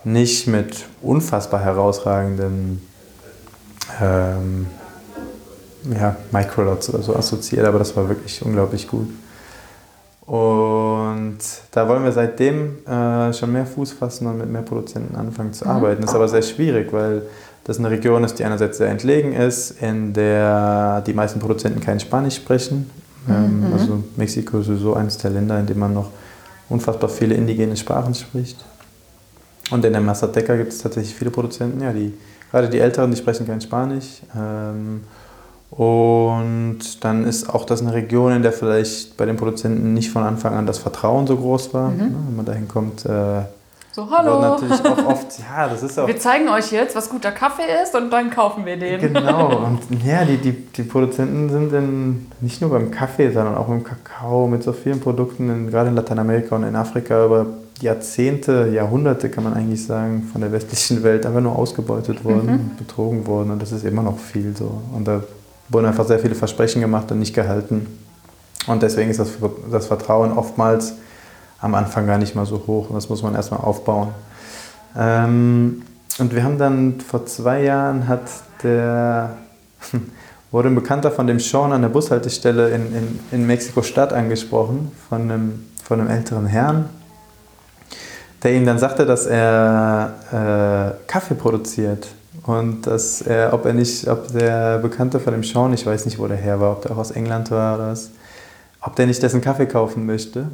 nicht 0.04 0.46
mit 0.46 0.84
unfassbar 1.02 1.60
herausragenden 1.60 2.80
ähm, 4.00 4.66
ja, 5.92 6.16
Microlots 6.30 6.88
oder 6.90 7.02
so 7.02 7.14
assoziiert, 7.16 7.66
aber 7.66 7.78
das 7.78 7.96
war 7.96 8.08
wirklich 8.08 8.40
unglaublich 8.42 8.86
gut. 8.86 9.08
Und 10.26 11.38
da 11.70 11.88
wollen 11.88 12.02
wir 12.02 12.10
seitdem 12.10 12.84
äh, 12.84 13.32
schon 13.32 13.52
mehr 13.52 13.66
Fuß 13.66 13.92
fassen 13.92 14.26
und 14.26 14.38
mit 14.38 14.50
mehr 14.50 14.62
Produzenten 14.62 15.14
anfangen 15.14 15.52
zu 15.52 15.64
mhm. 15.64 15.70
arbeiten. 15.70 16.02
Das 16.02 16.10
ist 16.10 16.16
aber 16.16 16.28
sehr 16.28 16.42
schwierig, 16.42 16.92
weil 16.92 17.22
das 17.64 17.78
eine 17.78 17.90
Region 17.90 18.22
ist, 18.24 18.38
die 18.38 18.44
einerseits 18.44 18.78
sehr 18.78 18.88
entlegen 18.88 19.32
ist, 19.32 19.82
in 19.82 20.12
der 20.12 21.02
die 21.06 21.14
meisten 21.14 21.40
Produzenten 21.40 21.80
kein 21.80 21.98
Spanisch 22.00 22.36
sprechen. 22.36 22.90
Ähm, 23.28 23.68
mhm. 23.68 23.72
Also 23.72 24.04
Mexiko 24.16 24.60
ist 24.60 24.66
so 24.66 24.94
eines 24.94 25.18
der 25.18 25.30
Länder, 25.30 25.58
in 25.58 25.66
dem 25.66 25.78
man 25.78 25.94
noch 25.94 26.10
unfassbar 26.68 27.08
viele 27.08 27.34
indigene 27.34 27.76
Sprachen 27.76 28.14
spricht. 28.14 28.64
Und 29.70 29.84
in 29.84 29.92
der 29.92 30.02
Mazateca 30.02 30.56
gibt 30.56 30.72
es 30.72 30.78
tatsächlich 30.78 31.14
viele 31.14 31.30
Produzenten, 31.30 31.80
ja, 31.80 31.92
die, 31.92 32.14
gerade 32.50 32.68
die 32.68 32.78
Älteren, 32.78 33.10
die 33.10 33.16
sprechen 33.16 33.46
kein 33.46 33.60
Spanisch. 33.60 34.22
Ähm, 34.36 35.02
und 35.70 36.78
dann 37.02 37.24
ist 37.24 37.50
auch 37.50 37.64
das 37.64 37.82
eine 37.82 37.92
Region, 37.92 38.32
in 38.32 38.42
der 38.42 38.52
vielleicht 38.52 39.16
bei 39.16 39.26
den 39.26 39.36
Produzenten 39.36 39.94
nicht 39.94 40.10
von 40.10 40.22
Anfang 40.22 40.54
an 40.54 40.66
das 40.66 40.78
Vertrauen 40.78 41.26
so 41.26 41.36
groß 41.36 41.74
war. 41.74 41.90
Mhm. 41.90 42.14
Wenn 42.28 42.36
man 42.36 42.46
dahin 42.46 42.68
kommt, 42.68 43.04
äh, 43.04 43.42
so, 43.96 44.10
hallo. 44.10 44.40
natürlich 44.40 44.84
auch 44.84 45.06
oft, 45.06 45.38
ja, 45.38 45.68
das 45.70 45.82
ist 45.82 45.98
auch. 45.98 46.06
Wir 46.06 46.18
zeigen 46.18 46.50
euch 46.50 46.70
jetzt, 46.70 46.94
was 46.94 47.08
guter 47.08 47.32
Kaffee 47.32 47.62
ist 47.82 47.94
und 47.94 48.10
dann 48.10 48.28
kaufen 48.28 48.66
wir 48.66 48.76
den. 48.76 49.00
Genau, 49.00 49.64
und 49.64 49.80
ja, 50.04 50.22
die, 50.26 50.36
die, 50.36 50.52
die 50.52 50.82
Produzenten 50.82 51.48
sind 51.48 51.72
in, 51.72 52.26
nicht 52.42 52.60
nur 52.60 52.68
beim 52.68 52.90
Kaffee, 52.90 53.30
sondern 53.30 53.54
auch 53.54 53.70
im 53.70 53.82
Kakao 53.84 54.48
mit 54.48 54.62
so 54.62 54.74
vielen 54.74 55.00
Produkten, 55.00 55.48
in, 55.48 55.70
gerade 55.70 55.88
in 55.88 55.94
Lateinamerika 55.94 56.56
und 56.56 56.64
in 56.64 56.76
Afrika 56.76 57.24
über 57.24 57.46
Jahrzehnte, 57.80 58.68
Jahrhunderte 58.70 59.30
kann 59.30 59.44
man 59.44 59.54
eigentlich 59.54 59.86
sagen, 59.86 60.28
von 60.30 60.42
der 60.42 60.52
westlichen 60.52 61.02
Welt 61.02 61.24
einfach 61.24 61.40
nur 61.40 61.56
ausgebeutet 61.56 62.22
worden, 62.22 62.50
mhm. 62.50 62.76
betrogen 62.76 63.26
worden 63.26 63.50
und 63.50 63.62
das 63.62 63.72
ist 63.72 63.86
immer 63.86 64.02
noch 64.02 64.18
viel 64.18 64.54
so. 64.54 64.82
Und 64.94 65.08
da 65.08 65.22
wurden 65.70 65.86
einfach 65.86 66.06
sehr 66.06 66.18
viele 66.18 66.34
Versprechen 66.34 66.82
gemacht 66.82 67.10
und 67.12 67.18
nicht 67.18 67.34
gehalten. 67.34 67.86
Und 68.66 68.82
deswegen 68.82 69.08
ist 69.08 69.20
das, 69.20 69.30
das 69.70 69.86
Vertrauen 69.86 70.32
oftmals 70.32 70.96
am 71.60 71.74
Anfang 71.74 72.06
gar 72.06 72.18
nicht 72.18 72.34
mal 72.34 72.46
so 72.46 72.62
hoch 72.66 72.88
das 72.92 73.08
muss 73.08 73.22
man 73.22 73.34
erstmal 73.34 73.60
aufbauen. 73.60 74.08
Ähm, 74.96 75.82
und 76.18 76.34
wir 76.34 76.42
haben 76.42 76.58
dann 76.58 77.00
vor 77.00 77.26
zwei 77.26 77.62
Jahren 77.62 78.08
hat 78.08 78.28
der 78.62 79.36
wurde 80.50 80.68
ein 80.68 80.74
Bekannter 80.74 81.10
von 81.10 81.26
dem 81.26 81.40
Sean 81.40 81.72
an 81.72 81.82
der 81.82 81.88
Bushaltestelle 81.88 82.70
in, 82.70 82.94
in, 82.94 83.20
in 83.32 83.46
Mexiko-Stadt 83.46 84.12
angesprochen, 84.12 84.92
von 85.08 85.22
einem, 85.22 85.64
von 85.84 86.00
einem 86.00 86.10
älteren 86.10 86.46
Herrn, 86.46 86.88
der 88.42 88.54
ihm 88.54 88.64
dann 88.64 88.78
sagte, 88.78 89.06
dass 89.06 89.26
er 89.26 90.14
äh, 90.32 91.06
Kaffee 91.06 91.34
produziert 91.34 92.08
und 92.44 92.86
dass 92.86 93.22
er, 93.22 93.52
ob 93.52 93.66
er 93.66 93.74
nicht, 93.74 94.08
ob 94.08 94.28
der 94.28 94.78
Bekannte 94.78 95.20
von 95.20 95.32
dem 95.32 95.42
Sean, 95.42 95.72
ich 95.72 95.84
weiß 95.84 96.04
nicht, 96.06 96.18
wo 96.18 96.26
der 96.26 96.36
her 96.36 96.60
war, 96.60 96.72
ob 96.72 96.82
der 96.82 96.92
auch 96.92 96.98
aus 96.98 97.10
England 97.10 97.50
war 97.50 97.76
oder 97.76 97.88
was, 97.88 98.10
ob 98.80 98.94
der 98.96 99.06
nicht 99.06 99.22
dessen 99.22 99.40
Kaffee 99.40 99.66
kaufen 99.66 100.06
möchte. 100.06 100.46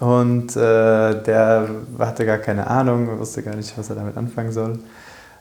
Und 0.00 0.56
äh, 0.56 1.22
der 1.22 1.68
hatte 1.98 2.24
gar 2.24 2.38
keine 2.38 2.66
Ahnung, 2.66 3.18
wusste 3.18 3.42
gar 3.42 3.54
nicht, 3.54 3.76
was 3.76 3.90
er 3.90 3.96
damit 3.96 4.16
anfangen 4.16 4.50
soll. 4.50 4.78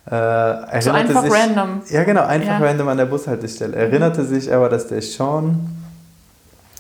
Äh, 0.06 0.82
so 0.82 0.92
einfach 0.92 1.24
sich, 1.24 1.32
random. 1.32 1.82
Ja, 1.90 2.04
genau, 2.04 2.26
einfach 2.26 2.60
ja. 2.60 2.66
random 2.66 2.90
an 2.90 2.98
der 2.98 3.06
Bushaltestelle. 3.06 3.76
Erinnerte 3.76 4.26
sich 4.26 4.54
aber, 4.54 4.68
dass 4.68 4.88
der 4.88 5.02
Sean 5.02 5.70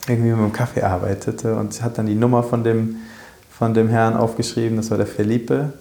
irgendwie 0.07 0.31
mit 0.31 0.39
dem 0.39 0.53
Kaffee 0.53 0.81
arbeitete 0.81 1.55
und 1.55 1.81
hat 1.81 1.97
dann 1.97 2.07
die 2.07 2.15
Nummer 2.15 2.43
von 2.43 2.63
dem, 2.63 2.97
von 3.49 3.73
dem 3.73 3.87
Herrn 3.87 4.17
aufgeschrieben, 4.17 4.77
das 4.77 4.89
war 4.91 4.97
der 4.97 5.07
Felipe. 5.07 5.73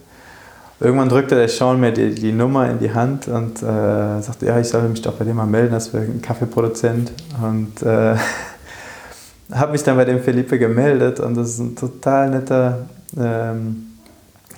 Irgendwann 0.80 1.08
drückte 1.08 1.34
der 1.34 1.48
Sean 1.48 1.80
mir 1.80 1.90
die, 1.90 2.14
die 2.14 2.30
Nummer 2.30 2.70
in 2.70 2.78
die 2.78 2.92
Hand 2.92 3.26
und 3.26 3.60
äh, 3.62 4.20
sagte, 4.20 4.46
ja, 4.46 4.60
ich 4.60 4.68
soll 4.68 4.82
mich 4.82 5.02
doch 5.02 5.14
bei 5.14 5.24
dem 5.24 5.36
mal 5.36 5.46
melden, 5.46 5.72
das 5.72 5.92
wäre 5.92 6.04
ein 6.04 6.22
Kaffeeproduzent. 6.22 7.10
Und 7.42 7.82
äh, 7.82 8.14
habe 9.52 9.72
mich 9.72 9.82
dann 9.82 9.96
bei 9.96 10.04
dem 10.04 10.20
Felipe 10.20 10.58
gemeldet 10.58 11.20
und 11.20 11.36
das 11.36 11.50
ist 11.50 11.58
ein 11.58 11.76
total 11.76 12.30
netter, 12.30 12.86
ähm, 13.18 13.86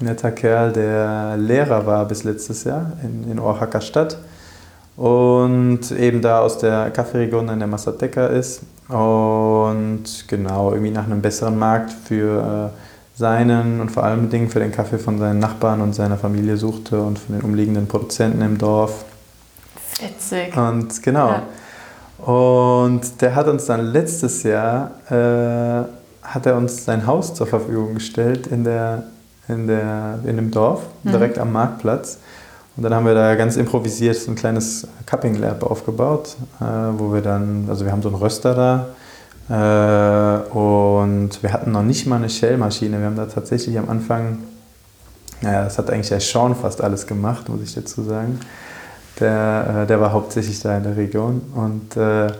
netter 0.01 0.33
Kerl, 0.33 0.73
der 0.73 1.37
Lehrer 1.37 1.87
war 1.87 2.07
bis 2.07 2.25
letztes 2.25 2.65
Jahr 2.65 2.93
in, 3.03 3.31
in 3.31 3.39
Oaxaca 3.39 3.81
Stadt 3.81 4.19
und 4.97 5.91
eben 5.93 6.21
da 6.21 6.41
aus 6.41 6.59
der 6.59 6.91
Kaffeeregion 6.91 7.49
in 7.49 7.59
der 7.59 7.69
Mazateca 7.69 8.27
ist 8.27 8.63
und 8.89 10.05
genau 10.27 10.73
irgendwie 10.73 10.91
nach 10.91 11.05
einem 11.05 11.23
besseren 11.23 11.59
Markt 11.59 11.93
für 11.93 12.73
äh, 12.75 13.19
seinen 13.19 13.81
und 13.81 13.91
vor 13.91 14.05
allem 14.05 14.31
Dingen 14.31 14.49
für 14.49 14.61
den 14.61 14.73
Kaffee 14.73 14.99
von 14.99 15.19
seinen 15.19 15.39
Nachbarn 15.39 15.81
und 15.81 15.95
seiner 15.95 16.19
Familie 16.19 16.57
suchte 16.57 17.01
und 17.01 17.19
von 17.19 17.37
den 17.37 17.45
umliegenden 17.45 17.87
Produzenten 17.87 18.43
im 18.43 18.59
Dorf. 18.59 19.05
Witzig. 20.01 20.57
Und 20.57 21.03
genau. 21.03 21.29
Ja. 21.29 21.43
Und 22.25 23.21
der 23.21 23.35
hat 23.35 23.49
uns 23.49 23.67
dann 23.67 23.93
letztes 23.93 24.43
Jahr, 24.43 24.91
äh, 25.09 25.85
hat 26.27 26.47
er 26.47 26.57
uns 26.57 26.85
sein 26.85 27.07
Haus 27.07 27.35
zur 27.35 27.47
Verfügung 27.47 27.95
gestellt 27.95 28.47
in, 28.49 28.65
der, 28.65 29.05
in, 29.49 29.67
der, 29.67 30.19
in 30.25 30.37
dem 30.37 30.51
Dorf, 30.51 30.83
mhm. 31.03 31.13
direkt 31.13 31.39
am 31.39 31.53
Marktplatz. 31.53 32.19
Und 32.77 32.85
dann 32.85 32.95
haben 32.95 33.07
wir 33.07 33.15
da 33.15 33.35
ganz 33.35 33.57
improvisiert 33.57 34.17
so 34.17 34.31
ein 34.31 34.37
kleines 34.37 34.87
Cupping 35.07 35.35
Lab 35.35 35.63
aufgebaut, 35.63 36.37
äh, 36.61 36.65
wo 36.97 37.13
wir 37.13 37.21
dann, 37.21 37.67
also 37.69 37.85
wir 37.85 37.93
haben 37.93 38.03
so 38.03 38.09
einen 38.09 38.19
Röster 38.19 38.55
da 38.55 38.87
äh, 39.51 40.49
und 40.57 41.43
wir 41.43 41.53
hatten 41.53 41.73
noch 41.73 41.83
nicht 41.83 42.07
mal 42.07 42.17
eine 42.17 42.31
Shell-Maschine. 42.31 42.99
Wir 42.99 43.07
haben 43.07 43.17
da 43.17 43.27
tatsächlich 43.27 43.77
am 43.79 43.89
Anfang, 43.89 44.39
naja, 45.41 45.65
das 45.65 45.77
hat 45.77 45.91
eigentlich 45.91 46.09
der 46.09 46.21
Sean 46.21 46.55
fast 46.55 46.81
alles 46.81 47.07
gemacht, 47.07 47.49
muss 47.49 47.61
ich 47.63 47.75
dazu 47.75 48.03
sagen. 48.03 48.39
Der, 49.21 49.83
äh, 49.83 49.87
der 49.87 50.01
war 50.01 50.13
hauptsächlich 50.13 50.61
da 50.61 50.77
in 50.77 50.83
der 50.83 50.97
Region 50.97 51.43
und 51.55 51.97
äh, 51.97 52.33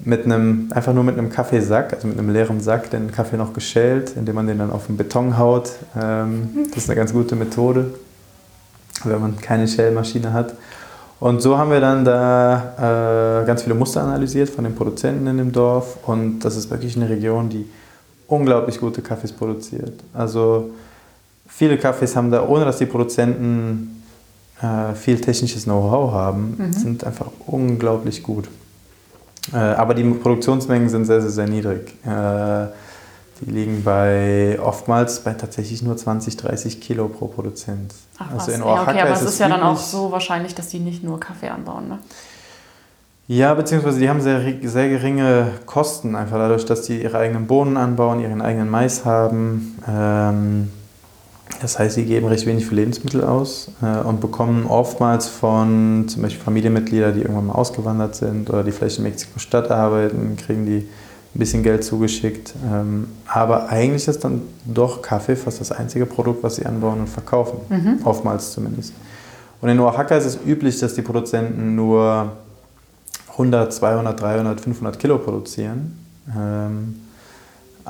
mit 0.00 0.24
einem, 0.24 0.70
einfach 0.72 0.92
nur 0.92 1.04
mit 1.04 1.18
einem 1.18 1.30
Kaffeesack, 1.30 1.92
also 1.92 2.06
mit 2.06 2.18
einem 2.18 2.30
leeren 2.30 2.60
Sack, 2.60 2.90
den 2.90 3.10
Kaffee 3.10 3.36
noch 3.36 3.52
geschält, 3.52 4.12
indem 4.16 4.36
man 4.36 4.46
den 4.46 4.58
dann 4.58 4.70
auf 4.70 4.86
den 4.86 4.96
Beton 4.96 5.38
haut. 5.38 5.72
Ähm, 6.00 6.66
das 6.70 6.84
ist 6.84 6.90
eine 6.90 6.96
ganz 6.96 7.12
gute 7.12 7.34
Methode, 7.34 7.94
wenn 9.04 9.20
man 9.20 9.36
keine 9.38 9.66
Shell-Maschine 9.66 10.32
hat. 10.32 10.54
Und 11.20 11.42
so 11.42 11.58
haben 11.58 11.72
wir 11.72 11.80
dann 11.80 12.04
da 12.04 13.40
äh, 13.42 13.46
ganz 13.46 13.62
viele 13.62 13.74
Muster 13.74 14.02
analysiert 14.02 14.50
von 14.50 14.62
den 14.62 14.76
Produzenten 14.76 15.26
in 15.26 15.38
dem 15.38 15.50
Dorf. 15.50 15.98
Und 16.06 16.40
das 16.40 16.56
ist 16.56 16.70
wirklich 16.70 16.96
eine 16.96 17.08
Region, 17.08 17.48
die 17.48 17.68
unglaublich 18.28 18.78
gute 18.78 19.02
Kaffees 19.02 19.32
produziert. 19.32 19.94
Also 20.14 20.70
viele 21.48 21.76
Kaffees 21.76 22.14
haben 22.14 22.30
da, 22.30 22.46
ohne 22.46 22.64
dass 22.64 22.78
die 22.78 22.86
Produzenten 22.86 23.97
äh, 24.62 24.94
viel 24.94 25.20
technisches 25.20 25.64
Know-how 25.64 26.12
haben, 26.12 26.56
mhm. 26.58 26.72
sind 26.72 27.04
einfach 27.04 27.26
unglaublich 27.46 28.22
gut. 28.22 28.48
Äh, 29.52 29.56
aber 29.56 29.94
die 29.94 30.04
Produktionsmengen 30.04 30.88
sind 30.88 31.04
sehr, 31.04 31.20
sehr, 31.20 31.30
sehr 31.30 31.48
niedrig. 31.48 31.94
Äh, 32.04 32.66
die 33.40 33.50
liegen 33.50 33.84
bei 33.84 34.58
oftmals 34.60 35.20
bei 35.20 35.32
tatsächlich 35.32 35.82
nur 35.82 35.96
20, 35.96 36.36
30 36.36 36.80
Kilo 36.80 37.08
pro 37.08 37.26
Produzent. 37.26 37.94
Ach, 38.18 38.32
also 38.32 38.50
in 38.50 38.62
Oaxaca 38.62 38.90
ja, 38.92 38.96
okay, 38.96 39.00
aber 39.02 39.12
ist 39.12 39.22
es 39.22 39.32
ist 39.34 39.38
ja 39.38 39.48
dann 39.48 39.62
auch 39.62 39.78
so 39.78 40.10
wahrscheinlich, 40.10 40.54
dass 40.54 40.68
die 40.68 40.80
nicht 40.80 41.04
nur 41.04 41.20
Kaffee 41.20 41.48
anbauen, 41.48 41.88
ne? 41.88 41.98
Ja, 43.28 43.52
beziehungsweise 43.52 44.00
die 44.00 44.08
haben 44.08 44.22
sehr, 44.22 44.40
sehr 44.62 44.88
geringe 44.88 45.52
Kosten, 45.66 46.16
einfach 46.16 46.38
dadurch, 46.38 46.64
dass 46.64 46.82
die 46.82 47.02
ihre 47.02 47.18
eigenen 47.18 47.46
Bohnen 47.46 47.76
anbauen, 47.76 48.20
ihren 48.20 48.40
eigenen 48.40 48.70
Mais 48.70 49.04
haben. 49.04 49.78
Ähm, 49.86 50.70
das 51.60 51.78
heißt, 51.78 51.96
sie 51.96 52.04
geben 52.04 52.26
recht 52.26 52.46
wenig 52.46 52.66
für 52.66 52.74
Lebensmittel 52.74 53.24
aus 53.24 53.70
äh, 53.82 53.98
und 54.00 54.20
bekommen 54.20 54.66
oftmals 54.66 55.28
von 55.28 56.06
zum 56.08 56.22
Beispiel 56.22 56.42
Familienmitgliedern, 56.42 57.14
die 57.14 57.22
irgendwann 57.22 57.46
mal 57.46 57.54
ausgewandert 57.54 58.14
sind 58.14 58.48
oder 58.48 58.62
die 58.62 58.72
vielleicht 58.72 58.98
in 58.98 59.04
Mexiko-Stadt 59.04 59.70
arbeiten, 59.70 60.36
kriegen 60.36 60.66
die 60.66 60.86
ein 61.34 61.38
bisschen 61.38 61.62
Geld 61.62 61.84
zugeschickt. 61.84 62.54
Ähm, 62.70 63.08
aber 63.26 63.68
eigentlich 63.68 64.06
ist 64.08 64.24
dann 64.24 64.42
doch 64.64 65.02
Kaffee 65.02 65.36
fast 65.36 65.60
das 65.60 65.72
einzige 65.72 66.06
Produkt, 66.06 66.42
was 66.42 66.56
sie 66.56 66.66
anbauen 66.66 67.00
und 67.00 67.08
verkaufen. 67.08 67.58
Mhm. 67.68 68.00
Oftmals 68.04 68.52
zumindest. 68.52 68.92
Und 69.60 69.68
in 69.68 69.80
Oaxaca 69.80 70.16
ist 70.16 70.24
es 70.24 70.38
üblich, 70.46 70.78
dass 70.78 70.94
die 70.94 71.02
Produzenten 71.02 71.74
nur 71.74 72.32
100, 73.32 73.72
200, 73.72 74.20
300, 74.20 74.60
500 74.60 74.98
Kilo 74.98 75.18
produzieren. 75.18 75.98
Ähm, 76.36 77.00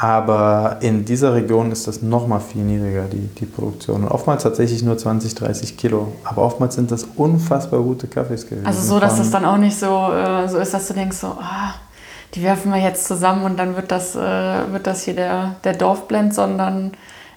aber 0.00 0.76
in 0.80 1.04
dieser 1.04 1.34
Region 1.34 1.72
ist 1.72 1.88
das 1.88 2.02
nochmal 2.02 2.40
viel 2.40 2.62
niedriger, 2.62 3.04
die, 3.04 3.26
die 3.26 3.46
Produktion. 3.46 4.04
Und 4.04 4.08
oftmals 4.10 4.44
tatsächlich 4.44 4.82
nur 4.84 4.96
20, 4.96 5.34
30 5.34 5.76
Kilo. 5.76 6.12
Aber 6.22 6.42
oftmals 6.42 6.76
sind 6.76 6.92
das 6.92 7.04
unfassbar 7.16 7.80
gute 7.80 8.06
Kaffees 8.06 8.46
gewesen. 8.46 8.64
Also 8.64 8.80
so, 8.80 9.00
dass 9.00 9.18
es 9.18 9.32
dann 9.32 9.44
auch 9.44 9.56
nicht 9.56 9.76
so, 9.76 10.12
äh, 10.12 10.48
so 10.48 10.58
ist, 10.58 10.72
dass 10.72 10.86
du 10.86 10.94
denkst, 10.94 11.16
so, 11.16 11.26
ah, 11.26 11.74
die 12.34 12.44
werfen 12.44 12.72
wir 12.72 12.80
jetzt 12.80 13.06
zusammen 13.06 13.44
und 13.44 13.58
dann 13.58 13.74
wird 13.74 13.90
das, 13.90 14.14
äh, 14.14 14.72
wird 14.72 14.86
das 14.86 15.02
hier 15.02 15.14
der, 15.14 15.56
der 15.64 15.72
Dorfblend, 15.72 16.32
sondern 16.32 16.92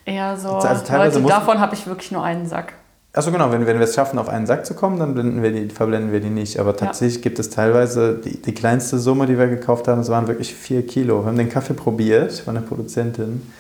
eher 0.06 0.38
so, 0.38 0.50
also 0.50 0.94
Leute, 0.94 1.22
davon 1.22 1.60
habe 1.60 1.74
ich 1.74 1.88
wirklich 1.88 2.12
nur 2.12 2.24
einen 2.24 2.46
Sack. 2.46 2.74
Achso, 3.14 3.30
genau, 3.32 3.52
wenn, 3.52 3.66
wenn 3.66 3.78
wir 3.78 3.84
es 3.84 3.94
schaffen, 3.94 4.18
auf 4.20 4.30
einen 4.30 4.46
Sack 4.46 4.66
zu 4.66 4.74
kommen, 4.74 4.98
dann 4.98 5.14
blenden 5.14 5.44
wir 5.44 5.52
die, 5.52 5.70
verblenden 5.70 6.14
wir 6.14 6.22
die 6.22 6.30
nicht. 6.30 6.60
Aber 6.60 6.78
tatsächlich 6.78 7.18
ja. 7.18 7.22
gibt 7.24 7.40
es 7.40 7.50
teilweise, 7.50 8.16
die, 8.16 8.42
die 8.42 8.54
kleinste 8.54 9.00
Summe, 9.00 9.26
die 9.26 9.38
wir 9.38 9.48
gekauft 9.48 9.90
haben, 9.90 10.00
es 10.00 10.10
waren 10.10 10.28
wirklich 10.28 10.54
vier 10.56 10.88
Kilo. 10.88 11.24
Wir 11.24 11.28
haben 11.28 11.38
den 11.38 11.50
Kaffee 11.50 11.74
probiert 11.74 12.32
von 12.32 12.56
der 12.56 12.62
Produzentin. 12.62 13.52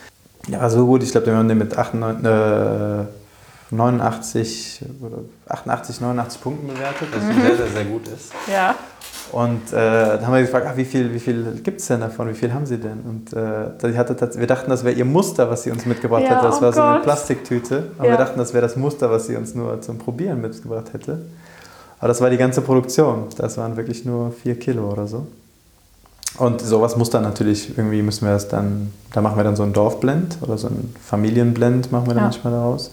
Ja, 0.48 0.62
war 0.62 0.70
so 0.70 0.86
gut. 0.86 1.04
Ich 1.04 1.12
glaube, 1.12 1.28
wir 1.28 1.36
haben 1.36 1.50
den 1.50 1.58
mit 1.58 1.78
98, 1.78 2.26
äh, 2.26 3.76
89 3.76 4.86
oder 5.02 5.18
88, 5.50 6.00
89 6.00 6.42
Punkten 6.42 6.68
bewertet, 6.68 7.10
was 7.14 7.24
mhm. 7.24 7.42
sehr, 7.42 7.58
sehr, 7.58 7.68
sehr 7.68 7.86
gut 7.86 8.08
ist. 8.08 8.32
Ja. 8.50 8.76
Und 9.32 9.72
äh, 9.72 9.76
dann 9.76 10.28
haben 10.28 10.34
wir 10.34 10.42
gefragt, 10.42 10.68
ach, 10.70 10.76
wie 10.76 10.84
viel, 10.84 11.14
wie 11.14 11.20
viel 11.20 11.62
gibt 11.64 11.80
es 11.80 11.88
denn 11.88 12.02
davon, 12.02 12.28
wie 12.30 12.34
viel 12.34 12.54
haben 12.54 12.66
Sie 12.66 12.78
denn? 12.78 13.00
Und 13.02 13.34
äh, 13.34 13.98
hatte, 13.98 14.40
wir 14.40 14.48
dachten, 14.48 14.70
das 14.70 14.84
wäre 14.84 14.94
Ihr 14.94 15.06
Muster, 15.06 15.50
was 15.50 15.64
sie 15.64 15.72
uns 15.72 15.86
mitgebracht 15.86 16.24
ja, 16.24 16.32
hätte. 16.32 16.48
Das 16.48 16.58
oh 16.58 16.62
war 16.62 16.70
Gott. 16.70 16.76
so 16.76 16.82
eine 16.82 17.00
Plastiktüte. 17.00 17.92
Aber 17.98 18.08
ja. 18.08 18.14
wir 18.14 18.18
dachten, 18.18 18.38
das 18.38 18.54
wäre 18.54 18.62
das 18.62 18.76
Muster, 18.76 19.10
was 19.10 19.28
sie 19.28 19.38
uns 19.38 19.56
nur 19.56 19.82
zum 19.82 19.98
Probieren 20.00 20.42
mitgebracht 20.42 20.92
hätte. 20.92 21.20
Aber 22.00 22.10
das 22.10 22.20
war 22.20 22.30
die 22.30 22.38
ganze 22.38 22.62
Produktion. 22.62 23.28
Das 23.38 23.58
waren 23.58 23.78
wirklich 23.78 24.04
nur 24.06 24.32
vier 24.32 24.60
Kilo 24.60 24.92
oder 24.92 25.08
so. 25.08 25.28
Und 26.38 26.62
sowas 26.62 26.98
muss 26.98 27.10
dann 27.10 27.24
natürlich, 27.24 27.78
irgendwie 27.78 28.02
müssen 28.02 28.26
wir 28.26 28.34
das 28.34 28.48
dann, 28.48 28.92
da 29.14 29.22
machen 29.22 29.38
wir 29.38 29.44
dann 29.44 29.56
so 29.56 29.64
einen 29.64 29.74
Dorfblend 29.74 30.40
oder 30.42 30.58
so 30.58 30.68
einen 30.68 30.96
Familienblend 31.06 31.92
machen 31.92 32.08
wir 32.08 32.14
dann 32.14 32.24
ja. 32.24 32.30
manchmal 32.30 32.54
daraus. 32.54 32.92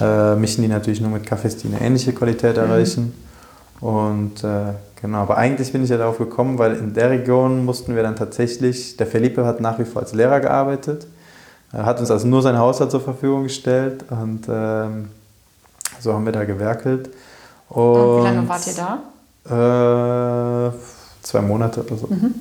Äh, 0.00 0.36
mischen 0.36 0.62
die 0.62 0.68
natürlich 0.68 1.00
nur 1.00 1.10
mit 1.10 1.24
Kaffees, 1.24 1.56
die 1.56 1.68
eine 1.68 1.80
ähnliche 1.80 2.12
Qualität 2.12 2.56
mhm. 2.56 2.62
erreichen. 2.62 3.14
Und 3.80 4.42
äh, 4.44 4.74
genau, 5.04 5.18
aber 5.18 5.36
eigentlich 5.36 5.70
bin 5.70 5.84
ich 5.84 5.90
ja 5.90 5.98
darauf 5.98 6.16
gekommen, 6.16 6.58
weil 6.58 6.76
in 6.76 6.94
der 6.94 7.10
Region 7.10 7.62
mussten 7.66 7.94
wir 7.94 8.02
dann 8.02 8.16
tatsächlich, 8.16 8.96
der 8.96 9.06
Felipe 9.06 9.44
hat 9.44 9.60
nach 9.60 9.78
wie 9.78 9.84
vor 9.84 10.00
als 10.00 10.14
Lehrer 10.14 10.40
gearbeitet, 10.40 11.06
er 11.72 11.84
hat 11.84 12.00
uns 12.00 12.10
also 12.10 12.26
nur 12.26 12.40
sein 12.40 12.56
Haushalt 12.56 12.90
zur 12.90 13.02
Verfügung 13.02 13.42
gestellt 13.42 14.04
und 14.08 14.46
ähm, 14.48 15.10
so 16.00 16.14
haben 16.14 16.24
wir 16.24 16.32
da 16.32 16.44
gewerkelt. 16.44 17.10
Und, 17.68 17.82
und 17.84 18.20
wie 18.20 18.24
lange 18.24 18.48
wart 18.48 18.66
ihr 18.66 18.74
da? 19.44 20.68
Äh, 20.70 20.72
zwei 21.22 21.40
Monate 21.42 21.82
oder 21.84 21.96
so. 21.96 22.06
Mhm. 22.06 22.34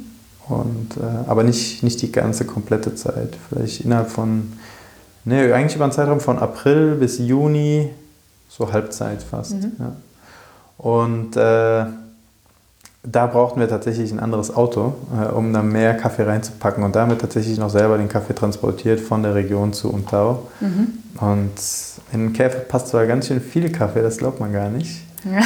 Und, 0.47 0.97
äh, 0.97 1.29
aber 1.29 1.43
nicht, 1.43 1.83
nicht 1.83 2.01
die 2.01 2.11
ganze 2.13 2.45
komplette 2.45 2.95
Zeit. 2.95 3.35
Vielleicht 3.49 3.81
innerhalb 3.81 4.09
von, 4.09 4.53
ne, 5.25 5.53
eigentlich 5.53 5.75
über 5.75 5.83
einen 5.83 5.93
Zeitraum 5.93 6.21
von 6.21 6.39
April 6.39 6.95
bis 6.95 7.17
Juni, 7.17 7.89
so 8.47 8.71
Halbzeit 8.71 9.21
fast. 9.21 9.53
Mhm. 9.53 9.71
Ja. 9.79 9.91
Und 10.77 11.35
äh, 11.35 11.85
da 13.03 13.27
brauchten 13.27 13.59
wir 13.59 13.67
tatsächlich 13.67 14.11
ein 14.11 14.19
anderes 14.19 14.55
Auto, 14.55 14.95
äh, 15.13 15.27
um 15.31 15.51
da 15.51 15.61
mehr 15.61 15.95
Kaffee 15.95 16.23
reinzupacken. 16.23 16.83
Und 16.83 16.95
damit 16.95 17.19
tatsächlich 17.19 17.57
noch 17.57 17.69
selber 17.69 17.97
den 17.97 18.07
Kaffee 18.07 18.33
transportiert 18.33 18.99
von 18.99 19.23
der 19.23 19.35
Region 19.35 19.73
zu 19.73 19.91
Untau. 19.91 20.47
Mhm. 20.61 20.87
Und 21.19 21.51
in 22.13 22.19
einen 22.19 22.33
Käfer 22.33 22.59
passt 22.59 22.87
zwar 22.87 23.05
ganz 23.05 23.27
schön 23.27 23.41
viel 23.41 23.71
Kaffee, 23.71 24.01
das 24.01 24.17
glaubt 24.17 24.39
man 24.39 24.53
gar 24.53 24.69
nicht. 24.69 25.01
Ja. 25.25 25.41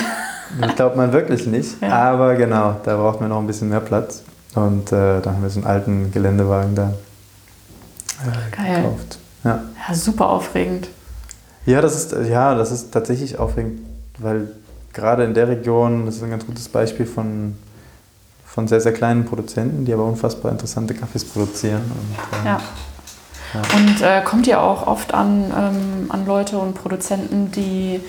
Das 0.62 0.76
glaubt 0.76 0.96
man 0.96 1.12
wirklich 1.12 1.46
nicht. 1.46 1.82
Ja. 1.82 1.90
Aber 1.90 2.36
genau, 2.36 2.78
da 2.84 2.96
braucht 2.96 3.20
man 3.20 3.30
noch 3.30 3.40
ein 3.40 3.48
bisschen 3.48 3.70
mehr 3.70 3.82
Platz. 3.82 4.24
Und 4.56 4.92
äh, 4.92 5.20
da 5.22 5.32
haben 5.32 5.42
wir 5.42 5.50
so 5.50 5.60
einen 5.60 5.68
alten 5.68 6.12
Geländewagen 6.12 6.74
da 6.74 6.94
äh, 8.24 8.52
gekauft. 8.52 9.20
Ja. 9.44 9.64
ja, 9.88 9.94
super 9.94 10.30
aufregend. 10.30 10.88
Ja, 11.66 11.82
das 11.82 11.96
ist, 11.96 12.30
ja, 12.30 12.56
das 12.56 12.72
ist 12.72 12.92
tatsächlich 12.92 13.38
aufregend, 13.38 13.82
weil 14.20 14.48
gerade 14.98 15.24
in 15.24 15.34
der 15.34 15.48
Region, 15.48 16.06
das 16.06 16.16
ist 16.16 16.24
ein 16.24 16.32
ganz 16.32 16.46
gutes 16.46 16.68
Beispiel 16.68 17.06
von, 17.06 17.56
von 18.46 18.68
sehr, 18.68 18.82
sehr 18.82 18.94
kleinen 18.94 19.26
Produzenten, 19.26 19.86
die 19.86 19.94
aber 19.94 20.06
unfassbar 20.06 20.52
interessante 20.52 20.96
Kaffees 20.96 21.24
produzieren. 21.24 21.84
Und, 21.84 22.42
äh, 22.42 22.46
ja. 22.46 22.60
ja. 23.54 23.78
Und 23.78 24.02
äh, 24.02 24.22
kommt 24.26 24.48
ihr 24.48 24.60
auch 24.60 24.88
oft 24.88 25.14
an, 25.14 25.46
ähm, 25.56 26.06
an 26.10 26.26
Leute 26.26 26.58
und 26.58 26.74
Produzenten, 26.74 27.52
die 27.52 28.02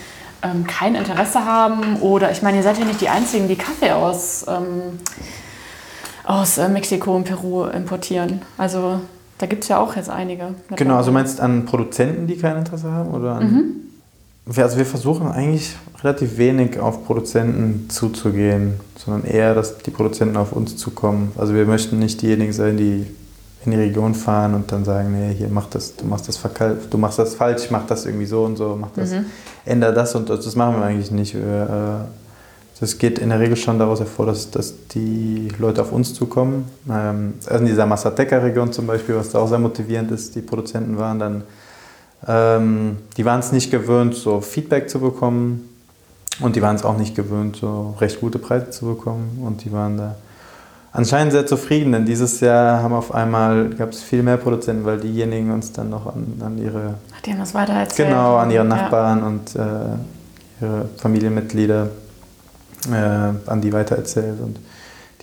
ähm, 0.42 0.66
kein 0.66 0.94
Interesse 0.94 1.44
haben? 1.44 1.96
Oder 2.00 2.30
ich 2.30 2.40
meine, 2.40 2.56
ihr 2.56 2.62
seid 2.62 2.78
ja 2.78 2.86
nicht 2.86 3.02
die 3.02 3.10
Einzigen, 3.10 3.48
die 3.48 3.56
Kaffee 3.56 3.92
aus, 3.92 4.46
ähm, 4.48 4.98
aus 6.24 6.56
äh, 6.56 6.70
Mexiko 6.70 7.14
und 7.14 7.24
Peru 7.24 7.64
importieren. 7.64 8.40
Also 8.56 9.00
da 9.36 9.46
gibt 9.46 9.64
es 9.64 9.68
ja 9.68 9.78
auch 9.78 9.94
jetzt 9.94 10.08
einige. 10.08 10.54
Genau, 10.74 10.96
also 10.96 11.12
meinst 11.12 11.38
du 11.38 11.42
an 11.42 11.66
Produzenten, 11.66 12.26
die 12.26 12.38
kein 12.38 12.56
Interesse 12.56 12.90
haben? 12.90 13.10
Oder 13.10 13.32
an 13.32 13.52
mhm. 13.52 13.87
Also 14.56 14.78
wir 14.78 14.86
versuchen 14.86 15.28
eigentlich 15.30 15.76
relativ 16.02 16.38
wenig 16.38 16.78
auf 16.78 17.04
Produzenten 17.04 17.90
zuzugehen, 17.90 18.80
sondern 18.96 19.30
eher, 19.30 19.54
dass 19.54 19.78
die 19.78 19.90
Produzenten 19.90 20.36
auf 20.36 20.52
uns 20.52 20.76
zukommen. 20.76 21.32
Also 21.36 21.54
wir 21.54 21.66
möchten 21.66 21.98
nicht 21.98 22.22
diejenigen 22.22 22.52
sein, 22.52 22.76
die 22.76 23.06
in 23.64 23.72
die 23.72 23.76
Region 23.76 24.14
fahren 24.14 24.54
und 24.54 24.70
dann 24.72 24.84
sagen, 24.84 25.12
nee, 25.12 25.34
hier 25.34 25.48
mach 25.48 25.66
das, 25.66 25.96
du 25.96 26.06
machst 26.06 26.28
das 26.28 26.40
du 26.90 26.98
machst 26.98 27.18
das 27.18 27.34
falsch, 27.34 27.70
mach 27.70 27.86
das 27.86 28.06
irgendwie 28.06 28.26
so 28.26 28.44
und 28.44 28.56
so, 28.56 28.78
mach 28.80 28.90
das, 28.94 29.10
mhm. 29.10 29.26
änder 29.64 29.92
das 29.92 30.14
und 30.14 30.30
das. 30.30 30.44
Das 30.44 30.56
machen 30.56 30.76
wir 30.76 30.84
eigentlich 30.84 31.10
nicht. 31.10 31.34
Wir, 31.34 32.06
äh, 32.06 32.80
das 32.80 32.96
geht 32.96 33.18
in 33.18 33.30
der 33.30 33.40
Regel 33.40 33.56
schon 33.56 33.78
daraus 33.78 33.98
hervor, 33.98 34.26
dass, 34.26 34.50
dass 34.50 34.72
die 34.88 35.48
Leute 35.58 35.82
auf 35.82 35.92
uns 35.92 36.14
zukommen. 36.14 36.66
Ähm, 36.88 37.34
also 37.46 37.58
in 37.58 37.66
dieser 37.66 37.86
Massateca-Region 37.86 38.72
zum 38.72 38.86
Beispiel, 38.86 39.16
was 39.16 39.30
da 39.30 39.40
auch 39.40 39.48
sehr 39.48 39.58
motivierend 39.58 40.12
ist, 40.12 40.36
die 40.36 40.40
Produzenten 40.40 40.96
waren 40.96 41.18
dann, 41.18 41.42
ähm, 42.26 42.98
die 43.16 43.24
waren 43.24 43.40
es 43.40 43.52
nicht 43.52 43.70
gewöhnt, 43.70 44.14
so 44.14 44.40
Feedback 44.40 44.90
zu 44.90 45.00
bekommen 45.00 45.68
und 46.40 46.56
die 46.56 46.62
waren 46.62 46.76
es 46.76 46.84
auch 46.84 46.96
nicht 46.96 47.14
gewöhnt, 47.14 47.56
so 47.56 47.94
recht 48.00 48.20
gute 48.20 48.38
Preise 48.38 48.70
zu 48.70 48.86
bekommen 48.86 49.42
und 49.44 49.64
die 49.64 49.72
waren 49.72 49.96
da 49.96 50.14
anscheinend 50.92 51.32
sehr 51.32 51.46
zufrieden, 51.46 51.92
denn 51.92 52.04
dieses 52.06 52.40
Jahr 52.40 52.82
haben 52.82 52.94
auf 52.94 53.14
einmal, 53.14 53.70
gab 53.70 53.90
es 53.90 54.02
viel 54.02 54.22
mehr 54.22 54.36
Produzenten, 54.36 54.84
weil 54.84 54.98
diejenigen 54.98 55.52
uns 55.52 55.72
dann 55.72 55.90
noch 55.90 56.06
an, 56.06 56.40
an 56.44 56.58
ihre... 56.58 56.94
Die 57.24 57.30
haben 57.30 57.38
das 57.38 57.54
weiter 57.54 57.74
erzählt. 57.74 58.08
Genau, 58.08 58.36
an 58.36 58.50
ihre 58.50 58.64
Nachbarn 58.64 59.18
ja. 59.20 59.26
und 59.26 59.56
äh, 59.56 60.64
ihre 60.64 60.88
Familienmitglieder 60.96 61.88
äh, 62.90 63.50
an 63.50 63.60
die 63.60 63.72
weitererzählt. 63.72 64.40
Und 64.40 64.58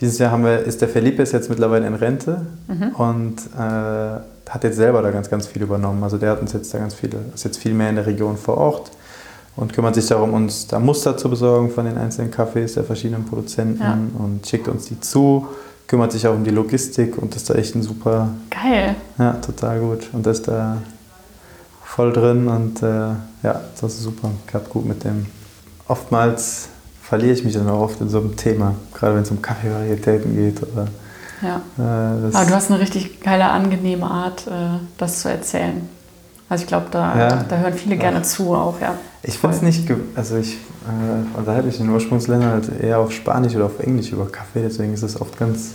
dieses 0.00 0.18
Jahr 0.18 0.30
haben 0.30 0.44
wir, 0.44 0.60
ist 0.60 0.80
der 0.80 0.88
Felipe 0.88 1.22
ist 1.22 1.32
jetzt 1.32 1.48
mittlerweile 1.48 1.86
in 1.86 1.94
Rente 1.94 2.46
mhm. 2.68 2.88
und 2.96 3.36
äh, 3.58 4.20
hat 4.48 4.64
jetzt 4.64 4.76
selber 4.76 5.02
da 5.02 5.10
ganz, 5.10 5.28
ganz 5.28 5.46
viel 5.46 5.62
übernommen. 5.62 6.02
Also 6.02 6.18
der 6.18 6.30
hat 6.30 6.40
uns 6.40 6.52
jetzt 6.52 6.72
da 6.72 6.78
ganz 6.78 6.94
viele, 6.94 7.18
ist 7.34 7.44
jetzt 7.44 7.58
viel 7.58 7.74
mehr 7.74 7.90
in 7.90 7.96
der 7.96 8.06
Region 8.06 8.36
vor 8.36 8.58
Ort 8.58 8.90
und 9.56 9.72
kümmert 9.72 9.94
sich 9.94 10.06
darum, 10.06 10.34
uns 10.34 10.66
da 10.66 10.78
Muster 10.78 11.16
zu 11.16 11.28
besorgen 11.28 11.70
von 11.70 11.84
den 11.84 11.96
einzelnen 11.96 12.32
Cafés 12.32 12.74
der 12.74 12.84
verschiedenen 12.84 13.24
Produzenten 13.24 13.82
ja. 13.82 13.98
und 14.18 14.46
schickt 14.46 14.68
uns 14.68 14.86
die 14.86 15.00
zu, 15.00 15.46
kümmert 15.86 16.12
sich 16.12 16.26
auch 16.26 16.34
um 16.34 16.44
die 16.44 16.50
Logistik 16.50 17.18
und 17.18 17.34
ist 17.34 17.48
da 17.50 17.54
echt 17.54 17.74
ein 17.74 17.82
super. 17.82 18.28
Geil. 18.50 18.96
Ja, 19.18 19.32
total 19.34 19.80
gut. 19.80 20.08
Und 20.12 20.26
ist 20.26 20.46
da 20.46 20.78
voll 21.84 22.12
drin 22.12 22.48
und 22.48 22.82
äh, 22.82 22.86
ja, 23.42 23.60
das 23.80 23.94
ist 23.94 24.02
super. 24.02 24.30
Klappt 24.46 24.70
gut 24.70 24.84
mit 24.84 25.04
dem. 25.04 25.26
Oftmals 25.88 26.68
verliere 27.02 27.32
ich 27.32 27.44
mich 27.44 27.54
dann 27.54 27.68
auch 27.68 27.80
oft 27.80 28.00
in 28.00 28.08
so 28.08 28.18
einem 28.18 28.36
Thema, 28.36 28.74
gerade 28.92 29.14
wenn 29.14 29.22
es 29.22 29.30
um 29.30 29.40
Kaffeevarietäten 29.40 30.34
geht. 30.34 30.62
Oder, 30.62 30.88
ja. 31.42 31.60
Äh, 31.78 32.34
Aber 32.34 32.44
du 32.46 32.54
hast 32.54 32.70
eine 32.70 32.80
richtig 32.80 33.20
geile, 33.20 33.50
angenehme 33.50 34.06
Art, 34.06 34.46
äh, 34.46 34.78
das 34.98 35.20
zu 35.22 35.30
erzählen. 35.30 35.88
Also 36.48 36.62
ich 36.62 36.68
glaube, 36.68 36.86
da, 36.90 37.18
ja. 37.18 37.44
da 37.48 37.56
hören 37.58 37.74
viele 37.74 37.96
gerne 37.96 38.18
ja. 38.18 38.22
zu 38.22 38.54
auch, 38.54 38.80
ja. 38.80 38.94
Ich 39.22 39.42
es 39.42 39.62
nicht, 39.62 39.90
also 40.14 40.36
ich 40.36 40.54
äh, 40.54 41.36
unterhalte 41.36 41.66
mich 41.66 41.80
in 41.80 41.88
Ursprungsländern 41.88 42.50
halt 42.52 42.80
eher 42.80 43.00
auf 43.00 43.10
Spanisch 43.10 43.56
oder 43.56 43.66
auf 43.66 43.80
Englisch 43.80 44.12
über 44.12 44.26
Kaffee, 44.26 44.62
deswegen 44.62 44.94
ist 44.94 45.02
es 45.02 45.20
oft 45.20 45.36
ganz, 45.36 45.72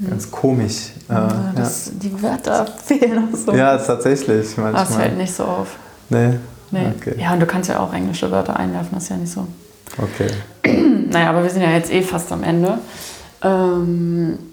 hm. 0.00 0.10
ganz 0.10 0.28
komisch. 0.28 0.90
Ja, 1.08 1.28
äh, 1.28 1.30
das, 1.54 1.92
Die 1.94 2.20
Wörter 2.20 2.66
fehlen 2.84 3.28
auch 3.28 3.36
so. 3.36 3.52
Ja, 3.52 3.78
tatsächlich. 3.78 4.56
Manchmal. 4.56 4.72
Das 4.72 4.96
fällt 4.96 5.16
nicht 5.16 5.32
so 5.32 5.44
auf. 5.44 5.76
Nee. 6.08 6.38
nee. 6.72 6.86
Okay. 6.98 7.14
Ja, 7.16 7.32
und 7.32 7.40
du 7.40 7.46
kannst 7.46 7.68
ja 7.68 7.78
auch 7.78 7.94
englische 7.94 8.28
Wörter 8.32 8.56
einwerfen, 8.56 8.90
das 8.94 9.04
ist 9.04 9.10
ja 9.10 9.16
nicht 9.16 9.32
so. 9.32 9.46
Okay. 9.96 10.30
naja, 11.10 11.30
aber 11.30 11.44
wir 11.44 11.50
sind 11.50 11.62
ja 11.62 11.70
jetzt 11.70 11.92
eh 11.92 12.02
fast 12.02 12.32
am 12.32 12.42
Ende. 12.42 12.78
Ähm, 13.42 14.34
äh, 14.34 14.49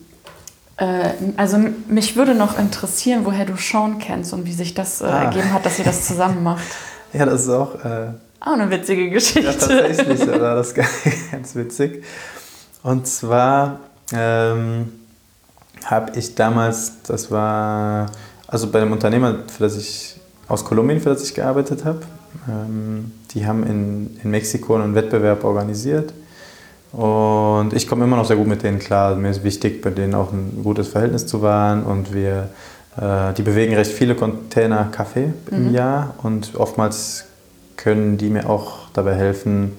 also 1.38 1.58
mich 1.88 2.16
würde 2.16 2.36
noch 2.36 2.60
interessieren, 2.60 3.22
woher 3.24 3.46
du 3.46 3.56
Sean 3.58 3.98
kennst 3.98 4.32
und 4.34 4.46
wie 4.46 4.54
sich 4.54 4.74
das 4.76 5.02
äh, 5.02 5.06
ah. 5.06 5.24
ergeben 5.24 5.52
hat, 5.52 5.66
dass 5.66 5.80
ihr 5.80 5.86
das 5.86 6.06
zusammen 6.06 6.44
macht. 6.44 6.66
Ja, 7.14 7.26
das 7.26 7.44
ist 7.44 7.50
auch... 7.50 7.74
Äh, 7.86 8.10
auch 8.42 8.52
eine 8.52 8.70
witzige 8.70 9.10
Geschichte. 9.10 9.42
Ja, 9.42 9.54
tatsächlich 9.54 10.28
war 10.28 10.56
das 10.56 10.74
ganz 11.32 11.56
witzig. 11.56 12.04
Und 12.84 13.08
zwar 13.08 13.80
ähm, 14.14 14.92
habe 15.86 16.20
ich 16.20 16.36
damals, 16.36 17.02
das 17.04 17.32
war 17.32 18.08
also 18.48 18.68
bei 18.68 18.80
dem 18.80 18.92
Unternehmer, 18.92 19.36
für 19.48 19.64
das 19.64 19.78
ich 19.78 20.20
aus 20.48 20.64
Kolumbien, 20.64 21.02
für 21.02 21.10
das 21.10 21.24
ich 21.24 21.34
gearbeitet 21.34 21.86
habe, 21.86 22.02
ähm, 22.48 23.12
die 23.32 23.46
haben 23.46 23.64
in, 23.64 24.20
in 24.24 24.32
Mexiko 24.32 24.76
einen 24.76 24.96
Wettbewerb 24.96 25.44
organisiert. 25.44 26.14
Und 26.98 27.74
ich 27.74 27.88
komme 27.88 28.06
immer 28.06 28.16
noch 28.16 28.26
sehr 28.26 28.38
gut 28.38 28.48
mit 28.48 28.64
denen 28.64 28.80
klar. 28.80 29.16
Mir 29.16 29.30
ist 29.30 29.44
wichtig, 29.44 29.84
bei 29.84 29.92
denen 29.92 30.16
auch 30.16 30.32
ein 30.32 30.62
gutes 30.64 30.88
Verhältnis 30.88 31.28
zu 31.28 31.44
wahren. 31.44 31.84
Und 31.84 32.12
wir, 32.12 32.50
äh, 33.00 33.34
die 33.34 33.44
bewegen 33.44 33.76
recht 33.76 33.92
viele 33.92 34.16
Container 34.16 34.86
Kaffee 34.92 35.32
im 35.52 35.68
mhm. 35.68 35.74
Jahr. 35.76 36.16
Und 36.24 36.56
oftmals 36.56 37.26
können 37.76 38.18
die 38.18 38.32
mir 38.32 38.50
auch 38.50 38.90
dabei 38.94 39.14
helfen, 39.14 39.74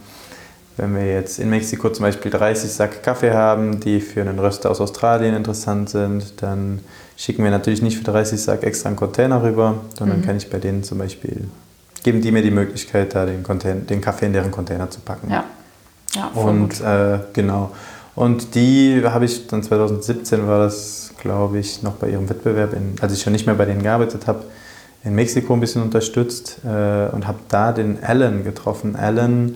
wenn 0.76 0.94
wir 0.94 1.12
jetzt 1.12 1.40
in 1.40 1.50
Mexiko 1.50 1.90
zum 1.90 2.04
Beispiel 2.04 2.30
30 2.30 2.70
Sack 2.70 3.02
Kaffee 3.02 3.32
haben, 3.32 3.80
die 3.80 4.00
für 4.00 4.20
einen 4.20 4.38
Röster 4.38 4.70
aus 4.70 4.80
Australien 4.80 5.34
interessant 5.34 5.90
sind, 5.90 6.40
dann 6.40 6.78
schicken 7.16 7.42
wir 7.42 7.50
natürlich 7.50 7.82
nicht 7.82 7.98
für 7.98 8.04
30 8.04 8.40
Sack 8.40 8.62
extra 8.62 8.90
einen 8.90 8.96
Container 8.96 9.42
rüber, 9.42 9.74
sondern 9.98 10.20
mhm. 10.20 10.24
kann 10.24 10.36
ich 10.36 10.48
bei 10.48 10.58
denen 10.58 10.84
zum 10.84 10.98
Beispiel 10.98 11.48
geben 12.04 12.22
die 12.22 12.30
mir 12.30 12.42
die 12.42 12.52
Möglichkeit, 12.52 13.12
da 13.12 13.26
den, 13.26 13.42
Container, 13.42 13.80
den 13.80 14.00
Kaffee 14.00 14.26
in 14.26 14.32
deren 14.32 14.52
Container 14.52 14.88
zu 14.88 15.00
packen. 15.00 15.32
Ja. 15.32 15.44
Ja 16.14 16.28
und 16.28 16.80
äh, 16.80 17.18
genau. 17.32 17.70
Und 18.14 18.55
die 18.55 19.02
habe 19.05 19.26
ich 19.26 19.47
dann 19.47 19.62
2017 19.62 20.48
war 20.48 20.59
das, 20.59 21.12
glaube 21.20 21.59
ich, 21.59 21.82
noch 21.82 21.93
bei 21.93 22.09
ihrem 22.10 22.28
Wettbewerb, 22.28 22.72
in, 22.72 22.97
als 23.01 23.12
ich 23.12 23.22
schon 23.22 23.32
nicht 23.32 23.47
mehr 23.47 23.55
bei 23.55 23.64
denen 23.64 23.82
gearbeitet 23.82 24.26
habe, 24.26 24.44
in 25.05 25.14
Mexiko 25.14 25.55
ein 25.55 25.60
bisschen 25.60 25.82
unterstützt 25.82 26.59
äh, 26.64 27.14
und 27.14 27.28
habe 27.28 27.39
da 27.48 27.70
den 27.70 28.02
Alan 28.02 28.43
getroffen. 28.43 28.97
Alan 28.97 29.55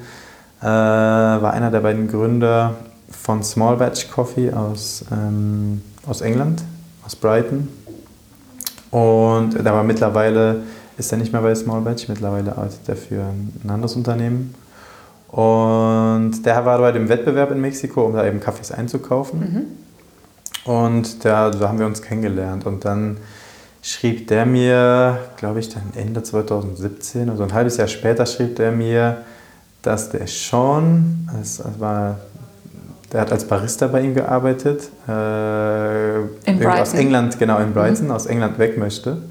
äh, 0.61 0.65
war 0.65 1.53
einer 1.53 1.73
der 1.73 1.81
beiden 1.81 2.07
Gründer 2.07 2.74
von 3.11 3.43
Small 3.43 3.77
Batch 3.77 4.09
Coffee 4.11 4.53
aus, 4.53 5.05
ähm, 5.11 5.83
aus 6.07 6.20
England, 6.20 6.62
aus 7.05 7.16
Brighton. 7.16 7.69
Und 8.93 9.55
da 9.55 9.73
war 9.73 9.83
mittlerweile 9.83 10.62
ist 10.99 11.11
er 11.11 11.19
nicht 11.19 11.33
mehr 11.33 11.43
bei 11.43 11.55
Small 11.55 11.81
Batch, 11.81 12.09
mittlerweile 12.09 12.53
arbeitet 12.53 12.89
er 12.89 12.97
für 12.97 13.23
ein 13.23 13.69
anderes 13.69 13.97
Unternehmen. 13.97 14.55
Und 15.33 16.45
der 16.45 16.65
war 16.67 16.79
bei 16.79 16.93
dem 16.93 17.09
Wettbewerb 17.09 17.51
in 17.51 17.61
Mexiko, 17.61 18.05
um 18.05 18.13
da 18.13 18.27
eben 18.27 18.39
Kaffees 18.39 18.71
einzukaufen. 18.71 19.41
Mhm. 19.41 20.71
Und 20.71 21.25
da, 21.25 21.51
da 21.51 21.69
haben 21.69 21.79
wir 21.79 21.87
uns 21.87 22.03
kennengelernt. 22.03 22.67
Und 22.67 22.85
dann 22.85 23.17
schrieb 23.81 24.29
der 24.29 24.45
mir, 24.45 25.19
glaube 25.39 25.61
ich, 25.61 25.71
dann 25.71 25.85
Ende 25.97 26.23
2017, 26.23 27.31
also 27.31 27.43
ein 27.43 27.53
halbes 27.53 27.79
Jahr 27.79 27.89
später, 27.89 28.27
schrieb 28.27 28.57
der 28.57 28.73
mir, 28.73 29.23
dass 29.81 30.11
der 30.11 30.27
Sean, 30.27 31.29
das 31.37 31.63
war, 31.79 32.19
der 33.11 33.23
hat 33.23 33.33
als 33.33 33.45
Barista 33.47 33.87
bei 33.89 34.03
ihm 34.03 34.15
gearbeitet, 34.15 34.91
äh, 35.09 36.67
aus 36.67 36.93
England, 36.93 37.39
genau 37.39 37.59
in 37.59 37.73
Brighton, 37.73 38.07
mhm. 38.07 38.13
aus 38.13 38.27
England 38.27 38.59
weg 38.59 38.77
möchte 38.77 39.23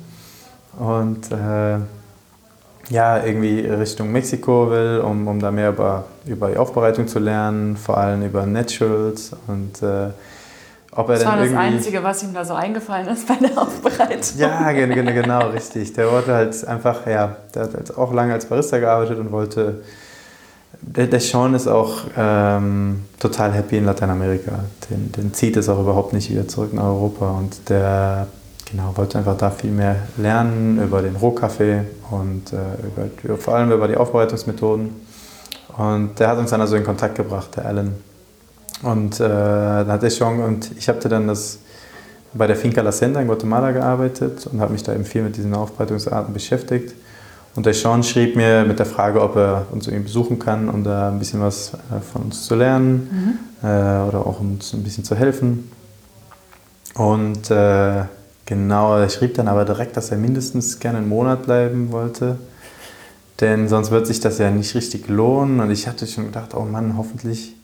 und 0.77 1.31
äh, 1.31 1.77
ja, 2.91 3.23
irgendwie 3.23 3.61
Richtung 3.61 4.11
Mexiko 4.11 4.69
will, 4.69 5.01
um, 5.03 5.27
um 5.27 5.39
da 5.39 5.49
mehr 5.49 5.69
über, 5.69 6.05
über 6.25 6.49
die 6.49 6.57
Aufbereitung 6.57 7.07
zu 7.07 7.19
lernen, 7.19 7.77
vor 7.77 7.97
allem 7.97 8.23
über 8.23 8.45
Naturals 8.45 9.31
und 9.47 9.81
äh, 9.81 10.09
ob 10.93 11.07
er 11.07 11.15
das 11.15 11.25
war 11.25 11.37
das 11.37 11.53
Einzige, 11.53 12.03
was 12.03 12.21
ihm 12.21 12.33
da 12.33 12.43
so 12.43 12.53
eingefallen 12.53 13.07
ist 13.07 13.25
bei 13.25 13.35
der 13.35 13.57
Aufbereitung. 13.57 14.37
Ja, 14.37 14.73
genau, 14.73 15.13
genau 15.13 15.47
richtig. 15.47 15.93
Der 15.93 16.11
wollte 16.11 16.33
halt 16.33 16.67
einfach, 16.67 17.07
ja, 17.07 17.37
der 17.55 17.63
hat 17.63 17.73
halt 17.75 17.97
auch 17.97 18.13
lange 18.13 18.33
als 18.33 18.45
Barista 18.45 18.77
gearbeitet 18.77 19.17
und 19.17 19.31
wollte. 19.31 19.83
Der, 20.81 21.07
der 21.07 21.21
Sean 21.21 21.53
ist 21.53 21.67
auch 21.67 22.01
ähm, 22.17 23.05
total 23.19 23.53
happy 23.53 23.77
in 23.77 23.85
Lateinamerika. 23.85 24.65
Den, 24.89 25.13
den 25.13 25.33
zieht 25.33 25.55
es 25.55 25.69
auch 25.69 25.79
überhaupt 25.79 26.11
nicht 26.11 26.29
wieder 26.29 26.47
zurück 26.49 26.73
nach 26.73 26.83
Europa 26.83 27.37
und 27.37 27.69
der 27.69 28.27
genau, 28.69 28.95
wollte 28.95 29.17
einfach 29.17 29.37
da 29.37 29.49
viel 29.49 29.71
mehr 29.71 29.95
lernen 30.17 30.81
über 30.81 31.01
den 31.01 31.15
Rohkaffee 31.15 31.83
und 32.09 32.53
äh, 32.53 33.23
über, 33.23 33.37
vor 33.37 33.55
allem 33.55 33.71
über 33.71 33.87
die 33.87 33.95
Aufbereitungsmethoden. 33.95 34.89
Und 35.77 36.19
der 36.19 36.27
hat 36.27 36.37
uns 36.37 36.51
dann 36.51 36.61
also 36.61 36.75
in 36.75 36.83
Kontakt 36.83 37.15
gebracht, 37.15 37.55
der 37.55 37.65
Alan. 37.65 37.95
Und 38.83 39.19
äh, 39.19 39.27
da 39.27 39.85
hatte 39.87 40.07
ich 40.07 40.15
schon, 40.15 40.41
und 40.41 40.71
ich 40.77 40.89
habe 40.89 40.99
dann 41.07 41.27
das 41.27 41.59
bei 42.33 42.47
der 42.47 42.55
Finca 42.55 42.81
La 42.81 42.91
Senda 42.91 43.21
in 43.21 43.27
Guatemala 43.27 43.71
gearbeitet 43.71 44.47
und 44.47 44.61
habe 44.61 44.73
mich 44.73 44.83
da 44.83 44.93
eben 44.93 45.05
viel 45.05 45.21
mit 45.21 45.37
diesen 45.37 45.53
Aufbereitungsarten 45.53 46.33
beschäftigt. 46.33 46.93
Und 47.55 47.65
der 47.65 47.73
Sean 47.73 48.01
schrieb 48.03 48.37
mir 48.37 48.63
mit 48.63 48.79
der 48.79 48.85
Frage, 48.85 49.21
ob 49.21 49.35
er 49.35 49.65
uns 49.71 49.87
irgendwie 49.87 50.05
besuchen 50.05 50.39
kann, 50.39 50.69
um 50.69 50.83
da 50.83 51.09
ein 51.09 51.19
bisschen 51.19 51.41
was 51.41 51.73
äh, 51.73 51.99
von 51.99 52.23
uns 52.23 52.45
zu 52.45 52.55
lernen 52.55 53.39
mhm. 53.61 53.67
äh, 53.67 54.07
oder 54.07 54.25
auch 54.25 54.39
uns 54.39 54.73
ein 54.73 54.83
bisschen 54.83 55.03
zu 55.03 55.15
helfen. 55.15 55.69
Und 56.95 57.51
äh, 57.51 58.03
Genau, 58.51 58.97
er 58.97 59.07
schrieb 59.07 59.35
dann 59.35 59.47
aber 59.47 59.63
direkt, 59.63 59.95
dass 59.95 60.11
er 60.11 60.17
mindestens 60.17 60.77
gerne 60.81 60.97
einen 60.97 61.07
Monat 61.07 61.43
bleiben 61.43 61.93
wollte. 61.93 62.35
Denn 63.39 63.69
sonst 63.69 63.91
wird 63.91 64.05
sich 64.05 64.19
das 64.19 64.39
ja 64.39 64.51
nicht 64.51 64.75
richtig 64.75 65.07
lohnen. 65.07 65.61
Und 65.61 65.71
ich 65.71 65.87
hatte 65.87 66.05
schon 66.05 66.25
gedacht, 66.25 66.53
oh 66.53 66.65
Mann, 66.65 66.97
hoffentlich, 66.97 67.55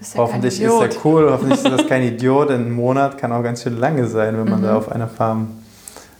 ist, 0.00 0.16
hoffentlich 0.16 0.60
ist 0.60 0.72
er 0.80 0.88
cool, 1.04 1.30
hoffentlich 1.30 1.62
ist 1.62 1.70
das 1.70 1.86
kein 1.88 2.02
Idiot. 2.02 2.50
Denn 2.50 2.66
ein 2.66 2.72
Monat 2.72 3.18
kann 3.18 3.30
auch 3.30 3.44
ganz 3.44 3.62
schön 3.62 3.78
lange 3.78 4.08
sein, 4.08 4.36
wenn 4.36 4.50
man 4.50 4.62
mhm. 4.62 4.64
da 4.64 4.76
auf 4.78 4.90
einer 4.90 5.06
Farm 5.06 5.58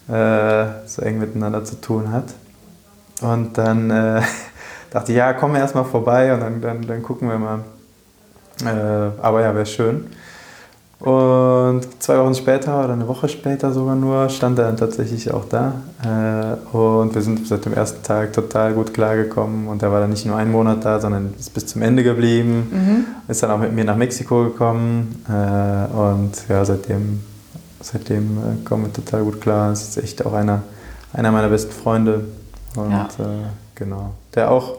äh, 0.07 0.66
so 0.87 1.03
eng 1.03 1.19
miteinander 1.19 1.65
zu 1.65 1.81
tun 1.81 2.12
hat. 2.12 2.27
Und 3.23 3.59
dann 3.59 3.91
äh, 3.91 4.23
dachte 4.93 5.11
ich, 5.11 5.19
ja, 5.19 5.33
komm 5.33 5.55
wir 5.55 5.59
erstmal 5.59 5.85
vorbei 5.85 6.33
und 6.33 6.39
dann, 6.39 6.61
dann, 6.61 6.83
dann 6.83 7.03
gucken 7.03 7.28
wir 7.28 7.39
mal. 7.39 7.65
Äh, 8.65 9.20
aber 9.20 9.41
ja, 9.41 9.53
wäre 9.53 9.66
schön. 9.66 10.07
Und 10.98 11.82
zwei 11.98 12.18
Wochen 12.18 12.35
später 12.35 12.82
oder 12.82 12.94
eine 12.94 13.06
Woche 13.06 13.28
später 13.28 13.70
sogar 13.70 13.94
nur 13.94 14.31
stand 14.31 14.59
er 14.59 14.66
dann 14.66 14.78
tatsächlich 14.78 15.31
auch 15.31 15.44
da. 15.44 15.74
Äh, 16.02 16.77
und 16.77 17.14
wir 17.14 17.20
sind 17.20 17.47
seit 17.47 17.66
dem 17.66 17.74
ersten 17.74 18.02
Tag 18.02 18.32
total 18.32 18.73
gut 18.73 18.94
klargekommen. 18.94 19.68
Und 19.68 19.82
er 19.82 19.93
war 19.93 20.01
dann 20.01 20.10
nicht 20.10 20.24
nur 20.24 20.36
einen 20.36 20.51
Monat 20.51 20.85
da, 20.85 20.98
sondern 20.98 21.35
ist 21.39 21.52
bis 21.52 21.66
zum 21.66 21.82
Ende 21.82 22.02
geblieben. 22.02 22.70
Mhm. 22.73 23.05
Ist 23.28 23.43
dann 23.43 23.51
auch 23.51 23.59
mit 23.59 23.74
mir 23.74 23.85
nach 23.85 23.97
Mexiko 23.97 24.44
gekommen. 24.44 25.23
Äh, 25.28 25.94
und 25.94 26.32
ja, 26.48 26.64
seitdem, 26.64 27.20
seitdem 27.82 28.39
äh, 28.39 28.64
kommen 28.64 28.86
wir 28.86 28.93
total 28.93 29.23
gut 29.23 29.43
klar. 29.43 29.73
Es 29.73 29.89
ist 29.89 29.98
echt 29.98 30.24
auch 30.24 30.32
einer, 30.32 30.62
einer 31.12 31.31
meiner 31.31 31.51
besten 31.51 31.73
Freunde. 31.73 32.24
Und 32.74 32.90
ja. 32.90 33.09
genau. 33.74 34.12
Der 34.35 34.51
auch 34.51 34.78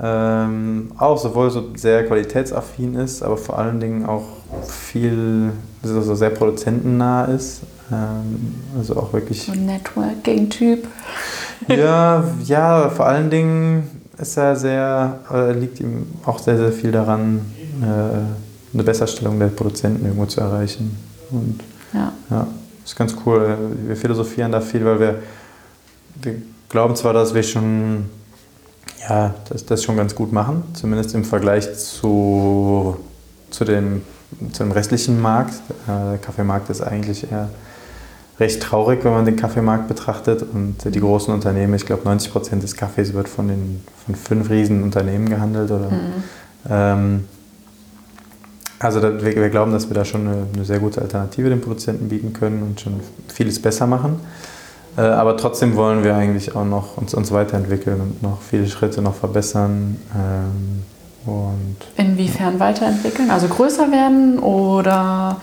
ähm, 0.00 0.92
auch 0.96 1.18
sowohl 1.18 1.50
so 1.50 1.74
sehr 1.74 2.06
qualitätsaffin 2.06 2.94
ist, 2.94 3.22
aber 3.22 3.36
vor 3.36 3.58
allen 3.58 3.80
Dingen 3.80 4.06
auch 4.06 4.26
viel, 4.66 5.52
also 5.82 6.14
sehr 6.14 6.30
produzentennah 6.30 7.24
ist. 7.24 7.62
Ähm, 7.90 8.54
also 8.78 8.96
auch 8.96 9.12
wirklich. 9.12 9.42
So 9.42 9.52
ein 9.52 9.66
Networking-Typ. 9.66 10.86
ja, 11.68 12.24
ja, 12.44 12.88
vor 12.90 13.06
allen 13.06 13.30
Dingen 13.30 13.90
ist 14.18 14.36
er 14.36 14.56
sehr, 14.56 15.20
äh, 15.32 15.52
liegt 15.52 15.80
ihm 15.80 16.06
auch 16.24 16.38
sehr, 16.38 16.56
sehr 16.56 16.72
viel 16.72 16.92
daran, 16.92 17.40
äh, 17.82 18.74
eine 18.74 18.82
Besserstellung 18.82 19.38
der 19.38 19.46
Produzenten 19.46 20.04
irgendwo 20.04 20.26
zu 20.26 20.40
erreichen. 20.40 20.96
Und 21.30 21.60
ja. 21.92 22.12
ja, 22.30 22.46
ist 22.84 22.96
ganz 22.96 23.16
cool. 23.24 23.56
Wir 23.86 23.96
philosophieren 23.96 24.52
da 24.52 24.60
viel, 24.60 24.84
weil 24.84 25.00
wir, 25.00 25.14
wir 26.22 26.34
glauben 26.68 26.94
zwar, 26.94 27.12
dass 27.12 27.34
wir 27.34 27.42
schon 27.42 28.04
ja, 29.06 29.34
das, 29.48 29.64
das 29.66 29.82
schon 29.82 29.96
ganz 29.96 30.14
gut 30.14 30.32
machen, 30.32 30.62
zumindest 30.74 31.14
im 31.14 31.24
Vergleich 31.24 31.76
zu, 31.76 32.96
zu, 33.50 33.64
dem, 33.64 34.02
zu 34.52 34.64
dem 34.64 34.72
restlichen 34.72 35.20
Markt. 35.20 35.54
Äh, 35.86 36.10
der 36.10 36.18
Kaffeemarkt 36.18 36.70
ist 36.70 36.80
eigentlich 36.80 37.30
eher 37.30 37.48
recht 38.40 38.62
traurig, 38.62 39.04
wenn 39.04 39.12
man 39.12 39.24
den 39.24 39.36
Kaffeemarkt 39.36 39.88
betrachtet. 39.88 40.42
Und 40.42 40.76
die 40.84 41.00
großen 41.00 41.32
Unternehmen, 41.32 41.74
ich 41.74 41.86
glaube 41.86 42.04
90 42.04 42.32
Prozent 42.32 42.62
des 42.62 42.76
Kaffees 42.76 43.12
wird 43.12 43.28
von, 43.28 43.48
den, 43.48 43.82
von 44.04 44.14
fünf 44.14 44.50
riesen 44.50 44.82
Unternehmen 44.82 45.28
gehandelt. 45.28 45.70
Oder, 45.70 45.90
mhm. 45.90 46.22
ähm, 46.70 47.24
also 48.78 49.00
da, 49.00 49.22
wir, 49.22 49.34
wir, 49.34 49.50
glauben, 49.50 49.72
dass 49.72 49.88
wir 49.88 49.94
da 49.94 50.04
schon 50.04 50.26
eine, 50.26 50.46
eine, 50.54 50.64
sehr 50.64 50.78
gute 50.78 51.02
Alternative 51.02 51.48
den 51.48 51.60
Produzenten 51.60 52.08
bieten 52.08 52.32
können 52.32 52.62
und 52.62 52.80
schon 52.80 53.00
vieles 53.26 53.60
besser 53.60 53.86
machen. 53.86 54.20
Äh, 54.98 55.02
aber 55.02 55.36
trotzdem 55.36 55.76
wollen 55.76 56.02
wir 56.02 56.16
eigentlich 56.16 56.56
auch 56.56 56.64
noch 56.64 56.96
uns, 56.96 57.14
uns 57.14 57.30
weiterentwickeln 57.30 58.00
und 58.00 58.22
noch 58.22 58.42
viele 58.42 58.66
Schritte 58.66 59.00
noch 59.00 59.14
verbessern. 59.14 59.96
Ähm, 60.12 60.82
und, 61.24 61.76
Inwiefern 61.96 62.54
ja. 62.54 62.60
weiterentwickeln? 62.60 63.30
Also 63.30 63.46
größer 63.46 63.92
werden 63.92 64.40
oder? 64.40 65.40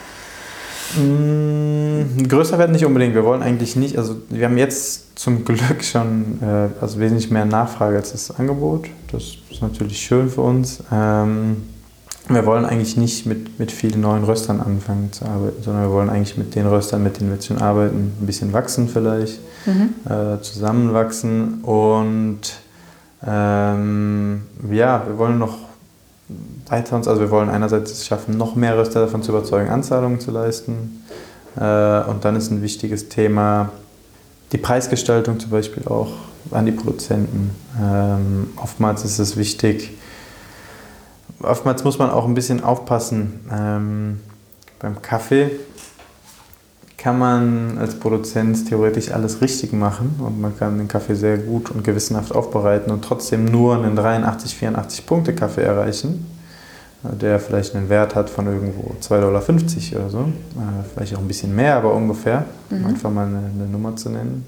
Mm, 0.97 2.27
größer 2.27 2.59
werden 2.59 2.73
nicht 2.73 2.85
unbedingt. 2.85 3.15
Wir 3.15 3.23
wollen 3.23 3.41
eigentlich 3.41 3.77
nicht, 3.77 3.97
also 3.97 4.17
wir 4.29 4.45
haben 4.45 4.57
jetzt 4.57 5.17
zum 5.17 5.45
Glück 5.45 5.83
schon 5.83 6.39
äh, 6.41 6.81
also 6.81 6.99
wesentlich 6.99 7.31
mehr 7.31 7.45
Nachfrage 7.45 7.95
als 7.95 8.11
das 8.11 8.37
Angebot. 8.37 8.87
Das 9.13 9.23
ist 9.49 9.61
natürlich 9.61 9.99
schön 10.01 10.29
für 10.29 10.41
uns. 10.41 10.83
Ähm, 10.91 11.63
wir 12.27 12.45
wollen 12.45 12.65
eigentlich 12.65 12.97
nicht 12.97 13.25
mit, 13.25 13.59
mit 13.59 13.71
vielen 13.71 14.01
neuen 14.01 14.23
Röstern 14.23 14.59
anfangen 14.59 15.11
zu 15.11 15.25
arbeiten, 15.25 15.61
sondern 15.61 15.83
wir 15.83 15.91
wollen 15.91 16.09
eigentlich 16.09 16.37
mit 16.37 16.55
den 16.55 16.65
Röstern, 16.65 17.03
mit 17.03 17.19
denen 17.19 17.31
wir 17.31 17.41
schon 17.41 17.61
arbeiten, 17.61 18.13
ein 18.19 18.25
bisschen 18.25 18.51
wachsen 18.53 18.87
vielleicht, 18.87 19.39
mhm. 19.65 19.93
äh, 20.11 20.41
zusammenwachsen 20.41 21.61
und 21.63 22.41
ähm, 23.25 24.41
ja, 24.71 25.03
wir 25.07 25.17
wollen 25.17 25.37
noch 25.37 25.57
weiter 26.67 26.95
uns, 26.95 27.07
also 27.07 27.21
wir 27.21 27.29
wollen 27.29 27.49
einerseits 27.49 27.91
es 27.91 28.07
schaffen, 28.07 28.37
noch 28.37 28.55
mehr 28.55 28.77
Röster 28.77 29.01
davon 29.01 29.21
zu 29.21 29.31
überzeugen, 29.31 29.69
Anzahlungen 29.69 30.19
zu 30.19 30.31
leisten 30.31 31.03
äh, 31.55 32.01
und 32.01 32.25
dann 32.25 32.35
ist 32.35 32.49
ein 32.49 32.63
wichtiges 32.63 33.09
Thema 33.09 33.69
die 34.51 34.57
Preisgestaltung 34.57 35.39
zum 35.39 35.51
Beispiel 35.51 35.87
auch 35.87 36.09
an 36.51 36.65
die 36.65 36.71
Produzenten. 36.71 37.51
Ähm, 37.81 38.49
oftmals 38.57 39.03
ist 39.03 39.19
es 39.19 39.37
wichtig, 39.37 39.91
oftmals 41.45 41.83
muss 41.83 41.97
man 41.97 42.09
auch 42.09 42.25
ein 42.25 42.33
bisschen 42.33 42.63
aufpassen. 42.63 43.41
Ähm, 43.51 44.19
beim 44.79 45.01
Kaffee 45.01 45.51
kann 46.97 47.19
man 47.19 47.77
als 47.77 47.99
Produzent 47.99 48.67
theoretisch 48.67 49.11
alles 49.11 49.39
richtig 49.41 49.73
machen 49.73 50.15
und 50.19 50.41
man 50.41 50.57
kann 50.57 50.77
den 50.77 50.87
Kaffee 50.87 51.13
sehr 51.13 51.37
gut 51.37 51.69
und 51.69 51.83
gewissenhaft 51.83 52.33
aufbereiten 52.33 52.91
und 52.91 53.03
trotzdem 53.03 53.45
nur 53.45 53.75
einen 53.75 53.95
83, 53.95 54.55
84 54.55 55.05
Punkte 55.05 55.35
Kaffee 55.35 55.61
erreichen, 55.61 56.25
der 57.03 57.39
vielleicht 57.39 57.75
einen 57.75 57.89
Wert 57.89 58.15
hat 58.15 58.29
von 58.29 58.47
irgendwo 58.47 58.95
2,50 59.01 59.09
Dollar 59.21 59.43
oder 59.99 60.09
so, 60.09 60.19
äh, 60.19 60.83
vielleicht 60.93 61.15
auch 61.15 61.19
ein 61.19 61.27
bisschen 61.27 61.55
mehr, 61.55 61.75
aber 61.75 61.93
ungefähr, 61.93 62.45
mhm. 62.71 62.87
einfach 62.87 63.11
mal 63.11 63.27
eine, 63.27 63.51
eine 63.53 63.67
Nummer 63.71 63.95
zu 63.95 64.09
nennen. 64.09 64.45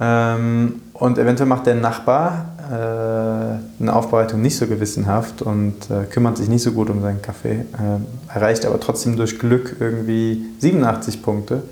Ähm, 0.00 0.80
und 1.02 1.18
eventuell 1.18 1.48
macht 1.48 1.66
der 1.66 1.74
Nachbar 1.74 2.46
äh, 2.70 3.82
eine 3.82 3.92
Aufbereitung 3.92 4.40
nicht 4.40 4.56
so 4.56 4.68
gewissenhaft 4.68 5.42
und 5.42 5.90
äh, 5.90 6.04
kümmert 6.04 6.36
sich 6.36 6.48
nicht 6.48 6.62
so 6.62 6.70
gut 6.70 6.90
um 6.90 7.02
seinen 7.02 7.20
Kaffee, 7.20 7.64
äh, 7.72 8.32
erreicht 8.32 8.64
aber 8.64 8.78
trotzdem 8.78 9.16
durch 9.16 9.40
Glück 9.40 9.78
irgendwie 9.80 10.44
87 10.60 11.20
Punkte 11.20 11.64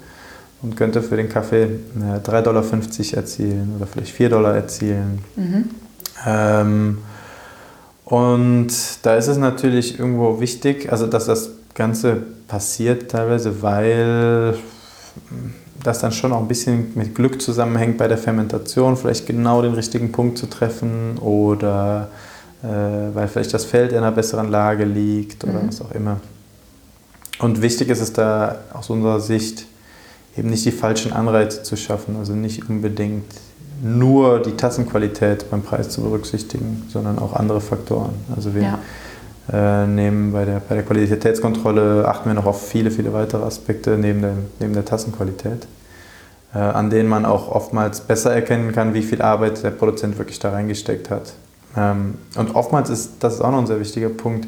und 0.62 0.76
könnte 0.76 1.00
für 1.00 1.16
den 1.16 1.28
Kaffee 1.28 1.62
äh, 1.62 2.28
3,50 2.28 2.42
Dollar 2.42 2.64
erzielen 3.18 3.74
oder 3.76 3.86
vielleicht 3.86 4.10
4 4.10 4.30
Dollar 4.30 4.56
erzielen. 4.56 5.20
Mhm. 5.36 5.64
Ähm, 6.26 6.98
und 8.06 8.72
da 9.02 9.14
ist 9.14 9.28
es 9.28 9.38
natürlich 9.38 9.96
irgendwo 9.96 10.40
wichtig, 10.40 10.90
also 10.90 11.06
dass 11.06 11.26
das 11.26 11.50
Ganze 11.74 12.16
passiert 12.48 13.12
teilweise, 13.12 13.62
weil 13.62 14.56
das 15.82 16.00
dann 16.00 16.12
schon 16.12 16.32
auch 16.32 16.40
ein 16.40 16.48
bisschen 16.48 16.92
mit 16.94 17.14
Glück 17.14 17.40
zusammenhängt 17.40 17.98
bei 17.98 18.08
der 18.08 18.18
Fermentation, 18.18 18.96
vielleicht 18.96 19.26
genau 19.26 19.62
den 19.62 19.74
richtigen 19.74 20.12
Punkt 20.12 20.38
zu 20.38 20.46
treffen 20.46 21.18
oder 21.18 22.08
äh, 22.62 22.66
weil 23.14 23.28
vielleicht 23.28 23.54
das 23.54 23.64
Feld 23.64 23.92
in 23.92 23.98
einer 23.98 24.12
besseren 24.12 24.50
Lage 24.50 24.84
liegt 24.84 25.44
oder 25.44 25.62
mhm. 25.62 25.68
was 25.68 25.80
auch 25.80 25.92
immer. 25.92 26.20
Und 27.38 27.62
wichtig 27.62 27.88
ist 27.88 28.00
es 28.00 28.12
da 28.12 28.56
aus 28.74 28.90
unserer 28.90 29.20
Sicht 29.20 29.66
eben 30.36 30.50
nicht 30.50 30.64
die 30.64 30.72
falschen 30.72 31.12
Anreize 31.12 31.62
zu 31.62 31.76
schaffen, 31.76 32.16
also 32.16 32.34
nicht 32.34 32.68
unbedingt 32.68 33.24
nur 33.82 34.40
die 34.40 34.52
Tassenqualität 34.52 35.50
beim 35.50 35.62
Preis 35.62 35.88
zu 35.88 36.02
berücksichtigen, 36.02 36.84
sondern 36.92 37.18
auch 37.18 37.32
andere 37.32 37.62
Faktoren. 37.62 38.12
Also 38.36 38.54
wir 38.54 38.62
ja. 38.62 38.78
Äh, 39.52 39.86
nehmen 39.86 40.32
bei 40.32 40.44
der, 40.44 40.60
bei 40.60 40.74
der 40.76 40.84
Qualitätskontrolle 40.84 42.06
achten 42.06 42.28
wir 42.28 42.34
noch 42.34 42.46
auf 42.46 42.68
viele, 42.68 42.90
viele 42.90 43.12
weitere 43.12 43.44
Aspekte 43.44 43.98
neben 43.98 44.22
der, 44.22 44.34
neben 44.58 44.74
der 44.74 44.84
Tassenqualität 44.84 45.66
äh, 46.54 46.58
an 46.58 46.90
denen 46.90 47.08
man 47.08 47.24
auch 47.24 47.48
oftmals 47.48 48.00
besser 48.00 48.32
erkennen 48.32 48.72
kann, 48.72 48.94
wie 48.94 49.02
viel 49.02 49.22
Arbeit 49.22 49.62
der 49.62 49.70
Produzent 49.70 50.18
wirklich 50.18 50.38
da 50.38 50.50
reingesteckt 50.50 51.10
hat. 51.10 51.34
Ähm, 51.76 52.18
und 52.36 52.54
oftmals 52.54 52.90
ist, 52.90 53.12
das 53.20 53.34
ist 53.34 53.40
auch 53.40 53.50
noch 53.50 53.58
ein 53.58 53.66
sehr 53.66 53.80
wichtiger 53.80 54.08
Punkt, 54.08 54.46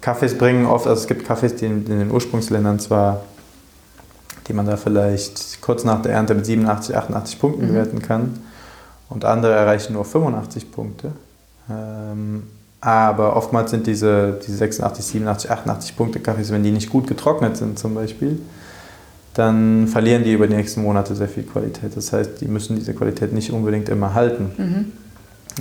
Kaffees 0.00 0.36
bringen 0.36 0.66
oft, 0.66 0.88
also 0.88 1.00
es 1.00 1.06
gibt 1.06 1.24
Kaffees, 1.24 1.54
die 1.54 1.66
in, 1.66 1.86
in 1.86 2.00
den 2.00 2.10
Ursprungsländern 2.10 2.80
zwar, 2.80 3.22
die 4.48 4.52
man 4.52 4.66
da 4.66 4.76
vielleicht 4.76 5.62
kurz 5.62 5.84
nach 5.84 6.02
der 6.02 6.12
Ernte 6.12 6.34
mit 6.34 6.44
87, 6.44 6.96
88 6.96 7.38
Punkten 7.38 7.62
mhm. 7.62 7.68
bewerten 7.68 8.02
kann 8.02 8.40
und 9.08 9.24
andere 9.24 9.52
erreichen 9.52 9.92
nur 9.92 10.04
85 10.04 10.72
Punkte. 10.72 11.12
Aber 12.82 13.36
oftmals 13.36 13.70
sind 13.70 13.86
diese, 13.86 14.40
diese 14.44 14.56
86, 14.56 15.04
87, 15.04 15.50
88 15.50 15.96
Punkte 15.96 16.18
Kaffees, 16.18 16.50
wenn 16.50 16.64
die 16.64 16.72
nicht 16.72 16.90
gut 16.90 17.06
getrocknet 17.06 17.56
sind 17.56 17.78
zum 17.78 17.94
Beispiel, 17.94 18.40
dann 19.34 19.86
verlieren 19.86 20.24
die 20.24 20.32
über 20.32 20.48
die 20.48 20.56
nächsten 20.56 20.82
Monate 20.82 21.14
sehr 21.14 21.28
viel 21.28 21.44
Qualität. 21.44 21.96
Das 21.96 22.12
heißt, 22.12 22.40
die 22.40 22.48
müssen 22.48 22.74
diese 22.76 22.92
Qualität 22.92 23.32
nicht 23.32 23.52
unbedingt 23.52 23.88
immer 23.88 24.14
halten. 24.14 24.50
Mhm. 24.58 24.92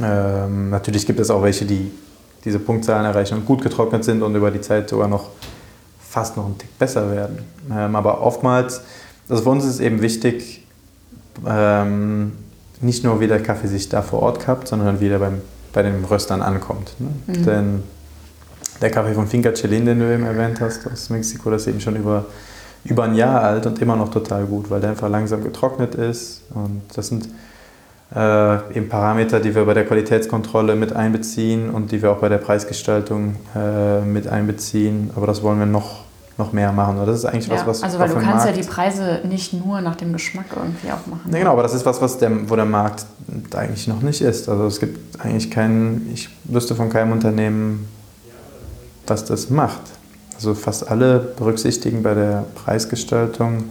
Ähm, 0.04 0.70
natürlich 0.72 1.06
gibt 1.06 1.20
es 1.20 1.30
auch 1.30 1.44
welche, 1.44 1.66
die 1.66 1.92
diese 2.44 2.58
Punktzahlen 2.58 3.06
erreichen 3.06 3.36
und 3.36 3.46
gut 3.46 3.62
getrocknet 3.62 4.04
sind 4.04 4.24
und 4.24 4.34
über 4.34 4.50
die 4.50 4.62
Zeit 4.62 4.90
sogar 4.90 5.08
noch 5.08 5.30
fast 6.00 6.38
noch 6.38 6.46
einen 6.46 6.58
Tick 6.58 6.78
besser 6.80 7.12
werden. 7.12 7.38
Ähm, 7.72 7.96
aber 7.96 8.22
oftmals, 8.22 8.82
also 9.30 9.44
für 9.44 9.50
uns 9.50 9.64
ist 9.64 9.76
es 9.76 9.80
eben 9.80 10.02
wichtig, 10.02 10.66
ähm, 11.48 12.32
nicht 12.82 13.04
nur 13.04 13.20
wie 13.20 13.28
der 13.28 13.44
Kaffee 13.44 13.68
sich 13.68 13.90
da 13.90 14.02
vor 14.02 14.24
Ort 14.24 14.40
kappt, 14.40 14.68
sondern 14.68 15.00
wie 15.00 15.08
der 15.08 15.20
beim, 15.20 15.42
bei 15.74 15.84
den 15.84 16.04
Röstern 16.06 16.42
ankommt. 16.42 16.96
Ne? 17.00 17.10
Mhm. 17.28 17.46
Denn 17.46 17.84
der 18.82 18.90
Kaffee 18.90 19.14
von 19.14 19.28
Finca 19.28 19.52
Chelin, 19.52 19.86
den 19.86 20.00
du 20.00 20.14
eben 20.14 20.26
erwähnt 20.26 20.60
hast, 20.62 20.86
aus 20.92 21.10
Mexiko, 21.10 21.50
das 21.52 21.64
ist 21.64 21.68
eben 21.68 21.82
schon 21.82 21.96
über 21.96 22.26
über 22.84 23.04
ein 23.04 23.16
Jahr 23.16 23.42
alt 23.42 23.66
und 23.66 23.80
immer 23.82 23.96
noch 23.96 24.10
total 24.10 24.46
gut, 24.46 24.70
weil 24.70 24.82
der 24.82 24.92
einfach 24.92 25.10
langsam 25.10 25.44
getrocknet 25.44 25.96
ist. 25.96 26.44
Und 26.54 26.82
das 26.96 27.08
sind 27.08 27.30
äh, 28.16 28.78
eben 28.78 28.90
Parameter, 28.90 29.40
die 29.40 29.54
wir 29.54 29.66
bei 29.66 29.74
der 29.74 29.86
Qualitätskontrolle 29.86 30.76
mit 30.76 30.94
einbeziehen 30.94 31.70
und 31.70 31.92
die 31.92 32.02
wir 32.02 32.12
auch 32.12 32.20
bei 32.20 32.30
der 32.30 32.40
Preisgestaltung 32.40 33.36
äh, 33.56 34.02
mit 34.02 34.28
einbeziehen. 34.28 35.12
Aber 35.16 35.28
das 35.28 35.44
wollen 35.44 35.60
wir 35.60 35.66
noch, 35.66 36.04
noch 36.42 36.54
mehr 36.54 36.72
machen. 36.72 36.98
Das 37.06 37.16
ist 37.16 37.26
eigentlich 37.26 37.48
ja, 37.48 37.54
was, 37.54 37.68
was 37.68 37.84
Also 37.84 38.00
weil 38.00 38.10
du 38.10 38.16
kannst 38.16 38.46
Markt 38.46 38.46
ja 38.46 38.52
die 38.52 38.68
Preise 38.68 39.22
nicht 39.24 39.54
nur 39.54 39.82
nach 39.82 39.96
dem 39.96 40.14
Geschmack 40.14 40.48
irgendwie 40.56 40.92
auch 40.92 41.06
machen. 41.08 41.32
Ja, 41.32 41.40
genau, 41.40 41.52
aber 41.52 41.64
das 41.64 41.74
ist 41.74 41.86
was, 41.86 42.02
was 42.02 42.18
der, 42.18 42.50
wo 42.50 42.56
der 42.56 42.66
Markt 42.66 43.06
eigentlich 43.56 43.88
noch 43.88 44.02
nicht 44.02 44.22
ist. 44.22 44.50
Also 44.50 44.66
es 44.66 44.80
gibt 44.80 45.20
eigentlich 45.22 45.52
keinen, 45.52 46.10
ich 46.14 46.30
wüsste 46.46 46.76
von 46.76 46.90
keinem 46.90 47.12
Unternehmen, 47.12 47.88
was 49.08 49.26
das 49.26 49.50
macht. 49.50 49.82
also 50.36 50.54
fast 50.54 50.90
alle 50.90 51.20
berücksichtigen 51.20 52.02
bei 52.02 52.14
der 52.14 52.46
Preisgestaltung 52.56 53.64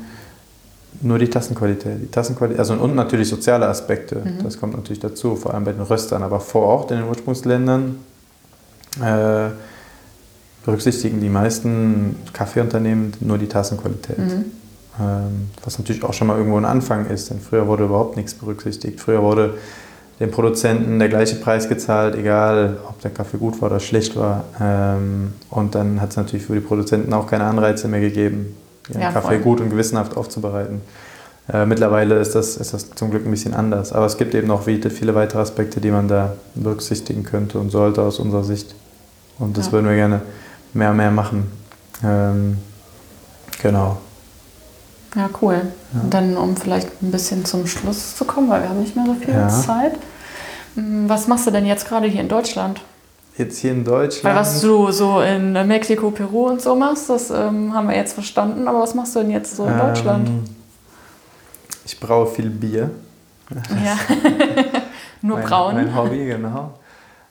nur 1.03 1.19
die 1.19 1.29
Tassenqualität. 1.29 2.03
Die 2.03 2.11
Tassenqualität, 2.11 2.59
also 2.59 2.75
und 2.75 2.95
natürlich 2.95 3.29
soziale 3.29 3.67
Aspekte, 3.67 4.17
mhm. 4.17 4.45
das 4.45 4.59
kommt 4.61 4.77
natürlich 4.77 5.01
dazu, 5.01 5.35
vor 5.35 5.55
allem 5.55 5.65
bei 5.65 5.73
den 5.73 5.83
Röstern, 5.83 6.23
aber 6.23 6.41
vor 6.41 6.63
Ort 6.63 6.91
in 6.91 6.99
den 6.99 7.09
Ursprungsländern 7.09 7.97
äh, 9.03 9.49
berücksichtigen 10.71 11.21
die 11.21 11.29
meisten 11.29 12.17
Kaffeeunternehmen 12.33 13.13
nur 13.21 13.39
die 13.39 13.49
Tassenqualität. 13.49 14.19
Mhm. 14.19 14.45
Ähm, 15.01 15.51
was 15.65 15.79
natürlich 15.79 16.05
auch 16.05 16.13
schon 16.13 16.29
mal 16.29 16.37
irgendwo 16.37 16.59
ein 16.59 16.65
Anfang 16.65 17.07
ist, 17.07 17.31
denn 17.31 17.41
früher 17.41 17.67
wurde 17.67 17.85
überhaupt 17.85 18.17
nichts 18.17 18.35
berücksichtigt. 18.35 19.01
Früher 19.01 19.23
wurde 19.23 19.55
dem 20.21 20.31
Produzenten 20.31 20.99
der 20.99 21.09
gleiche 21.09 21.37
Preis 21.37 21.69
gezahlt, 21.69 22.15
egal 22.15 22.77
ob 22.89 23.01
der 23.01 23.11
Kaffee 23.11 23.39
gut 23.39 23.61
war 23.61 23.71
oder 23.71 23.81
schlecht 23.81 24.17
war. 24.17 24.45
Ähm, 24.61 25.33
und 25.49 25.75
dann 25.75 26.01
hat 26.01 26.11
es 26.11 26.17
natürlich 26.17 26.47
für 26.47 26.55
die 26.55 26.61
Produzenten 26.61 27.13
auch 27.15 27.27
keine 27.27 27.45
Anreize 27.45 27.89
mehr 27.89 28.01
gegeben, 28.01 28.55
ihren 28.89 29.01
ja, 29.01 29.13
Kaffee 29.13 29.29
voll. 29.29 29.39
gut 29.39 29.61
und 29.61 29.71
gewissenhaft 29.71 30.17
aufzubereiten. 30.17 30.83
Äh, 31.53 31.67
mittlerweile 31.67 32.17
ist 32.17 32.35
das, 32.35 32.57
ist 32.59 32.75
das 32.75 32.91
zum 32.91 33.11
Glück 33.11 33.25
ein 33.25 33.31
bisschen 33.31 33.55
anders. 33.55 33.93
Aber 33.93 34.07
es 34.07 34.19
gibt 34.19 34.35
eben 34.35 34.47
noch 34.47 34.63
viele 34.63 35.15
weitere 35.15 35.41
Aspekte, 35.41 35.81
die 35.81 35.91
man 35.91 36.07
da 36.07 36.35
berücksichtigen 36.55 37.25
könnte 37.25 37.59
und 37.59 37.71
sollte 37.71 38.03
aus 38.03 38.21
unserer 38.21 38.45
Sicht. 38.45 38.75
Und 39.39 39.57
das 39.57 39.67
ja. 39.67 39.73
würden 39.73 39.89
wir 39.89 39.97
gerne 39.97 40.21
mehr 40.75 40.91
und 40.91 40.97
mehr 40.97 41.11
machen. 41.11 41.51
Ähm, 42.05 42.59
genau. 43.63 43.99
Ja, 45.15 45.29
cool. 45.43 45.61
Ja. 45.93 46.01
Dann, 46.09 46.37
um 46.37 46.57
vielleicht 46.57 47.03
ein 47.03 47.11
bisschen 47.11 47.45
zum 47.45 47.67
Schluss 47.67 48.17
zu 48.17 48.25
kommen, 48.25 48.49
weil 48.49 48.63
wir 48.63 48.69
haben 48.69 48.81
nicht 48.81 48.95
mehr 48.95 49.07
so 49.07 49.15
viel 49.15 49.35
ja. 49.35 49.49
Zeit. 49.49 49.95
Hm, 50.75 51.09
was 51.09 51.27
machst 51.27 51.47
du 51.47 51.51
denn 51.51 51.67
jetzt 51.67 51.89
gerade 51.89 52.07
hier 52.07 52.21
in 52.21 52.29
Deutschland? 52.29 52.81
Jetzt 53.37 53.59
hier 53.59 53.73
in 53.73 53.85
Deutschland? 53.85 54.25
Weil 54.25 54.41
was 54.41 54.61
du 54.61 54.91
so 54.93 55.21
in 55.21 55.53
Mexiko, 55.53 56.11
Peru 56.11 56.49
und 56.49 56.61
so 56.61 56.77
machst, 56.77 57.11
das 57.11 57.31
ähm, 57.31 57.75
haben 57.75 57.89
wir 57.89 57.97
jetzt 57.97 58.13
verstanden. 58.13 58.69
Aber 58.69 58.81
was 58.81 58.95
machst 58.95 59.17
du 59.17 59.21
denn 59.21 59.31
jetzt 59.31 59.57
so 59.57 59.65
in 59.65 59.73
ähm, 59.73 59.79
Deutschland? 59.79 60.31
Ich 61.85 61.99
braue 61.99 62.27
viel 62.27 62.51
Bier. 62.51 62.91
Ja, 63.85 63.99
nur 65.23 65.39
mein, 65.39 65.47
braun. 65.47 65.75
Mein 65.75 65.95
Hobby, 65.95 66.27
genau. 66.27 66.75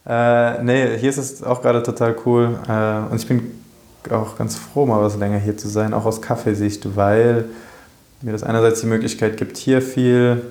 Äh, 0.09 0.63
nee, 0.63 0.97
hier 0.97 1.09
ist 1.09 1.17
es 1.17 1.43
auch 1.43 1.61
gerade 1.61 1.83
total 1.83 2.15
cool. 2.25 2.59
Äh, 2.67 3.11
und 3.11 3.17
ich 3.21 3.27
bin 3.27 3.51
auch 4.09 4.37
ganz 4.37 4.55
froh, 4.55 4.87
mal 4.87 5.01
was 5.01 5.17
länger 5.17 5.37
hier 5.37 5.55
zu 5.55 5.67
sein, 5.67 5.93
auch 5.93 6.05
aus 6.05 6.21
Kaffeesicht, 6.21 6.95
weil 6.95 7.45
mir 8.21 8.31
das 8.31 8.43
einerseits 8.43 8.81
die 8.81 8.87
Möglichkeit 8.87 9.37
gibt, 9.37 9.57
hier 9.57 9.81
viel 9.83 10.41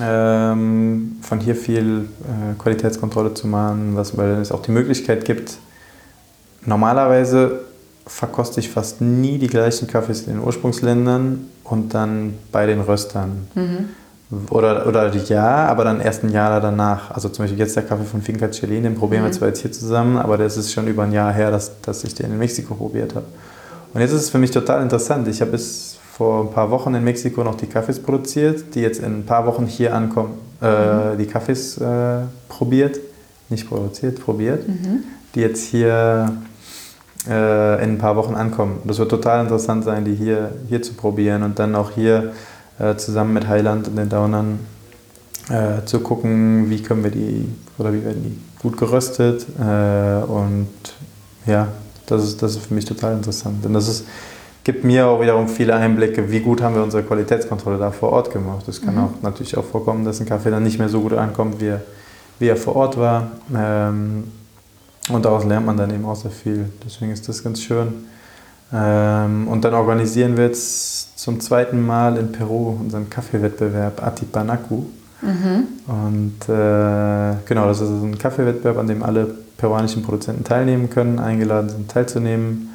ähm, 0.00 1.16
von 1.22 1.40
hier 1.40 1.54
viel 1.54 2.08
äh, 2.22 2.58
Qualitätskontrolle 2.58 3.34
zu 3.34 3.46
machen, 3.46 3.92
was, 3.94 4.16
weil 4.16 4.40
es 4.40 4.50
auch 4.50 4.62
die 4.62 4.72
Möglichkeit 4.72 5.24
gibt, 5.24 5.58
normalerweise 6.64 7.60
verkoste 8.06 8.60
ich 8.60 8.70
fast 8.70 9.00
nie 9.00 9.38
die 9.38 9.46
gleichen 9.46 9.86
Kaffees 9.88 10.22
in 10.22 10.34
den 10.34 10.42
Ursprungsländern 10.42 11.48
und 11.64 11.94
dann 11.94 12.34
bei 12.50 12.66
den 12.66 12.80
Röstern. 12.80 13.46
Mhm. 13.54 13.90
Oder, 14.50 14.86
oder 14.86 15.14
ja, 15.14 15.66
aber 15.66 15.84
dann 15.84 16.00
erst 16.00 16.24
ein 16.24 16.30
Jahr 16.30 16.60
danach. 16.60 17.10
Also 17.10 17.28
zum 17.28 17.44
Beispiel 17.44 17.58
jetzt 17.58 17.76
der 17.76 17.84
Kaffee 17.84 18.04
von 18.04 18.22
Finca 18.22 18.48
Chelin, 18.48 18.82
den 18.82 18.94
probieren 18.94 19.22
mhm. 19.22 19.26
wir 19.26 19.32
zwar 19.32 19.48
jetzt 19.48 19.60
hier 19.60 19.72
zusammen, 19.72 20.16
aber 20.16 20.38
das 20.38 20.56
ist 20.56 20.72
schon 20.72 20.86
über 20.88 21.04
ein 21.04 21.12
Jahr 21.12 21.32
her, 21.32 21.50
dass, 21.50 21.80
dass 21.82 22.04
ich 22.04 22.14
den 22.14 22.26
in 22.26 22.38
Mexiko 22.38 22.74
probiert 22.74 23.14
habe. 23.14 23.26
Und 23.92 24.00
jetzt 24.00 24.12
ist 24.12 24.22
es 24.22 24.30
für 24.30 24.38
mich 24.38 24.50
total 24.50 24.82
interessant. 24.82 25.28
Ich 25.28 25.40
habe 25.40 25.52
bis 25.52 25.98
vor 26.16 26.44
ein 26.44 26.50
paar 26.50 26.70
Wochen 26.70 26.94
in 26.94 27.04
Mexiko 27.04 27.44
noch 27.44 27.54
die 27.56 27.66
Kaffees 27.66 28.00
produziert, 28.00 28.74
die 28.74 28.80
jetzt 28.80 29.00
in 29.00 29.20
ein 29.20 29.26
paar 29.26 29.46
Wochen 29.46 29.66
hier 29.66 29.94
ankommen, 29.94 30.38
äh, 30.62 30.66
mhm. 31.12 31.18
die 31.18 31.26
Kaffees 31.26 31.78
äh, 31.78 32.20
probiert, 32.48 32.98
nicht 33.50 33.68
produziert, 33.68 34.20
probiert, 34.20 34.66
mhm. 34.66 35.04
die 35.34 35.40
jetzt 35.40 35.64
hier 35.64 36.32
äh, 37.28 37.84
in 37.84 37.90
ein 37.90 37.98
paar 37.98 38.16
Wochen 38.16 38.34
ankommen. 38.34 38.80
Das 38.84 38.98
wird 38.98 39.10
total 39.10 39.42
interessant 39.42 39.84
sein, 39.84 40.04
die 40.04 40.14
hier, 40.14 40.52
hier 40.68 40.82
zu 40.82 40.94
probieren 40.94 41.42
und 41.42 41.58
dann 41.58 41.74
auch 41.74 41.90
hier 41.90 42.32
äh, 42.78 42.96
zusammen 42.96 43.34
mit 43.34 43.48
Heiland 43.48 43.88
und 43.88 43.96
den 43.96 44.08
Downern 44.08 44.60
äh, 45.48 45.84
zu 45.84 46.00
gucken, 46.00 46.70
wie 46.70 46.82
können 46.82 47.04
wir 47.04 47.10
die 47.10 47.48
oder 47.78 47.92
wie 47.92 48.04
werden 48.04 48.22
die 48.22 48.60
gut 48.62 48.76
geröstet. 48.76 49.46
Äh, 49.58 50.24
und 50.24 50.68
ja, 51.46 51.68
das 52.06 52.24
ist, 52.24 52.42
das 52.42 52.56
ist 52.56 52.66
für 52.66 52.74
mich 52.74 52.84
total 52.84 53.14
interessant. 53.14 53.64
Und 53.64 53.74
das 53.74 53.88
ist, 53.88 54.06
gibt 54.62 54.84
mir 54.84 55.06
auch 55.06 55.20
wiederum 55.20 55.48
viele 55.48 55.74
Einblicke, 55.74 56.30
wie 56.30 56.40
gut 56.40 56.62
haben 56.62 56.74
wir 56.74 56.82
unsere 56.82 57.02
Qualitätskontrolle 57.02 57.78
da 57.78 57.90
vor 57.90 58.10
Ort 58.10 58.32
gemacht. 58.32 58.66
Es 58.68 58.80
kann 58.80 58.94
mhm. 58.94 59.00
auch 59.04 59.10
natürlich 59.22 59.56
auch 59.56 59.64
vorkommen, 59.64 60.04
dass 60.04 60.20
ein 60.20 60.26
Kaffee 60.26 60.50
dann 60.50 60.62
nicht 60.62 60.78
mehr 60.78 60.88
so 60.88 61.00
gut 61.00 61.12
ankommt, 61.12 61.60
wie 61.60 61.68
er, 61.68 61.82
wie 62.38 62.48
er 62.48 62.56
vor 62.56 62.76
Ort 62.76 62.96
war. 62.96 63.32
Ähm, 63.54 64.24
und 65.10 65.24
daraus 65.24 65.44
lernt 65.44 65.66
man 65.66 65.76
dann 65.76 65.92
eben 65.92 66.04
auch 66.06 66.16
sehr 66.16 66.30
viel. 66.30 66.70
Deswegen 66.84 67.12
ist 67.12 67.28
das 67.28 67.44
ganz 67.44 67.60
schön. 67.60 68.06
Ähm, 68.72 69.48
und 69.48 69.64
dann 69.64 69.74
organisieren 69.74 70.36
wir 70.36 70.44
jetzt 70.44 71.18
zum 71.18 71.40
zweiten 71.40 71.84
Mal 71.84 72.16
in 72.16 72.32
Peru 72.32 72.76
unseren 72.80 73.08
Kaffeewettbewerb 73.08 74.02
Atipanaku. 74.02 74.84
Mhm. 75.22 75.68
Und 75.86 76.48
äh, 76.48 77.36
genau, 77.46 77.66
das 77.66 77.80
ist 77.80 77.88
ein 77.88 78.18
Kaffeewettbewerb, 78.18 78.78
an 78.78 78.86
dem 78.86 79.02
alle 79.02 79.26
peruanischen 79.56 80.02
Produzenten 80.02 80.44
teilnehmen 80.44 80.90
können, 80.90 81.18
eingeladen 81.18 81.68
sind 81.68 81.90
teilzunehmen. 81.90 82.70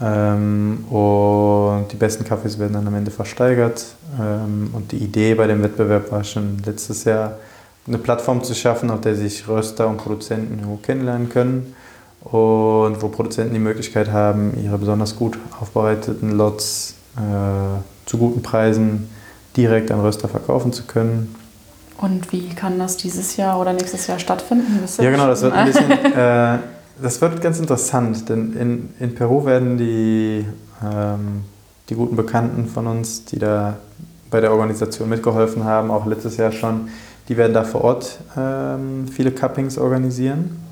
Ähm, 0.00 0.84
und 0.90 1.86
die 1.92 1.96
besten 1.96 2.24
Kaffees 2.24 2.58
werden 2.58 2.72
dann 2.72 2.86
am 2.86 2.94
Ende 2.94 3.10
versteigert. 3.10 3.84
Ähm, 4.20 4.70
und 4.72 4.92
die 4.92 4.98
Idee 4.98 5.34
bei 5.34 5.46
dem 5.46 5.62
Wettbewerb 5.62 6.10
war 6.10 6.24
schon 6.24 6.58
letztes 6.64 7.04
Jahr, 7.04 7.38
eine 7.86 7.98
Plattform 7.98 8.42
zu 8.42 8.54
schaffen, 8.54 8.90
auf 8.90 9.02
der 9.02 9.14
sich 9.14 9.46
Röster 9.46 9.86
und 9.86 9.98
Produzenten 9.98 10.62
kennenlernen 10.82 11.28
können 11.28 11.73
und 12.24 13.02
wo 13.02 13.08
Produzenten 13.08 13.52
die 13.52 13.60
Möglichkeit 13.60 14.10
haben, 14.10 14.54
ihre 14.62 14.78
besonders 14.78 15.16
gut 15.16 15.38
aufbereiteten 15.60 16.32
Lots 16.32 16.94
äh, 17.16 17.20
zu 18.06 18.18
guten 18.18 18.42
Preisen 18.42 19.10
direkt 19.56 19.90
an 19.92 20.00
Röster 20.00 20.28
verkaufen 20.28 20.72
zu 20.72 20.84
können. 20.84 21.34
Und 21.98 22.32
wie 22.32 22.48
kann 22.48 22.78
das 22.78 22.96
dieses 22.96 23.36
Jahr 23.36 23.60
oder 23.60 23.72
nächstes 23.72 24.06
Jahr 24.06 24.18
stattfinden? 24.18 24.80
Ja, 24.98 25.10
genau, 25.10 25.26
das 25.26 25.42
wird 25.42 25.52
ein 25.52 25.66
bisschen, 25.72 25.90
äh, 25.90 26.58
das 27.00 27.20
wird 27.20 27.40
ganz 27.40 27.58
interessant, 27.58 28.28
denn 28.28 28.52
in, 28.54 28.94
in 28.98 29.14
Peru 29.14 29.44
werden 29.44 29.76
die, 29.76 30.44
ähm, 30.82 31.44
die 31.88 31.94
guten 31.94 32.16
Bekannten 32.16 32.66
von 32.66 32.86
uns, 32.86 33.24
die 33.26 33.38
da 33.38 33.76
bei 34.30 34.40
der 34.40 34.50
Organisation 34.50 35.08
mitgeholfen 35.08 35.64
haben, 35.64 35.90
auch 35.90 36.06
letztes 36.06 36.36
Jahr 36.36 36.50
schon, 36.50 36.88
die 37.28 37.36
werden 37.36 37.54
da 37.54 37.64
vor 37.64 37.82
Ort 37.82 38.18
ähm, 38.36 39.06
viele 39.08 39.30
Cuppings 39.30 39.78
organisieren. 39.78 40.63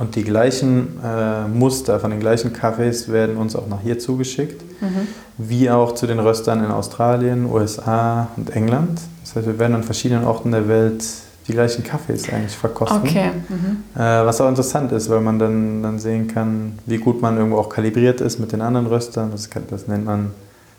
Und 0.00 0.16
die 0.16 0.24
gleichen 0.24 0.98
äh, 1.04 1.46
Muster 1.46 2.00
von 2.00 2.10
den 2.10 2.20
gleichen 2.20 2.54
Kaffees 2.54 3.12
werden 3.12 3.36
uns 3.36 3.54
auch 3.54 3.66
nach 3.68 3.82
hier 3.82 3.98
zugeschickt, 3.98 4.62
mhm. 4.80 5.06
wie 5.36 5.70
auch 5.70 5.94
zu 5.94 6.06
den 6.06 6.18
Röstern 6.18 6.64
in 6.64 6.70
Australien, 6.70 7.44
USA 7.44 8.28
und 8.36 8.48
England. 8.56 8.98
Das 9.22 9.36
heißt, 9.36 9.46
wir 9.46 9.58
werden 9.58 9.74
an 9.74 9.82
verschiedenen 9.82 10.24
Orten 10.24 10.52
der 10.52 10.66
Welt 10.68 11.04
die 11.46 11.52
gleichen 11.52 11.84
Kaffees 11.84 12.32
eigentlich 12.32 12.56
verkosten. 12.56 13.02
Okay. 13.02 13.30
Mhm. 13.50 13.84
Äh, 13.94 14.24
was 14.24 14.40
auch 14.40 14.48
interessant 14.48 14.90
ist, 14.92 15.10
weil 15.10 15.20
man 15.20 15.38
dann, 15.38 15.82
dann 15.82 15.98
sehen 15.98 16.28
kann, 16.28 16.78
wie 16.86 16.96
gut 16.96 17.20
man 17.20 17.36
irgendwo 17.36 17.58
auch 17.58 17.68
kalibriert 17.68 18.22
ist 18.22 18.38
mit 18.38 18.52
den 18.52 18.62
anderen 18.62 18.86
Röstern. 18.86 19.30
Das, 19.32 19.50
das 19.68 19.86
nennt 19.86 20.06
man, 20.06 20.30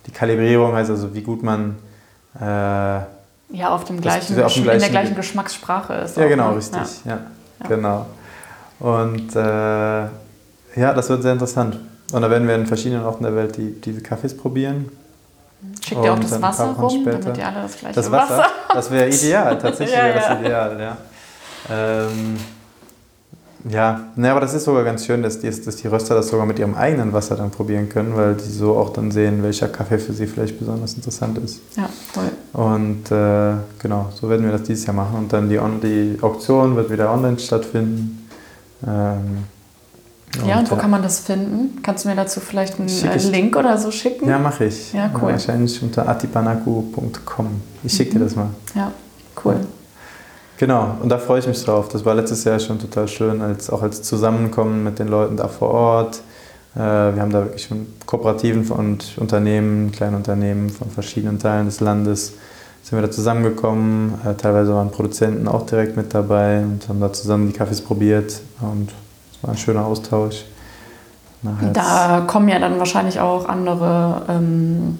die 0.07 0.11
Kalibrierung 0.11 0.73
heißt 0.73 0.89
also, 0.89 1.14
wie 1.14 1.22
gut 1.22 1.43
man 1.43 1.76
äh, 2.39 2.43
ja, 2.43 3.69
auf 3.69 3.84
dem 3.84 4.02
gleichen, 4.02 4.41
auf 4.41 4.53
dem 4.53 4.64
gleichen, 4.64 4.77
in 4.77 4.80
der 4.80 4.89
gleichen 4.89 5.15
Geschmackssprache 5.15 5.93
ist. 5.93 6.18
Ja, 6.18 6.26
auch, 6.26 6.30
genau, 6.30 6.49
ne? 6.49 6.57
richtig. 6.57 7.06
Ja. 7.06 7.19
ja. 7.60 7.68
Genau. 7.68 8.07
Und 8.82 9.36
äh, 9.36 9.40
ja, 9.40 10.10
das 10.94 11.10
wird 11.10 11.22
sehr 11.22 11.34
interessant. 11.34 11.80
Und 12.12 12.22
da 12.22 12.30
werden 12.30 12.48
wir 12.48 12.56
in 12.56 12.66
verschiedenen 12.66 13.06
Orten 13.06 13.24
der 13.24 13.36
Welt 13.36 13.56
die, 13.56 13.80
diese 13.80 14.02
Kaffees 14.02 14.36
probieren. 14.36 14.90
Schickt 15.80 16.03
ihr 16.03 16.12
auch 16.12 16.20
das 16.20 16.41
Wasser 16.41 16.72
rum, 16.72 17.02
später. 17.02 17.20
damit 17.20 17.38
ihr 17.38 17.48
alle 17.48 17.62
das 17.62 17.78
gleiche 17.78 17.95
das 17.95 18.12
Wasser, 18.12 18.38
Wasser? 18.40 18.49
Das 18.74 18.91
wäre 18.91 19.10
ideal, 19.10 19.58
tatsächlich 19.62 19.95
ja, 19.95 20.06
wäre 20.06 20.20
das 20.20 20.40
ideal, 20.40 20.80
ja. 20.80 20.98
Ähm, 21.70 22.38
ja, 23.70 24.08
ne, 24.16 24.32
aber 24.32 24.40
das 24.40 24.56
ist 24.56 24.64
sogar 24.64 24.84
ganz 24.84 25.06
schön, 25.06 25.22
dass 25.22 25.40
die, 25.40 25.48
dass 25.48 25.76
die 25.76 25.88
Röster 25.88 26.16
das 26.16 26.30
sogar 26.30 26.48
mit 26.48 26.58
ihrem 26.58 26.74
eigenen 26.74 27.14
Wasser 27.14 27.36
dann 27.36 27.52
probieren 27.52 27.90
können, 27.90 28.16
weil 28.16 28.34
die 28.34 28.49
so 28.49 28.76
auch 28.76 28.91
dann 28.91 29.12
sehen, 29.12 29.44
welcher 29.44 29.68
Kaffee 29.68 29.99
für 29.99 30.14
sie 30.14 30.26
vielleicht 30.26 30.58
besonders 30.58 30.95
interessant 30.95 31.38
ist. 31.38 31.62
Ja, 31.78 31.88
toll. 32.12 32.32
Und 32.53 33.12
äh, 33.12 33.53
genau, 33.80 34.10
so 34.16 34.28
werden 34.30 34.45
wir 34.45 34.52
das 34.52 34.64
dieses 34.64 34.88
Jahr 34.88 34.95
machen. 34.95 35.16
Und 35.16 35.32
dann 35.32 35.48
die, 35.48 35.60
On 35.60 35.80
die 35.80 36.18
Auktion 36.22 36.76
wird 36.76 36.90
wieder 36.90 37.14
online 37.14 37.38
stattfinden. 37.38 38.20
Ähm, 38.88 39.44
ja, 40.48 40.60
und 40.60 40.72
wo 40.72 40.76
kann 40.76 40.90
man 40.90 41.03
das 41.03 41.20
finden? 41.20 41.82
Kannst 41.84 42.06
du 42.06 42.10
mir 42.10 42.16
dazu 42.16 42.40
vielleicht 42.40 42.80
einen 42.80 42.88
Link 43.32 43.56
oder 43.56 43.78
so 43.78 43.91
schicken? 43.91 44.30
Ja, 44.30 44.40
mache 44.40 44.66
ich. 44.66 44.94
Ja, 44.94 45.12
cool. 45.16 45.32
Wahrscheinlich 45.32 45.82
unter 45.84 46.08
atipanaku.com. 46.08 47.48
Ich 47.84 47.94
schicke 47.94 48.12
mhm. 48.12 48.20
dir 48.20 48.24
das 48.26 48.36
mal. 48.36 48.49
Ja, 48.74 48.91
cool. 49.44 49.58
Genau, 50.58 50.95
und 51.02 51.10
da 51.10 51.18
freue 51.18 51.40
ich 51.40 51.48
mich 51.48 51.64
drauf. 51.64 51.90
Das 51.90 52.06
war 52.06 52.14
letztes 52.14 52.44
Jahr 52.44 52.60
schon 52.60 52.80
total 52.80 53.08
schön, 53.08 53.41
als, 53.41 53.70
auch 53.70 53.82
als 53.82 54.03
Zusammenkommen 54.03 54.84
mit 54.84 54.99
den 54.99 55.08
Leuten 55.08 55.36
da 55.36 55.48
vor 55.48 55.70
Ort. 55.72 56.22
Äh, 56.76 56.80
wir 56.80 57.20
haben 57.22 57.32
da 57.32 57.45
wirklich 57.45 57.68
von 57.68 57.88
Kooperativen 58.06 58.70
und 58.70 59.18
Unternehmen, 59.18 59.91
kleine 59.91 60.18
Unternehmen 60.18 60.70
von 60.70 60.90
verschiedenen 60.90 61.40
Teilen 61.40 61.66
des 61.66 61.80
Landes, 61.80 62.34
sind 62.84 62.98
wir 62.98 63.02
da 63.02 63.12
zusammengekommen. 63.12 64.16
Äh, 64.26 64.36
teilweise 64.36 64.74
waren 64.74 64.91
Produzenten 64.91 65.48
auch 65.48 65.66
direkt 65.66 65.98
mit 65.98 66.14
dabei 66.14 66.62
und 66.62 66.88
haben 66.90 66.99
da 66.99 67.14
zusammen 67.14 67.48
die 67.48 67.53
Kaffees 67.53 67.82
probiert 67.82 68.41
und 68.62 68.91
es 69.32 69.44
war 69.44 69.52
ein 69.52 69.58
schöner 69.58 69.86
Austausch. 69.86 70.45
Da 71.74 72.24
kommen 72.28 72.49
ja 72.49 72.60
dann 72.60 72.78
wahrscheinlich 72.78 73.20
auch 73.20 73.49
andere 73.49 74.26
ähm, 74.30 74.99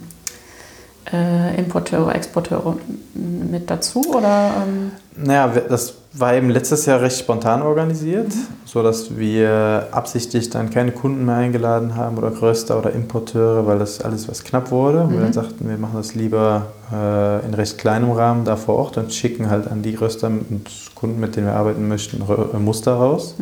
äh, 1.14 1.56
Importeure, 1.60 2.16
Exporteure 2.16 2.78
mit 3.14 3.70
dazu 3.70 4.02
oder? 4.16 4.52
Ähm? 4.66 4.91
Naja, 5.16 5.48
das 5.48 5.95
war 6.13 6.33
eben 6.33 6.49
letztes 6.49 6.85
Jahr 6.85 6.99
recht 7.01 7.17
spontan 7.17 7.61
organisiert, 7.61 8.33
sodass 8.65 9.17
wir 9.17 9.88
absichtlich 9.91 10.49
dann 10.49 10.69
keine 10.69 10.91
Kunden 10.91 11.25
mehr 11.25 11.35
eingeladen 11.35 11.95
haben 11.95 12.17
oder 12.17 12.41
Röster 12.41 12.77
oder 12.77 12.91
Importeure, 12.91 13.65
weil 13.65 13.79
das 13.79 14.01
alles 14.01 14.27
was 14.27 14.43
knapp 14.43 14.71
wurde. 14.71 15.03
Und 15.03 15.13
wir 15.13 15.21
dann 15.21 15.31
sagten, 15.31 15.69
wir 15.69 15.77
machen 15.77 15.95
das 15.95 16.13
lieber 16.13 16.67
äh, 16.91 17.45
in 17.45 17.53
recht 17.53 17.77
kleinem 17.77 18.11
Rahmen 18.11 18.43
da 18.43 18.57
vor 18.57 18.75
Ort 18.75 18.97
und 18.97 19.13
schicken 19.13 19.49
halt 19.49 19.71
an 19.71 19.83
die 19.83 19.95
Röster 19.95 20.27
und 20.27 20.67
Kunden, 20.95 21.19
mit 21.19 21.38
denen 21.38 21.47
wir 21.47 21.55
arbeiten 21.55 21.88
möchten, 21.88 22.21
äh, 22.21 22.57
Muster 22.57 22.93
raus. 22.93 23.35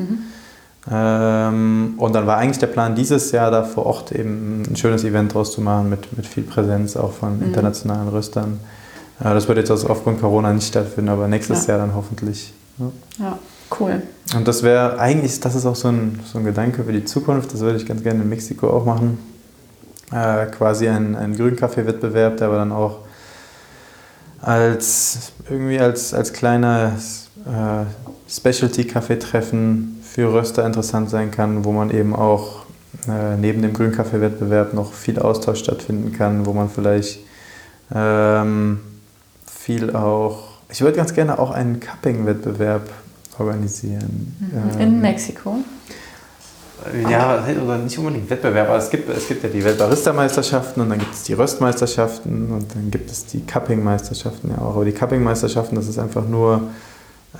Ähm, 0.91 1.95
und 1.97 2.13
dann 2.15 2.27
war 2.27 2.37
eigentlich 2.37 2.59
der 2.59 2.67
Plan, 2.67 2.93
dieses 2.95 3.31
Jahr 3.31 3.49
da 3.49 3.63
vor 3.63 3.87
Ort 3.87 4.11
eben 4.11 4.63
ein 4.69 4.75
schönes 4.75 5.03
Event 5.03 5.33
draus 5.33 5.51
zu 5.51 5.61
machen 5.61 5.89
mit, 5.89 6.15
mit 6.15 6.27
viel 6.27 6.43
Präsenz 6.43 6.95
auch 6.95 7.13
von 7.13 7.41
internationalen 7.41 8.09
Röstern. 8.09 8.59
Äh, 9.19 9.23
das 9.33 9.47
wird 9.47 9.57
jetzt 9.57 9.71
also 9.71 9.87
aufgrund 9.89 10.21
Corona 10.21 10.53
nicht 10.53 10.67
stattfinden, 10.67 11.09
aber 11.09 11.27
nächstes 11.27 11.65
Ja. 11.65 11.73
Jahr 11.75 11.87
dann 11.87 11.95
hoffentlich. 11.95 12.53
Ja. 12.79 12.91
Ja, 13.19 13.39
cool. 13.79 14.01
Und 14.35 14.47
das 14.47 14.63
wäre 14.63 14.99
eigentlich, 14.99 15.39
das 15.39 15.55
ist 15.55 15.65
auch 15.65 15.75
so 15.75 15.89
ein, 15.89 16.19
so 16.25 16.39
ein 16.39 16.45
Gedanke 16.45 16.83
für 16.83 16.93
die 16.93 17.05
Zukunft, 17.05 17.53
das 17.53 17.59
würde 17.61 17.77
ich 17.77 17.85
ganz 17.85 18.03
gerne 18.03 18.21
in 18.23 18.29
Mexiko 18.29 18.69
auch 18.69 18.85
machen. 18.85 19.19
Äh, 20.11 20.47
quasi 20.47 20.87
ein, 20.87 21.15
ein 21.15 21.35
Grünkaffee-Wettbewerb, 21.35 22.37
der 22.37 22.47
aber 22.47 22.57
dann 22.57 22.71
auch 22.71 22.99
als 24.41 25.33
irgendwie 25.49 25.79
als, 25.79 26.13
als 26.13 26.33
kleines 26.33 27.29
äh, 27.45 27.85
Specialty-Kaffeetreffen 28.29 30.01
für 30.01 30.33
Röster 30.33 30.65
interessant 30.65 31.09
sein 31.09 31.31
kann, 31.31 31.65
wo 31.65 31.71
man 31.71 31.91
eben 31.91 32.15
auch 32.15 32.65
äh, 33.07 33.37
neben 33.37 33.61
dem 33.61 33.73
Grünkaffee-Wettbewerb 33.73 34.73
noch 34.73 34.93
viel 34.93 35.19
Austausch 35.19 35.59
stattfinden 35.59 36.13
kann, 36.13 36.45
wo 36.45 36.53
man 36.53 36.69
vielleicht 36.69 37.19
ähm, 37.93 38.79
viel 39.45 39.95
auch. 39.95 40.48
Ich 40.71 40.81
würde 40.81 40.97
ganz 40.97 41.13
gerne 41.13 41.39
auch 41.39 41.49
einen 41.51 41.79
Cupping-Wettbewerb 41.79 42.89
organisieren. 43.39 44.35
In 44.77 44.81
Ähm, 44.81 45.01
Mexiko. 45.01 45.55
ja, 47.09 47.43
oder 47.63 47.77
nicht 47.79 47.97
unbedingt 47.97 48.29
Wettbewerb, 48.29 48.69
aber 48.69 48.77
es 48.77 48.89
gibt, 48.89 49.09
es 49.09 49.27
gibt 49.27 49.43
ja 49.43 49.49
die 49.49 49.63
Weltbarista-Meisterschaften 49.63 50.81
und 50.81 50.89
dann 50.89 50.99
gibt 50.99 51.13
es 51.13 51.23
die 51.23 51.33
Röstmeisterschaften 51.33 52.51
und 52.51 52.75
dann 52.75 52.91
gibt 52.91 53.09
es 53.09 53.25
die 53.25 53.41
Cupping-Meisterschaften 53.45 54.51
ja 54.51 54.59
auch. 54.59 54.75
Aber 54.75 54.85
die 54.85 54.91
Cupping-Meisterschaften, 54.91 55.75
das 55.75 55.87
ist 55.87 55.97
einfach 55.97 56.27
nur, 56.27 56.61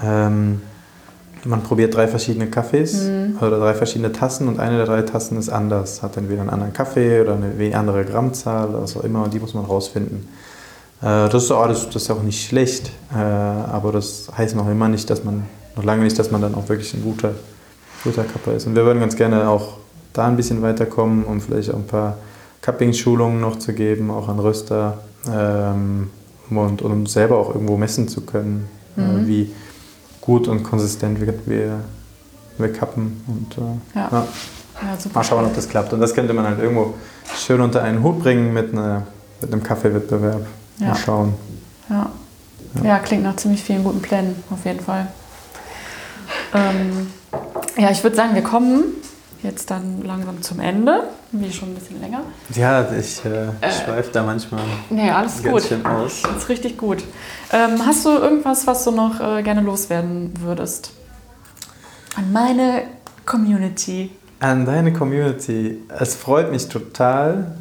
ähm, 0.04 0.62
man 1.46 1.62
probiert 1.64 1.94
drei 1.96 2.08
verschiedene 2.08 2.48
Kaffees 2.48 3.08
oder 3.40 3.60
drei 3.60 3.74
verschiedene 3.76 4.12
Tassen 4.12 4.48
und 4.48 4.60
eine 4.60 4.78
der 4.78 4.86
drei 4.88 5.04
Tassen 5.04 5.38
ist 5.38 5.50
anders. 5.50 6.02
Hat 6.02 6.18
entweder 6.18 6.42
einen 6.42 6.50
anderen 6.50 6.74
Kaffee 6.74 7.22
oder 7.22 7.36
eine 7.36 7.78
andere 7.78 8.04
Grammzahl 8.06 8.70
oder 8.70 8.82
was 8.82 8.98
auch 8.98 9.04
immer 9.04 9.24
und 9.24 9.34
die 9.34 9.40
muss 9.40 9.54
man 9.54 9.64
rausfinden. 9.66 10.28
Äh, 11.02 11.30
das, 11.30 11.44
ist 11.44 11.52
auch, 11.52 11.68
das, 11.68 11.90
das 11.90 12.04
ist 12.04 12.12
auch 12.12 12.24
nicht 12.24 12.48
schlecht, 12.48 12.92
äh, 13.14 13.18
aber 13.18 13.92
das 13.92 14.30
heißt 14.38 14.56
noch 14.56 14.70
immer 14.70 14.90
nicht, 14.90 15.10
dass 15.10 15.24
man, 15.24 15.46
noch 15.76 15.84
lange 15.84 16.04
nicht, 16.04 16.18
dass 16.20 16.32
man 16.32 16.42
dann 16.42 16.56
auch 16.56 16.68
wirklich 16.70 16.94
ein 16.94 17.04
guter 17.04 17.34
guter 18.04 18.24
Kapper 18.24 18.54
ist. 18.54 18.66
Und 18.68 18.76
wir 18.76 18.86
würden 18.86 19.00
ganz 19.00 19.16
gerne 19.16 19.50
auch 19.50 19.78
da 20.14 20.28
ein 20.28 20.36
bisschen 20.36 20.62
weiterkommen, 20.62 21.24
um 21.24 21.42
vielleicht 21.42 21.72
auch 21.72 21.78
ein 21.78 21.88
paar 21.88 22.18
Cupping-Schulungen 22.62 23.40
noch 23.40 23.60
zu 23.60 23.74
geben, 23.74 24.12
auch 24.12 24.28
an 24.28 24.40
Röster 24.40 25.00
ähm, 25.32 26.10
und, 26.50 26.82
um 26.82 27.06
selber 27.06 27.38
auch 27.38 27.54
irgendwo 27.54 27.78
messen 27.78 28.08
zu 28.08 28.22
können, 28.22 28.68
äh, 28.98 29.28
wie 29.28 29.52
gut 30.22 30.48
und 30.48 30.64
konsistent 30.64 31.22
wir, 31.22 31.34
wir, 31.46 31.80
wir 32.58 32.74
kappen. 32.74 33.24
Und 33.28 33.58
äh, 33.58 33.98
Ja. 34.00 34.10
ja. 34.12 34.28
Ja, 34.82 34.98
mal 35.14 35.24
schauen, 35.26 35.44
ob 35.44 35.54
das 35.54 35.68
klappt. 35.68 35.92
Und 35.92 36.00
das 36.00 36.14
könnte 36.14 36.34
man 36.34 36.46
halt 36.46 36.60
irgendwo 36.60 36.94
schön 37.36 37.60
unter 37.60 37.84
einen 37.84 38.02
Hut 38.02 38.24
bringen 38.24 38.54
mit, 38.54 38.72
einer, 38.72 39.08
mit 39.42 39.52
einem 39.52 39.62
Kaffeewettbewerb. 39.62 40.46
Ja. 40.80 40.88
Mal 40.90 40.96
schauen. 40.96 41.34
Ja. 41.90 42.12
ja, 42.84 43.00
klingt 43.00 43.24
nach 43.24 43.36
ziemlich 43.36 43.64
vielen 43.64 43.84
guten 43.84 44.02
Plänen, 44.02 44.36
auf 44.50 44.66
jeden 44.66 44.80
Fall. 44.80 45.08
Ähm, 46.54 47.08
ja, 47.78 47.92
ich 47.92 48.04
würde 48.04 48.16
sagen, 48.16 48.36
wir 48.36 48.44
kommen 48.44 48.84
jetzt 49.44 49.72
dann 49.72 50.02
langsam 50.04 50.42
zum 50.42 50.60
Ende. 50.60 51.04
Wie 51.32 51.52
schon 51.52 51.70
ein 51.70 51.76
bisschen 51.76 52.02
länger. 52.02 52.22
Ja, 52.56 52.92
ich 52.92 53.24
äh, 53.24 53.48
schweife 53.72 54.10
da 54.12 54.24
manchmal 54.24 54.62
Nee, 54.90 55.12
alles 55.12 55.44
ganz 55.44 55.54
gut. 55.54 55.64
schön 55.64 55.86
aus. 55.86 56.24
Das 56.24 56.38
ist 56.38 56.50
richtig 56.50 56.78
gut. 56.78 57.04
Ähm, 57.52 57.86
hast 57.86 58.06
du 58.06 58.10
irgendwas, 58.10 58.66
was 58.68 58.84
du 58.84 58.92
noch 58.92 59.20
äh, 59.20 59.44
gerne 59.44 59.62
loswerden 59.62 60.34
würdest? 60.42 60.92
An 62.16 62.32
meine 62.34 62.84
Community. 63.26 64.12
An 64.40 64.66
deine 64.66 64.92
Community. 64.92 65.80
Es 66.00 66.16
freut 66.16 66.52
mich 66.52 66.68
total, 66.68 67.52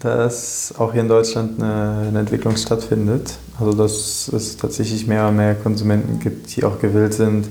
dass 0.00 0.74
auch 0.78 0.92
hier 0.92 1.02
in 1.02 1.08
Deutschland 1.08 1.62
eine, 1.62 2.08
eine 2.08 2.18
Entwicklung 2.20 2.56
stattfindet. 2.56 3.36
Also 3.58 3.72
dass 3.72 4.28
es 4.28 4.56
tatsächlich 4.56 5.06
mehr 5.06 5.28
und 5.28 5.36
mehr 5.36 5.54
Konsumenten 5.54 6.18
gibt, 6.18 6.54
die 6.56 6.64
auch 6.64 6.80
gewillt 6.80 7.14
sind, 7.14 7.46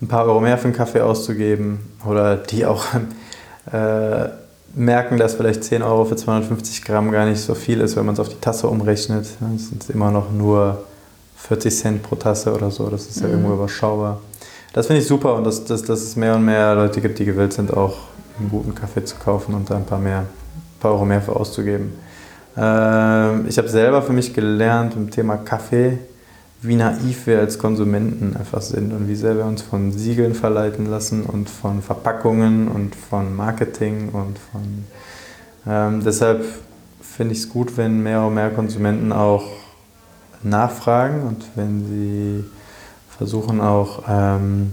ein 0.00 0.08
paar 0.08 0.26
Euro 0.26 0.40
mehr 0.40 0.58
für 0.58 0.64
einen 0.64 0.74
Kaffee 0.74 1.00
auszugeben 1.00 1.80
oder 2.06 2.36
die 2.36 2.66
auch 2.66 2.84
äh, 3.72 4.28
merken, 4.74 5.16
dass 5.16 5.34
vielleicht 5.34 5.64
10 5.64 5.82
Euro 5.82 6.04
für 6.04 6.16
250 6.16 6.84
Gramm 6.84 7.10
gar 7.10 7.26
nicht 7.26 7.40
so 7.40 7.54
viel 7.54 7.80
ist, 7.80 7.96
wenn 7.96 8.06
man 8.06 8.14
es 8.14 8.20
auf 8.20 8.28
die 8.28 8.40
Tasse 8.40 8.68
umrechnet. 8.68 9.26
Das 9.40 9.68
sind 9.68 9.88
immer 9.90 10.10
noch 10.10 10.30
nur 10.30 10.84
40 11.36 11.74
Cent 11.74 12.02
pro 12.02 12.16
Tasse 12.16 12.52
oder 12.52 12.70
so. 12.70 12.88
Das 12.88 13.06
ist 13.06 13.20
ja 13.20 13.28
irgendwo 13.28 13.54
überschaubar. 13.54 14.20
Das 14.72 14.86
finde 14.86 15.00
ich 15.00 15.08
super 15.08 15.34
und 15.34 15.44
dass, 15.44 15.64
dass, 15.64 15.82
dass 15.82 16.02
es 16.02 16.16
mehr 16.16 16.34
und 16.36 16.44
mehr 16.44 16.74
Leute 16.74 17.00
gibt, 17.00 17.18
die 17.18 17.24
gewillt 17.24 17.52
sind, 17.52 17.74
auch 17.74 17.96
einen 18.38 18.50
guten 18.50 18.74
Kaffee 18.74 19.04
zu 19.04 19.16
kaufen 19.16 19.54
und 19.54 19.70
da 19.70 19.76
ein 19.76 19.86
paar, 19.86 19.98
mehr, 19.98 20.24
paar 20.80 20.92
Euro 20.92 21.04
mehr 21.04 21.20
für 21.20 21.36
auszugeben. 21.36 21.92
Ähm, 22.56 23.46
ich 23.48 23.58
habe 23.58 23.68
selber 23.68 24.02
für 24.02 24.12
mich 24.12 24.34
gelernt 24.34 24.94
im 24.96 25.10
Thema 25.10 25.36
Kaffee, 25.36 25.98
wie 26.60 26.74
naiv 26.74 27.26
wir 27.26 27.38
als 27.38 27.58
Konsumenten 27.58 28.36
einfach 28.36 28.62
sind 28.62 28.92
und 28.92 29.08
wie 29.08 29.14
sehr 29.14 29.36
wir 29.36 29.44
uns 29.44 29.62
von 29.62 29.92
Siegeln 29.92 30.34
verleiten 30.34 30.86
lassen 30.86 31.22
und 31.22 31.48
von 31.48 31.82
Verpackungen 31.82 32.68
und 32.68 32.94
von 32.94 33.34
Marketing 33.34 34.08
und 34.08 34.38
von... 34.50 34.84
Ähm, 35.66 36.02
deshalb 36.04 36.44
finde 37.00 37.34
ich 37.34 37.40
es 37.40 37.48
gut, 37.48 37.76
wenn 37.76 38.02
mehr 38.02 38.22
und 38.22 38.34
mehr 38.34 38.50
Konsumenten 38.50 39.12
auch 39.12 39.44
nachfragen 40.42 41.22
und 41.22 41.44
wenn 41.54 41.86
sie 41.86 42.44
versuchen 43.16 43.60
auch 43.60 44.04
ähm, 44.08 44.72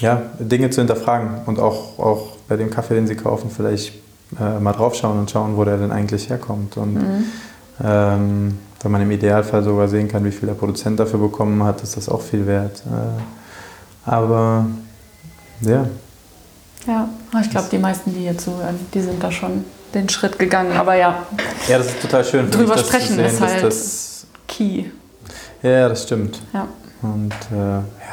ja, 0.00 0.22
Dinge 0.38 0.70
zu 0.70 0.80
hinterfragen 0.80 1.42
und 1.46 1.58
auch, 1.58 1.98
auch 1.98 2.36
bei 2.48 2.56
dem 2.56 2.70
Kaffee, 2.70 2.94
den 2.94 3.06
sie 3.06 3.16
kaufen, 3.16 3.50
vielleicht 3.50 3.99
äh, 4.38 4.58
mal 4.60 4.72
draufschauen 4.72 5.18
und 5.18 5.30
schauen, 5.30 5.56
wo 5.56 5.64
der 5.64 5.78
denn 5.78 5.90
eigentlich 5.92 6.28
herkommt. 6.28 6.76
Und 6.76 6.98
ähm, 7.82 8.58
wenn 8.82 8.92
man 8.92 9.02
im 9.02 9.10
Idealfall 9.10 9.62
sogar 9.62 9.88
sehen 9.88 10.08
kann, 10.08 10.24
wie 10.24 10.30
viel 10.30 10.46
der 10.48 10.54
Produzent 10.54 11.00
dafür 11.00 11.18
bekommen 11.18 11.62
hat, 11.64 11.82
ist 11.82 11.96
das 11.96 12.08
auch 12.08 12.20
viel 12.22 12.46
wert. 12.46 12.82
Äh, 12.86 14.10
aber 14.10 14.66
ja, 15.60 15.86
Ja, 16.86 17.08
ich 17.42 17.50
glaube, 17.50 17.68
die 17.70 17.78
meisten, 17.78 18.12
die 18.14 18.20
hier 18.20 18.38
zuhören, 18.38 18.76
die 18.94 19.00
sind 19.00 19.22
da 19.22 19.30
schon 19.30 19.64
den 19.94 20.08
Schritt 20.08 20.38
gegangen. 20.38 20.72
Aber 20.76 20.94
ja, 20.94 21.26
ja, 21.68 21.78
das 21.78 21.88
ist 21.88 22.00
total 22.02 22.24
schön. 22.24 22.50
Drüber 22.50 22.74
mich, 22.76 22.86
sprechen 22.86 23.16
sehen, 23.16 23.24
ist 23.26 23.40
halt- 23.40 23.62
das, 23.64 24.26
Key. 24.48 24.84
ja, 25.62 25.88
das 25.88 26.04
stimmt. 26.04 26.40
Ja. 26.52 26.66
Und 27.02 27.32
äh, 27.52 27.56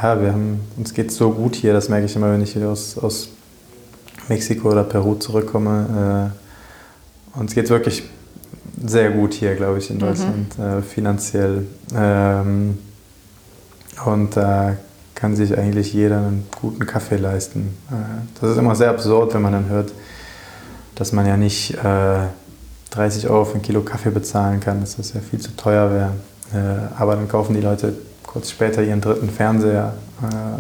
ja, 0.02 0.22
wir 0.22 0.32
haben, 0.32 0.62
uns 0.78 0.94
geht 0.94 1.12
so 1.12 1.32
gut 1.32 1.56
hier, 1.56 1.74
das 1.74 1.90
merke 1.90 2.06
ich 2.06 2.16
immer, 2.16 2.32
wenn 2.32 2.42
ich 2.42 2.54
hier 2.54 2.70
aus, 2.70 2.98
aus 2.98 3.30
Mexiko 4.30 4.72
oder 4.72 4.84
Peru 4.84 5.16
zurückkomme. 5.16 6.32
Äh, 7.36 7.40
uns 7.40 7.54
geht 7.54 7.66
es 7.66 7.70
wirklich 7.70 8.04
sehr 8.86 9.12
gut 9.12 9.34
hier, 9.34 9.56
glaube 9.56 9.80
ich, 9.80 9.90
in 9.90 10.00
Deutschland, 10.00 10.58
äh, 10.60 10.82
finanziell. 10.82 11.66
Ähm, 11.96 12.78
und 14.06 14.38
da 14.38 14.76
kann 15.16 15.36
sich 15.36 15.58
eigentlich 15.58 15.94
jeder 15.94 16.18
einen 16.18 16.46
guten 16.62 16.86
Kaffee 16.86 17.18
leisten. 17.18 17.76
Äh, 17.90 17.94
das 18.40 18.52
ist 18.52 18.58
immer 18.58 18.76
sehr 18.76 18.90
absurd, 18.90 19.34
wenn 19.34 19.42
man 19.42 19.54
dann 19.54 19.70
hört, 19.70 19.92
dass 20.96 21.12
man 21.12 21.26
ja 21.26 21.38
nicht 21.38 21.74
äh, 21.76 22.28
30 22.92 23.30
Euro 23.30 23.46
für 23.46 23.56
ein 23.56 23.62
Kilo 23.62 23.82
Kaffee 23.82 24.12
bezahlen 24.12 24.60
kann, 24.60 24.80
dass 24.82 24.98
das 24.98 25.14
ja 25.14 25.22
viel 25.22 25.40
zu 25.40 25.56
teuer 25.56 25.92
wäre. 25.92 26.12
Äh, 26.54 27.02
aber 27.02 27.16
dann 27.16 27.28
kaufen 27.28 27.56
die 27.56 27.62
Leute 27.62 27.94
kurz 28.24 28.52
später 28.52 28.84
ihren 28.84 29.02
dritten 29.02 29.30
Fernseher 29.30 29.94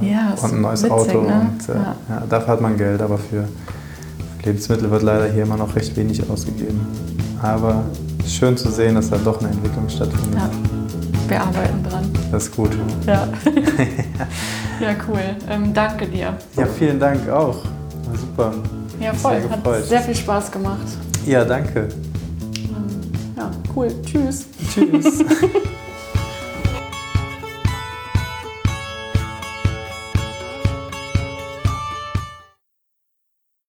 äh, 0.01 0.11
Ja, 0.11 0.33
und 0.41 0.53
ein 0.53 0.61
neues 0.61 0.81
witzig, 0.83 0.91
Auto. 0.91 1.21
ne? 1.21 1.49
Und, 1.51 1.69
äh, 1.69 1.73
Ja. 1.77 1.95
ja, 2.09 2.23
dafür 2.29 2.47
hat 2.53 2.61
man 2.61 2.77
Geld, 2.77 3.01
aber 3.01 3.17
für 3.17 3.47
Lebensmittel 4.43 4.89
wird 4.91 5.03
leider 5.03 5.31
hier 5.31 5.43
immer 5.43 5.57
noch 5.57 5.75
recht 5.75 5.95
wenig 5.97 6.29
ausgegeben. 6.29 6.79
Aber 7.41 7.83
es 8.19 8.27
ist 8.27 8.35
schön 8.35 8.55
zu 8.57 8.69
sehen, 8.71 8.95
dass 8.95 9.09
da 9.09 9.17
doch 9.17 9.39
eine 9.39 9.49
Entwicklung 9.49 9.87
stattfindet. 9.89 10.35
Ja. 10.39 10.49
Wir 11.27 11.41
arbeiten 11.41 11.83
dran. 11.83 12.09
Das 12.31 12.43
ist 12.45 12.55
gut. 12.55 12.69
Ja. 13.05 13.27
ja, 14.79 14.89
cool. 15.09 15.19
Ähm, 15.49 15.73
danke 15.73 16.07
dir. 16.07 16.37
Ja, 16.55 16.65
vielen 16.65 16.99
Dank 16.99 17.27
auch. 17.29 17.63
War 17.65 18.17
super. 18.17 18.53
Ja, 18.99 19.13
voll. 19.13 19.41
Sehr 19.41 19.49
Hat 19.49 19.63
gefreut. 19.63 19.85
sehr 19.85 20.01
viel 20.01 20.15
Spaß 20.15 20.51
gemacht. 20.51 20.87
Ja, 21.25 21.43
danke. 21.43 21.89
Ähm, 22.53 23.11
ja, 23.35 23.51
cool. 23.75 23.89
Tschüss. 24.05 24.45
Tschüss. 24.73 25.19